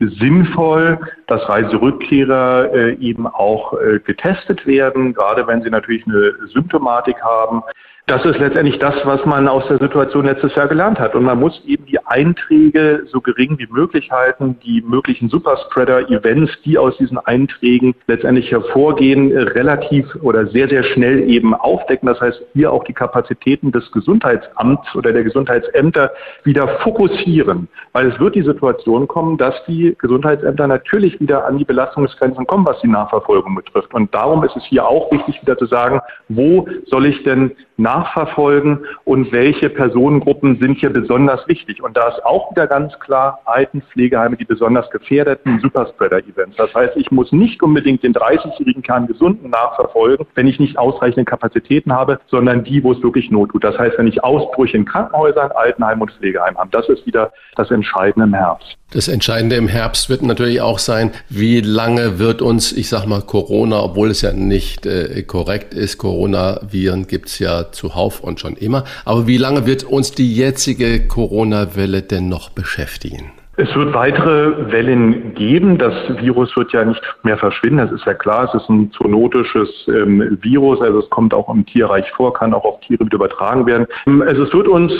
sinnvoll, 0.00 0.98
dass 1.28 1.48
Reiserückkehrer 1.48 2.74
äh, 2.74 2.94
eben 2.94 3.28
auch 3.28 3.72
äh, 3.74 4.00
getestet 4.00 4.66
werden, 4.66 5.14
gerade 5.14 5.46
wenn 5.46 5.62
sie 5.62 5.70
natürlich 5.70 6.04
eine 6.06 6.32
Symptomatik 6.48 7.22
haben 7.22 7.62
das 8.08 8.24
ist 8.24 8.38
letztendlich 8.38 8.78
das, 8.78 8.94
was 9.04 9.24
man 9.26 9.46
aus 9.48 9.68
der 9.68 9.76
Situation 9.76 10.24
letztes 10.24 10.54
Jahr 10.54 10.66
gelernt 10.66 10.98
hat. 10.98 11.14
Und 11.14 11.24
man 11.24 11.38
muss 11.38 11.62
eben 11.66 11.84
die 11.84 12.04
Einträge 12.06 13.04
so 13.12 13.20
gering 13.20 13.58
wie 13.58 13.66
möglich 13.70 14.10
halten, 14.10 14.58
die 14.64 14.80
möglichen 14.80 15.28
Superspreader-Events, 15.28 16.50
die 16.64 16.78
aus 16.78 16.96
diesen 16.96 17.18
Einträgen 17.18 17.94
letztendlich 18.06 18.50
hervorgehen, 18.50 19.36
relativ 19.36 20.06
oder 20.22 20.46
sehr, 20.46 20.70
sehr 20.70 20.84
schnell 20.84 21.28
eben 21.28 21.54
aufdecken. 21.54 22.06
Das 22.06 22.18
heißt, 22.18 22.42
hier 22.54 22.72
auch 22.72 22.82
die 22.84 22.94
Kapazitäten 22.94 23.72
des 23.72 23.92
Gesundheitsamts 23.92 24.96
oder 24.96 25.12
der 25.12 25.24
Gesundheitsämter 25.24 26.10
wieder 26.44 26.66
fokussieren. 26.78 27.68
Weil 27.92 28.06
es 28.06 28.18
wird 28.18 28.36
die 28.36 28.42
Situation 28.42 29.06
kommen, 29.06 29.36
dass 29.36 29.54
die 29.66 29.94
Gesundheitsämter 29.98 30.66
natürlich 30.66 31.20
wieder 31.20 31.46
an 31.46 31.58
die 31.58 31.64
Belastungsgrenzen 31.66 32.46
kommen, 32.46 32.66
was 32.66 32.80
die 32.80 32.88
Nachverfolgung 32.88 33.54
betrifft. 33.54 33.92
Und 33.92 34.14
darum 34.14 34.42
ist 34.44 34.56
es 34.56 34.64
hier 34.64 34.88
auch 34.88 35.12
wichtig, 35.12 35.42
wieder 35.42 35.58
zu 35.58 35.66
sagen, 35.66 36.00
wo 36.30 36.66
soll 36.86 37.04
ich 37.04 37.22
denn 37.24 37.52
nachverfolgen 37.78 38.84
und 39.04 39.32
welche 39.32 39.70
Personengruppen 39.70 40.58
sind 40.60 40.78
hier 40.78 40.90
besonders 40.90 41.46
wichtig. 41.46 41.82
Und 41.82 41.96
da 41.96 42.08
ist 42.08 42.24
auch 42.24 42.50
wieder 42.50 42.66
ganz 42.66 42.98
klar 42.98 43.40
Altenpflegeheime, 43.44 44.36
die 44.36 44.44
besonders 44.44 44.90
gefährdeten 44.90 45.60
Superspreader-Events. 45.60 46.56
Das 46.56 46.74
heißt, 46.74 46.96
ich 46.96 47.10
muss 47.10 47.32
nicht 47.32 47.62
unbedingt 47.62 48.02
den 48.02 48.12
30-jährigen 48.12 48.82
Kerngesunden 48.82 49.50
nachverfolgen, 49.50 50.26
wenn 50.34 50.48
ich 50.48 50.58
nicht 50.58 50.76
ausreichende 50.76 51.24
Kapazitäten 51.24 51.92
habe, 51.92 52.18
sondern 52.26 52.64
die, 52.64 52.82
wo 52.82 52.92
es 52.92 53.02
wirklich 53.02 53.30
Not 53.30 53.50
tut. 53.50 53.64
Das 53.64 53.78
heißt, 53.78 53.96
wenn 53.96 54.08
ich 54.08 54.22
Ausbrüche 54.24 54.76
in 54.76 54.84
Krankenhäusern, 54.84 55.52
Altenheimen 55.52 56.02
und 56.02 56.10
Pflegeheimen 56.10 56.58
habe, 56.58 56.70
das 56.72 56.88
ist 56.88 57.06
wieder 57.06 57.32
das 57.56 57.70
Entscheidende 57.70 58.26
im 58.26 58.34
Herbst. 58.34 58.76
Das 58.90 59.06
Entscheidende 59.06 59.56
im 59.56 59.68
Herbst 59.68 60.08
wird 60.08 60.22
natürlich 60.22 60.62
auch 60.62 60.78
sein, 60.78 61.12
wie 61.28 61.60
lange 61.60 62.18
wird 62.18 62.40
uns, 62.40 62.72
ich 62.72 62.88
sag 62.88 63.04
mal, 63.04 63.20
Corona, 63.20 63.82
obwohl 63.82 64.10
es 64.10 64.22
ja 64.22 64.32
nicht 64.32 64.86
äh, 64.86 65.22
korrekt 65.24 65.74
ist, 65.74 65.98
Coronaviren 65.98 67.06
gibt's 67.06 67.38
ja 67.38 67.67
zuhauf 67.72 68.20
und 68.20 68.40
schon 68.40 68.56
immer, 68.56 68.84
aber 69.04 69.26
wie 69.26 69.36
lange 69.36 69.66
wird 69.66 69.84
uns 69.84 70.12
die 70.12 70.34
jetzige 70.34 71.06
Corona-Welle 71.06 72.02
denn 72.02 72.28
noch 72.28 72.50
beschäftigen? 72.50 73.32
Es 73.60 73.74
wird 73.74 73.92
weitere 73.92 74.70
Wellen 74.70 75.34
geben. 75.34 75.78
Das 75.78 75.92
Virus 76.20 76.56
wird 76.56 76.72
ja 76.72 76.84
nicht 76.84 77.02
mehr 77.24 77.36
verschwinden. 77.36 77.78
Das 77.78 77.90
ist 77.90 78.06
ja 78.06 78.14
klar. 78.14 78.44
Es 78.44 78.54
ist 78.54 78.68
ein 78.68 78.92
zoonotisches 78.92 79.68
ähm, 79.88 80.38
Virus. 80.40 80.80
Also 80.80 81.00
es 81.00 81.10
kommt 81.10 81.34
auch 81.34 81.52
im 81.52 81.66
Tierreich 81.66 82.08
vor, 82.12 82.32
kann 82.32 82.54
auch 82.54 82.64
auf 82.64 82.78
Tiere 82.82 83.04
wieder 83.04 83.16
übertragen 83.16 83.66
werden. 83.66 83.88
Also 84.06 84.44
es 84.44 84.52
wird 84.54 84.68
uns 84.68 84.92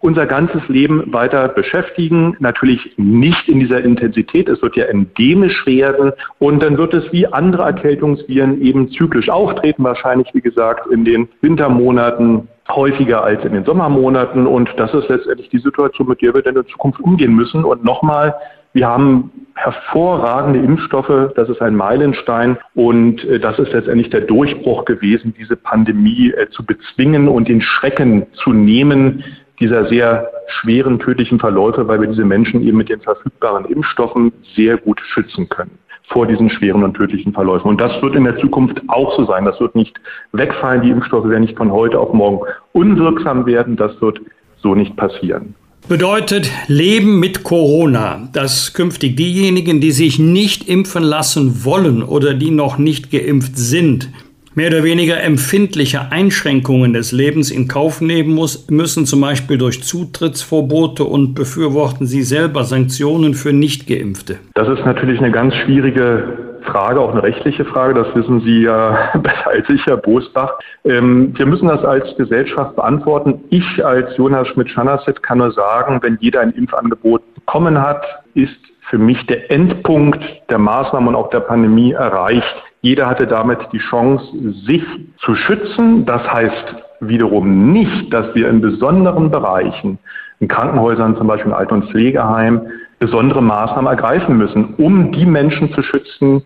unser 0.00 0.24
ganzes 0.24 0.66
Leben 0.68 1.12
weiter 1.12 1.48
beschäftigen. 1.48 2.34
Natürlich 2.38 2.94
nicht 2.96 3.46
in 3.46 3.60
dieser 3.60 3.82
Intensität. 3.82 4.48
Es 4.48 4.62
wird 4.62 4.76
ja 4.76 4.86
endemisch 4.86 5.66
werden. 5.66 6.12
Und 6.38 6.62
dann 6.62 6.78
wird 6.78 6.94
es 6.94 7.12
wie 7.12 7.26
andere 7.26 7.64
Erkältungsviren 7.64 8.62
eben 8.62 8.90
zyklisch 8.90 9.28
auftreten. 9.28 9.84
Wahrscheinlich, 9.84 10.28
wie 10.32 10.40
gesagt, 10.40 10.90
in 10.90 11.04
den 11.04 11.28
Wintermonaten 11.42 12.48
häufiger 12.70 13.24
als 13.24 13.44
in 13.44 13.52
den 13.52 13.64
Sommermonaten. 13.64 14.46
Und 14.46 14.70
das 14.76 14.92
ist 14.94 15.08
letztendlich 15.08 15.48
die 15.50 15.58
Situation, 15.58 16.08
mit 16.08 16.22
der 16.22 16.34
wir 16.34 16.42
dann 16.42 16.56
in 16.56 16.66
Zukunft 16.66 17.00
umgehen 17.00 17.34
müssen. 17.34 17.64
Und 17.64 17.84
nochmal, 17.84 18.34
wir 18.72 18.86
haben 18.86 19.30
hervorragende 19.54 20.60
Impfstoffe, 20.60 21.32
das 21.34 21.48
ist 21.48 21.60
ein 21.60 21.74
Meilenstein 21.74 22.58
und 22.74 23.24
äh, 23.24 23.40
das 23.40 23.58
ist 23.58 23.72
letztendlich 23.72 24.10
der 24.10 24.20
Durchbruch 24.20 24.84
gewesen, 24.84 25.34
diese 25.36 25.56
Pandemie 25.56 26.30
äh, 26.30 26.48
zu 26.50 26.64
bezwingen 26.64 27.28
und 27.28 27.48
den 27.48 27.60
Schrecken 27.60 28.26
zu 28.34 28.52
nehmen 28.52 29.24
dieser 29.58 29.86
sehr 29.88 30.30
schweren 30.46 31.00
tödlichen 31.00 31.40
Verläufe, 31.40 31.88
weil 31.88 32.00
wir 32.00 32.06
diese 32.06 32.24
Menschen 32.24 32.62
eben 32.62 32.78
mit 32.78 32.88
den 32.88 33.00
verfügbaren 33.00 33.64
Impfstoffen 33.64 34.32
sehr 34.54 34.76
gut 34.76 35.00
schützen 35.00 35.48
können 35.48 35.78
vor 36.08 36.26
diesen 36.26 36.50
schweren 36.50 36.82
und 36.82 36.94
tödlichen 36.94 37.32
Verläufen. 37.32 37.68
Und 37.68 37.80
das 37.80 38.00
wird 38.02 38.16
in 38.16 38.24
der 38.24 38.38
Zukunft 38.38 38.80
auch 38.88 39.16
so 39.16 39.26
sein. 39.26 39.44
Das 39.44 39.60
wird 39.60 39.74
nicht 39.74 39.94
wegfallen. 40.32 40.82
Die 40.82 40.90
Impfstoffe 40.90 41.28
werden 41.28 41.42
nicht 41.42 41.56
von 41.56 41.70
heute 41.70 41.98
auf 41.98 42.12
morgen 42.12 42.40
unwirksam 42.72 43.46
werden. 43.46 43.76
Das 43.76 44.00
wird 44.00 44.20
so 44.62 44.74
nicht 44.74 44.96
passieren. 44.96 45.54
Bedeutet 45.88 46.50
Leben 46.66 47.18
mit 47.18 47.44
Corona, 47.44 48.28
dass 48.32 48.74
künftig 48.74 49.16
diejenigen, 49.16 49.80
die 49.80 49.92
sich 49.92 50.18
nicht 50.18 50.68
impfen 50.68 51.02
lassen 51.02 51.64
wollen 51.64 52.02
oder 52.02 52.34
die 52.34 52.50
noch 52.50 52.76
nicht 52.76 53.10
geimpft 53.10 53.56
sind, 53.56 54.10
mehr 54.58 54.72
oder 54.72 54.82
weniger 54.82 55.22
empfindliche 55.22 56.10
Einschränkungen 56.10 56.92
des 56.92 57.12
Lebens 57.12 57.52
in 57.52 57.68
Kauf 57.68 58.00
nehmen 58.00 58.34
muss, 58.34 58.68
müssen, 58.68 59.06
zum 59.06 59.20
Beispiel 59.20 59.56
durch 59.56 59.84
Zutrittsverbote 59.84 61.04
und 61.04 61.34
befürworten 61.34 62.06
Sie 62.06 62.22
selber 62.22 62.64
Sanktionen 62.64 63.34
für 63.34 63.52
Nichtgeimpfte? 63.52 64.38
Das 64.54 64.66
ist 64.66 64.84
natürlich 64.84 65.20
eine 65.20 65.30
ganz 65.30 65.54
schwierige 65.54 66.58
Frage, 66.64 66.98
auch 66.98 67.12
eine 67.12 67.22
rechtliche 67.22 67.64
Frage, 67.66 67.94
das 67.94 68.12
wissen 68.16 68.40
Sie 68.40 68.62
ja 68.62 69.12
besser 69.22 69.46
als 69.46 69.70
ich, 69.70 69.86
Herr 69.86 69.96
Bosbach. 69.96 70.54
Ähm, 70.84 71.32
wir 71.38 71.46
müssen 71.46 71.68
das 71.68 71.84
als 71.84 72.16
Gesellschaft 72.16 72.74
beantworten. 72.74 73.40
Ich 73.50 73.86
als 73.86 74.16
Jonas 74.16 74.48
Schmidt-Schanasset 74.48 75.22
kann 75.22 75.38
nur 75.38 75.52
sagen, 75.52 76.00
wenn 76.02 76.18
jeder 76.20 76.40
ein 76.40 76.50
Impfangebot 76.50 77.22
bekommen 77.36 77.80
hat, 77.80 78.04
ist 78.34 78.58
für 78.90 78.98
mich 78.98 79.24
der 79.26 79.52
Endpunkt 79.52 80.20
der 80.50 80.58
Maßnahmen 80.58 81.10
und 81.10 81.14
auch 81.14 81.30
der 81.30 81.40
Pandemie 81.40 81.92
erreicht. 81.92 82.56
Jeder 82.80 83.06
hatte 83.08 83.26
damit 83.26 83.58
die 83.72 83.78
Chance, 83.78 84.24
sich 84.66 84.84
zu 85.18 85.34
schützen. 85.34 86.06
Das 86.06 86.22
heißt 86.30 86.74
wiederum 87.00 87.72
nicht, 87.72 88.12
dass 88.12 88.34
wir 88.34 88.48
in 88.48 88.60
besonderen 88.60 89.30
Bereichen, 89.30 89.98
in 90.40 90.48
Krankenhäusern 90.48 91.16
zum 91.16 91.26
Beispiel 91.26 91.50
in 91.50 91.56
Alten- 91.56 91.74
und 91.74 91.90
Pflegeheimen, 91.90 92.70
besondere 92.98 93.42
Maßnahmen 93.42 93.90
ergreifen 93.90 94.36
müssen, 94.36 94.74
um 94.76 95.12
die 95.12 95.26
Menschen 95.26 95.72
zu 95.72 95.82
schützen, 95.82 96.42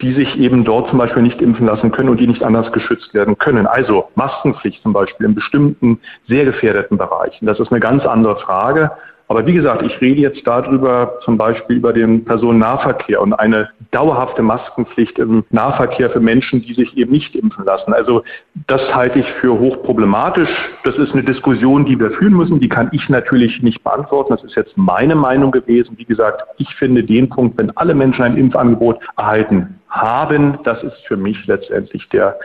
die 0.00 0.12
sich 0.14 0.36
eben 0.36 0.64
dort 0.64 0.90
zum 0.90 0.98
Beispiel 0.98 1.22
nicht 1.22 1.40
impfen 1.40 1.66
lassen 1.66 1.92
können 1.92 2.08
und 2.08 2.18
die 2.18 2.26
nicht 2.26 2.42
anders 2.42 2.72
geschützt 2.72 3.14
werden 3.14 3.38
können. 3.38 3.68
Also 3.68 4.08
Maskenpflicht 4.16 4.82
zum 4.82 4.92
Beispiel 4.92 5.26
in 5.26 5.34
bestimmten 5.34 6.00
sehr 6.26 6.44
gefährdeten 6.44 6.98
Bereichen. 6.98 7.46
Das 7.46 7.60
ist 7.60 7.70
eine 7.70 7.78
ganz 7.78 8.04
andere 8.04 8.36
Frage. 8.40 8.90
Aber 9.32 9.46
wie 9.46 9.54
gesagt, 9.54 9.80
ich 9.80 9.98
rede 10.02 10.20
jetzt 10.20 10.46
darüber, 10.46 11.18
zum 11.24 11.38
Beispiel 11.38 11.76
über 11.76 11.94
den 11.94 12.22
Personennahverkehr 12.22 13.18
und 13.18 13.32
eine 13.32 13.70
dauerhafte 13.90 14.42
Maskenpflicht 14.42 15.18
im 15.18 15.42
Nahverkehr 15.48 16.10
für 16.10 16.20
Menschen, 16.20 16.60
die 16.60 16.74
sich 16.74 16.94
eben 16.98 17.12
nicht 17.12 17.34
impfen 17.34 17.64
lassen. 17.64 17.94
Also 17.94 18.24
das 18.66 18.82
halte 18.94 19.20
ich 19.20 19.26
für 19.40 19.58
hochproblematisch. 19.58 20.50
Das 20.84 20.96
ist 20.96 21.14
eine 21.14 21.24
Diskussion, 21.24 21.86
die 21.86 21.98
wir 21.98 22.10
führen 22.10 22.34
müssen. 22.34 22.60
Die 22.60 22.68
kann 22.68 22.90
ich 22.92 23.08
natürlich 23.08 23.62
nicht 23.62 23.82
beantworten. 23.82 24.34
Das 24.34 24.44
ist 24.44 24.54
jetzt 24.54 24.76
meine 24.76 25.14
Meinung 25.14 25.50
gewesen. 25.50 25.96
Wie 25.96 26.04
gesagt, 26.04 26.42
ich 26.58 26.68
finde 26.74 27.02
den 27.02 27.30
Punkt, 27.30 27.58
wenn 27.58 27.74
alle 27.78 27.94
Menschen 27.94 28.24
ein 28.24 28.36
Impfangebot 28.36 28.98
erhalten 29.16 29.80
haben, 29.88 30.58
das 30.64 30.82
ist 30.82 31.06
für 31.08 31.16
mich 31.16 31.38
letztendlich 31.46 32.06
der 32.10 32.36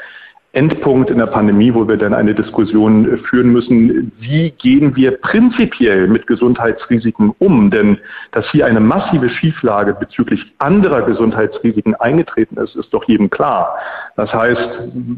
Endpunkt 0.53 1.10
in 1.10 1.18
der 1.18 1.28
Pandemie, 1.28 1.74
wo 1.74 1.88
wir 1.88 1.98
dann 1.98 2.14
eine 2.14 2.34
Diskussion 2.34 3.14
äh, 3.14 3.18
führen 3.18 3.52
müssen, 3.52 4.11
wie 4.19 4.52
gehen 4.52 4.95
wir 4.95 5.18
prinzipiell 5.18 6.07
mit 6.07 6.26
Gesundheitsrisiken 6.26 7.34
um? 7.40 7.69
Denn 7.69 7.98
dass 8.32 8.49
hier 8.52 8.65
eine 8.65 8.80
massive 8.80 9.30
Schieflage 9.30 9.94
bezüglich 9.94 10.41
anderer 10.57 11.03
Gesundheitsrisiken 11.03 11.95
eingetreten 11.95 12.57
ist, 12.57 12.76
ist 12.76 12.94
doch 12.94 13.03
jedem 13.07 13.30
klar. 13.30 13.78
Das 14.18 14.34
heißt, 14.34 14.60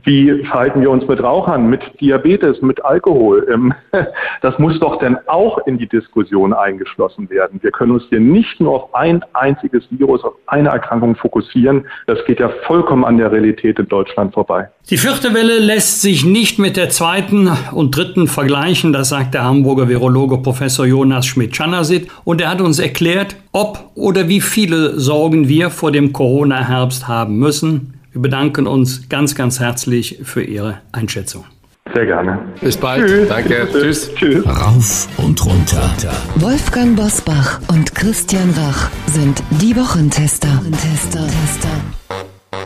wie 0.03 0.43
verhalten 0.43 0.81
wir 0.81 0.91
uns 0.91 1.07
mit 1.07 1.23
Rauchern, 1.23 1.69
mit 1.69 1.79
Diabetes, 2.01 2.61
mit 2.61 2.83
Alkohol? 2.83 3.47
Ähm, 3.49 3.73
das 4.41 4.59
muss 4.59 4.77
doch 4.81 4.99
dann 4.99 5.17
auch 5.25 5.57
in 5.65 5.77
die 5.77 5.87
Diskussion 5.87 6.53
eingeschlossen 6.53 7.29
werden. 7.29 7.59
Wir 7.63 7.71
können 7.71 7.93
uns 7.93 8.03
hier 8.09 8.19
nicht 8.19 8.59
nur 8.59 8.73
auf 8.73 8.93
ein 8.93 9.23
einziges 9.31 9.85
Virus, 9.89 10.21
auf 10.25 10.33
eine 10.47 10.69
Erkrankung 10.69 11.15
fokussieren. 11.15 11.87
Das 12.07 12.19
geht 12.25 12.41
ja 12.41 12.49
vollkommen 12.67 13.05
an 13.05 13.17
der 13.17 13.31
Realität 13.31 13.79
in 13.79 13.87
Deutschland 13.87 14.33
vorbei. 14.33 14.67
Die 14.89 14.97
vierte 14.97 15.33
Welle 15.33 15.59
lässt 15.59 16.01
sich 16.01 16.25
nicht 16.25 16.59
mit 16.59 16.75
der 16.75 16.89
zweiten 16.89 17.49
und 17.71 17.95
dritten 17.95 18.27
vergleichen, 18.27 18.91
das 18.91 19.09
sagt 19.09 19.33
der 19.33 19.45
Hamburger 19.45 19.87
Virologe 19.87 20.39
Professor 20.39 20.85
Jonas 20.85 21.25
Schmidt-Chanasit. 21.25 22.09
Und 22.25 22.41
er 22.41 22.49
hat 22.49 22.59
uns 22.59 22.79
erklärt, 22.79 23.37
ob 23.53 23.91
oder 23.95 24.27
wie 24.27 24.41
viele 24.41 24.99
Sorgen 24.99 25.47
wir 25.47 25.69
vor 25.69 25.93
dem 25.93 26.11
Corona-Herbst 26.11 27.07
haben 27.07 27.37
müssen. 27.37 27.98
Wir 28.11 28.21
bedanken 28.21 28.67
uns 28.67 29.07
ganz, 29.09 29.35
ganz 29.35 29.59
herzlich 29.59 30.19
für 30.23 30.41
Ihre 30.41 30.79
Einschätzung. 30.91 31.45
Sehr 31.93 32.05
gerne. 32.05 32.39
Bis 32.61 32.77
bald. 32.77 33.05
Tschüss. 33.05 33.29
Danke. 33.29 33.67
Tschüss. 33.71 34.13
Tschüss. 34.15 34.45
Rauf 34.45 35.07
und 35.17 35.43
runter. 35.45 35.89
Wolfgang 36.35 36.95
Bosbach 36.95 37.59
und 37.67 37.93
Christian 37.95 38.51
Rach 38.51 38.89
sind 39.07 39.41
die 39.61 39.75
Wochentester. 39.75 40.61
Tester. 40.71 41.27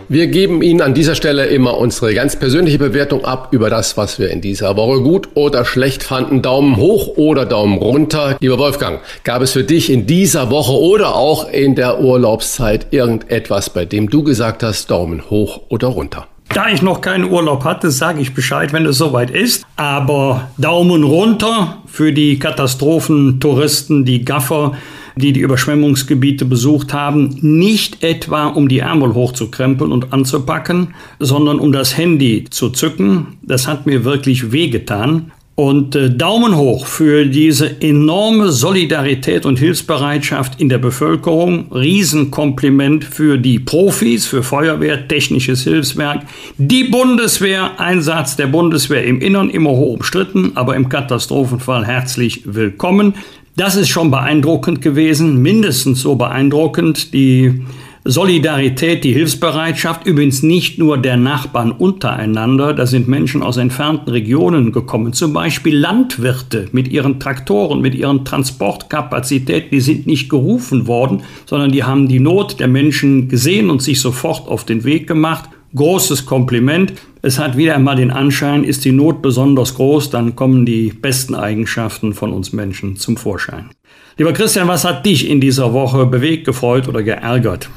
Wir 0.09 0.27
geben 0.27 0.61
Ihnen 0.61 0.81
an 0.81 0.93
dieser 0.93 1.15
Stelle 1.15 1.45
immer 1.45 1.77
unsere 1.77 2.13
ganz 2.13 2.35
persönliche 2.35 2.77
Bewertung 2.77 3.23
ab 3.23 3.49
über 3.51 3.69
das, 3.69 3.95
was 3.95 4.19
wir 4.19 4.29
in 4.29 4.41
dieser 4.41 4.75
Woche 4.75 5.01
gut 5.01 5.29
oder 5.35 5.65
schlecht 5.65 6.03
fanden. 6.03 6.41
Daumen 6.41 6.75
hoch 6.75 7.15
oder 7.15 7.45
Daumen 7.45 7.77
runter. 7.77 8.37
Lieber 8.39 8.57
Wolfgang, 8.57 8.99
gab 9.23 9.41
es 9.41 9.53
für 9.53 9.63
dich 9.63 9.89
in 9.89 10.05
dieser 10.05 10.49
Woche 10.49 10.73
oder 10.73 11.15
auch 11.15 11.49
in 11.49 11.75
der 11.75 12.01
Urlaubszeit 12.01 12.87
irgendetwas, 12.91 13.69
bei 13.69 13.85
dem 13.85 14.09
du 14.09 14.23
gesagt 14.23 14.63
hast, 14.63 14.91
Daumen 14.91 15.29
hoch 15.29 15.61
oder 15.69 15.87
runter? 15.87 16.27
Da 16.49 16.69
ich 16.69 16.81
noch 16.81 17.01
keinen 17.01 17.31
Urlaub 17.31 17.63
hatte, 17.63 17.89
sage 17.89 18.21
ich 18.21 18.35
Bescheid, 18.35 18.73
wenn 18.73 18.85
es 18.85 18.97
soweit 18.97 19.31
ist. 19.31 19.65
Aber 19.75 20.49
Daumen 20.57 21.03
runter 21.03 21.77
für 21.87 22.11
die 22.11 22.37
Katastrophentouristen, 22.37 24.05
die 24.05 24.23
Gaffer, 24.23 24.73
die 25.15 25.33
die 25.33 25.41
Überschwemmungsgebiete 25.41 26.45
besucht 26.45 26.93
haben, 26.93 27.37
nicht 27.41 28.03
etwa 28.03 28.47
um 28.47 28.67
die 28.67 28.79
Ärmel 28.79 29.13
hochzukrempeln 29.13 29.91
und 29.91 30.13
anzupacken, 30.13 30.93
sondern 31.19 31.59
um 31.59 31.71
das 31.71 31.97
Handy 31.97 32.45
zu 32.49 32.69
zücken. 32.69 33.37
Das 33.41 33.67
hat 33.67 33.85
mir 33.85 34.03
wirklich 34.05 34.51
wehgetan. 34.51 35.31
Und 35.55 35.95
äh, 35.95 36.09
Daumen 36.09 36.57
hoch 36.57 36.87
für 36.87 37.27
diese 37.27 37.79
enorme 37.79 38.51
Solidarität 38.51 39.45
und 39.45 39.59
Hilfsbereitschaft 39.59 40.59
in 40.59 40.67
der 40.67 40.79
Bevölkerung. 40.79 41.71
Riesenkompliment 41.71 43.03
für 43.03 43.37
die 43.37 43.59
Profis, 43.59 44.25
für 44.25 44.41
Feuerwehr, 44.41 45.07
technisches 45.07 45.63
Hilfswerk. 45.63 46.25
Die 46.57 46.85
Bundeswehr, 46.85 47.79
Einsatz 47.79 48.35
der 48.35 48.47
Bundeswehr 48.47 49.03
im 49.03 49.21
Innern 49.21 49.51
immer 49.51 49.69
hoch 49.69 49.93
umstritten, 49.93 50.53
aber 50.55 50.75
im 50.75 50.89
Katastrophenfall 50.89 51.85
herzlich 51.85 52.41
willkommen. 52.45 53.13
Das 53.55 53.75
ist 53.75 53.89
schon 53.89 54.09
beeindruckend 54.09 54.81
gewesen, 54.81 55.39
mindestens 55.43 56.01
so 56.01 56.15
beeindruckend. 56.15 57.13
Die 57.13 57.61
Solidarität, 58.03 59.03
die 59.03 59.13
Hilfsbereitschaft, 59.13 60.07
übrigens 60.07 60.41
nicht 60.41 60.79
nur 60.79 60.97
der 60.97 61.17
Nachbarn 61.17 61.71
untereinander, 61.71 62.73
da 62.73 62.87
sind 62.87 63.07
Menschen 63.07 63.43
aus 63.43 63.57
entfernten 63.57 64.09
Regionen 64.11 64.71
gekommen, 64.71 65.13
zum 65.13 65.33
Beispiel 65.33 65.77
Landwirte 65.77 66.67
mit 66.71 66.87
ihren 66.87 67.19
Traktoren, 67.19 67.79
mit 67.79 67.93
ihren 67.93 68.25
Transportkapazitäten, 68.25 69.69
die 69.69 69.81
sind 69.81 70.07
nicht 70.07 70.29
gerufen 70.29 70.87
worden, 70.87 71.21
sondern 71.45 71.71
die 71.71 71.83
haben 71.83 72.07
die 72.07 72.19
Not 72.19 72.59
der 72.59 72.67
Menschen 72.67 73.29
gesehen 73.29 73.69
und 73.69 73.83
sich 73.83 74.01
sofort 74.01 74.47
auf 74.49 74.65
den 74.65 74.83
Weg 74.83 75.05
gemacht 75.07 75.49
großes 75.75 76.25
Kompliment. 76.25 76.93
Es 77.21 77.39
hat 77.39 77.57
wieder 77.57 77.75
einmal 77.75 77.95
den 77.95 78.11
Anschein, 78.11 78.63
ist 78.63 78.85
die 78.85 78.91
Not 78.91 79.21
besonders 79.21 79.75
groß, 79.75 80.09
dann 80.09 80.35
kommen 80.35 80.65
die 80.65 80.89
besten 80.89 81.35
Eigenschaften 81.35 82.13
von 82.13 82.33
uns 82.33 82.53
Menschen 82.53 82.97
zum 82.97 83.17
Vorschein. 83.17 83.69
Lieber 84.17 84.33
Christian, 84.33 84.67
was 84.67 84.85
hat 84.85 85.05
dich 85.05 85.29
in 85.29 85.41
dieser 85.41 85.73
Woche 85.73 86.05
bewegt, 86.05 86.45
gefreut 86.45 86.87
oder 86.87 87.01
geärgert? 87.01 87.69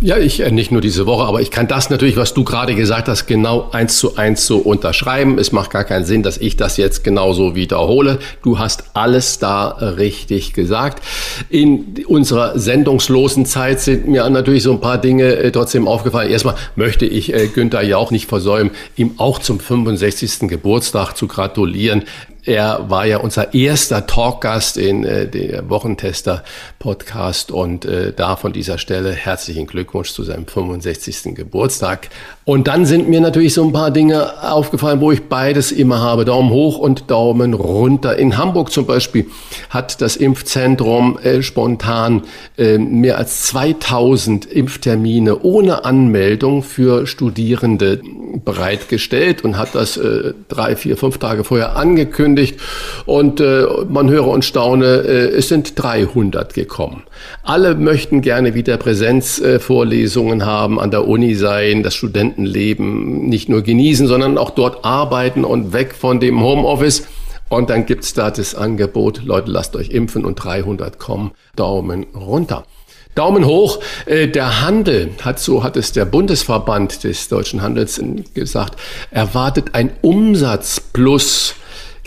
Ja, 0.00 0.16
ich 0.16 0.38
äh, 0.38 0.52
nicht 0.52 0.70
nur 0.70 0.80
diese 0.80 1.06
Woche, 1.06 1.24
aber 1.24 1.40
ich 1.40 1.50
kann 1.50 1.66
das 1.66 1.90
natürlich, 1.90 2.16
was 2.16 2.32
du 2.32 2.44
gerade 2.44 2.76
gesagt 2.76 3.08
hast, 3.08 3.26
genau 3.26 3.68
eins 3.72 3.98
zu 3.98 4.16
eins 4.16 4.46
so 4.46 4.58
unterschreiben. 4.58 5.38
Es 5.38 5.50
macht 5.50 5.72
gar 5.72 5.82
keinen 5.82 6.04
Sinn, 6.04 6.22
dass 6.22 6.38
ich 6.38 6.56
das 6.56 6.76
jetzt 6.76 7.02
genauso 7.02 7.56
wiederhole. 7.56 8.20
Du 8.44 8.60
hast 8.60 8.84
alles 8.94 9.40
da 9.40 9.66
richtig 9.66 10.52
gesagt. 10.52 11.02
In 11.50 12.04
unserer 12.06 12.56
sendungslosen 12.56 13.44
Zeit 13.44 13.80
sind 13.80 14.06
mir 14.06 14.30
natürlich 14.30 14.62
so 14.62 14.70
ein 14.70 14.80
paar 14.80 14.98
Dinge 14.98 15.34
äh, 15.34 15.50
trotzdem 15.50 15.88
aufgefallen. 15.88 16.30
Erstmal 16.30 16.54
möchte 16.76 17.04
ich 17.04 17.34
äh, 17.34 17.48
Günther 17.48 17.82
Jauch 17.82 18.12
nicht 18.12 18.28
versäumen, 18.28 18.70
ihm 18.94 19.14
auch 19.16 19.40
zum 19.40 19.58
65. 19.58 20.48
Geburtstag 20.48 21.14
zu 21.14 21.26
gratulieren. 21.26 22.04
Er 22.48 22.88
war 22.88 23.04
ja 23.04 23.18
unser 23.18 23.52
erster 23.52 24.06
Talkgast 24.06 24.78
in 24.78 25.04
äh, 25.04 25.28
der 25.28 25.68
Wochentester-Podcast 25.68 27.50
und 27.50 27.84
äh, 27.84 28.14
da 28.14 28.36
von 28.36 28.54
dieser 28.54 28.78
Stelle 28.78 29.12
herzlichen 29.12 29.66
Glückwunsch 29.66 30.14
zu 30.14 30.22
seinem 30.22 30.46
65. 30.46 31.34
Geburtstag. 31.34 32.08
Und 32.46 32.66
dann 32.66 32.86
sind 32.86 33.06
mir 33.10 33.20
natürlich 33.20 33.52
so 33.52 33.62
ein 33.62 33.74
paar 33.74 33.90
Dinge 33.90 34.42
aufgefallen, 34.42 35.02
wo 35.02 35.12
ich 35.12 35.24
beides 35.24 35.72
immer 35.72 36.00
habe, 36.00 36.24
Daumen 36.24 36.48
hoch 36.48 36.78
und 36.78 37.10
Daumen 37.10 37.52
runter. 37.52 38.16
In 38.16 38.38
Hamburg 38.38 38.72
zum 38.72 38.86
Beispiel 38.86 39.26
hat 39.68 40.00
das 40.00 40.16
Impfzentrum 40.16 41.18
äh, 41.18 41.42
spontan 41.42 42.22
äh, 42.56 42.78
mehr 42.78 43.18
als 43.18 43.42
2000 43.42 44.46
Impftermine 44.46 45.40
ohne 45.42 45.84
Anmeldung 45.84 46.62
für 46.62 47.06
Studierende 47.06 48.00
bereitgestellt 48.42 49.44
und 49.44 49.58
hat 49.58 49.74
das 49.74 49.98
äh, 49.98 50.32
drei, 50.48 50.76
vier, 50.76 50.96
fünf 50.96 51.18
Tage 51.18 51.44
vorher 51.44 51.76
angekündigt. 51.76 52.37
Und 53.06 53.40
äh, 53.40 53.66
man 53.88 54.08
höre 54.08 54.28
und 54.28 54.44
staune, 54.44 54.86
äh, 54.86 55.36
es 55.36 55.48
sind 55.48 55.72
300 55.76 56.54
gekommen. 56.54 57.04
Alle 57.42 57.74
möchten 57.74 58.20
gerne 58.20 58.54
wieder 58.54 58.76
Präsenzvorlesungen 58.76 60.44
haben, 60.44 60.80
an 60.80 60.90
der 60.90 61.06
Uni 61.06 61.34
sein, 61.34 61.82
das 61.82 61.94
Studentenleben 61.94 63.28
nicht 63.28 63.48
nur 63.48 63.62
genießen, 63.62 64.06
sondern 64.06 64.38
auch 64.38 64.50
dort 64.50 64.84
arbeiten 64.84 65.44
und 65.44 65.72
weg 65.72 65.94
von 65.94 66.20
dem 66.20 66.40
Homeoffice. 66.40 67.06
Und 67.48 67.70
dann 67.70 67.86
gibt's 67.86 68.12
da 68.12 68.30
das 68.30 68.54
Angebot, 68.54 69.22
Leute, 69.24 69.50
lasst 69.50 69.74
euch 69.74 69.90
impfen 69.90 70.24
und 70.24 70.36
300 70.36 70.98
kommen, 70.98 71.32
Daumen 71.56 72.06
runter. 72.14 72.64
Daumen 73.14 73.46
hoch. 73.46 73.80
Äh, 74.06 74.28
der 74.28 74.62
Handel 74.62 75.10
hat, 75.22 75.40
so 75.40 75.64
hat 75.64 75.76
es 75.76 75.92
der 75.92 76.04
Bundesverband 76.04 77.02
des 77.02 77.28
deutschen 77.28 77.62
Handels 77.62 78.00
gesagt, 78.32 78.78
erwartet 79.10 79.70
ein 79.74 79.90
Umsatzplus 80.02 81.54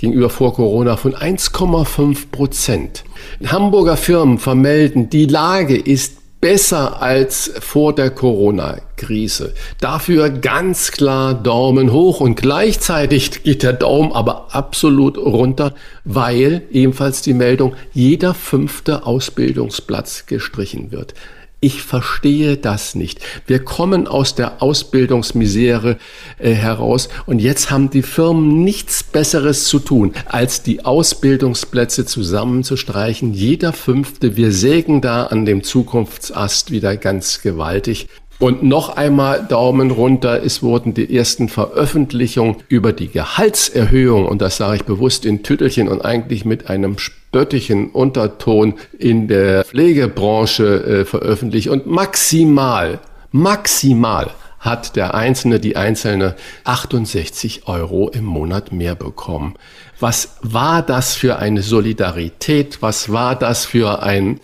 gegenüber 0.02 0.30
vor 0.30 0.56
Corona 0.56 0.98
von 0.98 1.14
1,5 1.14 2.32
Prozent. 2.32 3.04
Hamburger 3.46 3.98
Firmen 3.98 4.40
vermelden, 4.40 5.10
die 5.10 5.28
Lage 5.28 5.78
ist 5.78 6.42
besser 6.42 7.04
als 7.04 7.54
vor 7.60 7.94
der 7.94 8.10
Corona-Krise. 8.10 9.54
Dafür 9.80 10.32
ganz 10.32 10.92
klar 10.92 11.36
Daumen 11.36 11.94
hoch 11.94 12.20
und 12.20 12.36
gleichzeitig 12.36 13.44
geht 13.44 13.62
der 13.62 13.74
Daumen 13.74 14.12
aber 14.12 14.56
absolut 14.56 15.20
runter, 15.20 15.76
weil 16.04 16.64
ebenfalls 16.72 17.22
die 17.22 17.36
Meldung 17.36 17.76
jeder 17.94 18.34
fünfte 18.34 19.06
Ausbildungsplatz 19.06 20.26
gestrichen 20.26 20.92
wird. 20.92 21.14
Ich 21.64 21.84
verstehe 21.84 22.58
das 22.58 22.96
nicht. 22.96 23.20
Wir 23.46 23.64
kommen 23.64 24.08
aus 24.08 24.34
der 24.34 24.64
Ausbildungsmisere 24.64 25.98
äh, 26.40 26.54
heraus 26.54 27.08
und 27.28 27.38
jetzt 27.38 27.70
haben 27.70 27.92
die 27.92 28.02
Firmen 28.02 28.64
nichts 28.64 29.04
Besseres 29.04 29.66
zu 29.66 29.78
tun, 29.78 30.14
als 30.26 30.64
die 30.64 30.84
Ausbildungsplätze 30.84 32.08
zusammenzustreichen. 32.08 33.36
Jeder 33.36 33.74
fünfte, 33.74 34.38
wir 34.38 34.52
sägen 34.52 35.02
da 35.02 35.26
an 35.26 35.46
dem 35.46 35.64
Zukunftsast 35.64 36.72
wieder 36.72 36.98
ganz 36.98 37.44
gewaltig. 37.44 38.08
Und 38.40 38.64
noch 38.64 38.98
einmal 38.98 39.46
Daumen 39.48 39.92
runter, 39.92 40.44
es 40.44 40.64
wurden 40.64 40.96
die 40.96 41.16
ersten 41.16 41.48
Veröffentlichungen 41.48 42.56
über 42.70 42.92
die 42.92 43.10
Gehaltserhöhung, 43.10 44.26
und 44.26 44.42
das 44.42 44.58
sage 44.58 44.78
ich 44.78 44.84
bewusst 44.86 45.26
in 45.28 45.44
Tüttelchen 45.44 45.88
und 45.90 46.04
eigentlich 46.04 46.44
mit 46.44 46.72
einem 46.72 46.98
spöttischen 47.32 47.92
Unterton 47.92 48.74
in 49.00 49.30
der 49.30 49.64
Pflegebranche 49.64 50.84
äh, 50.84 51.06
veröffentlicht 51.06 51.70
und 51.70 51.88
maximal, 51.88 53.00
maximal 53.32 54.32
hat 54.60 54.98
der 54.98 55.16
Einzelne, 55.16 55.62
die 55.62 55.78
Einzelne 55.78 56.36
68 56.66 57.68
Euro 57.68 58.10
im 58.10 58.26
Monat 58.26 58.74
mehr 58.74 58.96
bekommen. 58.96 59.54
Was 60.02 60.40
war 60.42 60.82
das 60.82 61.16
für 61.16 61.40
eine 61.40 61.62
Solidarität? 61.62 62.82
Was 62.82 63.14
war 63.14 63.38
das 63.38 63.64
für 63.64 64.04
ein 64.04 64.42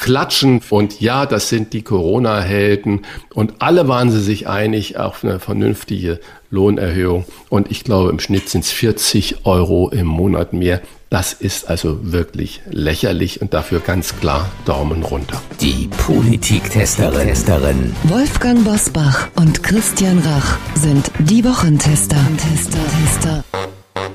Klatschen? 0.00 0.60
Und 0.70 1.00
ja, 1.00 1.26
das 1.26 1.48
sind 1.48 1.72
die 1.72 1.82
Corona-Helden. 1.82 3.06
Und 3.34 3.54
alle 3.60 3.86
waren 3.86 4.10
sie 4.10 4.20
sich 4.20 4.48
einig 4.48 4.96
auf 4.96 5.22
eine 5.22 5.38
vernünftige 5.38 6.20
Lohnerhöhung. 6.50 7.24
Und 7.48 7.70
ich 7.70 7.84
glaube, 7.84 8.10
im 8.10 8.18
Schnitt 8.18 8.48
sind 8.48 8.64
es 8.64 8.72
40 8.72 9.46
Euro 9.46 9.90
im 9.90 10.06
Monat 10.06 10.52
mehr. 10.52 10.80
Das 11.10 11.32
ist 11.32 11.68
also 11.68 12.12
wirklich 12.12 12.62
lächerlich 12.70 13.42
und 13.42 13.52
dafür 13.52 13.80
ganz 13.80 14.16
klar 14.20 14.48
Daumen 14.64 15.02
runter. 15.02 15.42
Die 15.60 15.88
Politiktesterin. 16.06 17.92
Wolfgang 18.04 18.64
Bosbach 18.64 19.28
und 19.34 19.62
Christian 19.64 20.20
Rach 20.20 20.56
sind 20.76 21.10
die 21.18 21.44
Wochentester. 21.44 22.16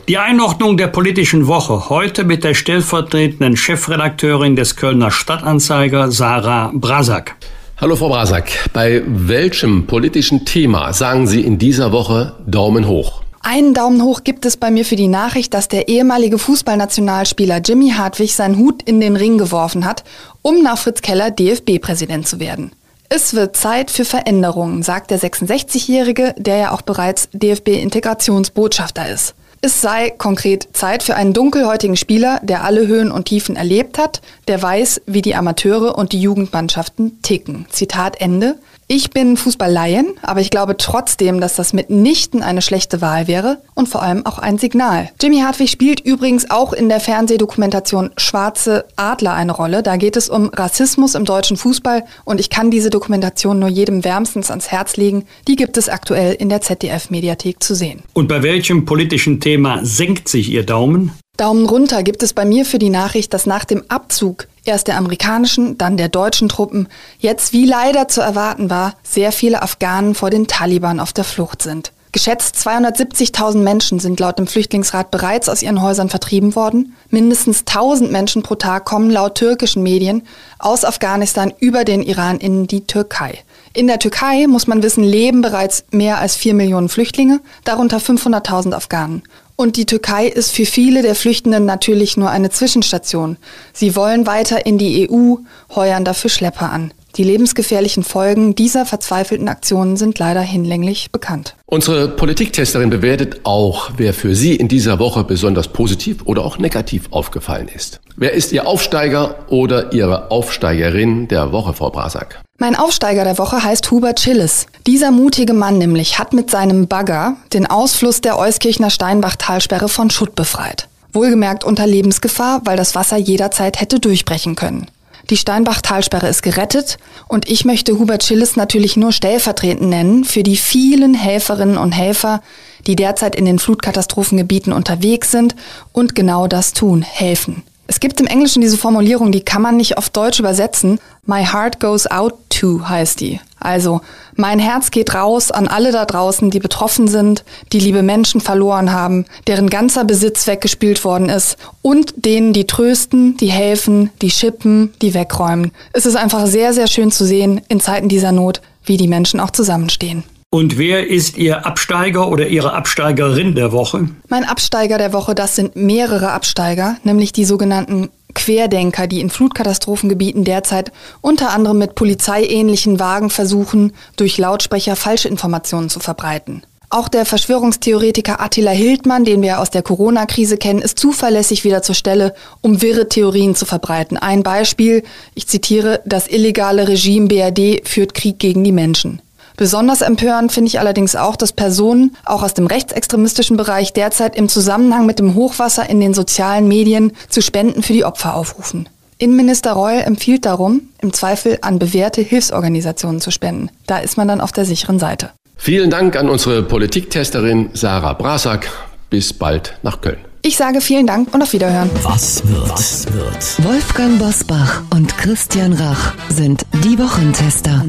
Die 0.08 0.20
Einordnung 0.20 0.78
der 0.78 0.86
politischen 0.86 1.48
Woche 1.48 1.90
heute 1.90 2.26
mit 2.26 2.44
der 2.44 2.54
stellvertretenden 2.54 3.58
Chefredakteurin 3.58 4.56
des 4.56 4.76
Kölner 4.76 5.10
Stadtanzeiger 5.10 6.12
Sarah 6.12 6.70
Brasak. 6.76 7.36
Hallo 7.78 7.96
Frau 7.96 8.10
Brasak, 8.10 8.70
bei 8.72 9.02
welchem 9.08 9.88
politischen 9.88 10.46
Thema 10.46 10.94
sagen 10.94 11.26
Sie 11.26 11.42
in 11.42 11.58
dieser 11.58 11.92
Woche 11.92 12.36
Daumen 12.46 12.88
hoch? 12.88 13.24
Einen 13.42 13.74
Daumen 13.74 14.04
hoch 14.04 14.24
gibt 14.24 14.46
es 14.46 14.58
bei 14.58 14.70
mir 14.70 14.86
für 14.86 14.96
die 14.96 15.08
Nachricht, 15.08 15.56
dass 15.56 15.70
der 15.70 15.88
ehemalige 15.88 16.38
Fußballnationalspieler 16.38 17.62
Jimmy 17.66 17.90
Hartwig 17.98 18.36
seinen 18.36 18.60
Hut 18.60 18.84
in 18.84 19.02
den 19.02 19.16
Ring 19.16 19.40
geworfen 19.40 19.86
hat, 19.86 20.04
um 20.44 20.62
nach 20.62 20.78
Fritz 20.78 21.02
Keller 21.02 21.32
DFB-Präsident 21.32 22.28
zu 22.28 22.40
werden. 22.40 22.74
Es 23.10 23.34
wird 23.34 23.58
Zeit 23.58 23.90
für 23.90 24.06
Veränderungen, 24.06 24.84
sagt 24.84 25.10
der 25.10 25.20
66-Jährige, 25.20 26.36
der 26.38 26.58
ja 26.58 26.72
auch 26.74 26.84
bereits 26.84 27.28
DFB-Integrationsbotschafter 27.34 29.10
ist. 29.10 29.34
Es 29.62 29.82
sei 29.82 30.12
konkret 30.12 30.70
Zeit 30.74 31.02
für 31.02 31.16
einen 31.16 31.34
dunkelhäutigen 31.34 31.96
Spieler, 31.98 32.40
der 32.44 32.64
alle 32.64 32.88
Höhen 32.88 33.12
und 33.12 33.26
Tiefen 33.26 33.56
erlebt 33.56 33.98
hat, 33.98 34.22
der 34.48 34.62
weiß, 34.62 35.02
wie 35.08 35.22
die 35.22 35.36
Amateure 35.36 35.98
und 35.98 36.12
die 36.12 36.22
Jugendmannschaften 36.22 37.22
ticken. 37.22 37.66
Zitat 37.70 38.22
Ende. 38.22 38.58
Ich 38.88 39.10
bin 39.10 39.36
Fußballleien, 39.36 40.14
aber 40.22 40.42
ich 40.42 40.52
glaube 40.52 40.78
trotzdem, 40.78 41.42
dass 41.42 41.56
das 41.56 41.74
mitnichten 41.74 42.44
eine 42.44 42.62
schlechte 42.62 43.02
Wahl 43.02 43.28
wäre 43.28 43.58
und 43.74 43.90
vor 43.90 44.04
allem 44.04 44.28
auch 44.28 44.38
ein 44.38 44.60
Signal. 44.60 45.10
Jimmy 45.20 45.40
Hartwig 45.40 45.72
spielt 45.72 46.02
übrigens 46.02 46.52
auch 46.52 46.72
in 46.72 46.88
der 46.88 47.00
Fernsehdokumentation 47.00 48.12
Schwarze 48.16 48.86
Adler 48.96 49.34
eine 49.34 49.54
Rolle. 49.54 49.82
Da 49.82 49.98
geht 49.98 50.16
es 50.16 50.30
um 50.30 50.50
Rassismus 50.50 51.16
im 51.16 51.26
deutschen 51.26 51.58
Fußball 51.58 52.04
und 52.26 52.40
ich 52.40 52.52
kann 52.52 52.70
diese 52.70 52.92
Dokumentation 52.92 53.58
nur 53.58 53.70
jedem 53.70 54.06
wärmstens 54.06 54.52
ans 54.52 54.70
Herz 54.70 54.98
legen. 54.98 55.26
Die 55.48 55.56
gibt 55.56 55.78
es 55.78 55.90
aktuell 55.90 56.34
in 56.34 56.50
der 56.50 56.62
ZDF-Mediathek 56.62 57.64
zu 57.64 57.74
sehen. 57.74 58.04
Und 58.14 58.28
bei 58.28 58.44
welchem 58.44 58.86
politischen 58.86 59.40
Thema 59.40 59.84
senkt 59.84 60.30
sich 60.30 60.52
Ihr 60.52 60.64
Daumen? 60.64 61.12
Daumen 61.38 61.66
runter 61.66 62.04
gibt 62.04 62.24
es 62.24 62.34
bei 62.34 62.46
mir 62.46 62.66
für 62.66 62.80
die 62.80 62.90
Nachricht, 62.90 63.34
dass 63.34 63.46
nach 63.46 63.66
dem 63.66 63.84
Abzug 63.90 64.48
erst 64.64 64.88
der 64.88 64.98
amerikanischen, 64.98 65.78
dann 65.78 65.98
der 65.98 66.10
deutschen 66.10 66.50
Truppen, 66.50 66.88
jetzt 67.20 67.54
wie 67.54 67.66
leider 67.66 68.08
zu 68.08 68.22
erwarten 68.22 68.70
war, 68.70 68.96
sehr 69.04 69.32
viele 69.32 69.62
Afghanen 69.62 70.16
vor 70.16 70.30
den 70.30 70.48
Taliban 70.48 71.00
auf 71.00 71.14
der 71.14 71.24
Flucht 71.24 71.62
sind. 71.62 71.92
Geschätzt 72.16 72.56
270.000 72.66 73.58
Menschen 73.58 74.00
sind 74.00 74.22
laut 74.22 74.40
dem 74.40 74.48
Flüchtlingsrat 74.48 75.12
bereits 75.12 75.50
aus 75.50 75.62
ihren 75.62 75.82
Häusern 75.82 76.08
vertrieben 76.08 76.56
worden. 76.56 76.96
Mindestens 77.10 77.66
1000 77.68 78.10
Menschen 78.10 78.42
pro 78.42 78.56
Tag 78.56 78.86
kommen 78.86 79.12
laut 79.12 79.36
türkischen 79.36 79.84
Medien 79.84 80.24
aus 80.58 80.86
Afghanistan 80.86 81.54
über 81.60 81.84
den 81.84 82.02
Iran 82.02 82.38
in 82.38 82.68
die 82.68 82.88
Türkei. 82.88 83.40
In 83.74 83.88
der 83.88 84.00
Türkei, 84.00 84.48
muss 84.48 84.66
man 84.66 84.82
wissen, 84.82 85.04
leben 85.04 85.42
bereits 85.42 85.84
mehr 85.92 86.18
als 86.18 86.38
4 86.38 86.54
Millionen 86.54 86.88
Flüchtlinge, 86.88 87.42
darunter 87.66 87.98
500.000 87.98 88.72
Afghanen. 88.72 89.24
Und 89.56 89.78
die 89.78 89.86
Türkei 89.86 90.28
ist 90.28 90.52
für 90.52 90.66
viele 90.66 91.02
der 91.02 91.16
Flüchtenden 91.16 91.66
natürlich 91.66 92.18
nur 92.18 92.30
eine 92.30 92.50
Zwischenstation. 92.50 93.38
Sie 93.74 93.96
wollen 93.96 94.28
weiter 94.28 94.66
in 94.66 94.78
die 94.78 95.10
EU, 95.10 95.36
heuern 95.74 96.04
dafür 96.04 96.30
Schlepper 96.30 96.72
an. 96.72 96.94
Die 97.16 97.24
lebensgefährlichen 97.24 98.04
Folgen 98.04 98.56
dieser 98.56 98.86
verzweifelten 98.86 99.48
Aktionen 99.48 99.96
sind 99.96 100.20
leider 100.20 100.42
hinlänglich 100.42 101.12
bekannt. 101.14 101.56
Unsere 101.66 102.10
Politiktesterin 102.10 102.90
bewertet 102.90 103.42
auch, 103.44 103.92
wer 103.96 104.14
für 104.14 104.36
Sie 104.36 104.56
in 104.56 104.68
dieser 104.68 105.00
Woche 105.00 105.24
besonders 105.24 105.70
positiv 105.70 106.24
oder 106.26 106.44
auch 106.44 106.58
negativ 106.58 107.08
aufgefallen 107.12 107.70
ist. 107.74 108.02
Wer 108.18 108.34
ist 108.34 108.52
Ihr 108.52 108.68
Aufsteiger 108.68 109.46
oder 109.48 109.94
Ihre 109.94 110.30
Aufsteigerin 110.30 111.30
der 111.30 111.54
Woche, 111.54 111.74
Frau 111.74 111.90
Brasak? 111.90 112.45
Mein 112.58 112.78
Aufsteiger 112.78 113.26
der 113.26 113.38
Woche 113.38 113.62
heißt 113.62 113.92
Hubert 113.92 114.22
Schilles. 114.22 114.68
Dieser 114.88 115.12
mutige 115.12 115.54
Mann 115.54 115.78
nämlich 115.78 116.20
hat 116.20 116.32
mit 116.32 116.50
seinem 116.50 116.88
Bagger 116.88 117.36
den 117.52 117.66
Ausfluss 117.66 118.22
der 118.22 118.40
Euskirchner 118.40 118.90
Steinbach-Talsperre 118.90 119.90
von 119.90 120.10
Schutt 120.10 120.36
befreit. 120.36 120.88
Wohlgemerkt 121.12 121.66
unter 121.66 121.86
Lebensgefahr, 121.86 122.62
weil 122.64 122.78
das 122.78 122.96
Wasser 122.96 123.18
jederzeit 123.18 123.82
hätte 123.82 124.00
durchbrechen 124.00 124.56
können. 124.56 124.88
Die 125.30 125.36
Steinbach-Talsperre 125.36 126.30
ist 126.30 126.44
gerettet 126.44 126.98
und 127.28 127.50
ich 127.50 127.66
möchte 127.66 128.00
Hubert 128.00 128.24
Schilles 128.24 128.56
natürlich 128.56 128.96
nur 128.96 129.12
stellvertretend 129.12 129.90
nennen 129.90 130.24
für 130.24 130.44
die 130.44 130.56
vielen 130.56 131.14
Helferinnen 131.14 131.78
und 131.78 131.92
Helfer, 131.92 132.42
die 132.88 132.96
derzeit 132.96 133.36
in 133.36 133.44
den 133.44 133.60
Flutkatastrophengebieten 133.60 134.72
unterwegs 134.72 135.30
sind 135.30 135.58
und 135.92 136.16
genau 136.16 136.48
das 136.48 136.72
tun, 136.72 137.02
helfen. 137.02 137.64
Es 137.88 138.00
gibt 138.00 138.20
im 138.20 138.28
Englischen 138.28 138.62
diese 138.62 138.78
Formulierung, 138.78 139.32
die 139.32 139.42
kann 139.42 139.62
man 139.62 139.78
nicht 139.78 139.98
auf 139.98 140.10
Deutsch 140.10 140.40
übersetzen. 140.40 141.00
My 141.26 141.46
heart 141.46 141.80
goes 141.80 142.08
out 142.10 142.34
to 142.50 142.88
heißt 142.88 143.20
die. 143.20 143.40
Also, 143.60 144.02
mein 144.36 144.60
Herz 144.60 144.92
geht 144.92 145.14
raus 145.14 145.52
an 145.52 145.68
alle 145.68 145.92
da 145.92 146.06
draußen, 146.06 146.52
die 146.52 146.60
betroffen 146.60 147.08
sind, 147.08 147.44
die 147.74 147.80
liebe 147.80 148.04
Menschen 148.04 148.42
verloren 148.42 148.92
haben, 148.92 149.26
deren 149.48 149.70
ganzer 149.70 150.04
Besitz 150.04 150.46
weggespielt 150.46 151.04
worden 151.04 151.30
ist 151.30 151.58
und 151.82 152.14
denen, 152.16 152.54
die 152.54 152.68
trösten, 152.68 153.38
die 153.38 153.52
helfen, 153.52 154.12
die 154.22 154.30
schippen, 154.30 154.94
die 155.02 155.14
wegräumen. 155.14 155.72
Es 155.94 156.06
ist 156.06 156.16
einfach 156.16 156.46
sehr, 156.48 156.74
sehr 156.74 156.88
schön 156.88 157.12
zu 157.12 157.26
sehen 157.26 157.62
in 157.68 157.80
Zeiten 157.80 158.10
dieser 158.10 158.32
Not, 158.32 158.62
wie 158.84 158.98
die 158.98 159.08
Menschen 159.08 159.40
auch 159.40 159.52
zusammenstehen. 159.52 160.24
Und 160.56 160.78
wer 160.78 161.10
ist 161.10 161.38
Ihr 161.38 161.66
Absteiger 161.66 162.30
oder 162.30 162.48
Ihre 162.48 162.72
Absteigerin 162.72 163.56
der 163.56 163.74
Woche? 163.74 164.08
Mein 164.30 164.46
Absteiger 164.46 164.98
der 164.98 165.12
Woche, 165.12 165.36
das 165.36 165.58
sind 165.58 165.76
mehrere 165.76 166.32
Absteiger, 166.32 166.96
nämlich 167.04 167.34
die 167.34 167.44
sogenannten 167.44 168.08
Querdenker, 168.34 169.06
die 169.08 169.20
in 169.20 169.30
Flutkatastrophengebieten 169.30 170.46
derzeit 170.46 170.94
unter 171.20 171.50
anderem 171.50 171.80
mit 171.80 171.96
polizeiähnlichen 171.96 173.02
Wagen 173.02 173.30
versuchen, 173.30 173.92
durch 174.16 174.38
Lautsprecher 174.38 174.96
falsche 174.96 175.28
Informationen 175.28 175.90
zu 175.90 176.00
verbreiten. 176.00 176.64
Auch 176.90 177.10
der 177.10 177.26
Verschwörungstheoretiker 177.26 178.40
Attila 178.40 178.72
Hildmann, 178.72 179.26
den 179.26 179.42
wir 179.42 179.60
aus 179.60 179.72
der 179.72 179.82
Corona-Krise 179.82 180.56
kennen, 180.56 180.82
ist 180.82 180.98
zuverlässig 180.98 181.66
wieder 181.66 181.82
zur 181.82 181.96
Stelle, 181.96 182.34
um 182.62 182.82
wirre 182.82 183.10
Theorien 183.10 183.56
zu 183.56 183.66
verbreiten. 183.66 184.16
Ein 184.16 184.42
Beispiel, 184.42 185.04
ich 185.34 185.48
zitiere, 185.48 186.00
das 186.06 186.30
illegale 186.30 186.88
Regime 186.88 187.28
BRD 187.28 187.86
führt 187.86 188.14
Krieg 188.14 188.40
gegen 188.40 188.64
die 188.64 188.72
Menschen. 188.72 189.22
Besonders 189.58 190.02
empörend 190.02 190.52
finde 190.52 190.68
ich 190.68 190.80
allerdings 190.80 191.16
auch, 191.16 191.36
dass 191.36 191.54
Personen, 191.54 192.16
auch 192.26 192.44
aus 192.44 192.54
dem 192.54 192.68
rechtsextremistischen 192.68 193.58
Bereich, 193.58 193.94
derzeit 193.94 194.36
im 194.36 194.50
Zusammenhang 194.50 195.06
mit 195.06 195.20
dem 195.20 195.36
Hochwasser 195.36 195.90
in 195.90 196.00
den 196.00 196.14
sozialen 196.14 196.68
Medien 196.68 197.14
zu 197.30 197.42
Spenden 197.42 197.84
für 197.84 197.94
die 197.94 198.06
Opfer 198.06 198.36
aufrufen. 198.36 198.90
Innenminister 199.18 199.72
Reul 199.72 200.02
empfiehlt 200.02 200.46
darum, 200.46 200.90
im 201.02 201.14
Zweifel 201.14 201.58
an 201.62 201.80
bewährte 201.80 202.22
Hilfsorganisationen 202.22 203.22
zu 203.22 203.32
spenden. 203.32 203.70
Da 203.88 204.00
ist 204.00 204.18
man 204.18 204.28
dann 204.28 204.42
auf 204.42 204.52
der 204.52 204.66
sicheren 204.66 205.00
Seite. 205.00 205.32
Vielen 205.56 205.90
Dank 205.90 206.18
an 206.18 206.30
unsere 206.30 206.64
Politiktesterin 206.64 207.70
Sarah 207.74 208.14
Brasak. 208.14 208.70
Bis 209.10 209.32
bald 209.32 209.78
nach 209.84 210.02
Köln. 210.02 210.18
Ich 210.42 210.58
sage 210.58 210.82
vielen 210.82 211.08
Dank 211.08 211.34
und 211.34 211.42
auf 211.42 211.54
Wiederhören. 211.54 211.90
Was 212.04 212.48
wird? 212.48 212.70
Was 212.70 213.12
wird? 213.14 213.66
Wolfgang 213.66 214.20
Bosbach 214.20 214.84
und 214.94 215.18
Christian 215.18 215.74
Rach 215.74 216.14
sind 216.30 216.66
die 216.84 217.00
Wochentester. 217.00 217.84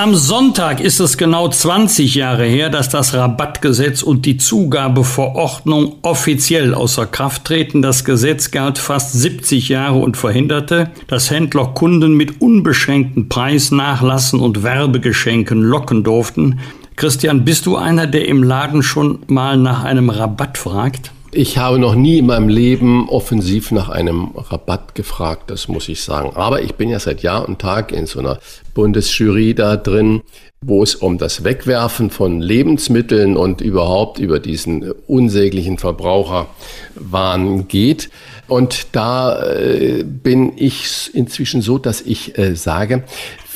Am 0.00 0.14
Sonntag 0.14 0.78
ist 0.78 1.00
es 1.00 1.18
genau 1.18 1.48
20 1.48 2.14
Jahre 2.14 2.44
her, 2.44 2.70
dass 2.70 2.88
das 2.88 3.14
Rabattgesetz 3.14 4.04
und 4.04 4.26
die 4.26 4.36
Zugabeverordnung 4.36 5.96
offiziell 6.02 6.72
außer 6.72 7.04
Kraft 7.04 7.46
treten. 7.46 7.82
Das 7.82 8.04
Gesetz 8.04 8.52
galt 8.52 8.78
fast 8.78 9.12
70 9.14 9.68
Jahre 9.70 9.98
und 9.98 10.16
verhinderte, 10.16 10.92
dass 11.08 11.32
Händler 11.32 11.72
Kunden 11.74 12.14
mit 12.14 12.40
unbeschränkten 12.40 13.28
Preisnachlassen 13.28 14.38
und 14.38 14.62
Werbegeschenken 14.62 15.62
locken 15.62 16.04
durften. 16.04 16.60
Christian, 16.94 17.44
bist 17.44 17.66
du 17.66 17.74
einer, 17.74 18.06
der 18.06 18.28
im 18.28 18.44
Laden 18.44 18.84
schon 18.84 19.18
mal 19.26 19.56
nach 19.56 19.82
einem 19.82 20.10
Rabatt 20.10 20.58
fragt? 20.58 21.10
Ich 21.32 21.58
habe 21.58 21.78
noch 21.78 21.94
nie 21.94 22.18
in 22.18 22.26
meinem 22.26 22.48
Leben 22.48 23.08
offensiv 23.08 23.70
nach 23.70 23.90
einem 23.90 24.30
Rabatt 24.34 24.94
gefragt, 24.94 25.50
das 25.50 25.68
muss 25.68 25.88
ich 25.88 26.02
sagen. 26.02 26.30
Aber 26.34 26.62
ich 26.62 26.76
bin 26.76 26.88
ja 26.88 26.98
seit 26.98 27.22
Jahr 27.22 27.46
und 27.46 27.58
Tag 27.58 27.92
in 27.92 28.06
so 28.06 28.18
einer 28.18 28.38
Bundesjury 28.72 29.54
da 29.54 29.76
drin, 29.76 30.22
wo 30.62 30.82
es 30.82 30.94
um 30.94 31.18
das 31.18 31.44
Wegwerfen 31.44 32.08
von 32.10 32.40
Lebensmitteln 32.40 33.36
und 33.36 33.60
überhaupt 33.60 34.18
über 34.18 34.40
diesen 34.40 34.90
unsäglichen 35.06 35.76
Verbraucherwahn 35.76 37.68
geht. 37.68 38.08
Und 38.46 38.86
da 38.92 39.42
äh, 39.42 40.04
bin 40.04 40.54
ich 40.56 41.10
inzwischen 41.12 41.60
so, 41.60 41.78
dass 41.78 42.00
ich 42.00 42.38
äh, 42.38 42.56
sage, 42.56 43.04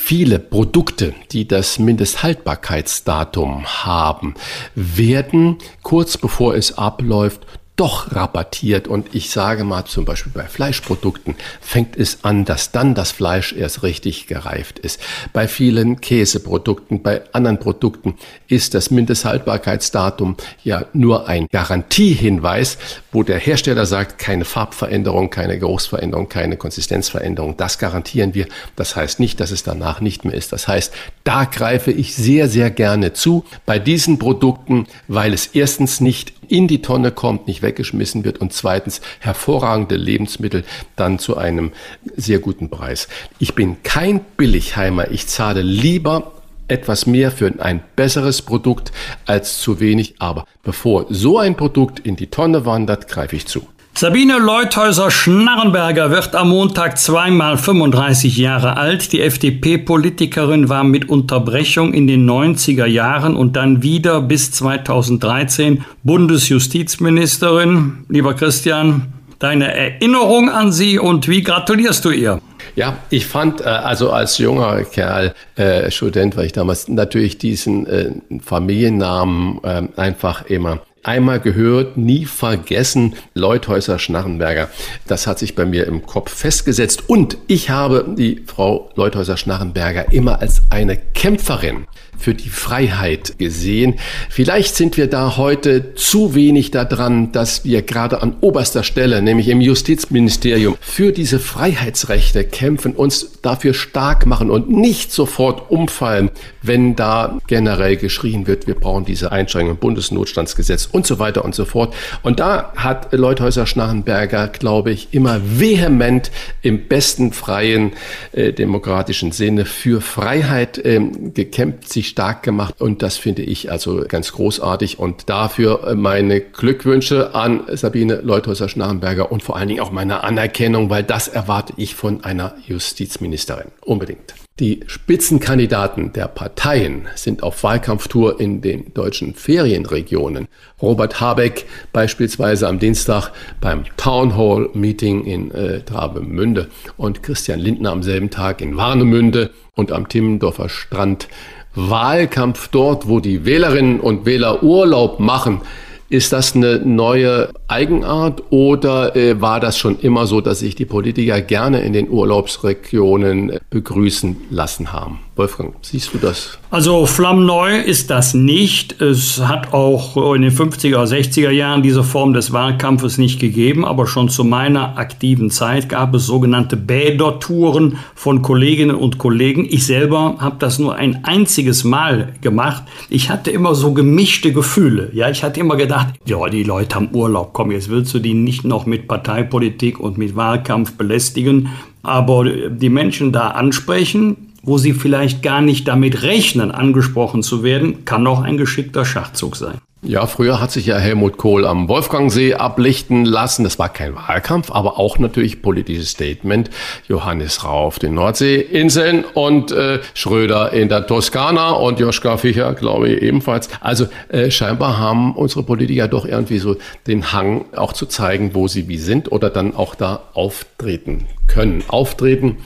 Viele 0.05 0.40
Produkte, 0.40 1.15
die 1.31 1.47
das 1.47 1.78
Mindesthaltbarkeitsdatum 1.78 3.65
haben, 3.85 4.35
werden 4.74 5.59
kurz 5.82 6.19
bevor 6.19 6.57
es 6.57 6.77
abläuft 6.77 7.47
doch 7.82 8.14
rabattiert. 8.14 8.86
Und 8.86 9.12
ich 9.12 9.30
sage 9.30 9.64
mal 9.64 9.84
zum 9.86 10.04
Beispiel 10.04 10.30
bei 10.32 10.44
Fleischprodukten 10.44 11.34
fängt 11.60 11.96
es 11.96 12.22
an, 12.22 12.44
dass 12.44 12.70
dann 12.70 12.94
das 12.94 13.10
Fleisch 13.10 13.52
erst 13.52 13.82
richtig 13.82 14.28
gereift 14.28 14.78
ist. 14.78 15.00
Bei 15.32 15.48
vielen 15.48 16.00
Käseprodukten, 16.00 17.02
bei 17.02 17.22
anderen 17.32 17.59
Produkten 17.59 18.14
ist 18.46 18.74
das 18.74 18.92
Mindesthaltbarkeitsdatum 18.92 20.36
ja 20.62 20.84
nur 20.92 21.26
ein 21.26 21.48
Garantiehinweis, 21.50 22.78
wo 23.12 23.22
der 23.22 23.39
Hersteller 23.39 23.86
sagt, 23.86 24.18
keine 24.18 24.44
Farbveränderung, 24.47 25.30
keine 25.30 25.59
Geruchsveränderung, 25.59 26.28
keine 26.28 26.56
Konsistenzveränderung. 26.56 27.56
Das 27.59 27.78
garantieren 27.78 28.34
wir. 28.34 28.47
Das 28.74 28.97
heißt 28.97 29.20
nicht, 29.20 29.39
dass 29.39 29.51
es 29.51 29.62
danach 29.62 30.01
nicht 30.01 30.24
mehr 30.24 30.34
ist. 30.34 30.52
Das 30.52 30.66
heißt, 30.66 30.93
da 31.22 31.44
greife 31.44 31.93
ich 31.93 32.14
sehr, 32.14 32.48
sehr 32.48 32.70
gerne 32.70 33.12
zu 33.12 33.44
bei 33.66 33.78
diesen 33.78 34.18
Produkten, 34.18 34.86
weil 35.09 35.34
es 35.34 35.47
erstens 35.47 36.01
nicht 36.01 36.32
in 36.48 36.68
die 36.68 36.82
Tonne 36.82 37.12
kommt, 37.12 37.47
nicht 37.47 37.62
weggeschmissen 37.62 38.24
wird 38.24 38.39
und 38.39 38.52
zweitens 38.52 39.01
hervorragende 39.20 39.97
Lebensmittel 39.97 40.64
dann 40.97 41.18
zu 41.18 41.36
einem 41.36 41.72
sehr 42.16 42.39
guten 42.39 42.70
Preis. 42.70 43.09
Ich 43.39 43.55
bin 43.55 43.82
kein 43.82 44.20
Billigheimer. 44.36 45.10
Ich 45.10 45.26
zahle 45.28 45.62
lieber 45.62 46.32
etwas 46.73 47.07
mehr 47.07 47.31
für 47.31 47.53
ein 47.59 47.82
besseres 47.94 48.43
Produkt 48.43 48.90
als 49.27 49.61
zu 49.61 49.78
wenig. 49.78 50.15
Aber 50.19 50.44
bevor 50.62 51.07
so 51.11 51.39
ein 51.39 51.57
Produkt 51.57 52.01
in 52.01 52.16
die 52.16 52.28
Tonne 52.28 52.66
wandert, 52.66 53.07
greife 53.07 53.36
ich 53.36 53.47
zu. 53.47 53.62
Sabine 53.94 54.39
Leuthäuser-Schnarrenberger 54.39 56.11
wird 56.11 56.35
am 56.35 56.49
Montag 56.49 56.99
zweimal 56.99 57.59
35 57.59 58.39
Jahre 58.39 58.78
alt. 58.78 59.12
Die 59.12 59.20
FDP-Politikerin 59.20 60.70
war 60.70 60.82
mit 60.82 61.11
Unterbrechung 61.11 61.93
in 61.93 62.07
den 62.07 62.28
90er 62.28 62.86
Jahren 62.86 63.36
und 63.36 63.55
dann 63.55 63.82
wieder 63.82 64.23
bis 64.23 64.51
2013 64.51 65.85
Bundesjustizministerin. 66.05 68.07
Lieber 68.09 68.32
Christian, 68.32 69.12
deine 69.43 69.74
Erinnerung 69.74 70.51
an 70.51 70.73
sie 70.73 70.98
und 70.98 71.28
wie 71.28 71.43
gratulierst 71.43 72.05
du 72.05 72.10
ihr? 72.10 72.40
Ja, 72.77 72.97
ich 73.10 73.27
fand 73.27 73.60
äh, 73.60 73.64
also 73.64 74.10
als 74.10 74.39
junger 74.39 74.82
Kerl, 74.85 75.35
äh, 75.56 75.90
Student 75.90 76.36
war 76.36 76.44
ich 76.44 76.52
damals, 76.52 76.89
natürlich 76.89 77.39
diesen 77.39 77.86
äh, 77.86 78.12
Familiennamen 78.43 79.60
äh, 79.64 79.82
einfach 79.97 80.47
immer 80.47 80.81
einmal 81.02 81.40
gehört, 81.40 81.97
nie 81.97 82.24
vergessen, 82.27 83.16
Leuthäuser 83.35 83.98
Schnarrenberger. 83.98 84.69
Das 85.06 85.27
hat 85.27 85.39
sich 85.39 85.55
bei 85.55 85.64
mir 85.64 85.86
im 85.86 86.06
Kopf 86.06 86.32
festgesetzt. 86.32 87.09
Und 87.09 87.39
ich 87.48 87.70
habe 87.70 88.06
die 88.16 88.43
Frau 88.47 88.90
Leuthäuser 88.94 89.36
Schnarrenberger 89.36 90.12
immer 90.12 90.40
als 90.40 90.62
eine 90.70 90.97
Kämpferin 90.97 91.86
für 92.23 92.35
die 92.35 92.49
Freiheit 92.49 93.39
gesehen. 93.39 93.94
Vielleicht 94.31 94.77
sind 94.77 94.97
wir 94.97 95.09
da 95.09 95.36
heute 95.36 95.94
zu 95.94 96.35
wenig 96.35 96.70
daran, 96.70 97.32
dass 97.32 97.65
wir 97.65 97.82
gerade 97.82 98.23
an 98.23 98.36
oberster 98.40 98.85
Stelle, 98.85 99.20
nämlich 99.23 99.49
im 99.49 99.61
Justizministerium, 99.61 100.77
für 100.81 101.12
diese 101.12 101.40
Freiheitsrechte 101.40 102.44
kämpfen, 102.44 102.94
uns 102.94 103.32
dafür 103.43 103.74
stark 103.74 104.24
machen 104.27 104.51
und 104.51 104.70
nicht 104.70 105.12
sofort 105.12 105.70
umfallen, 105.70 106.31
wenn 106.62 106.94
da 106.94 107.39
generell 107.49 107.97
geschrien 107.97 108.47
wird, 108.47 108.66
wir 108.69 108.77
brauchen 108.77 109.05
diese 109.05 109.32
Einschränkung 109.32 109.73
im 109.73 109.77
Bundesnotstandsgesetz 109.78 110.89
und 110.90 111.07
so 111.07 111.19
weiter 111.19 111.44
und 111.44 111.55
so 111.55 111.65
fort. 111.65 111.94
Und 112.23 112.39
da 112.39 112.73
hat 112.77 113.12
Leuthäuser 113.12 113.66
Schnarrenberger, 113.66 114.49
glaube 114.49 114.93
ich, 114.93 115.09
immer 115.11 115.40
vehement 115.43 116.31
im 116.62 116.86
besten 116.86 117.32
freien 117.32 117.93
äh, 118.31 118.53
demokratischen 118.53 119.32
Sinne 119.32 119.65
für 119.65 120.01
Freiheit 120.01 120.78
äh, 120.78 121.01
gekämpft, 121.35 121.89
sich 121.89 122.11
stark 122.12 122.43
gemacht 122.43 122.80
und 122.80 123.02
das 123.02 123.16
finde 123.16 123.43
ich 123.43 123.70
also 123.70 124.05
ganz 124.06 124.32
großartig 124.32 124.98
und 124.98 125.28
dafür 125.28 125.89
äh, 125.89 125.94
meine 125.94 126.40
Glückwünsche 126.40 127.34
an 127.34 127.62
Sabine 127.72 128.20
Leuthäuser-Schnarrenberger 128.22 129.32
und 129.32 129.43
vor 129.43 129.56
allen 129.56 129.68
Dingen 129.68 129.80
auch 129.80 129.90
meine 129.90 130.22
Anerkennung, 130.22 130.90
weil 130.90 131.02
das 131.02 131.28
erwarte 131.28 131.72
ich 131.76 131.94
von 131.94 132.24
einer 132.24 132.55
Justizministerin 132.66 133.72
unbedingt. 133.80 134.34
Die 134.60 134.80
Spitzenkandidaten 134.86 136.12
der 136.12 136.28
Parteien 136.28 137.09
sind 137.14 137.43
auf 137.43 137.64
Wahlkampftour 137.64 138.39
in 138.39 138.60
den 138.60 138.93
deutschen 138.93 139.34
Ferienregionen. 139.34 140.47
Robert 140.80 141.20
Habeck 141.20 141.64
beispielsweise 141.94 142.68
am 142.68 142.78
Dienstag 142.78 143.32
beim 143.62 143.84
Town 143.97 144.36
Hall 144.36 144.68
Meeting 144.74 145.24
in 145.24 145.51
äh, 145.52 145.80
Travemünde 145.80 146.68
und 146.98 147.22
Christian 147.22 147.60
Lindner 147.60 147.93
am 147.93 148.02
selben 148.02 148.28
Tag 148.28 148.60
in 148.60 148.76
Warnemünde 148.76 149.51
und 149.74 149.90
am 149.90 150.09
Timmendorfer 150.09 150.68
Strand 150.68 151.28
Wahlkampf 151.74 152.69
dort, 152.69 153.09
wo 153.09 153.20
die 153.20 153.44
Wählerinnen 153.44 154.01
und 154.01 154.27
Wähler 154.27 154.62
Urlaub 154.62 155.20
machen. 155.20 155.61
Ist 156.09 156.32
das 156.32 156.55
eine 156.55 156.78
neue 156.78 157.51
Eigenart 157.73 158.43
oder 158.51 159.16
äh, 159.16 159.40
war 159.40 159.59
das 159.59 159.78
schon 159.78 159.99
immer 159.99 160.27
so, 160.27 160.43
dass 160.43 160.59
sich 160.59 160.74
die 160.74 160.85
Politiker 160.85 161.40
gerne 161.40 161.81
in 161.81 161.94
den 161.94 162.11
Urlaubsregionen 162.11 163.59
begrüßen 163.70 164.36
lassen 164.51 164.93
haben? 164.93 165.20
Wolfgang, 165.35 165.74
siehst 165.81 166.12
du 166.12 166.19
das? 166.19 166.59
Also 166.70 167.07
flammneu 167.07 167.81
ist 167.81 168.11
das 168.11 168.35
nicht. 168.35 169.01
Es 169.01 169.40
hat 169.40 169.73
auch 169.73 170.35
in 170.35 170.43
den 170.43 170.51
50er, 170.51 171.07
60er 171.07 171.51
Jahren 171.51 171.82
diese 171.82 172.05
Form 172.05 172.35
des 172.35 172.53
Wahlkampfes 172.53 173.16
nicht 173.16 173.40
gegeben, 173.40 173.86
aber 173.86 174.07
schon 174.07 174.28
zu 174.28 174.44
meiner 174.44 174.99
aktiven 174.99 175.51
Zeit 175.51 175.89
gab 175.89 176.15
es 176.15 176.27
sogenannte 176.27 176.77
Bädertouren 176.77 177.99
von 178.15 178.43
Kolleginnen 178.43 178.94
und 178.94 179.16
Kollegen. 179.16 179.66
Ich 179.69 179.86
selber 179.86 180.36
habe 180.39 180.57
das 180.59 180.78
nur 180.78 180.97
ein 180.97 181.24
einziges 181.24 181.82
Mal 181.82 182.35
gemacht. 182.43 182.82
Ich 183.09 183.31
hatte 183.31 183.51
immer 183.51 183.74
so 183.74 183.94
gemischte 183.94 184.53
Gefühle. 184.53 185.11
Ja, 185.15 185.31
ich 185.31 185.43
hatte 185.43 185.61
immer 185.61 185.77
gedacht, 185.77 186.09
ja, 186.27 186.47
die 186.51 186.62
Leute 186.62 186.97
haben 186.97 187.09
Urlaub. 187.12 187.55
Komm, 187.62 187.70
jetzt 187.70 187.90
willst 187.90 188.12
du 188.12 188.18
die 188.18 188.34
nicht 188.34 188.64
noch 188.64 188.86
mit 188.86 189.06
Parteipolitik 189.06 190.01
und 190.01 190.18
mit 190.18 190.34
Wahlkampf 190.34 190.94
belästigen, 190.94 191.68
aber 192.02 192.44
die 192.44 192.89
Menschen 192.89 193.30
da 193.30 193.51
ansprechen, 193.51 194.48
wo 194.64 194.78
sie 194.78 194.93
vielleicht 194.93 195.44
gar 195.44 195.60
nicht 195.60 195.86
damit 195.86 196.24
rechnen, 196.24 196.72
angesprochen 196.72 197.44
zu 197.44 197.62
werden, 197.62 198.05
kann 198.05 198.26
auch 198.26 198.43
ein 198.43 198.56
geschickter 198.56 199.05
Schachzug 199.05 199.55
sein. 199.55 199.78
Ja, 200.05 200.27
früher 200.27 200.61
hat 200.61 200.73
sich 200.73 200.87
ja 200.87 200.99
Helmut 200.99 201.37
Kohl 201.37 201.65
am 201.65 201.87
Wolfgangsee 201.87 202.55
ablichten 202.55 203.24
lassen. 203.24 203.62
Das 203.62 203.79
war 203.79 203.89
kein 203.89 204.16
Wahlkampf, 204.16 204.73
aber 204.73 204.99
auch 204.99 205.16
natürlich 205.19 205.62
politisches 205.62 206.11
Statement. 206.11 206.70
Johannes 207.07 207.62
Rau 207.62 207.87
auf 207.87 208.01
den 208.01 208.15
Nordseeinseln 208.15 209.23
und 209.23 209.70
äh, 209.70 210.01
Schröder 210.15 210.73
in 210.73 210.89
der 210.89 211.07
Toskana 211.07 211.70
und 211.70 212.01
Joschka 212.01 212.37
Fischer, 212.37 212.74
glaube 212.74 213.11
ich, 213.11 213.23
ebenfalls. 213.23 213.69
Also 213.81 214.07
äh, 214.29 214.51
scheinbar 214.51 214.99
haben 214.99 215.37
unsere 215.37 215.62
Politiker 215.62 216.09
doch 216.09 216.27
irgendwie 216.27 216.59
so 216.59 216.79
den 217.07 217.33
Hang, 217.33 217.66
auch 217.77 217.93
zu 217.93 218.07
zeigen, 218.07 218.57
wo 218.57 218.66
sie 218.66 218.89
wie 218.89 218.99
sind 218.99 219.31
oder 219.31 219.51
dann 219.51 219.73
auch 219.77 219.95
da 219.95 220.24
auftreten 220.35 221.29
können. 221.47 221.85
Auftreten 221.87 222.57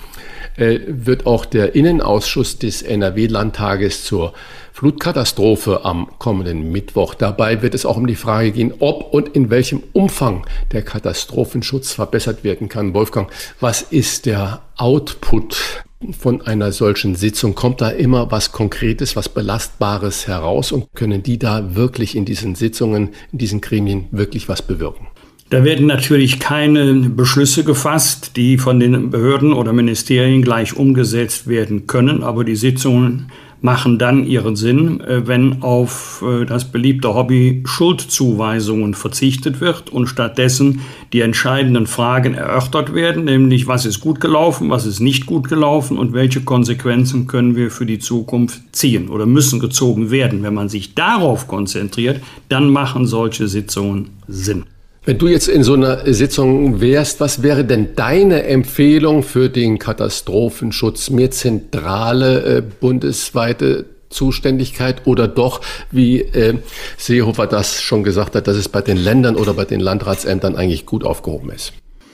äh, 0.57 0.81
wird 0.87 1.27
auch 1.27 1.45
der 1.45 1.75
Innenausschuss 1.75 2.59
des 2.59 2.83
NRW-Landtages 2.83 4.05
zur 4.05 4.33
Flutkatastrophe 4.73 5.85
am 5.85 6.09
kommenden 6.19 6.71
Mittwoch. 6.71 7.15
Dabei 7.15 7.63
wird 7.63 7.75
es 7.75 7.87
auch 7.87 7.97
um 7.97 8.07
die 8.07 8.15
Frage 8.15 8.53
gehen, 8.53 8.75
ob 8.79 9.15
und 9.15 9.31
in 9.31 9.49
welchem 9.49 9.83
Umfang 9.95 10.47
der 10.73 10.83
Katastrophenschutz 10.83 11.93
verbessert 11.93 12.45
werden 12.45 12.69
kann. 12.69 12.93
Wolfgang, 12.93 13.31
was 13.59 13.81
ist 13.81 14.27
der 14.27 14.61
Output 14.77 15.85
von 16.19 16.43
einer 16.43 16.73
solchen 16.73 17.15
Sitzung? 17.15 17.55
Kommt 17.55 17.81
da 17.81 17.89
immer 17.89 18.31
was 18.31 18.53
Konkretes, 18.53 19.17
was 19.17 19.31
Belastbares 19.31 20.29
heraus 20.29 20.73
und 20.73 20.93
können 20.95 21.23
die 21.23 21.39
da 21.39 21.75
wirklich 21.75 22.15
in 22.15 22.27
diesen 22.27 22.55
Sitzungen, 22.55 23.15
in 23.33 23.39
diesen 23.39 23.63
Gremien 23.63 24.09
wirklich 24.11 24.47
was 24.49 24.61
bewirken? 24.61 25.09
Da 25.49 25.63
werden 25.63 25.87
natürlich 25.87 26.41
keine 26.41 26.95
Beschlüsse 27.09 27.63
gefasst, 27.63 28.33
die 28.37 28.59
von 28.59 28.81
den 28.81 29.11
Behörden 29.11 29.53
oder 29.53 29.73
Ministerien 29.73 30.43
gleich 30.43 30.77
umgesetzt 30.77 31.47
werden 31.47 31.87
können, 31.87 32.25
aber 32.25 32.43
die 32.43 32.57
Sitzungen 32.57 33.31
machen 33.61 33.99
dann 33.99 34.27
ihren 34.27 34.55
Sinn, 34.55 35.01
äh, 35.01 35.27
wenn 35.27 35.63
auf 35.63 36.23
äh, 36.27 36.45
das 36.45 36.71
beliebte 36.71 37.15
Hobby 37.15 37.63
Schuldzuweisungen 37.65 38.95
verzichtet 38.95 39.61
wird 39.61 39.89
und 39.91 40.09
stattdessen 40.09 40.81
die 41.13 41.21
entscheidenden 41.21 41.87
Fragen 41.87 42.35
erörtert 42.35 42.93
werden, 42.93 43.25
nämlich 43.25 43.67
was 43.67 43.87
ist 43.87 44.01
gut 44.01 44.21
gelaufen, 44.21 44.69
was 44.69 44.85
ist 44.85 45.01
nicht 45.01 45.27
gut 45.27 45.49
gelaufen 45.49 45.97
und 45.97 46.13
welche 46.13 46.43
Konsequenzen 46.43 47.27
können 47.27 47.57
wir 47.57 47.71
für 47.71 47.87
die 47.87 47.99
Zukunft 47.99 48.61
ziehen 48.73 49.09
oder 49.09 49.27
müssen 49.27 49.59
gezogen 49.59 50.11
werden. 50.11 50.43
Wenn 50.43 50.55
man 50.55 50.69
sich 50.69 50.95
darauf 50.95 51.49
konzentriert, 51.49 52.21
dann 52.49 52.69
machen 52.71 53.07
solche 53.07 53.49
Sitzungen 53.49 54.11
Sinn. 54.29 54.65
Wenn 55.07 55.19
du 55.19 55.29
jetzt 55.29 55.47
in 55.47 55.63
so 55.63 55.75
einer 55.75 56.13
Sitzung 56.13 56.81
wärst, 56.81 57.21
was 57.21 57.45
wäre 57.45 57.65
denn 57.65 57.95
deine 57.95 58.43
Empfehlung 58.43 59.23
für 59.23 59.49
den 59.49 59.79
Katastrophenschutz? 59.79 61.11
Mehr 61.11 61.31
zentrale 61.31 62.57
äh, 62.57 62.61
bundesweite 62.81 63.85
Zuständigkeit 64.11 65.03
oder 65.05 65.29
doch, 65.29 65.61
wie 65.93 66.23
äh, 66.23 66.55
Seehofer 66.97 67.47
das 67.47 67.83
schon 67.83 68.03
gesagt 68.03 68.35
hat, 68.35 68.49
dass 68.49 68.57
es 68.57 68.69
bei 68.69 68.81
den 68.81 68.97
Ländern 68.97 69.37
oder 69.37 69.55
bei 69.55 69.65
den 69.65 69.79
Landratsämtern 69.79 70.57
eigentlich 70.57 70.87
gut 70.87 71.05
aufgehoben 71.05 71.51
ist? 71.51 71.73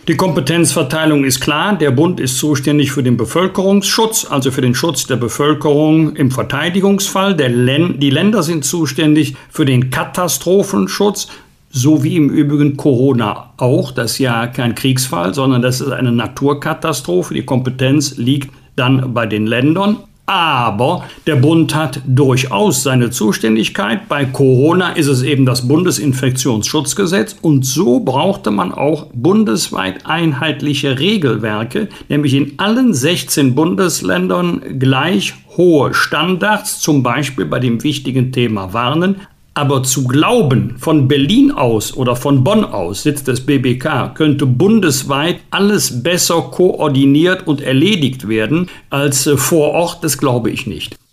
Die 0.08 0.16
Kompetenzverteilung 0.16 1.24
ist 1.24 1.40
klar. 1.40 1.78
Der 1.78 1.92
Bund 1.92 2.18
ist 2.18 2.36
zuständig 2.36 2.90
für 2.90 3.04
den 3.04 3.16
Bevölkerungsschutz, 3.16 4.26
also 4.28 4.50
für 4.50 4.60
den 4.60 4.74
Schutz 4.74 5.06
der 5.06 5.14
Bevölkerung 5.14 6.16
im 6.16 6.32
Verteidigungsfall. 6.32 7.36
die 7.36 8.10
Länder 8.10 8.42
sind 8.42 8.64
zuständig 8.64 9.36
für 9.48 9.64
den 9.64 9.90
Katastrophenschutz, 9.90 11.28
so 11.72 12.04
wie 12.04 12.16
im 12.16 12.28
Übrigen 12.28 12.76
Corona 12.76 13.54
auch. 13.56 13.90
Das 13.90 14.12
ist 14.12 14.18
ja 14.18 14.46
kein 14.46 14.74
Kriegsfall, 14.74 15.34
sondern 15.34 15.62
das 15.62 15.80
ist 15.80 15.90
eine 15.90 16.12
Naturkatastrophe. 16.12 17.34
Die 17.34 17.44
Kompetenz 17.44 18.16
liegt 18.18 18.52
dann 18.76 19.14
bei 19.14 19.26
den 19.26 19.46
Ländern. 19.46 19.96
Aber 20.24 21.04
der 21.26 21.34
Bund 21.36 21.74
hat 21.74 22.00
durchaus 22.06 22.84
seine 22.84 23.10
Zuständigkeit. 23.10 24.08
Bei 24.08 24.24
Corona 24.24 24.92
ist 24.92 25.08
es 25.08 25.22
eben 25.22 25.44
das 25.44 25.66
Bundesinfektionsschutzgesetz. 25.66 27.36
Und 27.42 27.66
so 27.66 28.00
brauchte 28.00 28.52
man 28.52 28.72
auch 28.72 29.08
bundesweit 29.12 30.06
einheitliche 30.06 31.00
Regelwerke, 31.00 31.88
nämlich 32.08 32.34
in 32.34 32.58
allen 32.58 32.94
16 32.94 33.54
Bundesländern 33.56 34.78
gleich 34.78 35.34
hohe 35.56 35.92
Standards, 35.92 36.78
zum 36.78 37.02
Beispiel 37.02 37.44
bei 37.44 37.58
dem 37.58 37.82
wichtigen 37.82 38.30
Thema 38.32 38.72
Warnen, 38.72 39.16
aber 39.54 39.82
zu 39.82 40.04
glauben, 40.04 40.76
von 40.78 41.08
Berlin 41.08 41.50
aus 41.50 41.96
oder 41.96 42.16
von 42.16 42.42
Bonn 42.42 42.64
aus, 42.64 43.02
Sitz 43.02 43.22
des 43.24 43.44
BBK, 43.44 44.14
könnte 44.14 44.46
bundesweit 44.46 45.40
alles 45.50 46.02
besser 46.02 46.42
koordiniert 46.42 47.46
und 47.46 47.60
erledigt 47.60 48.28
werden 48.28 48.68
als 48.90 49.26
äh, 49.26 49.36
vor 49.36 49.70
Ort, 49.70 50.04
das 50.04 50.18
glaube 50.18 50.50
ich 50.50 50.66
nicht. 50.66 50.96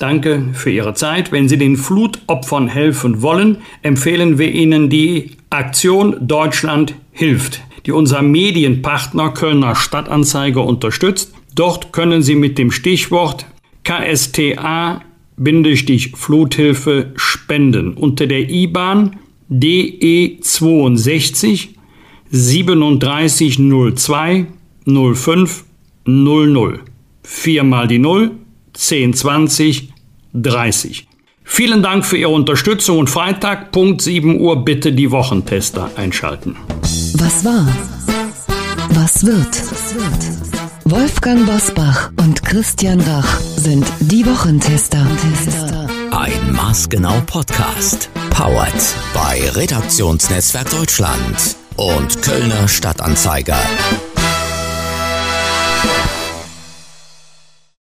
Danke 0.00 0.48
für 0.54 0.70
Ihre 0.70 0.94
Zeit. 0.94 1.30
Wenn 1.30 1.48
Sie 1.50 1.58
den 1.58 1.76
Flutopfern 1.76 2.68
helfen 2.68 3.20
wollen, 3.20 3.58
empfehlen 3.82 4.38
wir 4.38 4.50
Ihnen 4.50 4.88
die 4.88 5.32
Aktion 5.50 6.26
Deutschland 6.26 6.94
hilft, 7.12 7.60
die 7.84 7.92
unser 7.92 8.22
Medienpartner 8.22 9.32
Kölner 9.32 9.76
Stadtanzeiger 9.76 10.64
unterstützt. 10.64 11.34
Dort 11.54 11.92
können 11.92 12.22
Sie 12.22 12.34
mit 12.34 12.56
dem 12.56 12.70
Stichwort 12.70 13.44
KSTA 13.84 15.02
Fluthilfe 16.14 17.12
spenden 17.16 17.92
unter 17.92 18.26
der 18.26 18.48
IBAN 18.48 19.18
DE62 19.50 21.74
3702 22.32 24.46
05 24.86 25.64
00. 26.06 26.80
Viermal 27.22 27.86
die 27.86 27.98
Null 27.98 28.39
10, 28.80 29.12
20, 29.12 29.92
30. 30.32 31.06
Vielen 31.44 31.82
Dank 31.82 32.06
für 32.06 32.16
Ihre 32.16 32.30
Unterstützung 32.30 32.98
und 32.98 33.10
Freitag, 33.10 33.72
Punkt 33.72 34.00
7 34.00 34.40
Uhr, 34.40 34.64
bitte 34.64 34.92
die 34.92 35.10
Wochentester 35.10 35.90
einschalten. 35.96 36.56
Was 37.14 37.44
war? 37.44 37.68
Was 38.90 39.26
wird? 39.26 39.62
Wolfgang 40.84 41.44
Bosbach 41.44 42.10
und 42.16 42.42
Christian 42.42 43.00
Rach 43.00 43.40
sind 43.56 43.86
die 44.00 44.24
Wochentester. 44.24 45.06
Ein 46.10 46.52
maßgenau 46.52 47.20
Podcast. 47.26 48.08
Powered 48.30 48.94
bei 49.12 49.42
Redaktionsnetzwerk 49.50 50.70
Deutschland 50.70 51.56
und 51.76 52.22
Kölner 52.22 52.66
Stadtanzeiger. 52.66 53.58